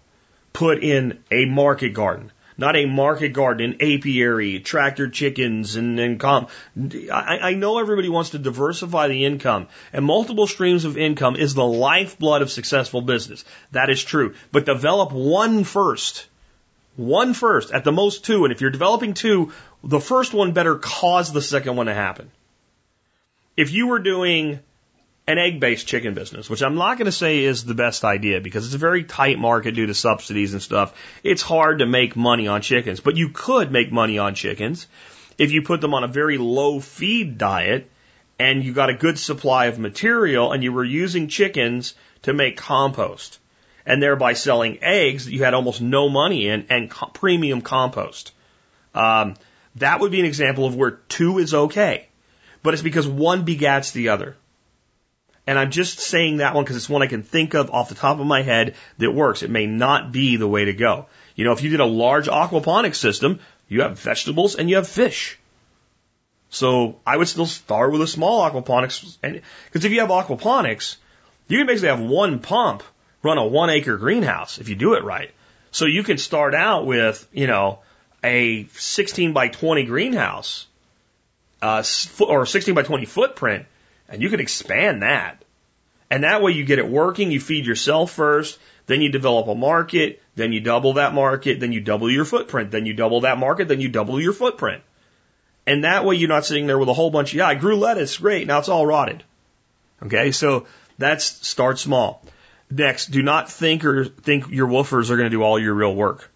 Put 0.52 0.82
in 0.82 1.22
a 1.30 1.44
market 1.44 1.90
garden, 1.90 2.32
not 2.60 2.76
a 2.76 2.84
market 2.84 3.30
garden, 3.30 3.72
an 3.72 3.76
apiary, 3.80 4.60
tractor 4.60 5.08
chickens, 5.08 5.76
and, 5.76 6.20
com. 6.20 6.46
I, 7.10 7.38
I 7.42 7.54
know 7.54 7.78
everybody 7.78 8.10
wants 8.10 8.30
to 8.30 8.38
diversify 8.38 9.08
the 9.08 9.24
income, 9.24 9.66
and 9.94 10.04
multiple 10.04 10.46
streams 10.46 10.84
of 10.84 10.98
income 10.98 11.36
is 11.36 11.54
the 11.54 11.64
lifeblood 11.64 12.42
of 12.42 12.50
successful 12.50 13.00
business. 13.00 13.44
That 13.72 13.88
is 13.88 14.04
true. 14.04 14.34
But 14.52 14.66
develop 14.66 15.10
one 15.10 15.64
first. 15.64 16.26
One 16.96 17.32
first, 17.32 17.72
at 17.72 17.84
the 17.84 17.92
most 17.92 18.26
two. 18.26 18.44
And 18.44 18.52
if 18.52 18.60
you're 18.60 18.70
developing 18.70 19.14
two, 19.14 19.52
the 19.82 20.00
first 20.00 20.34
one 20.34 20.52
better 20.52 20.76
cause 20.76 21.32
the 21.32 21.40
second 21.40 21.76
one 21.76 21.86
to 21.86 21.94
happen. 21.94 22.30
If 23.56 23.72
you 23.72 23.86
were 23.86 24.00
doing 24.00 24.60
an 25.30 25.38
egg 25.38 25.60
based 25.60 25.86
chicken 25.86 26.14
business, 26.14 26.50
which 26.50 26.62
I'm 26.62 26.74
not 26.74 26.98
going 26.98 27.06
to 27.06 27.12
say 27.12 27.44
is 27.44 27.64
the 27.64 27.74
best 27.74 28.04
idea 28.04 28.40
because 28.40 28.66
it's 28.66 28.74
a 28.74 28.78
very 28.78 29.04
tight 29.04 29.38
market 29.38 29.74
due 29.76 29.86
to 29.86 29.94
subsidies 29.94 30.52
and 30.52 30.62
stuff. 30.62 30.92
It's 31.22 31.42
hard 31.42 31.78
to 31.78 31.86
make 31.86 32.16
money 32.16 32.48
on 32.48 32.62
chickens, 32.62 33.00
but 33.00 33.16
you 33.16 33.28
could 33.28 33.70
make 33.70 33.92
money 33.92 34.18
on 34.18 34.34
chickens 34.34 34.86
if 35.38 35.52
you 35.52 35.62
put 35.62 35.80
them 35.80 35.94
on 35.94 36.04
a 36.04 36.08
very 36.08 36.36
low 36.36 36.80
feed 36.80 37.38
diet 37.38 37.88
and 38.38 38.64
you 38.64 38.72
got 38.72 38.90
a 38.90 38.94
good 38.94 39.18
supply 39.18 39.66
of 39.66 39.78
material 39.78 40.52
and 40.52 40.64
you 40.64 40.72
were 40.72 40.84
using 40.84 41.28
chickens 41.28 41.94
to 42.22 42.32
make 42.32 42.56
compost 42.56 43.38
and 43.86 44.02
thereby 44.02 44.32
selling 44.32 44.78
eggs 44.82 45.26
that 45.26 45.32
you 45.32 45.44
had 45.44 45.54
almost 45.54 45.80
no 45.80 46.08
money 46.08 46.48
in 46.48 46.66
and 46.70 46.90
co- 46.90 47.06
premium 47.06 47.60
compost. 47.60 48.32
Um, 48.94 49.36
that 49.76 50.00
would 50.00 50.10
be 50.10 50.20
an 50.20 50.26
example 50.26 50.66
of 50.66 50.74
where 50.74 50.92
two 51.08 51.38
is 51.38 51.54
okay, 51.54 52.08
but 52.62 52.74
it's 52.74 52.82
because 52.82 53.06
one 53.06 53.46
begats 53.46 53.92
the 53.92 54.08
other. 54.08 54.36
And 55.50 55.58
I'm 55.58 55.72
just 55.72 55.98
saying 55.98 56.36
that 56.36 56.54
one 56.54 56.62
because 56.62 56.76
it's 56.76 56.88
one 56.88 57.02
I 57.02 57.08
can 57.08 57.24
think 57.24 57.54
of 57.54 57.72
off 57.72 57.88
the 57.88 57.96
top 57.96 58.20
of 58.20 58.24
my 58.24 58.42
head 58.42 58.76
that 58.98 59.10
works. 59.10 59.42
It 59.42 59.50
may 59.50 59.66
not 59.66 60.12
be 60.12 60.36
the 60.36 60.46
way 60.46 60.66
to 60.66 60.72
go. 60.72 61.06
You 61.34 61.44
know, 61.44 61.50
if 61.50 61.64
you 61.64 61.70
did 61.70 61.80
a 61.80 61.86
large 61.86 62.28
aquaponics 62.28 62.94
system, 62.94 63.40
you 63.68 63.82
have 63.82 63.98
vegetables 63.98 64.54
and 64.54 64.70
you 64.70 64.76
have 64.76 64.86
fish. 64.86 65.40
So 66.50 67.00
I 67.04 67.16
would 67.16 67.26
still 67.26 67.46
start 67.46 67.90
with 67.90 68.00
a 68.00 68.06
small 68.06 68.48
aquaponics, 68.48 69.18
and 69.24 69.42
because 69.64 69.84
if 69.84 69.90
you 69.90 69.98
have 69.98 70.10
aquaponics, 70.10 70.98
you 71.48 71.58
can 71.58 71.66
basically 71.66 71.88
have 71.88 72.00
one 72.00 72.38
pump 72.38 72.84
run 73.24 73.36
a 73.36 73.44
one 73.44 73.70
acre 73.70 73.96
greenhouse 73.96 74.58
if 74.58 74.68
you 74.68 74.76
do 74.76 74.94
it 74.94 75.02
right. 75.02 75.32
So 75.72 75.86
you 75.86 76.04
can 76.04 76.18
start 76.18 76.54
out 76.54 76.86
with, 76.86 77.26
you 77.32 77.48
know, 77.48 77.80
a 78.22 78.66
16 78.74 79.32
by 79.32 79.48
20 79.48 79.82
greenhouse, 79.82 80.68
uh, 81.60 81.82
or 82.20 82.46
16 82.46 82.72
by 82.72 82.84
20 82.84 83.04
footprint, 83.04 83.66
and 84.10 84.20
you 84.20 84.28
can 84.28 84.40
expand 84.40 85.02
that. 85.02 85.42
And 86.10 86.24
that 86.24 86.42
way 86.42 86.52
you 86.52 86.64
get 86.64 86.80
it 86.80 86.88
working, 86.88 87.30
you 87.30 87.40
feed 87.40 87.64
yourself 87.64 88.10
first, 88.10 88.58
then 88.86 89.00
you 89.00 89.08
develop 89.08 89.46
a 89.46 89.54
market, 89.54 90.20
then 90.34 90.52
you 90.52 90.60
double 90.60 90.94
that 90.94 91.14
market, 91.14 91.60
then 91.60 91.72
you 91.72 91.80
double 91.80 92.10
your 92.10 92.24
footprint, 92.24 92.72
then 92.72 92.84
you 92.84 92.92
double 92.92 93.20
that 93.20 93.38
market, 93.38 93.68
then 93.68 93.80
you 93.80 93.88
double 93.88 94.20
your 94.20 94.32
footprint. 94.32 94.82
And 95.66 95.84
that 95.84 96.04
way 96.04 96.16
you're 96.16 96.28
not 96.28 96.44
sitting 96.44 96.66
there 96.66 96.78
with 96.78 96.88
a 96.88 96.94
whole 96.94 97.10
bunch 97.10 97.32
of, 97.32 97.38
yeah, 97.38 97.46
I 97.46 97.54
grew 97.54 97.76
lettuce, 97.76 98.18
great, 98.18 98.48
now 98.48 98.58
it's 98.58 98.68
all 98.68 98.84
rotted. 98.84 99.22
Okay, 100.02 100.32
so 100.32 100.66
that's 100.98 101.24
start 101.46 101.78
small. 101.78 102.24
Next, 102.70 103.06
do 103.10 103.22
not 103.22 103.50
think 103.50 103.84
or 103.84 104.04
think 104.04 104.48
your 104.48 104.66
WWOOFers 104.66 105.10
are 105.10 105.16
going 105.16 105.30
to 105.30 105.36
do 105.36 105.42
all 105.42 105.58
your 105.58 105.74
real 105.74 105.94
work. 105.94 106.30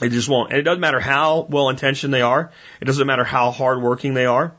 It 0.00 0.10
just 0.10 0.28
won't. 0.28 0.50
And 0.50 0.58
it 0.58 0.62
doesn't 0.62 0.80
matter 0.80 1.00
how 1.00 1.46
well 1.48 1.68
intentioned 1.68 2.12
they 2.12 2.22
are. 2.22 2.50
It 2.80 2.84
doesn't 2.84 3.06
matter 3.06 3.24
how 3.24 3.50
hardworking 3.50 4.14
they 4.14 4.26
are. 4.26 4.54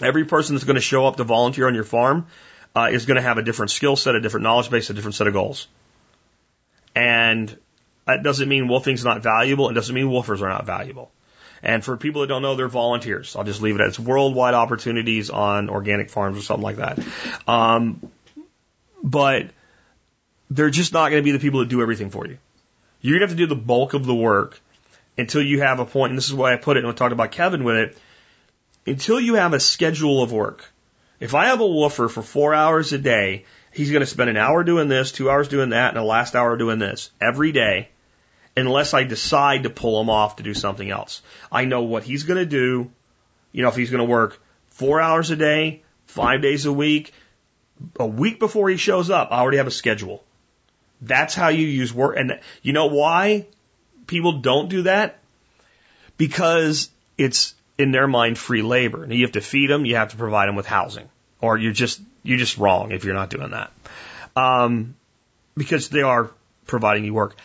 Every 0.00 0.24
person 0.24 0.54
that's 0.54 0.64
going 0.64 0.76
to 0.76 0.82
show 0.82 1.06
up 1.06 1.16
to 1.16 1.24
volunteer 1.24 1.66
on 1.66 1.74
your 1.74 1.84
farm 1.84 2.26
uh, 2.74 2.88
is 2.90 3.06
going 3.06 3.16
to 3.16 3.22
have 3.22 3.38
a 3.38 3.42
different 3.42 3.70
skill 3.70 3.96
set, 3.96 4.14
a 4.14 4.20
different 4.20 4.44
knowledge 4.44 4.70
base, 4.70 4.90
a 4.90 4.94
different 4.94 5.14
set 5.14 5.26
of 5.26 5.32
goals. 5.32 5.68
And 6.94 7.56
that 8.06 8.22
doesn't 8.22 8.48
mean 8.48 8.64
WWOOFing's 8.64 9.04
not 9.04 9.22
valuable. 9.22 9.70
It 9.70 9.74
doesn't 9.74 9.94
mean 9.94 10.06
WWOOFers 10.06 10.40
are 10.42 10.48
not 10.48 10.66
valuable. 10.66 11.10
And 11.62 11.82
for 11.82 11.96
people 11.96 12.20
that 12.20 12.26
don't 12.26 12.42
know, 12.42 12.56
they're 12.56 12.68
volunteers. 12.68 13.36
I'll 13.36 13.44
just 13.44 13.62
leave 13.62 13.76
it 13.76 13.80
at 13.80 13.88
it's 13.88 13.98
worldwide 13.98 14.54
opportunities 14.54 15.30
on 15.30 15.70
organic 15.70 16.10
farms 16.10 16.36
or 16.36 16.42
something 16.42 16.62
like 16.62 16.76
that. 16.76 16.98
Um, 17.48 18.10
but 19.02 19.48
they're 20.50 20.70
just 20.70 20.92
not 20.92 21.08
going 21.08 21.22
to 21.22 21.24
be 21.24 21.32
the 21.32 21.38
people 21.38 21.60
that 21.60 21.68
do 21.68 21.80
everything 21.80 22.10
for 22.10 22.26
you. 22.26 22.38
You're 23.00 23.18
going 23.18 23.28
to 23.28 23.32
have 23.32 23.38
to 23.38 23.42
do 23.42 23.46
the 23.46 23.60
bulk 23.60 23.94
of 23.94 24.04
the 24.04 24.14
work 24.14 24.60
until 25.16 25.42
you 25.42 25.60
have 25.60 25.80
a 25.80 25.84
point, 25.84 26.10
and 26.10 26.18
this 26.18 26.26
is 26.26 26.34
why 26.34 26.52
I 26.52 26.56
put 26.56 26.76
it, 26.76 26.80
and 26.80 26.88
we 26.88 26.94
talked 26.94 27.12
about 27.12 27.32
Kevin 27.32 27.64
with 27.64 27.76
it, 27.76 27.98
until 28.86 29.20
you 29.20 29.34
have 29.34 29.52
a 29.52 29.60
schedule 29.60 30.22
of 30.22 30.32
work. 30.32 30.64
If 31.20 31.34
I 31.34 31.46
have 31.46 31.60
a 31.60 31.64
WWOOFer 31.64 32.10
for 32.10 32.22
four 32.22 32.54
hours 32.54 32.92
a 32.92 32.98
day, 32.98 33.44
he's 33.72 33.90
going 33.90 34.00
to 34.00 34.06
spend 34.06 34.30
an 34.30 34.36
hour 34.36 34.64
doing 34.64 34.88
this, 34.88 35.12
two 35.12 35.30
hours 35.30 35.48
doing 35.48 35.70
that, 35.70 35.88
and 35.88 35.96
the 35.96 36.02
last 36.02 36.34
hour 36.34 36.56
doing 36.56 36.78
this 36.78 37.10
every 37.20 37.52
day, 37.52 37.88
unless 38.56 38.94
I 38.94 39.04
decide 39.04 39.62
to 39.62 39.70
pull 39.70 40.00
him 40.00 40.10
off 40.10 40.36
to 40.36 40.42
do 40.42 40.54
something 40.54 40.90
else. 40.90 41.22
I 41.50 41.64
know 41.64 41.82
what 41.82 42.04
he's 42.04 42.24
going 42.24 42.38
to 42.38 42.46
do. 42.46 42.90
You 43.52 43.62
know, 43.62 43.68
if 43.68 43.76
he's 43.76 43.90
going 43.90 44.04
to 44.04 44.10
work 44.10 44.40
four 44.68 45.00
hours 45.00 45.30
a 45.30 45.36
day, 45.36 45.82
five 46.06 46.42
days 46.42 46.66
a 46.66 46.72
week, 46.72 47.12
a 47.98 48.06
week 48.06 48.38
before 48.38 48.68
he 48.68 48.76
shows 48.76 49.10
up, 49.10 49.28
I 49.30 49.40
already 49.40 49.58
have 49.58 49.66
a 49.66 49.72
schedule. 49.72 50.24
That's 51.00 51.34
how 51.34 51.48
you 51.48 51.66
use 51.66 51.92
work. 51.92 52.16
And 52.16 52.40
you 52.62 52.72
know 52.72 52.86
why 52.86 53.46
people 54.06 54.40
don't 54.40 54.68
do 54.68 54.82
that? 54.82 55.18
Because 56.16 56.90
it's 57.18 57.54
in 57.78 57.90
their 57.90 58.06
mind 58.06 58.38
free 58.38 58.62
labor. 58.62 59.02
And 59.02 59.12
you 59.12 59.22
have 59.22 59.32
to 59.32 59.40
feed 59.40 59.70
them, 59.70 59.84
you 59.84 59.96
have 59.96 60.10
to 60.10 60.16
provide 60.16 60.48
them 60.48 60.56
with 60.56 60.66
housing, 60.66 61.08
or 61.40 61.58
you're 61.58 61.72
just 61.72 62.00
you're 62.22 62.38
just 62.38 62.58
wrong 62.58 62.92
if 62.92 63.04
you're 63.04 63.14
not 63.14 63.30
doing 63.30 63.50
that. 63.50 63.72
Um, 64.36 64.96
because 65.56 65.88
they 65.88 66.02
are 66.02 66.30
providing 66.66 67.04
you 67.04 67.14
work. 67.14 67.36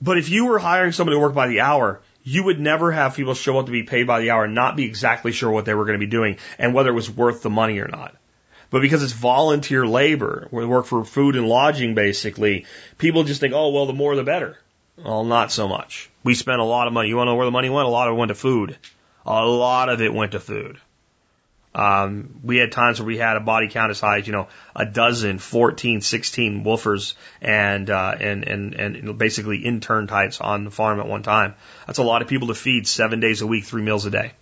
But 0.00 0.18
if 0.18 0.28
you 0.30 0.46
were 0.46 0.58
hiring 0.58 0.92
somebody 0.92 1.16
to 1.16 1.20
work 1.20 1.34
by 1.34 1.46
the 1.46 1.60
hour, 1.60 2.00
you 2.24 2.44
would 2.44 2.58
never 2.58 2.90
have 2.90 3.14
people 3.14 3.34
show 3.34 3.58
up 3.58 3.66
to 3.66 3.72
be 3.72 3.82
paid 3.82 4.06
by 4.06 4.20
the 4.20 4.30
hour 4.30 4.44
and 4.44 4.54
not 4.54 4.76
be 4.76 4.84
exactly 4.84 5.32
sure 5.32 5.50
what 5.50 5.64
they 5.64 5.74
were 5.74 5.84
going 5.84 5.98
to 5.98 6.04
be 6.04 6.10
doing 6.10 6.38
and 6.58 6.74
whether 6.74 6.90
it 6.90 6.94
was 6.94 7.10
worth 7.10 7.42
the 7.42 7.50
money 7.50 7.78
or 7.78 7.88
not. 7.88 8.16
But 8.70 8.80
because 8.80 9.02
it's 9.02 9.12
volunteer 9.12 9.86
labor, 9.86 10.48
we 10.50 10.64
work 10.64 10.86
for 10.86 11.04
food 11.04 11.36
and 11.36 11.46
lodging 11.46 11.94
basically, 11.94 12.64
people 12.96 13.22
just 13.24 13.40
think, 13.40 13.52
oh, 13.54 13.68
well, 13.70 13.86
the 13.86 13.92
more 13.92 14.16
the 14.16 14.24
better. 14.24 14.58
Well, 14.96 15.24
not 15.24 15.52
so 15.52 15.68
much. 15.68 16.10
We 16.24 16.34
spent 16.34 16.60
a 16.60 16.64
lot 16.64 16.86
of 16.86 16.92
money. 16.92 17.08
You 17.08 17.16
want 17.16 17.28
to 17.28 17.32
know 17.32 17.36
where 17.36 17.46
the 17.46 17.52
money 17.52 17.68
went? 17.68 17.86
A 17.86 17.90
lot 17.90 18.08
of 18.08 18.14
it 18.14 18.18
went 18.18 18.30
to 18.30 18.34
food. 18.34 18.76
A 19.26 19.44
lot 19.44 19.88
of 19.88 20.00
it 20.00 20.12
went 20.12 20.32
to 20.32 20.40
food. 20.40 20.78
Um, 21.74 22.40
we 22.44 22.58
had 22.58 22.70
times 22.70 23.00
where 23.00 23.06
we 23.06 23.16
had 23.16 23.36
a 23.36 23.40
body 23.40 23.68
count 23.68 23.90
as 23.90 23.98
high 23.98 24.18
as, 24.18 24.26
you 24.26 24.32
know, 24.32 24.48
a 24.76 24.84
dozen, 24.84 25.38
14, 25.38 26.02
16 26.02 26.64
WWOOFers 26.64 27.14
and, 27.40 27.88
uh, 27.88 28.14
and, 28.20 28.44
and, 28.44 28.74
and 28.74 29.18
basically 29.18 29.58
intern 29.58 30.06
types 30.06 30.40
on 30.40 30.64
the 30.64 30.70
farm 30.70 31.00
at 31.00 31.06
one 31.06 31.22
time. 31.22 31.54
That's 31.86 31.98
a 31.98 32.02
lot 32.02 32.20
of 32.20 32.28
people 32.28 32.48
to 32.48 32.54
feed 32.54 32.86
seven 32.86 33.20
days 33.20 33.40
a 33.40 33.46
week, 33.46 33.64
three 33.64 33.82
meals 33.82 34.04
a 34.04 34.10
day. 34.10 34.32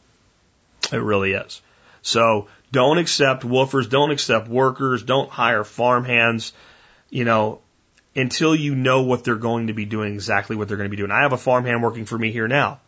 It 0.92 0.96
really 0.96 1.32
is. 1.32 1.62
So 2.02 2.48
don't 2.72 2.98
accept 2.98 3.44
WWOOFers, 3.44 3.88
don't 3.88 4.10
accept 4.10 4.48
workers, 4.48 5.04
don't 5.04 5.30
hire 5.30 5.62
farm 5.62 6.04
hands, 6.04 6.52
you 7.10 7.24
know, 7.24 7.60
until 8.16 8.56
you 8.56 8.74
know 8.74 9.02
what 9.02 9.22
they're 9.22 9.36
going 9.36 9.68
to 9.68 9.72
be 9.72 9.84
doing, 9.84 10.14
exactly 10.14 10.56
what 10.56 10.66
they're 10.66 10.76
going 10.76 10.90
to 10.90 10.96
be 10.96 10.96
doing. 10.96 11.12
I 11.12 11.22
have 11.22 11.32
a 11.32 11.38
farmhand 11.38 11.80
working 11.80 12.06
for 12.06 12.18
me 12.18 12.32
here 12.32 12.48
now. 12.48 12.80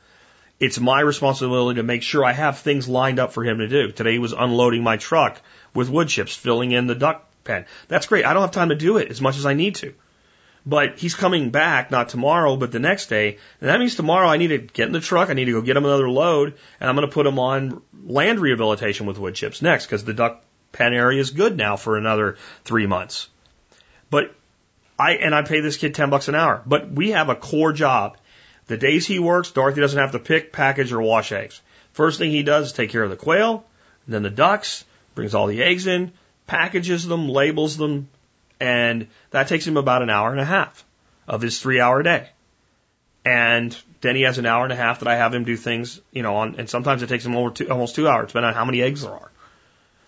It's 0.63 0.79
my 0.79 1.01
responsibility 1.01 1.79
to 1.79 1.83
make 1.83 2.05
sure 2.05 2.25
I 2.25 2.31
have 2.31 2.61
things 2.61 2.89
lined 2.89 3.19
up 3.19 3.33
for 3.33 3.43
him 3.43 3.59
to 3.59 3.67
do. 3.67 3.91
Today 3.91 4.13
he 4.13 4.21
was 4.21 4.33
unloading 4.33 4.85
my 4.85 4.97
truck 4.97 5.43
with 5.75 5.91
wood 5.91 6.07
chips, 6.07 6.37
filling 6.37 6.71
in 6.71 6.87
the 6.87 6.95
duck 6.95 7.29
pen. 7.43 7.67
That's 7.89 8.07
great. 8.07 8.25
I 8.25 8.33
don't 8.33 8.43
have 8.43 8.53
time 8.53 8.69
to 8.69 8.77
do 8.77 8.97
it 8.99 9.11
as 9.11 9.21
much 9.21 9.39
as 9.39 9.45
I 9.45 9.55
need 9.55 9.75
to. 9.77 9.93
But 10.65 11.01
he's 11.01 11.17
coming 11.17 11.51
back, 11.51 11.91
not 11.91 12.11
tomorrow, 12.11 12.55
but 12.55 12.71
the 12.71 12.79
next 12.79 13.07
day. 13.07 13.39
And 13.61 13.71
that 13.71 13.81
means 13.81 13.97
tomorrow 13.97 14.29
I 14.29 14.37
need 14.37 14.49
to 14.49 14.59
get 14.59 14.87
in 14.87 14.93
the 14.93 15.01
truck, 15.01 15.31
I 15.31 15.33
need 15.33 15.47
to 15.47 15.53
go 15.53 15.63
get 15.63 15.77
him 15.77 15.85
another 15.85 16.09
load, 16.09 16.55
and 16.79 16.89
I'm 16.89 16.95
going 16.95 17.09
to 17.09 17.13
put 17.13 17.27
him 17.27 17.41
on 17.41 17.83
land 18.07 18.39
rehabilitation 18.39 19.07
with 19.07 19.19
wood 19.19 19.35
chips 19.35 19.63
next 19.63 19.87
because 19.87 20.05
the 20.05 20.15
duck 20.15 20.45
pen 20.71 20.95
area 20.95 21.21
is 21.21 21.31
good 21.31 21.57
now 21.57 21.77
for 21.77 21.97
another 21.97 22.37
three 22.63 22.87
months. 22.87 23.29
But 24.11 24.33
I, 24.97 25.15
and 25.15 25.35
I 25.35 25.43
pay 25.43 25.59
this 25.59 25.77
kid 25.77 25.97
10 25.97 26.11
bucks 26.11 26.29
an 26.29 26.37
hour, 26.37 26.63
but 26.65 26.89
we 26.89 27.11
have 27.11 27.31
a 27.31 27.35
core 27.35 27.73
job. 27.73 28.17
The 28.73 28.79
days 28.79 29.07
he 29.07 29.19
works, 29.19 29.51
Dorothy 29.51 29.83
doesn't 29.83 30.01
have 30.01 30.13
to 30.13 30.19
pick, 30.19 30.51
package, 30.51 30.95
or 30.95 31.03
wash 31.03 31.31
eggs. 31.31 31.61
First 31.93 32.19
thing 32.19 32.31
he 32.31 32.43
does 32.43 32.69
is 32.69 32.73
take 32.73 32.89
care 32.89 33.03
of 33.03 33.11
the 33.11 33.17
quail, 33.17 33.67
then 34.09 34.23
the 34.23 34.31
ducks, 34.31 34.87
brings 35.15 35.35
all 35.35 35.47
the 35.47 35.63
eggs 35.63 35.87
in, 35.87 36.13
packages 36.47 37.07
them, 37.07 37.29
labels 37.29 37.77
them, 37.77 38.09
and 38.59 39.09
that 39.29 39.49
takes 39.49 39.67
him 39.67 39.77
about 39.77 40.01
an 40.01 40.09
hour 40.09 40.31
and 40.31 40.41
a 40.41 40.47
half 40.47 40.87
of 41.29 41.43
his 41.43 41.61
three 41.61 41.81
hour 41.81 42.03
day. 42.03 42.31
And 43.27 43.77
then 44.01 44.17
he 44.17 44.23
has 44.23 44.39
an 44.39 44.47
hour 44.47 44.65
and 44.65 44.73
a 44.73 44.77
half 44.77 45.01
that 45.01 45.09
I 45.09 45.17
have 45.17 45.35
him 45.35 45.45
do 45.45 45.59
things, 45.59 46.01
you 46.11 46.23
know, 46.23 46.37
on, 46.37 46.55
and 46.57 46.71
sometimes 46.71 47.03
it 47.03 47.11
takes 47.11 47.27
him 47.27 47.37
over 47.37 47.51
two, 47.51 47.69
almost 47.69 47.95
two 47.95 48.09
hours, 48.09 48.29
depending 48.29 48.49
on 48.49 48.55
how 48.55 48.65
many 48.65 48.81
eggs 48.81 49.03
there 49.03 49.13
are. 49.13 49.31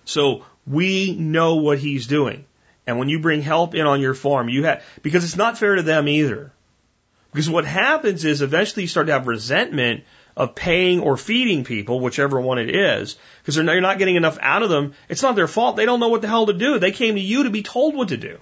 So 0.06 0.46
we 0.66 1.14
know 1.14 1.56
what 1.56 1.80
he's 1.80 2.06
doing. 2.06 2.46
And 2.86 2.98
when 2.98 3.10
you 3.10 3.20
bring 3.20 3.42
help 3.42 3.74
in 3.74 3.86
on 3.86 4.00
your 4.00 4.14
farm, 4.14 4.48
you 4.48 4.64
have, 4.64 4.82
because 5.02 5.22
it's 5.22 5.36
not 5.36 5.58
fair 5.58 5.74
to 5.74 5.82
them 5.82 6.08
either. 6.08 6.50
Because 7.34 7.50
what 7.50 7.64
happens 7.64 8.24
is 8.24 8.42
eventually 8.42 8.82
you 8.84 8.88
start 8.88 9.08
to 9.08 9.12
have 9.12 9.26
resentment 9.26 10.04
of 10.36 10.54
paying 10.54 11.00
or 11.00 11.16
feeding 11.16 11.64
people, 11.64 11.98
whichever 11.98 12.40
one 12.40 12.58
it 12.58 12.72
is, 12.72 13.16
because 13.42 13.56
you're 13.56 13.80
not 13.80 13.98
getting 13.98 14.14
enough 14.14 14.38
out 14.40 14.62
of 14.62 14.70
them. 14.70 14.94
It's 15.08 15.22
not 15.22 15.34
their 15.34 15.48
fault. 15.48 15.74
They 15.74 15.84
don't 15.84 15.98
know 15.98 16.10
what 16.10 16.22
the 16.22 16.28
hell 16.28 16.46
to 16.46 16.52
do. 16.52 16.78
They 16.78 16.92
came 16.92 17.16
to 17.16 17.20
you 17.20 17.42
to 17.42 17.50
be 17.50 17.64
told 17.64 17.96
what 17.96 18.10
to 18.10 18.16
do. 18.16 18.38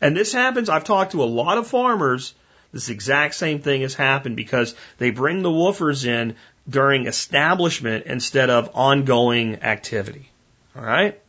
And 0.00 0.16
this 0.16 0.32
happens. 0.32 0.68
I've 0.68 0.84
talked 0.84 1.12
to 1.12 1.24
a 1.24 1.24
lot 1.24 1.58
of 1.58 1.66
farmers. 1.66 2.32
This 2.72 2.90
exact 2.90 3.34
same 3.34 3.60
thing 3.60 3.80
has 3.82 3.94
happened 3.94 4.36
because 4.36 4.76
they 4.98 5.10
bring 5.10 5.42
the 5.42 5.50
WWOOFers 5.50 6.06
in 6.06 6.36
during 6.68 7.08
establishment 7.08 8.06
instead 8.06 8.50
of 8.50 8.70
ongoing 8.74 9.62
activity. 9.62 10.30
All 10.76 10.84
right. 10.84 11.20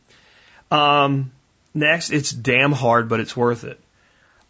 Um, 0.70 1.32
next, 1.74 2.10
it's 2.10 2.30
damn 2.30 2.70
hard, 2.70 3.08
but 3.08 3.18
it's 3.18 3.36
worth 3.36 3.64
it. 3.64 3.80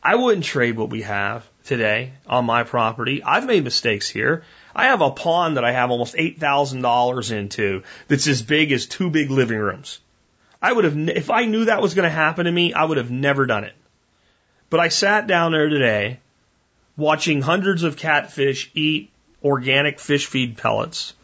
I 0.03 0.17
wouldn't 0.17 0.45
trade 0.45 0.77
what 0.77 0.91
we 0.91 1.03
have 1.03 1.49
today 1.69 2.13
on 2.27 2.45
my 2.45 2.65
property. 2.65 3.23
I've 3.23 3.47
made 3.47 3.63
mistakes 3.63 4.09
here. 4.09 4.43
I 4.75 4.87
have 4.87 5.03
a 5.03 5.11
pond 5.11 5.57
that 5.57 5.65
I 5.65 5.73
have 5.73 5.91
almost 5.91 6.15
$8,000 6.15 7.31
into 7.31 7.83
that's 8.09 8.27
as 8.27 8.43
big 8.43 8.73
as 8.73 8.87
two 8.87 9.11
big 9.11 9.31
living 9.31 9.59
rooms. 9.59 10.01
I 10.61 10.73
would 10.73 10.85
have, 10.85 10.97
if 11.11 11.31
I 11.31 11.45
knew 11.45 11.67
that 11.67 11.83
was 11.83 11.95
going 11.95 12.09
to 12.09 12.15
happen 12.15 12.47
to 12.47 12.51
me, 12.51 12.73
I 12.73 12.85
would 12.85 12.97
have 12.97 13.11
never 13.11 13.47
done 13.47 13.65
it. 13.65 13.75
But 14.71 14.81
I 14.81 14.89
sat 14.89 15.27
down 15.27 15.53
there 15.53 15.69
today 15.69 16.21
watching 16.97 17.41
hundreds 17.41 17.85
of 17.85 17.97
catfish 17.97 18.71
eat 18.75 19.11
organic 19.45 20.01
fish 20.01 20.27
feed 20.27 20.57
pellets. 20.57 21.15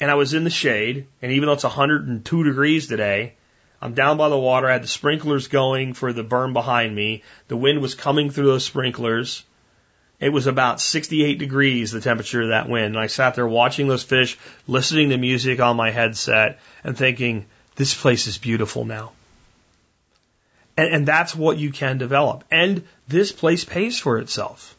And 0.00 0.10
I 0.10 0.14
was 0.14 0.34
in 0.34 0.44
the 0.44 0.50
shade, 0.50 1.06
and 1.22 1.32
even 1.32 1.46
though 1.46 1.52
it's 1.52 1.64
102 1.64 2.44
degrees 2.44 2.88
today, 2.88 3.34
I'm 3.80 3.94
down 3.94 4.16
by 4.16 4.28
the 4.28 4.38
water. 4.38 4.68
I 4.68 4.72
had 4.72 4.82
the 4.82 4.88
sprinklers 4.88 5.48
going 5.48 5.94
for 5.94 6.12
the 6.12 6.24
berm 6.24 6.52
behind 6.52 6.94
me. 6.94 7.22
The 7.48 7.56
wind 7.56 7.80
was 7.80 7.94
coming 7.94 8.30
through 8.30 8.46
those 8.46 8.64
sprinklers. 8.64 9.44
It 10.22 10.32
was 10.32 10.46
about 10.46 10.80
68 10.80 11.40
degrees, 11.40 11.90
the 11.90 12.00
temperature 12.00 12.42
of 12.42 12.48
that 12.50 12.68
wind. 12.68 12.94
And 12.94 12.98
I 12.98 13.08
sat 13.08 13.34
there 13.34 13.46
watching 13.46 13.88
those 13.88 14.04
fish, 14.04 14.38
listening 14.68 15.10
to 15.10 15.16
music 15.16 15.58
on 15.58 15.76
my 15.76 15.90
headset, 15.90 16.60
and 16.84 16.96
thinking, 16.96 17.46
this 17.74 17.92
place 17.92 18.28
is 18.28 18.38
beautiful 18.38 18.84
now. 18.84 19.10
And, 20.76 20.94
and 20.94 21.08
that's 21.08 21.34
what 21.34 21.58
you 21.58 21.72
can 21.72 21.98
develop. 21.98 22.44
And 22.52 22.84
this 23.08 23.32
place 23.32 23.64
pays 23.64 23.98
for 23.98 24.18
itself. 24.18 24.76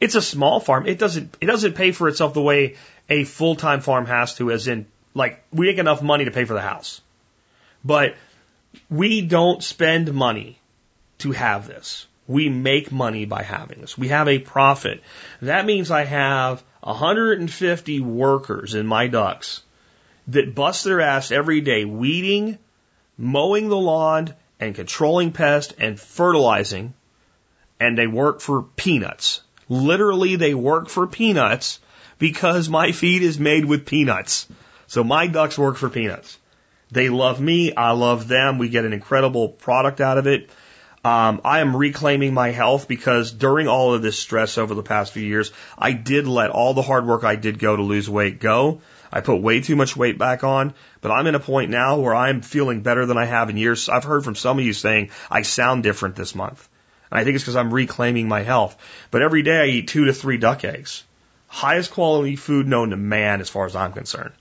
It's 0.00 0.14
a 0.14 0.22
small 0.22 0.60
farm. 0.60 0.86
It 0.86 1.00
doesn't, 1.00 1.36
it 1.40 1.46
doesn't 1.46 1.72
pay 1.72 1.90
for 1.90 2.06
itself 2.06 2.32
the 2.32 2.40
way 2.40 2.76
a 3.08 3.24
full-time 3.24 3.80
farm 3.80 4.06
has 4.06 4.36
to, 4.36 4.52
as 4.52 4.68
in, 4.68 4.86
like, 5.14 5.42
we 5.52 5.66
make 5.66 5.78
enough 5.78 6.00
money 6.00 6.26
to 6.26 6.30
pay 6.30 6.44
for 6.44 6.54
the 6.54 6.60
house. 6.60 7.00
But 7.84 8.14
we 8.88 9.20
don't 9.20 9.64
spend 9.64 10.14
money 10.14 10.60
to 11.18 11.32
have 11.32 11.66
this. 11.66 12.06
We 12.26 12.48
make 12.48 12.90
money 12.90 13.26
by 13.26 13.42
having 13.42 13.80
this. 13.80 13.98
We 13.98 14.08
have 14.08 14.28
a 14.28 14.38
profit. 14.38 15.02
That 15.42 15.66
means 15.66 15.90
I 15.90 16.04
have 16.04 16.62
150 16.80 18.00
workers 18.00 18.74
in 18.74 18.86
my 18.86 19.08
ducks 19.08 19.62
that 20.28 20.54
bust 20.54 20.84
their 20.84 21.00
ass 21.00 21.30
every 21.30 21.60
day 21.60 21.84
weeding, 21.84 22.58
mowing 23.18 23.68
the 23.68 23.76
lawn, 23.76 24.34
and 24.58 24.74
controlling 24.74 25.32
pests 25.32 25.74
and 25.78 26.00
fertilizing, 26.00 26.94
and 27.78 27.98
they 27.98 28.06
work 28.06 28.40
for 28.40 28.62
peanuts. 28.62 29.42
Literally, 29.68 30.36
they 30.36 30.54
work 30.54 30.88
for 30.88 31.06
peanuts 31.06 31.80
because 32.18 32.68
my 32.68 32.92
feed 32.92 33.22
is 33.22 33.38
made 33.38 33.64
with 33.64 33.86
peanuts. 33.86 34.46
So 34.86 35.04
my 35.04 35.26
ducks 35.26 35.58
work 35.58 35.76
for 35.76 35.90
peanuts. 35.90 36.38
They 36.90 37.08
love 37.08 37.40
me. 37.40 37.74
I 37.74 37.92
love 37.92 38.28
them. 38.28 38.58
We 38.58 38.68
get 38.68 38.84
an 38.84 38.92
incredible 38.92 39.48
product 39.48 40.00
out 40.00 40.18
of 40.18 40.26
it. 40.26 40.50
Um, 41.04 41.42
I 41.44 41.60
am 41.60 41.76
reclaiming 41.76 42.32
my 42.32 42.50
health 42.50 42.88
because 42.88 43.30
during 43.30 43.68
all 43.68 43.92
of 43.92 44.00
this 44.00 44.18
stress 44.18 44.56
over 44.56 44.74
the 44.74 44.82
past 44.82 45.12
few 45.12 45.22
years, 45.22 45.52
I 45.76 45.92
did 45.92 46.26
let 46.26 46.48
all 46.48 46.72
the 46.72 46.80
hard 46.80 47.06
work 47.06 47.24
I 47.24 47.36
did 47.36 47.58
go 47.58 47.76
to 47.76 47.82
lose 47.82 48.08
weight 48.08 48.40
go. 48.40 48.80
I 49.12 49.20
put 49.20 49.42
way 49.42 49.60
too 49.60 49.76
much 49.76 49.96
weight 49.96 50.16
back 50.16 50.44
on, 50.44 50.72
but 51.02 51.10
I'm 51.10 51.26
in 51.26 51.34
a 51.34 51.40
point 51.40 51.70
now 51.70 51.98
where 51.98 52.14
I'm 52.14 52.40
feeling 52.40 52.80
better 52.80 53.04
than 53.04 53.18
I 53.18 53.26
have 53.26 53.50
in 53.50 53.58
years. 53.58 53.90
I've 53.90 54.04
heard 54.04 54.24
from 54.24 54.34
some 54.34 54.58
of 54.58 54.64
you 54.64 54.72
saying 54.72 55.10
I 55.30 55.42
sound 55.42 55.82
different 55.82 56.16
this 56.16 56.34
month. 56.34 56.66
And 57.10 57.20
I 57.20 57.24
think 57.24 57.34
it's 57.34 57.44
because 57.44 57.56
I'm 57.56 57.72
reclaiming 57.72 58.26
my 58.26 58.42
health. 58.42 58.74
But 59.10 59.20
every 59.20 59.42
day 59.42 59.60
I 59.60 59.66
eat 59.66 59.88
two 59.88 60.06
to 60.06 60.14
three 60.14 60.38
duck 60.38 60.64
eggs. 60.64 61.04
Highest 61.48 61.90
quality 61.90 62.36
food 62.36 62.66
known 62.66 62.90
to 62.90 62.96
man 62.96 63.42
as 63.42 63.50
far 63.50 63.66
as 63.66 63.76
I'm 63.76 63.92
concerned. 63.92 64.32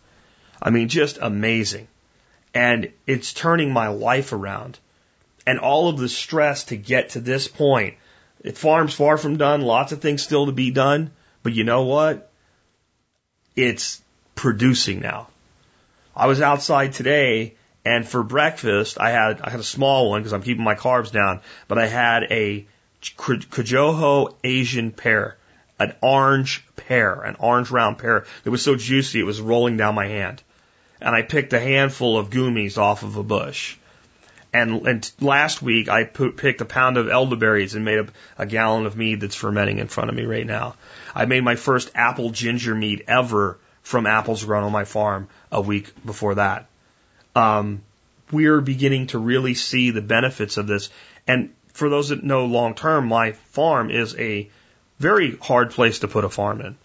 I 0.61 0.69
mean, 0.69 0.87
just 0.87 1.19
amazing. 1.21 1.89
And 2.53 2.93
it's 3.05 3.33
turning 3.33 3.73
my 3.73 3.89
life 3.89 4.31
around 4.31 4.79
and 5.45 5.59
all 5.59 5.89
of 5.89 5.97
the 5.97 6.09
stress 6.09 6.65
to 6.65 6.77
get 6.77 7.09
to 7.09 7.19
this 7.19 7.47
point. 7.47 7.95
The 8.41 8.51
farm's 8.51 8.93
far 8.93 9.17
from 9.17 9.37
done, 9.37 9.61
lots 9.61 9.91
of 9.91 10.01
things 10.01 10.21
still 10.21 10.47
to 10.47 10.51
be 10.51 10.71
done, 10.71 11.11
but 11.43 11.53
you 11.53 11.63
know 11.63 11.83
what? 11.83 12.29
It's 13.55 14.01
producing 14.35 14.99
now. 14.99 15.27
I 16.15 16.27
was 16.27 16.41
outside 16.41 16.93
today 16.93 17.55
and 17.85 18.07
for 18.07 18.23
breakfast 18.23 18.99
I 18.99 19.11
had 19.11 19.41
I 19.41 19.49
had 19.49 19.59
a 19.59 19.63
small 19.63 20.09
one 20.09 20.21
because 20.21 20.33
I'm 20.33 20.41
keeping 20.41 20.63
my 20.63 20.75
carbs 20.75 21.11
down, 21.11 21.41
but 21.67 21.77
I 21.77 21.87
had 21.87 22.23
a 22.31 22.65
Chojuro 23.01 24.35
Asian 24.43 24.91
pear, 24.91 25.37
an 25.79 25.93
orange 26.01 26.63
pear, 26.75 27.21
an 27.21 27.35
orange 27.39 27.71
round 27.71 27.97
pear 27.97 28.25
that 28.43 28.51
was 28.51 28.61
so 28.61 28.75
juicy 28.75 29.19
it 29.19 29.25
was 29.25 29.41
rolling 29.41 29.77
down 29.77 29.95
my 29.95 30.07
hand. 30.07 30.41
And 31.01 31.13
I 31.13 31.21
picked 31.21 31.51
a 31.51 31.59
handful 31.59 32.17
of 32.17 32.29
goumis 32.29 32.77
off 32.77 33.03
of 33.03 33.17
a 33.17 33.23
bush 33.23 33.77
and, 34.53 34.87
and 34.87 35.11
last 35.19 35.61
week 35.61 35.89
I 35.89 36.03
put, 36.03 36.37
picked 36.37 36.61
a 36.61 36.65
pound 36.65 36.97
of 36.97 37.09
elderberries 37.09 37.73
and 37.73 37.83
made 37.83 37.99
a, 37.99 38.07
a 38.37 38.45
gallon 38.45 38.85
of 38.85 38.95
mead 38.95 39.21
that's 39.21 39.35
fermenting 39.35 39.79
in 39.79 39.87
front 39.87 40.09
of 40.09 40.15
me 40.15 40.25
right 40.25 40.45
now. 40.45 40.75
I 41.15 41.25
made 41.25 41.43
my 41.43 41.55
first 41.55 41.91
apple 41.95 42.29
ginger 42.29 42.75
mead 42.75 43.03
ever 43.07 43.57
from 43.81 44.05
apples 44.05 44.45
grown 44.45 44.63
on 44.63 44.71
my 44.71 44.85
farm 44.85 45.27
a 45.51 45.59
week 45.59 45.91
before 46.05 46.35
that. 46.35 46.67
Um, 47.35 47.81
we're 48.31 48.61
beginning 48.61 49.07
to 49.07 49.19
really 49.19 49.55
see 49.55 49.89
the 49.89 50.01
benefits 50.01 50.57
of 50.57 50.67
this. 50.67 50.89
And 51.27 51.53
for 51.73 51.89
those 51.89 52.09
that 52.09 52.23
know 52.23 52.45
long 52.45 52.75
term, 52.75 53.07
my 53.07 53.31
farm 53.31 53.89
is 53.89 54.15
a 54.15 54.49
very 54.99 55.35
hard 55.37 55.71
place 55.71 55.99
to 55.99 56.07
put 56.07 56.25
a 56.25 56.29
farm 56.29 56.61
in. 56.61 56.77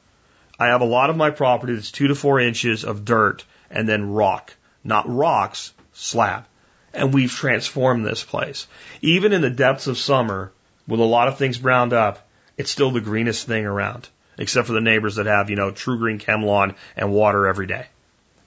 I 0.58 0.68
have 0.68 0.80
a 0.80 0.86
lot 0.86 1.10
of 1.10 1.16
my 1.16 1.30
property 1.30 1.74
that's 1.74 1.92
two 1.92 2.08
to 2.08 2.14
four 2.14 2.40
inches 2.40 2.84
of 2.84 3.04
dirt 3.04 3.44
and 3.70 3.86
then 3.88 4.10
rock, 4.10 4.54
not 4.82 5.08
rocks, 5.08 5.72
slab 5.92 6.46
and 6.94 7.12
we've 7.12 7.32
transformed 7.32 8.04
this 8.04 8.22
place. 8.22 8.66
Even 9.00 9.32
in 9.32 9.40
the 9.40 9.50
depths 9.50 9.86
of 9.86 9.98
summer, 9.98 10.52
with 10.86 11.00
a 11.00 11.04
lot 11.04 11.28
of 11.28 11.38
things 11.38 11.58
browned 11.58 11.92
up, 11.92 12.26
it's 12.56 12.70
still 12.70 12.90
the 12.90 13.00
greenest 13.00 13.46
thing 13.46 13.66
around, 13.66 14.08
except 14.38 14.66
for 14.66 14.72
the 14.72 14.80
neighbors 14.80 15.16
that 15.16 15.26
have, 15.26 15.50
you 15.50 15.56
know, 15.56 15.70
TruGreen 15.70 16.20
ChemLawn 16.20 16.74
and 16.96 17.12
water 17.12 17.46
every 17.46 17.66
day. 17.66 17.86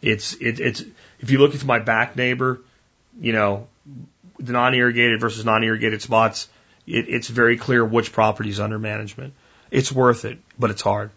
It's, 0.01 0.33
it, 0.33 0.59
it's, 0.59 0.83
if 1.19 1.29
you 1.29 1.37
look 1.37 1.53
into 1.53 1.65
my 1.65 1.79
back 1.79 2.15
neighbor, 2.15 2.61
you 3.19 3.33
know, 3.33 3.67
the 4.39 4.53
non-irrigated 4.53 5.21
versus 5.21 5.45
non-irrigated 5.45 6.01
spots, 6.01 6.49
it, 6.87 7.07
it's 7.07 7.27
very 7.27 7.57
clear 7.57 7.85
which 7.85 8.11
property 8.11 8.49
is 8.49 8.59
under 8.59 8.79
management. 8.79 9.33
It's 9.69 9.91
worth 9.91 10.25
it, 10.25 10.39
but 10.57 10.71
it's 10.71 10.81
hard. 10.81 11.11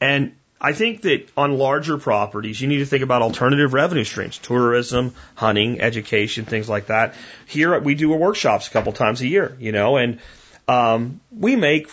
And 0.00 0.34
I 0.60 0.74
think 0.74 1.02
that 1.02 1.26
on 1.38 1.56
larger 1.56 1.96
properties, 1.96 2.60
you 2.60 2.68
need 2.68 2.78
to 2.78 2.86
think 2.86 3.02
about 3.02 3.22
alternative 3.22 3.72
revenue 3.72 4.04
streams, 4.04 4.36
tourism, 4.36 5.14
hunting, 5.34 5.80
education, 5.80 6.44
things 6.44 6.68
like 6.68 6.86
that. 6.86 7.14
Here 7.46 7.78
we 7.78 7.94
do 7.94 8.10
workshops 8.10 8.68
a 8.68 8.70
couple 8.70 8.92
times 8.92 9.22
a 9.22 9.26
year, 9.26 9.56
you 9.58 9.72
know, 9.72 9.96
and 9.96 10.20
um, 10.68 11.20
we 11.30 11.56
make 11.56 11.90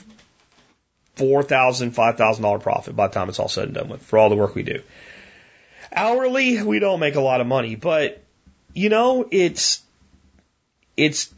four 1.15 1.43
thousand, 1.43 1.91
five 1.91 2.17
thousand 2.17 2.43
dollar 2.43 2.59
profit 2.59 2.95
by 2.95 3.07
the 3.07 3.13
time 3.13 3.29
it's 3.29 3.39
all 3.39 3.47
said 3.47 3.65
and 3.65 3.73
done 3.73 3.87
with 3.87 4.01
for 4.01 4.19
all 4.19 4.29
the 4.29 4.35
work 4.35 4.53
we 4.53 4.63
do. 4.63 4.81
Hourly, 5.93 6.61
we 6.61 6.79
don't 6.79 6.99
make 6.99 7.15
a 7.15 7.21
lot 7.21 7.39
of 7.39 7.47
money, 7.47 7.75
but 7.75 8.21
you 8.73 8.89
know, 8.89 9.27
it's 9.31 9.81
it's 10.97 11.33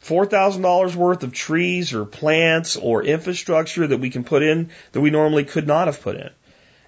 four 0.00 0.24
thousand 0.24 0.62
dollars 0.62 0.96
worth 0.96 1.22
of 1.24 1.32
trees 1.32 1.92
or 1.92 2.06
plants 2.06 2.76
or 2.76 3.02
infrastructure 3.02 3.86
that 3.86 3.98
we 3.98 4.08
can 4.08 4.24
put 4.24 4.42
in 4.42 4.70
that 4.92 5.00
we 5.02 5.10
normally 5.10 5.44
could 5.44 5.66
not 5.66 5.88
have 5.88 6.00
put 6.00 6.16
in. 6.16 6.30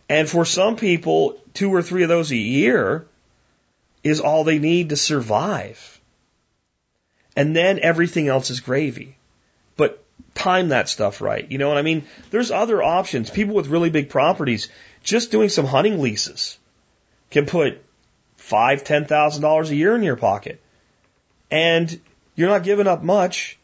And 0.08 0.28
for 0.28 0.44
some 0.44 0.76
people, 0.76 1.38
two 1.54 1.74
or 1.74 1.82
three 1.82 2.02
of 2.02 2.08
those 2.08 2.30
a 2.30 2.36
year 2.36 3.06
is 4.04 4.20
all 4.20 4.44
they 4.44 4.58
need 4.58 4.90
to 4.90 4.96
survive. 4.96 6.00
And 7.34 7.54
then 7.54 7.80
everything 7.80 8.28
else 8.28 8.50
is 8.50 8.60
gravy. 8.60 9.16
But 9.76 10.02
time 10.34 10.68
that 10.68 10.88
stuff 10.88 11.20
right. 11.20 11.50
You 11.50 11.58
know 11.58 11.68
what 11.68 11.78
I 11.78 11.82
mean? 11.82 12.04
There's 12.30 12.50
other 12.50 12.82
options. 12.82 13.30
People 13.30 13.54
with 13.54 13.66
really 13.66 13.90
big 13.90 14.08
properties, 14.08 14.68
just 15.02 15.30
doing 15.30 15.48
some 15.48 15.66
hunting 15.66 16.00
leases 16.00 16.58
can 17.30 17.46
put 17.46 17.82
five, 18.36 18.84
ten 18.84 19.06
thousand 19.06 19.42
dollars 19.42 19.70
a 19.70 19.76
year 19.76 19.96
in 19.96 20.02
your 20.02 20.16
pocket. 20.16 20.60
And 21.50 22.00
you're 22.36 22.48
not 22.48 22.62
giving 22.62 22.86
up 22.86 23.02
much. 23.02 23.58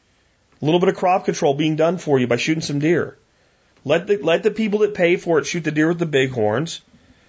A 0.60 0.64
little 0.64 0.80
bit 0.80 0.88
of 0.88 0.96
crop 0.96 1.24
control 1.24 1.54
being 1.54 1.76
done 1.76 1.98
for 1.98 2.18
you 2.18 2.26
by 2.26 2.36
shooting 2.36 2.62
some 2.62 2.78
deer. 2.78 3.16
Let 3.84 4.06
the, 4.06 4.18
let 4.18 4.42
the 4.42 4.50
people 4.50 4.80
that 4.80 4.94
pay 4.94 5.16
for 5.16 5.38
it 5.38 5.46
shoot 5.46 5.64
the 5.64 5.70
deer 5.70 5.88
with 5.88 5.98
the 5.98 6.06
big 6.06 6.30
horns. 6.30 6.80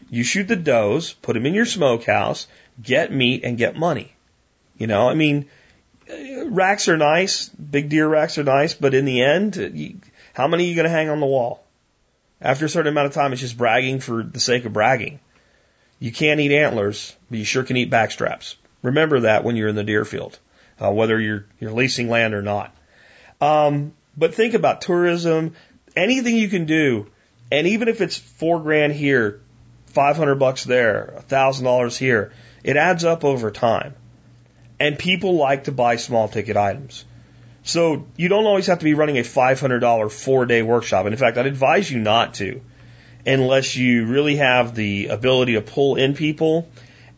You 0.10 0.24
shoot 0.24 0.48
the 0.48 0.56
does, 0.56 1.14
put 1.14 1.34
them 1.34 1.46
in 1.46 1.54
your 1.54 1.66
smokehouse, 1.66 2.48
get 2.82 3.12
meat 3.12 3.44
and 3.44 3.58
get 3.58 3.76
money. 3.76 4.14
You 4.78 4.88
know, 4.88 5.10
I 5.10 5.16
mean, 5.16 5.48
racks 6.46 6.88
are 6.88 6.98
nice, 6.98 7.50
big 7.50 7.90
deer 7.90 8.08
racks 8.08 8.38
are 8.38 8.44
nice, 8.44 8.74
but 8.74 8.94
in 8.94 9.06
the 9.06 9.22
end, 9.24 9.56
you, 9.56 9.98
how 10.34 10.48
many 10.48 10.66
are 10.66 10.68
you 10.68 10.76
going 10.76 10.86
to 10.86 10.92
hang 10.92 11.10
on 11.10 11.20
the 11.20 11.26
wall? 11.26 11.64
After 12.42 12.66
a 12.66 12.70
certain 12.70 12.92
amount 12.92 13.08
of 13.08 13.14
time, 13.14 13.32
it's 13.32 13.42
just 13.42 13.58
bragging 13.58 14.00
for 14.00 14.22
the 14.22 14.40
sake 14.40 14.66
of 14.66 14.74
bragging. 14.74 15.20
You 16.00 16.12
can't 16.12 16.40
eat 16.40 16.52
antlers, 16.52 17.16
but 17.30 17.40
you 17.40 17.46
sure 17.46 17.64
can 17.64 17.78
eat 17.78 17.90
backstraps. 17.90 18.56
Remember 18.82 19.22
that 19.22 19.44
when 19.44 19.56
you're 19.56 19.70
in 19.70 19.76
the 19.76 19.84
deer 19.84 20.04
field, 20.04 20.38
uh, 20.80 20.92
whether 20.92 21.20
you're 21.20 21.46
you're 21.60 21.72
leasing 21.72 22.10
land 22.10 22.34
or 22.34 22.42
not. 22.42 22.76
Um, 23.40 23.94
but 24.18 24.36
think 24.36 24.54
about 24.54 24.82
tourism, 24.82 25.56
anything 25.96 26.36
you 26.36 26.50
can 26.50 26.66
do, 26.66 27.08
and 27.52 27.68
even 27.68 27.88
if 27.88 28.02
it's 28.02 28.18
four 28.18 28.60
grand 28.62 28.94
here, 28.94 29.42
five 29.88 30.18
hundred 30.18 30.36
bucks 30.36 30.64
there, 30.64 31.14
a 31.18 31.22
thousand 31.22 31.66
dollars 31.66 31.98
here, 31.98 32.32
it 32.64 32.78
adds 32.78 33.04
up 33.04 33.24
over 33.24 33.52
time. 33.52 33.94
And 34.80 34.98
people 34.98 35.36
like 35.36 35.66
to 35.66 35.72
buy 35.72 35.98
small 35.98 36.28
ticket 36.28 36.58
items. 36.58 37.06
So 37.64 38.06
you 38.18 38.28
don't 38.28 38.46
always 38.46 38.68
have 38.68 38.80
to 38.80 38.84
be 38.84 38.94
running 38.94 39.18
a 39.18 39.22
$500 39.22 40.12
four 40.12 40.46
day 40.46 40.62
workshop. 40.62 41.06
And 41.06 41.14
in 41.14 41.20
fact, 41.20 41.38
I'd 41.38 41.46
advise 41.46 41.90
you 41.90 42.00
not 42.00 42.36
to 42.36 42.62
unless 43.26 43.76
you 43.76 44.06
really 44.06 44.36
have 44.36 44.76
the 44.76 45.08
ability 45.08 45.54
to 45.54 45.62
pull 45.62 45.96
in 45.96 46.14
people 46.14 46.68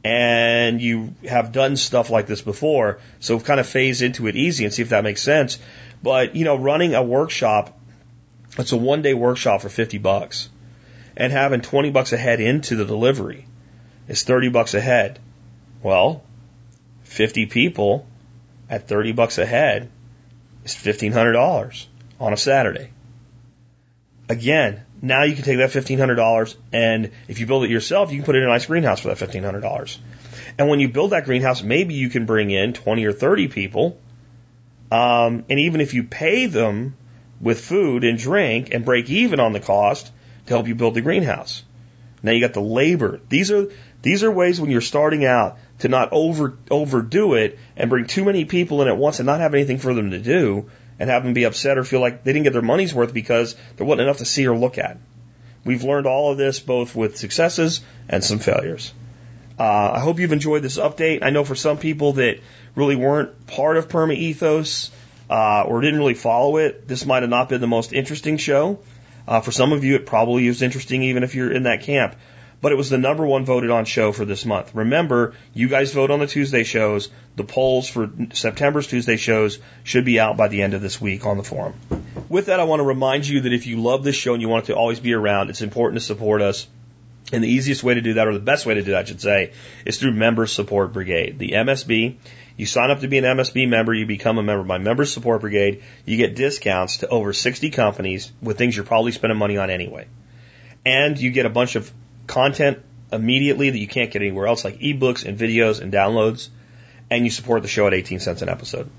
and 0.04 0.80
you 0.80 1.16
have 1.28 1.52
done 1.52 1.76
stuff 1.76 2.12
like 2.12 2.28
this 2.28 2.42
before. 2.42 3.00
So 3.20 3.40
kind 3.40 3.60
of 3.60 3.68
phase 3.68 4.04
into 4.04 4.28
it 4.28 4.36
easy 4.36 4.64
and 4.64 4.72
see 4.72 4.84
if 4.84 4.90
that 4.90 5.04
makes 5.04 5.24
sense. 5.24 5.58
But, 6.04 6.36
you 6.36 6.46
know, 6.46 6.56
running 6.56 6.94
a 6.94 7.02
workshop, 7.02 7.76
it's 8.58 8.72
a 8.72 8.78
one 8.78 9.02
day 9.02 9.14
workshop 9.14 9.62
for 9.62 9.70
50 9.70 9.98
bucks 9.98 10.50
and 11.18 11.32
having 11.32 11.62
20 11.62 11.92
bucks 11.92 12.14
a 12.14 12.18
head 12.18 12.40
into 12.40 12.76
the 12.76 12.86
delivery 12.86 13.46
is 14.08 14.24
30 14.24 14.50
bucks 14.50 14.74
a 14.74 14.82
head. 14.82 15.20
Well, 15.82 16.24
50 17.04 17.46
people 17.48 18.08
at 18.70 18.88
30 18.88 19.14
bucks 19.14 19.38
a 19.38 19.46
head 19.46 19.90
is 20.64 20.74
$1,500 20.74 21.86
on 22.20 22.34
a 22.34 22.38
Saturday. 22.38 22.90
Again, 24.28 24.82
now 25.02 25.24
you 25.24 25.36
can 25.36 25.44
take 25.44 25.58
that 25.58 25.70
$1,500 25.70 26.56
and 26.74 27.12
if 27.28 27.40
you 27.40 27.46
build 27.46 27.64
it 27.64 27.70
yourself, 27.70 28.12
you 28.12 28.18
can 28.18 28.26
put 28.26 28.36
it 28.36 28.40
in 28.40 28.46
a 28.46 28.52
nice 28.52 28.66
greenhouse 28.66 29.02
for 29.02 29.14
that 29.14 29.18
$1,500. 29.18 29.98
And 30.58 30.70
when 30.70 30.80
you 30.80 30.90
build 30.90 31.12
that 31.12 31.26
greenhouse, 31.26 31.62
maybe 31.62 31.94
you 31.94 32.10
can 32.10 32.26
bring 32.26 32.50
in 32.50 32.74
20 32.74 33.06
or 33.06 33.14
30 33.14 33.50
people. 33.50 34.00
Um, 34.92 35.46
and 35.50 35.60
even 35.60 35.82
if 35.82 35.94
you 35.94 36.04
pay 36.04 36.46
them 36.46 36.96
with 37.42 37.62
food 37.62 38.04
and 38.04 38.18
drink 38.18 38.74
and 38.74 38.86
break 38.86 39.10
even 39.10 39.40
on 39.40 39.54
the 39.54 39.60
cost 39.60 40.12
to 40.46 40.54
help 40.54 40.68
you 40.68 40.76
build 40.76 40.94
the 40.94 41.02
greenhouse. 41.02 41.64
Now 42.24 42.32
you 42.32 42.42
got 42.42 42.54
the 42.54 42.62
labor. 42.62 43.20
These 43.30 43.52
are, 43.52 43.68
these 44.02 44.24
are 44.24 44.32
ways 44.32 44.60
when 44.60 44.72
you're 44.72 44.82
starting 44.82 45.26
out 45.26 45.58
to 45.80 45.90
not 45.90 46.10
over, 46.12 46.58
overdo 46.72 47.34
it 47.36 47.60
and 47.76 47.90
bring 47.90 48.06
too 48.06 48.26
many 48.26 48.46
people 48.46 48.82
in 48.82 48.88
at 48.88 48.98
once 48.98 49.20
and 49.20 49.26
not 49.26 49.42
have 49.42 49.54
anything 49.54 49.78
for 49.78 49.94
them 49.94 50.12
to 50.12 50.20
do 50.20 50.70
and 51.00 51.10
have 51.10 51.24
them 51.24 51.34
be 51.34 51.44
upset 51.44 51.78
or 51.78 51.84
feel 51.84 52.00
like 52.00 52.24
they 52.24 52.34
didn't 52.34 52.44
get 52.44 52.54
their 52.54 52.62
money's 52.62 52.94
worth 52.94 53.14
because 53.14 53.56
there 53.78 53.86
wasn't 53.86 54.02
enough 54.02 54.18
to 54.18 54.26
see 54.26 54.48
or 54.48 54.58
look 54.58 54.78
at. 54.78 54.98
We've 55.66 55.84
learned 55.84 56.08
all 56.08 56.32
of 56.32 56.38
this 56.38 56.60
both 56.60 56.96
with 56.96 57.18
successes 57.18 57.82
and 58.08 58.24
some 58.24 58.40
failures. 58.40 58.94
Uh, 59.60 59.92
I 59.94 60.00
hope 60.00 60.20
you've 60.20 60.34
enjoyed 60.34 60.62
this 60.62 60.78
update. 60.78 61.24
I 61.24 61.30
know 61.30 61.44
for 61.44 61.56
some 61.56 61.78
people 61.78 62.14
that 62.14 62.40
really 62.76 62.96
weren't 62.96 63.48
part 63.48 63.78
of 63.78 63.88
Perma 63.88 64.16
Ethos 64.16 64.92
uh, 65.30 65.64
or 65.64 65.82
didn't 65.82 66.00
really 66.00 66.14
follow 66.14 66.58
it, 66.58 66.88
this 66.88 67.06
might 67.06 67.24
have 67.24 67.30
not 67.30 67.50
been 67.50 67.62
the 67.62 67.68
most 67.68 67.94
interesting 67.94 68.38
show. 68.38 68.80
Uh, 69.28 69.42
for 69.42 69.52
some 69.52 69.74
of 69.74 69.84
you, 69.84 69.96
it 69.96 70.06
probably 70.06 70.48
is 70.48 70.62
interesting 70.62 71.04
even 71.04 71.24
if 71.24 71.36
you're 71.36 71.52
in 71.52 71.64
that 71.64 71.82
camp 71.82 72.16
but 72.66 72.72
it 72.72 72.76
was 72.76 72.90
the 72.90 72.98
number 72.98 73.24
one 73.26 73.46
voted 73.46 73.70
on 73.70 73.86
show 73.86 74.12
for 74.12 74.26
this 74.26 74.44
month. 74.44 74.74
Remember, 74.74 75.34
you 75.54 75.68
guys 75.68 75.94
vote 75.94 76.10
on 76.10 76.20
the 76.20 76.26
Tuesday 76.26 76.64
shows. 76.64 77.10
The 77.36 77.44
polls 77.44 77.88
for 77.88 78.10
September's 78.34 78.88
Tuesday 78.88 79.18
shows 79.18 79.60
should 79.84 80.04
be 80.04 80.20
out 80.20 80.36
by 80.36 80.48
the 80.48 80.64
end 80.64 80.74
of 80.74 80.82
this 80.82 81.00
week 81.00 81.28
on 81.28 81.38
the 81.38 81.44
forum. 81.44 81.76
With 82.30 82.48
that, 82.48 82.60
I 82.60 82.64
want 82.64 82.80
to 82.80 82.84
remind 82.84 83.28
you 83.28 83.42
that 83.42 83.54
if 83.54 83.68
you 83.68 83.82
love 83.82 84.04
this 84.04 84.16
show 84.16 84.34
and 84.34 84.42
you 84.42 84.50
want 84.50 84.64
it 84.64 84.74
to 84.74 84.76
always 84.76 85.00
be 85.00 85.14
around, 85.14 85.52
it's 85.52 85.62
important 85.62 86.02
to 86.02 86.06
support 86.06 86.42
us. 86.42 86.68
And 87.32 87.44
the 87.44 87.48
easiest 87.48 87.84
way 87.84 87.96
to 87.96 88.02
do 88.02 88.16
that, 88.16 88.28
or 88.28 88.34
the 88.34 88.40
best 88.40 88.66
way 88.66 88.76
to 88.76 88.82
do 88.82 88.92
that, 88.92 89.02
I 89.02 89.04
should 89.04 89.22
say, 89.22 89.52
is 89.86 90.00
through 90.00 90.14
Member 90.14 90.48
Support 90.48 90.94
Brigade. 90.94 91.38
The 91.38 91.50
MSB, 91.50 92.16
you 92.58 92.66
sign 92.66 92.92
up 92.92 93.02
to 93.02 93.08
be 93.08 93.18
an 93.18 93.24
MSB 93.24 93.68
member, 93.68 93.94
you 93.94 94.06
become 94.06 94.38
a 94.38 94.44
member 94.44 94.62
of 94.62 94.68
my 94.68 94.78
Member 94.78 95.06
Support 95.06 95.42
Brigade, 95.42 95.84
you 96.06 96.18
get 96.18 96.36
discounts 96.36 96.98
to 96.98 97.08
over 97.08 97.34
60 97.34 97.70
companies 97.72 98.32
with 98.42 98.58
things 98.58 98.76
you're 98.76 98.86
probably 98.86 99.12
spending 99.12 99.38
money 99.38 99.58
on 99.58 99.70
anyway. 99.70 100.08
And 100.86 101.20
you 101.20 101.32
get 101.32 101.46
a 101.46 101.50
bunch 101.50 101.76
of 101.76 101.92
content 102.28 102.80
immediately 103.12 103.70
that 103.70 103.78
you 103.78 103.88
can't 103.88 104.12
get 104.12 104.22
anywhere 104.22 104.48
else, 104.48 104.64
like 104.64 104.80
ebooks 104.80 105.26
and 105.26 105.38
videos 105.38 105.82
and 105.82 105.92
downloads, 105.92 106.50
and 107.10 107.24
you 107.24 107.32
support 107.32 107.62
the 107.62 107.68
show 107.68 107.88
at 107.88 107.94
18 107.94 108.20
cents 108.20 108.42
an 108.42 108.50
episode. 108.50 108.90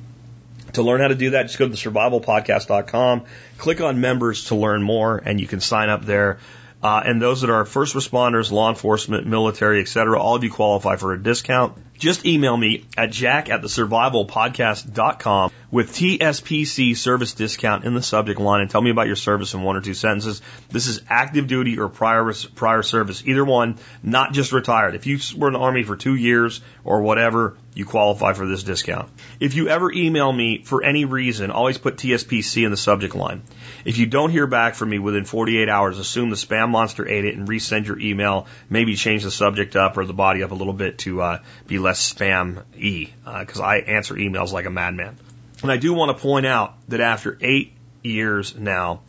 To 0.74 0.82
learn 0.82 1.00
how 1.00 1.08
to 1.08 1.14
do 1.14 1.30
that, 1.30 1.44
just 1.44 1.58
go 1.58 1.68
to 1.68 1.74
survivalpodcast.com, 1.74 3.24
click 3.56 3.80
on 3.80 4.00
members 4.00 4.46
to 4.46 4.56
learn 4.56 4.82
more, 4.82 5.16
and 5.24 5.40
you 5.40 5.46
can 5.46 5.60
sign 5.60 5.88
up 5.88 6.04
there. 6.04 6.38
Uh, 6.82 7.02
and 7.04 7.22
those 7.22 7.40
that 7.40 7.50
are 7.50 7.64
first 7.64 7.94
responders, 7.94 8.52
law 8.52 8.68
enforcement, 8.68 9.26
military, 9.26 9.80
etc., 9.80 10.20
all 10.20 10.36
of 10.36 10.44
you 10.44 10.50
qualify 10.50 10.96
for 10.96 11.14
a 11.14 11.22
discount. 11.22 11.78
Just 11.98 12.26
email 12.26 12.56
me 12.56 12.84
at 12.96 13.10
jack 13.10 13.50
at 13.50 13.62
the 13.62 13.68
survivalpodcast.com 13.68 15.50
with 15.70 15.92
TSPC 15.92 16.96
service 16.96 17.34
discount 17.34 17.84
in 17.84 17.94
the 17.94 18.02
subject 18.02 18.40
line 18.40 18.60
and 18.60 18.70
tell 18.70 18.80
me 18.80 18.90
about 18.90 19.06
your 19.06 19.16
service 19.16 19.54
in 19.54 19.62
one 19.62 19.76
or 19.76 19.80
two 19.80 19.94
sentences. 19.94 20.40
This 20.70 20.86
is 20.86 21.02
active 21.08 21.48
duty 21.48 21.78
or 21.78 21.88
prior, 21.88 22.32
prior 22.54 22.82
service, 22.82 23.22
either 23.26 23.44
one, 23.44 23.78
not 24.02 24.32
just 24.32 24.52
retired. 24.52 24.94
If 24.94 25.06
you 25.06 25.18
were 25.36 25.48
in 25.48 25.54
the 25.54 25.60
Army 25.60 25.82
for 25.82 25.96
two 25.96 26.14
years 26.14 26.60
or 26.84 27.02
whatever, 27.02 27.56
you 27.74 27.84
qualify 27.84 28.32
for 28.32 28.46
this 28.46 28.62
discount. 28.62 29.10
If 29.38 29.54
you 29.54 29.68
ever 29.68 29.92
email 29.92 30.32
me 30.32 30.62
for 30.64 30.82
any 30.82 31.04
reason, 31.04 31.50
always 31.50 31.76
put 31.76 31.96
TSPC 31.96 32.64
in 32.64 32.70
the 32.70 32.76
subject 32.76 33.14
line. 33.14 33.42
If 33.84 33.98
you 33.98 34.06
don't 34.06 34.30
hear 34.30 34.46
back 34.46 34.76
from 34.76 34.88
me 34.88 34.98
within 34.98 35.26
48 35.26 35.68
hours, 35.68 35.98
assume 35.98 36.30
the 36.30 36.36
spam 36.36 36.70
monster 36.70 37.06
ate 37.06 37.26
it 37.26 37.36
and 37.36 37.46
resend 37.46 37.86
your 37.86 37.98
email. 37.98 38.46
Maybe 38.70 38.96
change 38.96 39.24
the 39.24 39.30
subject 39.30 39.76
up 39.76 39.98
or 39.98 40.06
the 40.06 40.14
body 40.14 40.42
up 40.42 40.52
a 40.52 40.54
little 40.54 40.72
bit 40.72 40.98
to 41.00 41.20
uh, 41.20 41.42
be 41.66 41.78
less 41.86 42.12
spam 42.12 42.64
E 42.76 43.10
because 43.24 43.60
uh, 43.60 43.64
I 43.64 43.76
answer 43.78 44.14
emails 44.16 44.50
like 44.50 44.66
a 44.66 44.70
madman. 44.70 45.16
And 45.62 45.70
I 45.70 45.76
do 45.76 45.94
want 45.94 46.16
to 46.16 46.20
point 46.20 46.44
out 46.44 46.74
that 46.88 47.00
after 47.00 47.38
eight 47.40 47.74
years 48.02 48.56
now, 48.56 49.02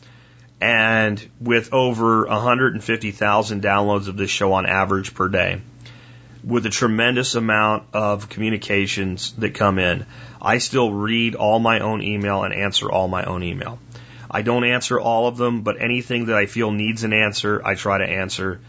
and 0.61 1.27
with 1.41 1.73
over 1.73 2.27
150,000 2.27 3.63
downloads 3.63 4.07
of 4.07 4.15
this 4.15 4.29
show 4.29 4.53
on 4.53 4.67
average 4.67 5.15
per 5.15 5.27
day, 5.27 5.61
with 6.43 6.67
a 6.67 6.69
tremendous 6.69 7.33
amount 7.33 7.87
of 7.93 8.29
communications 8.29 9.31
that 9.39 9.55
come 9.55 9.79
in, 9.79 10.05
I 10.39 10.59
still 10.59 10.93
read 10.93 11.33
all 11.33 11.57
my 11.57 11.79
own 11.79 12.03
email 12.03 12.43
and 12.43 12.53
answer 12.53 12.91
all 12.91 13.07
my 13.07 13.23
own 13.23 13.41
email. 13.41 13.79
I 14.29 14.43
don't 14.43 14.65
answer 14.65 14.99
all 14.99 15.27
of 15.27 15.37
them, 15.37 15.61
but 15.63 15.81
anything 15.81 16.27
that 16.27 16.35
I 16.35 16.45
feel 16.45 16.71
needs 16.71 17.03
an 17.03 17.13
answer, 17.13 17.59
I 17.65 17.73
try 17.73 17.97
to 17.97 18.05
answer. 18.05 18.61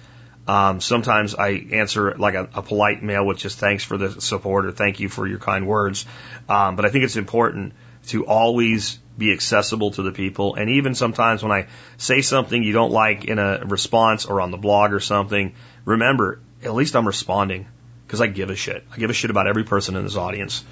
Um, 0.48 0.80
sometimes 0.80 1.34
I 1.34 1.50
answer 1.72 2.14
like 2.14 2.34
a, 2.34 2.48
a, 2.54 2.62
polite 2.62 3.02
mail 3.02 3.26
with 3.26 3.36
just 3.36 3.58
thanks 3.58 3.84
for 3.84 3.98
the 3.98 4.18
support 4.22 4.64
or 4.64 4.72
thank 4.72 4.98
you 4.98 5.10
for 5.10 5.26
your 5.26 5.38
kind 5.38 5.66
words. 5.66 6.06
Um, 6.48 6.74
but 6.74 6.86
I 6.86 6.88
think 6.88 7.04
it's 7.04 7.16
important 7.16 7.74
to 8.06 8.24
always 8.24 8.98
be 9.18 9.30
accessible 9.30 9.90
to 9.90 10.02
the 10.02 10.10
people. 10.10 10.54
And 10.54 10.70
even 10.70 10.94
sometimes 10.94 11.42
when 11.42 11.52
I 11.52 11.66
say 11.98 12.22
something 12.22 12.62
you 12.62 12.72
don't 12.72 12.92
like 12.92 13.26
in 13.26 13.38
a 13.38 13.60
response 13.66 14.24
or 14.24 14.40
on 14.40 14.50
the 14.50 14.56
blog 14.56 14.94
or 14.94 15.00
something, 15.00 15.54
remember, 15.84 16.40
at 16.64 16.72
least 16.72 16.96
I'm 16.96 17.06
responding 17.06 17.66
because 18.06 18.22
I 18.22 18.26
give 18.28 18.48
a 18.48 18.56
shit. 18.56 18.86
I 18.90 18.96
give 18.96 19.10
a 19.10 19.12
shit 19.12 19.30
about 19.30 19.48
every 19.48 19.64
person 19.64 19.96
in 19.96 20.02
this 20.02 20.16
audience. 20.16 20.64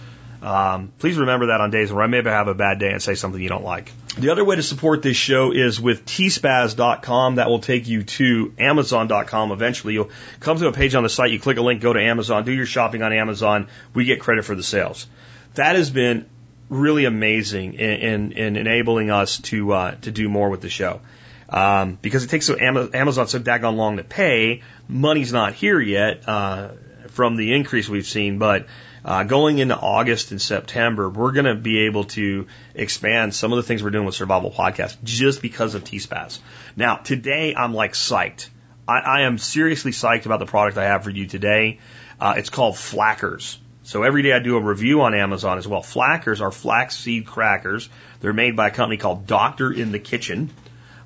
Um, 0.42 0.92
please 0.98 1.16
remember 1.16 1.46
that 1.46 1.60
on 1.60 1.70
days 1.70 1.92
where 1.92 2.02
I 2.02 2.06
maybe 2.06 2.30
have 2.30 2.48
a 2.48 2.54
bad 2.54 2.78
day 2.78 2.90
and 2.92 3.02
say 3.02 3.14
something 3.14 3.40
you 3.40 3.48
don't 3.48 3.64
like. 3.64 3.90
The 4.18 4.30
other 4.30 4.44
way 4.44 4.56
to 4.56 4.62
support 4.62 5.02
this 5.02 5.16
show 5.16 5.52
is 5.52 5.80
with 5.80 6.06
tspaz.com. 6.06 7.36
That 7.36 7.48
will 7.48 7.58
take 7.58 7.86
you 7.88 8.02
to 8.04 8.52
amazon.com. 8.58 9.52
Eventually, 9.52 9.94
you'll 9.94 10.10
come 10.40 10.58
to 10.58 10.68
a 10.68 10.72
page 10.72 10.94
on 10.94 11.02
the 11.02 11.08
site. 11.08 11.30
You 11.32 11.40
click 11.40 11.58
a 11.58 11.62
link, 11.62 11.80
go 11.80 11.92
to 11.92 12.00
Amazon, 12.00 12.44
do 12.44 12.52
your 12.52 12.66
shopping 12.66 13.02
on 13.02 13.12
Amazon. 13.12 13.68
We 13.94 14.04
get 14.04 14.20
credit 14.20 14.44
for 14.44 14.54
the 14.54 14.62
sales. 14.62 15.06
That 15.54 15.76
has 15.76 15.90
been 15.90 16.26
really 16.68 17.04
amazing 17.04 17.74
in, 17.74 17.90
in, 17.90 18.32
in 18.32 18.56
enabling 18.56 19.10
us 19.10 19.38
to 19.38 19.72
uh, 19.72 19.94
to 19.96 20.10
do 20.10 20.28
more 20.28 20.50
with 20.50 20.60
the 20.60 20.70
show. 20.70 21.00
Um, 21.48 21.98
because 22.02 22.24
it 22.24 22.28
takes 22.28 22.46
so 22.46 22.56
Amazon 22.58 23.28
so 23.28 23.38
daggone 23.38 23.76
long 23.76 23.98
to 23.98 24.04
pay. 24.04 24.62
Money's 24.88 25.32
not 25.32 25.54
here 25.54 25.80
yet 25.80 26.28
uh, 26.28 26.70
from 27.08 27.36
the 27.36 27.54
increase 27.54 27.88
we've 27.88 28.06
seen, 28.06 28.38
but 28.38 28.66
uh, 29.06 29.22
going 29.22 29.58
into 29.58 29.76
August 29.76 30.32
and 30.32 30.42
September, 30.42 31.08
we're 31.08 31.30
going 31.30 31.44
to 31.44 31.54
be 31.54 31.86
able 31.86 32.04
to 32.04 32.48
expand 32.74 33.32
some 33.32 33.52
of 33.52 33.56
the 33.56 33.62
things 33.62 33.80
we're 33.80 33.90
doing 33.90 34.04
with 34.04 34.16
Survival 34.16 34.50
Podcast 34.50 34.96
just 35.04 35.40
because 35.40 35.76
of 35.76 35.84
T-Spaz. 35.84 36.40
Now, 36.74 36.96
today 36.96 37.54
I'm 37.54 37.72
like 37.72 37.92
psyched. 37.92 38.48
I, 38.88 38.98
I 38.98 39.20
am 39.22 39.38
seriously 39.38 39.92
psyched 39.92 40.26
about 40.26 40.40
the 40.40 40.46
product 40.46 40.76
I 40.76 40.86
have 40.86 41.04
for 41.04 41.10
you 41.10 41.26
today. 41.28 41.78
Uh, 42.20 42.34
it's 42.36 42.50
called 42.50 42.76
Flackers. 42.76 43.58
So 43.84 44.02
every 44.02 44.22
day 44.22 44.32
I 44.32 44.40
do 44.40 44.56
a 44.56 44.60
review 44.60 45.02
on 45.02 45.14
Amazon 45.14 45.58
as 45.58 45.68
well. 45.68 45.82
Flackers 45.82 46.40
are 46.40 46.50
flaxseed 46.50 47.26
crackers. 47.26 47.88
They're 48.20 48.32
made 48.32 48.56
by 48.56 48.68
a 48.68 48.70
company 48.72 48.96
called 48.96 49.28
Doctor 49.28 49.72
in 49.72 49.92
the 49.92 50.00
Kitchen, 50.00 50.50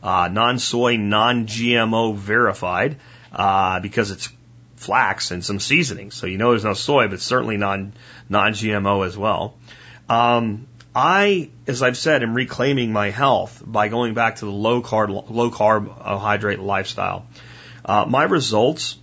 uh, 0.03 0.31
non-soy, 0.33 0.97
non-GMO 0.97 2.17
verified, 2.17 2.97
uh, 3.31 3.81
because 3.81 4.11
it's 4.11 4.31
flax 4.81 5.31
and 5.31 5.45
some 5.45 5.61
seasoning. 5.61 6.11
So 6.11 6.27
you 6.27 6.39
know 6.39 6.51
there's 6.51 6.65
no 6.65 6.75
soy, 6.75 7.09
but 7.09 7.21
certainly 7.21 7.59
non 7.59 7.93
non 8.29 8.53
GMO 8.53 9.07
as 9.07 9.17
well. 9.17 9.55
Um, 10.09 10.67
I, 10.95 11.51
as 11.67 11.83
I've 11.83 11.99
said, 11.99 12.23
am 12.23 12.35
reclaiming 12.35 12.93
my 12.93 13.11
health 13.11 13.63
by 13.65 13.89
going 13.89 14.15
back 14.15 14.37
to 14.37 14.47
the 14.47 14.51
low 14.51 14.83
carb, 14.83 15.31
low 15.31 15.51
carbohydrate 15.51 16.59
lifestyle. 16.59 17.27
Uh, 17.85 18.07
my 18.09 18.25
results, 18.25 18.97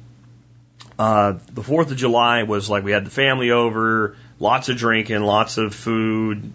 uh, 0.99 1.33
the 1.53 1.61
4th 1.61 1.91
of 1.91 1.95
July 1.95 2.43
was 2.43 2.69
like 2.69 2.83
we 2.83 2.91
had 2.91 3.05
the 3.05 3.11
family 3.11 3.51
over, 3.51 4.17
lots 4.39 4.67
of 4.67 4.77
drinking, 4.77 5.21
lots 5.21 5.57
of 5.57 5.73
food. 5.73 6.51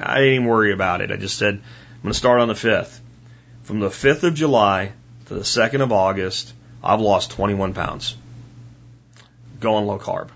I 0.00 0.18
didn't 0.18 0.34
even 0.34 0.46
worry 0.46 0.72
about 0.72 1.00
it. 1.00 1.10
I 1.10 1.16
just 1.16 1.38
said, 1.38 1.54
I'm 1.54 2.02
going 2.02 2.12
to 2.12 2.18
start 2.18 2.40
on 2.40 2.48
the 2.48 2.54
5th. 2.54 3.00
From 3.64 3.80
the 3.80 3.88
5th 3.88 4.22
of 4.22 4.34
July 4.34 4.92
to 5.26 5.34
the 5.34 5.40
2nd 5.40 5.80
of 5.80 5.90
August, 5.90 6.52
I've 6.84 7.00
lost 7.00 7.32
21 7.32 7.74
pounds 7.74 8.16
going 9.60 9.86
low 9.86 9.98
carb. 9.98 10.28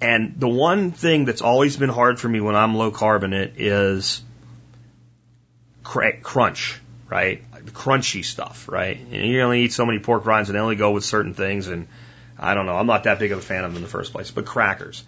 And 0.00 0.34
the 0.38 0.48
one 0.48 0.92
thing 0.92 1.24
that's 1.24 1.42
always 1.42 1.76
been 1.76 1.88
hard 1.88 2.20
for 2.20 2.28
me 2.28 2.40
when 2.40 2.54
I'm 2.54 2.76
low 2.76 2.92
carb 2.92 3.24
in 3.24 3.32
it 3.32 3.54
is 3.56 4.22
crunch, 5.82 6.80
right? 7.08 7.42
The 7.64 7.70
crunchy 7.70 8.24
stuff, 8.24 8.68
right? 8.68 8.96
And 8.96 9.26
you 9.26 9.40
only 9.40 9.62
eat 9.62 9.72
so 9.72 9.86
many 9.86 9.98
pork 9.98 10.24
rinds 10.26 10.48
and 10.48 10.56
they 10.56 10.60
only 10.60 10.76
go 10.76 10.92
with 10.92 11.04
certain 11.04 11.34
things. 11.34 11.66
And 11.66 11.88
I 12.38 12.54
don't 12.54 12.66
know, 12.66 12.76
I'm 12.76 12.86
not 12.86 13.04
that 13.04 13.18
big 13.18 13.32
of 13.32 13.38
a 13.38 13.42
fan 13.42 13.64
of 13.64 13.70
them 13.70 13.76
in 13.76 13.82
the 13.82 13.88
first 13.88 14.12
place. 14.12 14.30
But 14.30 14.46
crackers. 14.46 15.02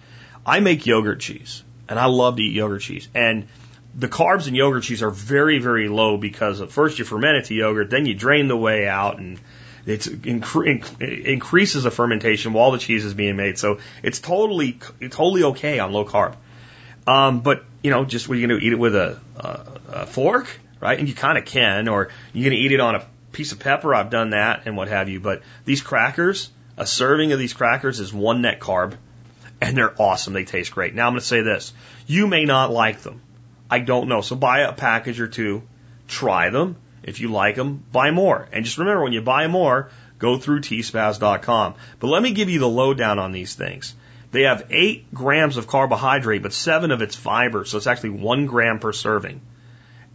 I 0.44 0.60
make 0.60 0.86
yogurt 0.86 1.20
cheese 1.20 1.62
and 1.88 1.98
I 1.98 2.06
love 2.06 2.36
to 2.36 2.42
eat 2.42 2.54
yogurt 2.54 2.82
cheese. 2.82 3.08
And 3.14 3.46
the 3.94 4.08
carbs 4.08 4.48
in 4.48 4.54
yogurt 4.54 4.84
cheese 4.84 5.02
are 5.02 5.10
very, 5.10 5.58
very 5.58 5.88
low 5.88 6.16
because 6.16 6.60
at 6.60 6.72
first 6.72 6.98
you 6.98 7.04
ferment 7.04 7.36
it 7.36 7.44
to 7.46 7.54
yogurt, 7.54 7.90
then 7.90 8.06
you 8.06 8.14
drain 8.14 8.48
the 8.48 8.56
whey 8.56 8.88
out 8.88 9.18
and 9.18 9.38
it 9.86 10.01
incre- 10.01 11.01
increases 11.24 11.85
the 11.85 11.90
fermentation 11.90 12.52
while 12.52 12.70
the 12.70 12.78
cheese 12.78 13.05
is 13.05 13.15
being 13.15 13.36
made. 13.36 13.59
So 13.59 13.78
it's 14.02 14.20
totally, 14.20 14.78
totally 15.11 15.43
okay 15.44 15.78
on 15.78 15.93
low 15.93 16.05
carb. 16.05 16.36
Um, 17.07 17.40
but 17.40 17.65
you 17.82 17.90
know, 17.90 18.05
just 18.05 18.28
what 18.28 18.36
are 18.36 18.40
you 18.40 18.47
going 18.47 18.61
to 18.61 18.66
eat 18.66 18.73
it 18.73 18.78
with 18.78 18.94
a, 18.94 19.19
a, 19.36 19.61
a 19.89 20.07
fork, 20.07 20.48
right? 20.81 20.98
And 20.98 21.09
you 21.09 21.15
kind 21.15 21.39
of 21.39 21.44
can, 21.44 21.89
or 21.89 22.11
you're 22.32 22.48
going 22.48 22.57
to 22.57 22.62
eat 22.62 22.73
it 22.73 22.81
on 22.81 22.94
a 22.94 23.07
piece 23.32 23.52
of 23.52 23.59
pepper. 23.59 23.94
I've 23.94 24.11
done 24.11 24.31
that 24.31 24.62
and 24.66 24.77
what 24.77 24.89
have 24.89 25.09
you. 25.09 25.20
But 25.20 25.43
these 25.65 25.81
crackers, 25.81 26.51
a 26.77 26.86
serving 26.86 27.32
of 27.32 27.39
these 27.39 27.55
crackers 27.55 28.01
is 28.01 28.12
one 28.12 28.43
net 28.43 28.61
carb, 28.61 28.94
and 29.61 29.77
they're 29.77 29.94
awesome. 30.01 30.35
They 30.35 30.44
taste 30.44 30.73
great. 30.73 30.94
Now 30.94 31.07
I'm 31.07 31.12
going 31.12 31.20
to 31.20 31.27
say 31.27 31.40
this: 31.40 31.73
you 32.07 32.27
may 32.27 32.44
not 32.44 32.70
like 32.70 33.01
them. 33.01 33.23
I 33.70 33.78
don't 33.78 34.09
know. 34.09 34.20
So 34.20 34.36
buy 34.36 34.61
a 34.61 34.73
package 34.73 35.20
or 35.20 35.28
two, 35.28 35.62
try 36.09 36.51
them. 36.51 36.77
If 37.02 37.20
you 37.20 37.28
like 37.28 37.56
them, 37.56 37.85
buy 37.93 38.10
more. 38.10 38.48
And 38.52 38.64
just 38.64 38.78
remember, 38.78 39.02
when 39.02 39.12
you 39.12 39.22
buy 39.22 39.47
more, 39.47 39.90
go 40.18 40.39
through 40.39 40.60
tspaz.com. 40.60 41.74
But 41.98 42.06
let 42.06 42.22
me 42.22 42.32
give 42.32 42.51
you 42.51 42.59
the 42.59 42.68
lowdown 42.68 43.18
on 43.18 43.32
these 43.32 43.55
things. 43.55 43.94
They 44.32 44.43
have 44.43 44.66
eight 44.70 45.12
grams 45.12 45.56
of 45.56 45.66
carbohydrate, 45.66 46.43
but 46.43 46.52
seven 46.52 46.93
of 46.93 47.02
it's 47.02 47.16
fiber, 47.16 47.64
so 47.64 47.78
it's 47.78 47.86
actually 47.86 48.10
one 48.10 48.47
gram 48.47 48.78
per 48.78 48.93
serving. 48.93 49.40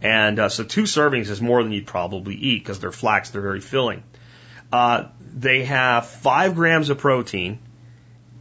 And 0.00 0.38
uh, 0.38 0.48
so 0.48 0.64
two 0.64 0.84
servings 0.84 1.28
is 1.28 1.42
more 1.42 1.62
than 1.62 1.72
you'd 1.72 1.86
probably 1.86 2.34
eat 2.34 2.62
because 2.62 2.78
they're 2.78 2.92
flax, 2.92 3.30
they're 3.30 3.42
very 3.42 3.60
filling. 3.60 4.04
Uh, 4.72 5.04
they 5.34 5.64
have 5.64 6.06
five 6.06 6.54
grams 6.54 6.88
of 6.88 6.98
protein, 6.98 7.58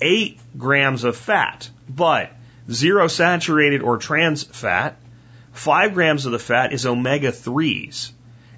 eight 0.02 0.40
grams 0.58 1.04
of 1.04 1.18
fat, 1.18 1.70
but 1.90 2.32
zero 2.72 3.08
saturated 3.08 3.82
or 3.82 3.98
trans 3.98 4.44
fat. 4.44 4.98
Five 5.52 5.94
grams 5.94 6.26
of 6.26 6.32
the 6.32 6.40
fat 6.40 6.74
is 6.74 6.86
omega 6.86 7.32
3s 7.32 8.12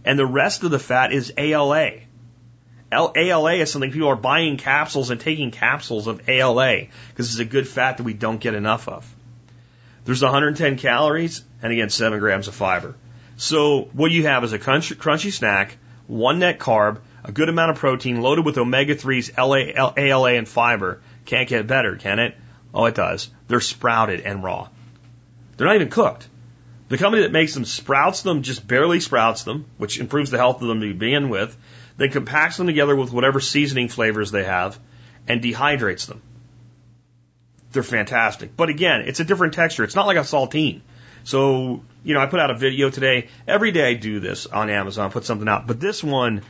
and 0.07 0.17
the 0.17 0.25
rest 0.25 0.63
of 0.63 0.71
the 0.71 0.79
fat 0.79 1.11
is 1.11 1.33
ALA. 1.37 1.91
ALA 2.93 3.53
is 3.55 3.69
something 3.69 3.91
people 3.91 4.07
are 4.07 4.15
buying 4.15 4.55
capsules 4.55 5.09
and 5.09 5.19
taking 5.19 5.51
capsules 5.51 6.07
of 6.07 6.29
ALA 6.29 6.85
because 7.09 7.29
it's 7.29 7.39
a 7.39 7.45
good 7.45 7.67
fat 7.67 7.97
that 7.97 8.03
we 8.03 8.13
don't 8.13 8.39
get 8.39 8.53
enough 8.53 8.87
of. 8.87 9.05
There's 10.05 10.23
110 10.23 10.77
calories 10.77 11.43
and 11.61 11.73
again 11.73 11.89
7 11.89 12.19
grams 12.19 12.47
of 12.47 12.55
fiber. 12.55 12.95
So 13.35 13.89
what 13.91 14.11
you 14.11 14.27
have 14.27 14.45
is 14.45 14.53
a 14.53 14.59
crunchy, 14.59 14.95
crunchy 14.95 15.33
snack, 15.33 15.77
one 16.07 16.39
net 16.39 16.57
carb, 16.57 16.99
a 17.25 17.33
good 17.33 17.49
amount 17.49 17.71
of 17.71 17.77
protein 17.77 18.21
loaded 18.21 18.45
with 18.45 18.57
omega 18.57 18.95
3s, 18.95 19.37
LA, 19.37 19.91
ALA, 19.97 20.35
and 20.35 20.47
fiber. 20.47 21.01
Can't 21.25 21.49
get 21.49 21.67
better, 21.67 21.97
can 21.97 22.19
it? 22.19 22.37
Oh, 22.73 22.85
it 22.85 22.95
does. 22.95 23.29
They're 23.49 23.59
sprouted 23.59 24.21
and 24.21 24.41
raw. 24.41 24.69
They're 25.57 25.67
not 25.67 25.75
even 25.75 25.89
cooked. 25.89 26.29
The 26.89 26.97
company 26.97 27.23
that 27.23 27.31
makes 27.31 27.53
them 27.53 27.65
sprouts 27.65 28.21
them, 28.21 28.43
just 28.43 28.65
barely 28.65 28.99
sprouts 29.01 29.43
them, 29.43 29.65
which 29.77 29.99
improves 29.99 30.31
the 30.31 30.37
health 30.37 30.61
of 30.61 30.67
them 30.67 30.79
to 30.81 30.93
begin 30.93 31.29
with, 31.29 31.55
then 31.97 32.11
compacts 32.11 32.57
them 32.57 32.67
together 32.67 32.95
with 32.95 33.11
whatever 33.11 33.39
seasoning 33.39 33.89
flavors 33.89 34.31
they 34.31 34.45
have 34.45 34.79
and 35.27 35.41
dehydrates 35.41 36.07
them. 36.07 36.21
They're 37.73 37.83
fantastic. 37.83 38.55
But 38.55 38.69
again, 38.69 39.01
it's 39.01 39.19
a 39.19 39.25
different 39.25 39.53
texture. 39.53 39.83
It's 39.83 39.95
not 39.95 40.07
like 40.07 40.17
a 40.17 40.21
saltine. 40.21 40.81
So, 41.25 41.83
you 42.05 42.13
know, 42.13 42.21
I 42.21 42.27
put 42.27 42.39
out 42.39 42.51
a 42.51 42.55
video 42.55 42.89
today. 42.89 43.27
Every 43.45 43.71
day 43.71 43.89
I 43.89 43.93
do 43.95 44.21
this 44.21 44.45
on 44.45 44.69
Amazon, 44.69 45.11
put 45.11 45.25
something 45.25 45.47
out. 45.47 45.67
But 45.67 45.81
this 45.81 46.01
one, 46.01 46.43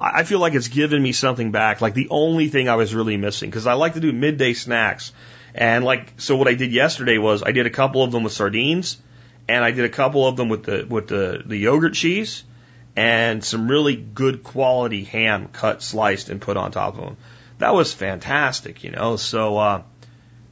I 0.00 0.22
feel 0.22 0.38
like 0.38 0.54
it's 0.54 0.68
given 0.68 1.02
me 1.02 1.12
something 1.12 1.52
back, 1.52 1.82
like 1.82 1.92
the 1.92 2.08
only 2.08 2.48
thing 2.48 2.70
I 2.70 2.76
was 2.76 2.94
really 2.94 3.18
missing. 3.18 3.50
Because 3.50 3.66
I 3.66 3.74
like 3.74 3.92
to 3.94 4.00
do 4.00 4.10
midday 4.10 4.54
snacks. 4.54 5.12
And 5.54 5.84
like, 5.84 6.14
so 6.16 6.36
what 6.36 6.48
I 6.48 6.54
did 6.54 6.72
yesterday 6.72 7.18
was 7.18 7.42
I 7.42 7.52
did 7.52 7.66
a 7.66 7.70
couple 7.70 8.02
of 8.02 8.10
them 8.10 8.22
with 8.22 8.32
sardines 8.32 8.96
and 9.48 9.64
I 9.64 9.70
did 9.70 9.84
a 9.84 9.88
couple 9.88 10.26
of 10.26 10.36
them 10.36 10.48
with 10.48 10.64
the 10.64 10.86
with 10.88 11.08
the, 11.08 11.42
the 11.44 11.56
yogurt 11.56 11.94
cheese 11.94 12.44
and 12.94 13.42
some 13.42 13.68
really 13.68 13.96
good 13.96 14.42
quality 14.42 15.04
ham 15.04 15.48
cut 15.48 15.82
sliced 15.82 16.28
and 16.28 16.40
put 16.40 16.56
on 16.56 16.72
top 16.72 16.94
of 16.96 17.04
them. 17.04 17.16
That 17.58 17.74
was 17.74 17.92
fantastic, 17.92 18.84
you 18.84 18.90
know. 18.90 19.16
So 19.16 19.56
uh, 19.56 19.82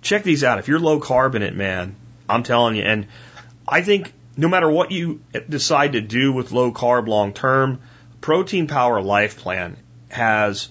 check 0.00 0.22
these 0.22 0.44
out. 0.44 0.58
If 0.58 0.68
you're 0.68 0.78
low 0.78 1.00
carb 1.00 1.34
in 1.34 1.42
it, 1.42 1.54
man, 1.54 1.96
I'm 2.28 2.42
telling 2.42 2.76
you. 2.76 2.82
And 2.82 3.08
I 3.66 3.82
think 3.82 4.12
no 4.36 4.48
matter 4.48 4.70
what 4.70 4.90
you 4.90 5.20
decide 5.48 5.92
to 5.92 6.00
do 6.00 6.32
with 6.32 6.52
low 6.52 6.72
carb 6.72 7.08
long 7.08 7.32
term, 7.32 7.80
Protein 8.20 8.68
Power 8.68 9.02
Life 9.02 9.38
Plan 9.38 9.76
has 10.08 10.68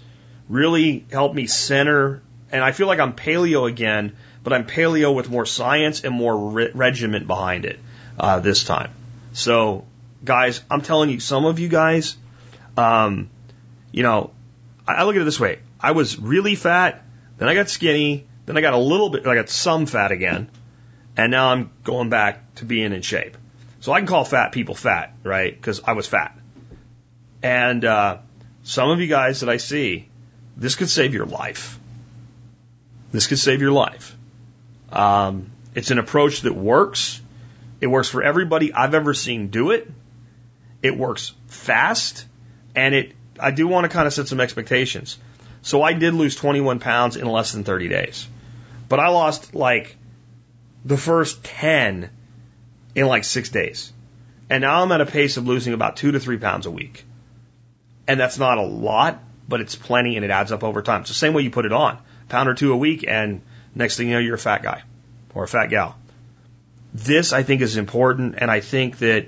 really 0.47 1.05
helped 1.11 1.35
me 1.35 1.45
center. 1.45 2.21
And 2.51 2.63
I 2.63 2.71
feel 2.71 2.87
like 2.87 2.99
I'm 2.99 3.13
paleo 3.13 3.69
again, 3.69 4.15
but 4.43 4.53
I'm 4.53 4.65
paleo 4.65 5.13
with 5.13 5.29
more 5.29 5.45
science 5.45 6.03
and 6.03 6.15
more 6.15 6.51
re- 6.51 6.71
regiment 6.73 7.27
behind 7.27 7.65
it 7.65 7.79
uh, 8.19 8.39
this 8.39 8.63
time. 8.63 8.91
So, 9.33 9.85
guys, 10.23 10.61
I'm 10.69 10.81
telling 10.81 11.09
you, 11.09 11.19
some 11.19 11.45
of 11.45 11.59
you 11.59 11.69
guys, 11.69 12.17
um, 12.77 13.29
you 13.91 14.03
know, 14.03 14.31
I, 14.87 14.95
I 14.95 15.03
look 15.03 15.15
at 15.15 15.21
it 15.21 15.25
this 15.25 15.39
way: 15.39 15.59
I 15.79 15.91
was 15.91 16.19
really 16.19 16.55
fat, 16.55 17.03
then 17.37 17.47
I 17.47 17.53
got 17.53 17.69
skinny, 17.69 18.27
then 18.45 18.57
I 18.57 18.61
got 18.61 18.73
a 18.73 18.77
little 18.77 19.09
bit, 19.09 19.25
I 19.25 19.35
got 19.35 19.49
some 19.49 19.85
fat 19.85 20.11
again, 20.11 20.49
and 21.15 21.31
now 21.31 21.49
I'm 21.49 21.71
going 21.83 22.09
back 22.09 22.55
to 22.55 22.65
being 22.65 22.93
in 22.93 23.01
shape. 23.01 23.37
So 23.81 23.93
I 23.93 23.99
can 23.99 24.07
call 24.07 24.25
fat 24.25 24.51
people 24.51 24.75
fat, 24.75 25.13
right? 25.23 25.55
Because 25.55 25.81
I 25.83 25.93
was 25.93 26.05
fat. 26.05 26.37
And 27.41 27.85
uh, 27.85 28.17
some 28.63 28.89
of 28.89 28.99
you 28.99 29.07
guys 29.07 29.39
that 29.39 29.49
I 29.49 29.57
see, 29.57 30.09
this 30.57 30.75
could 30.75 30.89
save 30.89 31.13
your 31.13 31.25
life. 31.25 31.79
This 33.11 33.27
could 33.27 33.39
save 33.39 33.61
your 33.61 33.71
life. 33.71 34.15
Um, 34.91 35.51
it's 35.75 35.91
an 35.91 35.99
approach 35.99 36.41
that 36.41 36.53
works. 36.53 37.21
It 37.81 37.87
works 37.87 38.09
for 38.09 38.21
everybody 38.21 38.73
I've 38.73 38.93
ever 38.93 39.13
seen 39.13 39.47
do 39.47 39.71
it. 39.71 39.89
It 40.81 40.97
works 40.97 41.33
fast, 41.47 42.25
and 42.75 42.95
it. 42.95 43.13
I 43.39 43.51
do 43.51 43.67
want 43.67 43.85
to 43.85 43.89
kind 43.89 44.05
of 44.05 44.13
set 44.13 44.27
some 44.27 44.41
expectations. 44.41 45.17
So 45.61 45.81
I 45.81 45.93
did 45.93 46.13
lose 46.13 46.35
21 46.35 46.79
pounds 46.79 47.15
in 47.15 47.27
less 47.27 47.51
than 47.51 47.63
30 47.63 47.89
days, 47.89 48.27
but 48.87 48.99
I 48.99 49.09
lost 49.09 49.55
like 49.55 49.97
the 50.85 50.97
first 50.97 51.43
10 51.43 52.09
in 52.95 53.07
like 53.07 53.23
six 53.23 53.49
days, 53.49 53.91
and 54.49 54.61
now 54.61 54.81
I'm 54.81 54.91
at 54.91 55.01
a 55.01 55.05
pace 55.05 55.37
of 55.37 55.47
losing 55.47 55.73
about 55.73 55.97
two 55.97 56.11
to 56.11 56.19
three 56.19 56.37
pounds 56.37 56.65
a 56.65 56.71
week, 56.71 57.05
and 58.07 58.19
that's 58.19 58.39
not 58.39 58.57
a 58.57 58.63
lot, 58.63 59.21
but 59.47 59.61
it's 59.61 59.75
plenty, 59.75 60.15
and 60.15 60.23
it 60.23 60.31
adds 60.31 60.51
up 60.51 60.63
over 60.63 60.81
time. 60.81 61.01
It's 61.01 61.09
the 61.09 61.15
same 61.15 61.33
way 61.33 61.43
you 61.43 61.51
put 61.51 61.65
it 61.65 61.73
on, 61.73 61.97
pound 62.29 62.47
or 62.47 62.53
two 62.53 62.71
a 62.71 62.77
week, 62.77 63.05
and 63.07 63.41
next 63.75 63.97
thing 63.97 64.07
you 64.07 64.13
know, 64.13 64.19
you're 64.19 64.35
a 64.35 64.39
fat 64.39 64.63
guy 64.63 64.83
or 65.33 65.43
a 65.43 65.47
fat 65.47 65.67
gal. 65.67 65.98
This 66.93 67.33
I 67.33 67.43
think 67.43 67.61
is 67.61 67.77
important, 67.77 68.35
and 68.37 68.49
I 68.49 68.59
think 68.61 68.99
that 68.99 69.27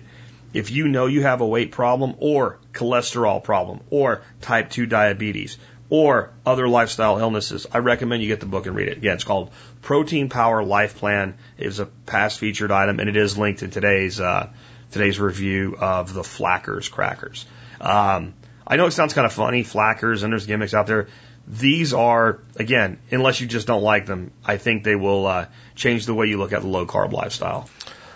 if 0.54 0.72
you 0.72 0.88
know 0.88 1.06
you 1.06 1.22
have 1.22 1.42
a 1.42 1.48
weight 1.48 1.72
problem 1.72 2.16
or 2.20 2.58
cholesterol 2.74 3.44
problem 3.44 3.82
or 3.90 4.24
type 4.42 4.70
2 4.70 4.86
diabetes 4.86 5.58
or 5.90 6.32
other 6.46 6.68
lifestyle 6.68 7.20
illnesses, 7.20 7.68
I 7.72 7.80
recommend 7.80 8.24
you 8.24 8.28
get 8.28 8.40
the 8.40 8.46
book 8.46 8.66
and 8.66 8.76
read 8.76 8.88
it. 8.88 8.98
Again, 8.98 9.16
it's 9.16 9.24
called 9.24 9.52
Protein 9.82 10.30
Power 10.30 10.64
Life 10.64 10.98
Plan. 10.98 11.36
It 11.58 11.68
is 11.68 11.80
a 11.80 11.86
past 11.86 12.40
featured 12.40 12.72
item, 12.72 13.00
and 13.00 13.10
it 13.10 13.16
is 13.16 13.38
linked 13.38 13.62
in 13.62 13.72
today's 13.72 14.20
uh, 14.20 14.50
today's 14.92 15.20
review 15.20 15.76
of 15.80 16.14
the 16.14 16.24
Flackers 16.24 16.90
crackers. 16.90 17.46
Um, 17.80 18.34
I 18.66 18.78
know 18.78 18.86
it 18.86 18.92
sounds 18.92 19.14
kind 19.14 19.26
of 19.26 19.34
funny, 19.34 19.64
Flackers, 19.64 20.24
and 20.24 20.32
there's 20.32 20.46
gimmicks 20.46 20.74
out 20.74 20.88
there. 20.88 21.08
These 21.52 21.94
are, 21.94 22.40
again, 22.56 23.00
unless 23.12 23.42
you 23.42 23.48
just 23.48 23.68
don't 23.68 23.84
like 23.84 24.06
them, 24.06 24.32
I 24.46 24.56
think 24.56 24.86
they 24.86 24.96
will 24.96 25.28
uh, 25.28 25.48
change 25.76 26.06
the 26.06 26.14
way 26.14 26.28
you 26.28 26.38
look 26.38 26.54
at 26.54 26.62
the 26.62 26.68
low 26.68 26.86
carb 26.86 27.12
lifestyle. 27.12 27.70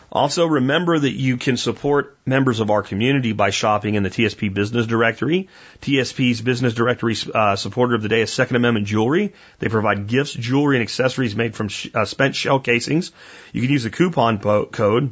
Also, 0.09 0.45
remember 0.45 0.97
that 0.97 1.11
you 1.11 1.35
can 1.35 1.57
support 1.57 2.17
members 2.25 2.61
of 2.61 2.71
our 2.71 2.81
community 2.81 3.33
by 3.33 3.49
shopping 3.49 3.95
in 3.95 4.03
the 4.03 4.09
TSP 4.09 4.53
Business 4.53 4.87
Directory. 4.87 5.49
TSP's 5.81 6.39
Business 6.39 6.73
Directory 6.73 7.17
uh, 7.33 7.57
supporter 7.57 7.95
of 7.95 8.01
the 8.01 8.07
day 8.07 8.21
is 8.21 8.31
Second 8.31 8.55
Amendment 8.55 8.87
Jewelry. 8.87 9.33
They 9.59 9.67
provide 9.67 10.07
gifts, 10.07 10.31
jewelry, 10.31 10.77
and 10.77 10.83
accessories 10.83 11.35
made 11.35 11.53
from 11.53 11.67
sh- 11.67 11.89
uh, 11.93 12.05
spent 12.05 12.37
shell 12.37 12.61
casings. 12.61 13.11
You 13.51 13.61
can 13.61 13.69
use 13.69 13.83
the 13.83 13.89
coupon 13.89 14.39
po- 14.39 14.67
code 14.67 15.11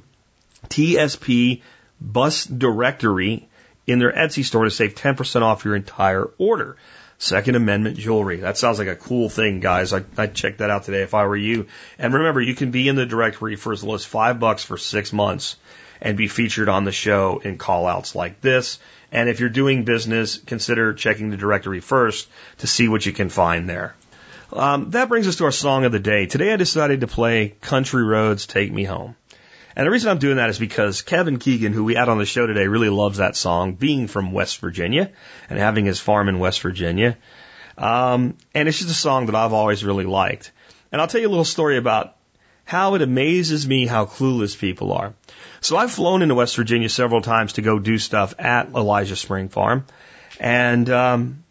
TSP 0.69 1.61
Bus 1.99 2.45
Directory 2.45 3.49
in 3.85 3.99
their 3.99 4.13
Etsy 4.13 4.45
store 4.45 4.63
to 4.63 4.71
save 4.71 4.95
10% 4.95 5.41
off 5.41 5.65
your 5.65 5.75
entire 5.75 6.29
order. 6.37 6.77
Second 7.17 7.55
Amendment 7.55 7.97
jewelry. 7.97 8.37
That 8.37 8.57
sounds 8.57 8.79
like 8.79 8.87
a 8.87 8.95
cool 8.95 9.29
thing, 9.29 9.59
guys. 9.59 9.93
I, 9.93 10.03
I'd 10.17 10.33
check 10.35 10.57
that 10.57 10.69
out 10.69 10.83
today 10.83 11.03
if 11.03 11.13
I 11.13 11.25
were 11.25 11.37
you. 11.37 11.67
And 11.97 12.13
remember, 12.13 12.41
you 12.41 12.55
can 12.55 12.71
be 12.71 12.87
in 12.87 12.95
the 12.95 13.05
directory 13.05 13.55
for 13.55 13.73
as 13.73 13.83
low 13.83 13.95
as 13.95 14.05
five 14.05 14.39
bucks 14.39 14.63
for 14.63 14.77
six 14.77 15.13
months 15.13 15.55
and 16.01 16.17
be 16.17 16.27
featured 16.27 16.69
on 16.69 16.83
the 16.83 16.91
show 16.91 17.41
in 17.43 17.57
call 17.57 17.87
outs 17.87 18.13
like 18.13 18.41
this. 18.41 18.79
And 19.11 19.29
if 19.29 19.39
you're 19.39 19.49
doing 19.49 19.85
business, 19.85 20.37
consider 20.37 20.93
checking 20.93 21.29
the 21.29 21.37
directory 21.37 21.79
first 21.79 22.27
to 22.57 22.67
see 22.67 22.87
what 22.87 23.05
you 23.05 23.13
can 23.13 23.29
find 23.29 23.69
there. 23.69 23.95
Um, 24.51 24.91
that 24.91 25.09
brings 25.09 25.27
us 25.27 25.37
to 25.37 25.45
our 25.45 25.51
song 25.51 25.85
of 25.85 25.91
the 25.91 25.99
day. 25.99 26.25
Today 26.25 26.53
I 26.53 26.57
decided 26.57 27.01
to 27.01 27.07
play 27.07 27.55
Country 27.61 28.03
Roads 28.03 28.45
Take 28.45 28.71
Me 28.71 28.83
Home. 28.83 29.15
And 29.75 29.85
the 29.87 29.91
reason 29.91 30.11
I'm 30.11 30.19
doing 30.19 30.37
that 30.37 30.49
is 30.49 30.59
because 30.59 31.01
Kevin 31.01 31.39
Keegan, 31.39 31.73
who 31.73 31.83
we 31.83 31.95
had 31.95 32.09
on 32.09 32.19
the 32.19 32.25
show 32.25 32.45
today, 32.45 32.67
really 32.67 32.89
loves 32.89 33.17
that 33.17 33.35
song, 33.35 33.73
being 33.73 34.07
from 34.07 34.31
West 34.31 34.59
Virginia 34.59 35.11
and 35.49 35.57
having 35.57 35.85
his 35.85 35.99
farm 35.99 36.29
in 36.29 36.39
West 36.39 36.61
Virginia. 36.61 37.17
Um, 37.77 38.37
and 38.53 38.67
it's 38.67 38.77
just 38.77 38.91
a 38.91 38.93
song 38.93 39.25
that 39.27 39.35
I've 39.35 39.53
always 39.53 39.83
really 39.83 40.05
liked. 40.05 40.51
And 40.91 41.01
I'll 41.01 41.07
tell 41.07 41.21
you 41.21 41.27
a 41.27 41.29
little 41.29 41.45
story 41.45 41.77
about 41.77 42.15
how 42.65 42.95
it 42.95 43.01
amazes 43.01 43.67
me 43.67 43.87
how 43.87 44.05
clueless 44.05 44.57
people 44.57 44.93
are. 44.93 45.13
So 45.59 45.75
I've 45.75 45.91
flown 45.91 46.21
into 46.21 46.35
West 46.35 46.55
Virginia 46.55 46.89
several 46.89 47.21
times 47.21 47.53
to 47.53 47.61
go 47.61 47.79
do 47.79 47.97
stuff 47.97 48.35
at 48.39 48.69
Elijah 48.69 49.15
Spring 49.15 49.49
Farm. 49.49 49.85
And 50.39 50.89
um, 50.89 51.43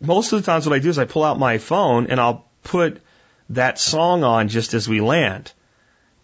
most 0.00 0.32
of 0.32 0.40
the 0.40 0.46
times 0.46 0.66
what 0.66 0.74
I 0.74 0.78
do 0.78 0.88
is 0.88 0.98
I 0.98 1.04
pull 1.04 1.24
out 1.24 1.38
my 1.38 1.58
phone 1.58 2.08
and 2.08 2.20
I'll 2.20 2.46
put 2.62 3.00
that 3.50 3.78
song 3.78 4.24
on 4.24 4.48
just 4.48 4.74
as 4.74 4.88
we 4.88 5.00
land. 5.00 5.52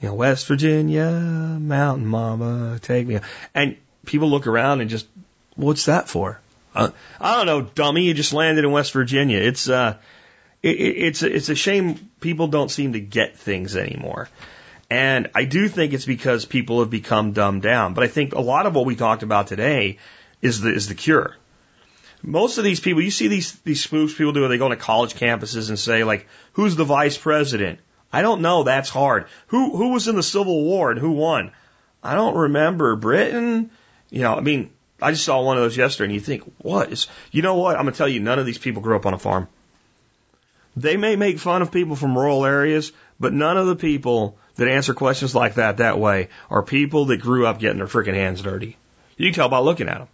You 0.00 0.08
know, 0.08 0.14
West 0.14 0.46
Virginia, 0.46 1.10
Mountain 1.10 2.06
Mama, 2.06 2.78
take 2.82 3.06
me. 3.06 3.20
And 3.54 3.76
people 4.04 4.28
look 4.28 4.46
around 4.46 4.80
and 4.80 4.90
just, 4.90 5.06
what's 5.54 5.86
that 5.86 6.08
for? 6.08 6.40
Uh, 6.74 6.90
I 7.18 7.36
don't 7.36 7.46
know, 7.46 7.62
dummy. 7.62 8.04
You 8.04 8.14
just 8.14 8.34
landed 8.34 8.64
in 8.64 8.70
West 8.70 8.92
Virginia. 8.92 9.38
It's 9.38 9.68
uh, 9.68 9.96
it, 10.62 10.68
it's 10.68 11.22
it's 11.22 11.48
a 11.48 11.54
shame 11.54 12.10
people 12.20 12.48
don't 12.48 12.70
seem 12.70 12.92
to 12.92 13.00
get 13.00 13.36
things 13.36 13.76
anymore. 13.76 14.28
And 14.90 15.30
I 15.34 15.46
do 15.46 15.68
think 15.68 15.94
it's 15.94 16.04
because 16.04 16.44
people 16.44 16.80
have 16.80 16.90
become 16.90 17.32
dumbed 17.32 17.62
down. 17.62 17.94
But 17.94 18.04
I 18.04 18.08
think 18.08 18.34
a 18.34 18.40
lot 18.40 18.66
of 18.66 18.74
what 18.74 18.84
we 18.84 18.94
talked 18.94 19.22
about 19.22 19.46
today 19.46 19.98
is 20.42 20.60
the 20.60 20.72
is 20.72 20.88
the 20.88 20.94
cure. 20.94 21.34
Most 22.22 22.58
of 22.58 22.64
these 22.64 22.80
people, 22.80 23.02
you 23.02 23.10
see 23.10 23.28
these 23.28 23.52
these 23.60 23.86
spoofs 23.86 24.16
people 24.16 24.32
do, 24.32 24.46
they 24.46 24.58
go 24.58 24.68
to 24.68 24.76
college 24.76 25.14
campuses 25.14 25.70
and 25.70 25.78
say 25.78 26.04
like, 26.04 26.28
"Who's 26.52 26.76
the 26.76 26.84
vice 26.84 27.16
president?" 27.16 27.80
I 28.16 28.22
don't 28.22 28.40
know. 28.40 28.62
That's 28.62 28.88
hard. 28.88 29.26
Who 29.48 29.76
who 29.76 29.90
was 29.90 30.08
in 30.08 30.16
the 30.16 30.22
Civil 30.22 30.64
War 30.64 30.90
and 30.90 30.98
who 30.98 31.10
won? 31.10 31.52
I 32.02 32.14
don't 32.14 32.34
remember. 32.34 32.96
Britain. 32.96 33.70
You 34.08 34.22
know, 34.22 34.34
I 34.34 34.40
mean, 34.40 34.70
I 35.02 35.10
just 35.10 35.26
saw 35.26 35.42
one 35.42 35.58
of 35.58 35.62
those 35.62 35.76
yesterday, 35.76 36.06
and 36.06 36.14
you 36.14 36.20
think, 36.20 36.42
what 36.56 36.90
is? 36.90 37.08
You 37.30 37.42
know 37.42 37.56
what? 37.56 37.76
I'm 37.76 37.84
gonna 37.84 37.92
tell 37.92 38.08
you, 38.08 38.20
none 38.20 38.38
of 38.38 38.46
these 38.46 38.56
people 38.56 38.80
grew 38.80 38.96
up 38.96 39.04
on 39.04 39.12
a 39.12 39.18
farm. 39.18 39.48
They 40.74 40.96
may 40.96 41.14
make 41.16 41.38
fun 41.38 41.60
of 41.60 41.70
people 41.70 41.94
from 41.94 42.16
rural 42.16 42.46
areas, 42.46 42.90
but 43.20 43.34
none 43.34 43.58
of 43.58 43.66
the 43.66 43.76
people 43.76 44.38
that 44.54 44.66
answer 44.66 44.94
questions 44.94 45.34
like 45.34 45.56
that 45.56 45.76
that 45.76 45.98
way 45.98 46.30
are 46.48 46.62
people 46.62 47.04
that 47.06 47.18
grew 47.18 47.46
up 47.46 47.58
getting 47.58 47.76
their 47.76 47.86
freaking 47.86 48.14
hands 48.14 48.40
dirty. 48.40 48.78
You 49.18 49.26
can 49.26 49.34
tell 49.34 49.50
by 49.50 49.58
looking 49.58 49.90
at 49.90 49.98
them. 49.98 50.08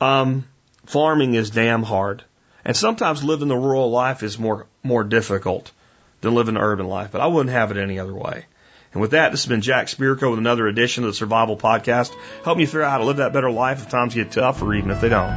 Um, 0.00 0.48
farming 0.84 1.34
is 1.34 1.50
damn 1.50 1.82
hard, 1.82 2.22
and 2.64 2.76
sometimes 2.76 3.24
living 3.24 3.48
the 3.48 3.56
rural 3.56 3.90
life 3.90 4.22
is 4.22 4.38
more 4.38 4.68
more 4.84 5.02
difficult 5.02 5.72
than 6.20 6.34
living 6.34 6.56
urban 6.56 6.86
life. 6.86 7.10
But 7.12 7.20
I 7.20 7.26
wouldn't 7.26 7.54
have 7.54 7.70
it 7.70 7.76
any 7.76 7.98
other 7.98 8.14
way. 8.14 8.46
And 8.92 9.00
with 9.02 9.10
that, 9.10 9.30
this 9.30 9.42
has 9.44 9.48
been 9.48 9.60
Jack 9.60 9.88
Spirko 9.88 10.30
with 10.30 10.38
another 10.38 10.66
edition 10.66 11.04
of 11.04 11.10
the 11.10 11.14
Survival 11.14 11.56
Podcast, 11.56 12.14
helping 12.44 12.60
you 12.62 12.66
figure 12.66 12.82
out 12.82 12.92
how 12.92 12.98
to 12.98 13.04
live 13.04 13.18
that 13.18 13.32
better 13.32 13.50
life 13.50 13.82
if 13.82 13.88
times 13.90 14.14
get 14.14 14.30
tough 14.30 14.62
or 14.62 14.74
even 14.74 14.90
if 14.90 15.00
they 15.00 15.08
don't. 15.10 15.30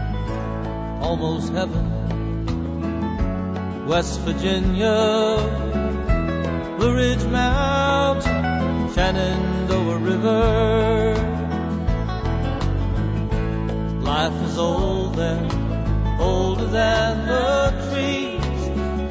almost 1.02 1.52
heaven. 1.54 1.98
West 3.88 4.20
Virginia, 4.22 5.38
Blue 6.78 6.96
Ridge 6.96 7.24
Mountain, 7.26 8.94
Shenandoah 8.94 9.98
River. 9.98 11.16
Life 14.02 14.44
is 14.44 14.58
old 14.58 15.16
there, 15.16 15.48
older 16.20 16.66
than 16.66 17.28
the 17.28 17.72
trees, 17.92 18.39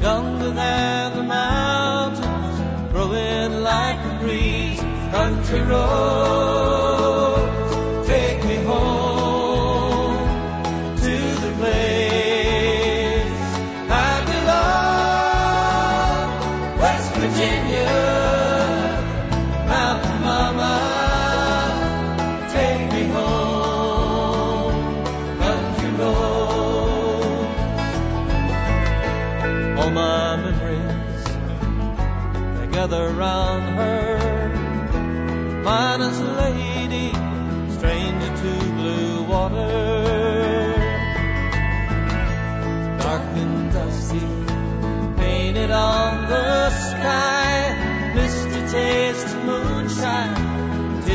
younger 0.01 0.51
than 0.51 1.15
the 1.15 1.23
mountains, 1.23 2.91
growing 2.91 3.61
like 3.61 3.97
a 3.97 4.19
breeze. 4.21 4.79
Country 5.11 5.61
roads, 5.61 6.58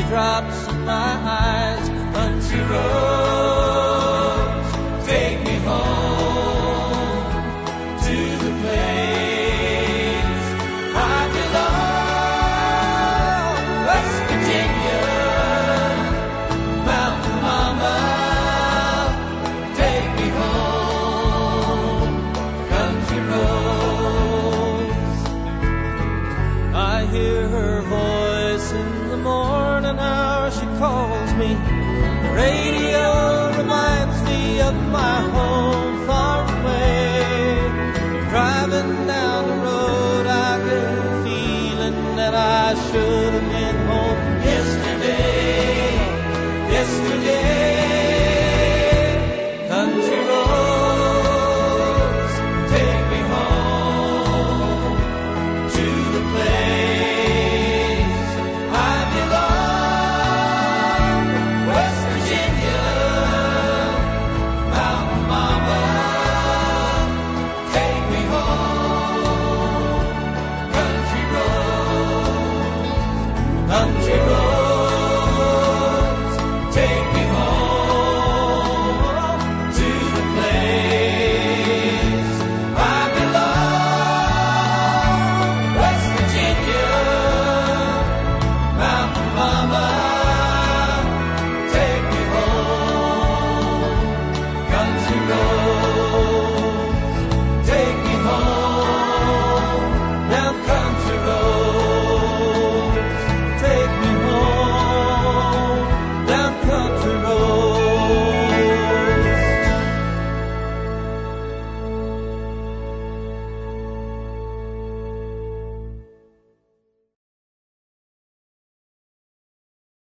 teardrops 0.05 0.67
in 0.67 0.85
my 0.85 0.91
eyes. 0.91 1.89
Country 2.13 2.59
roads, 2.59 3.14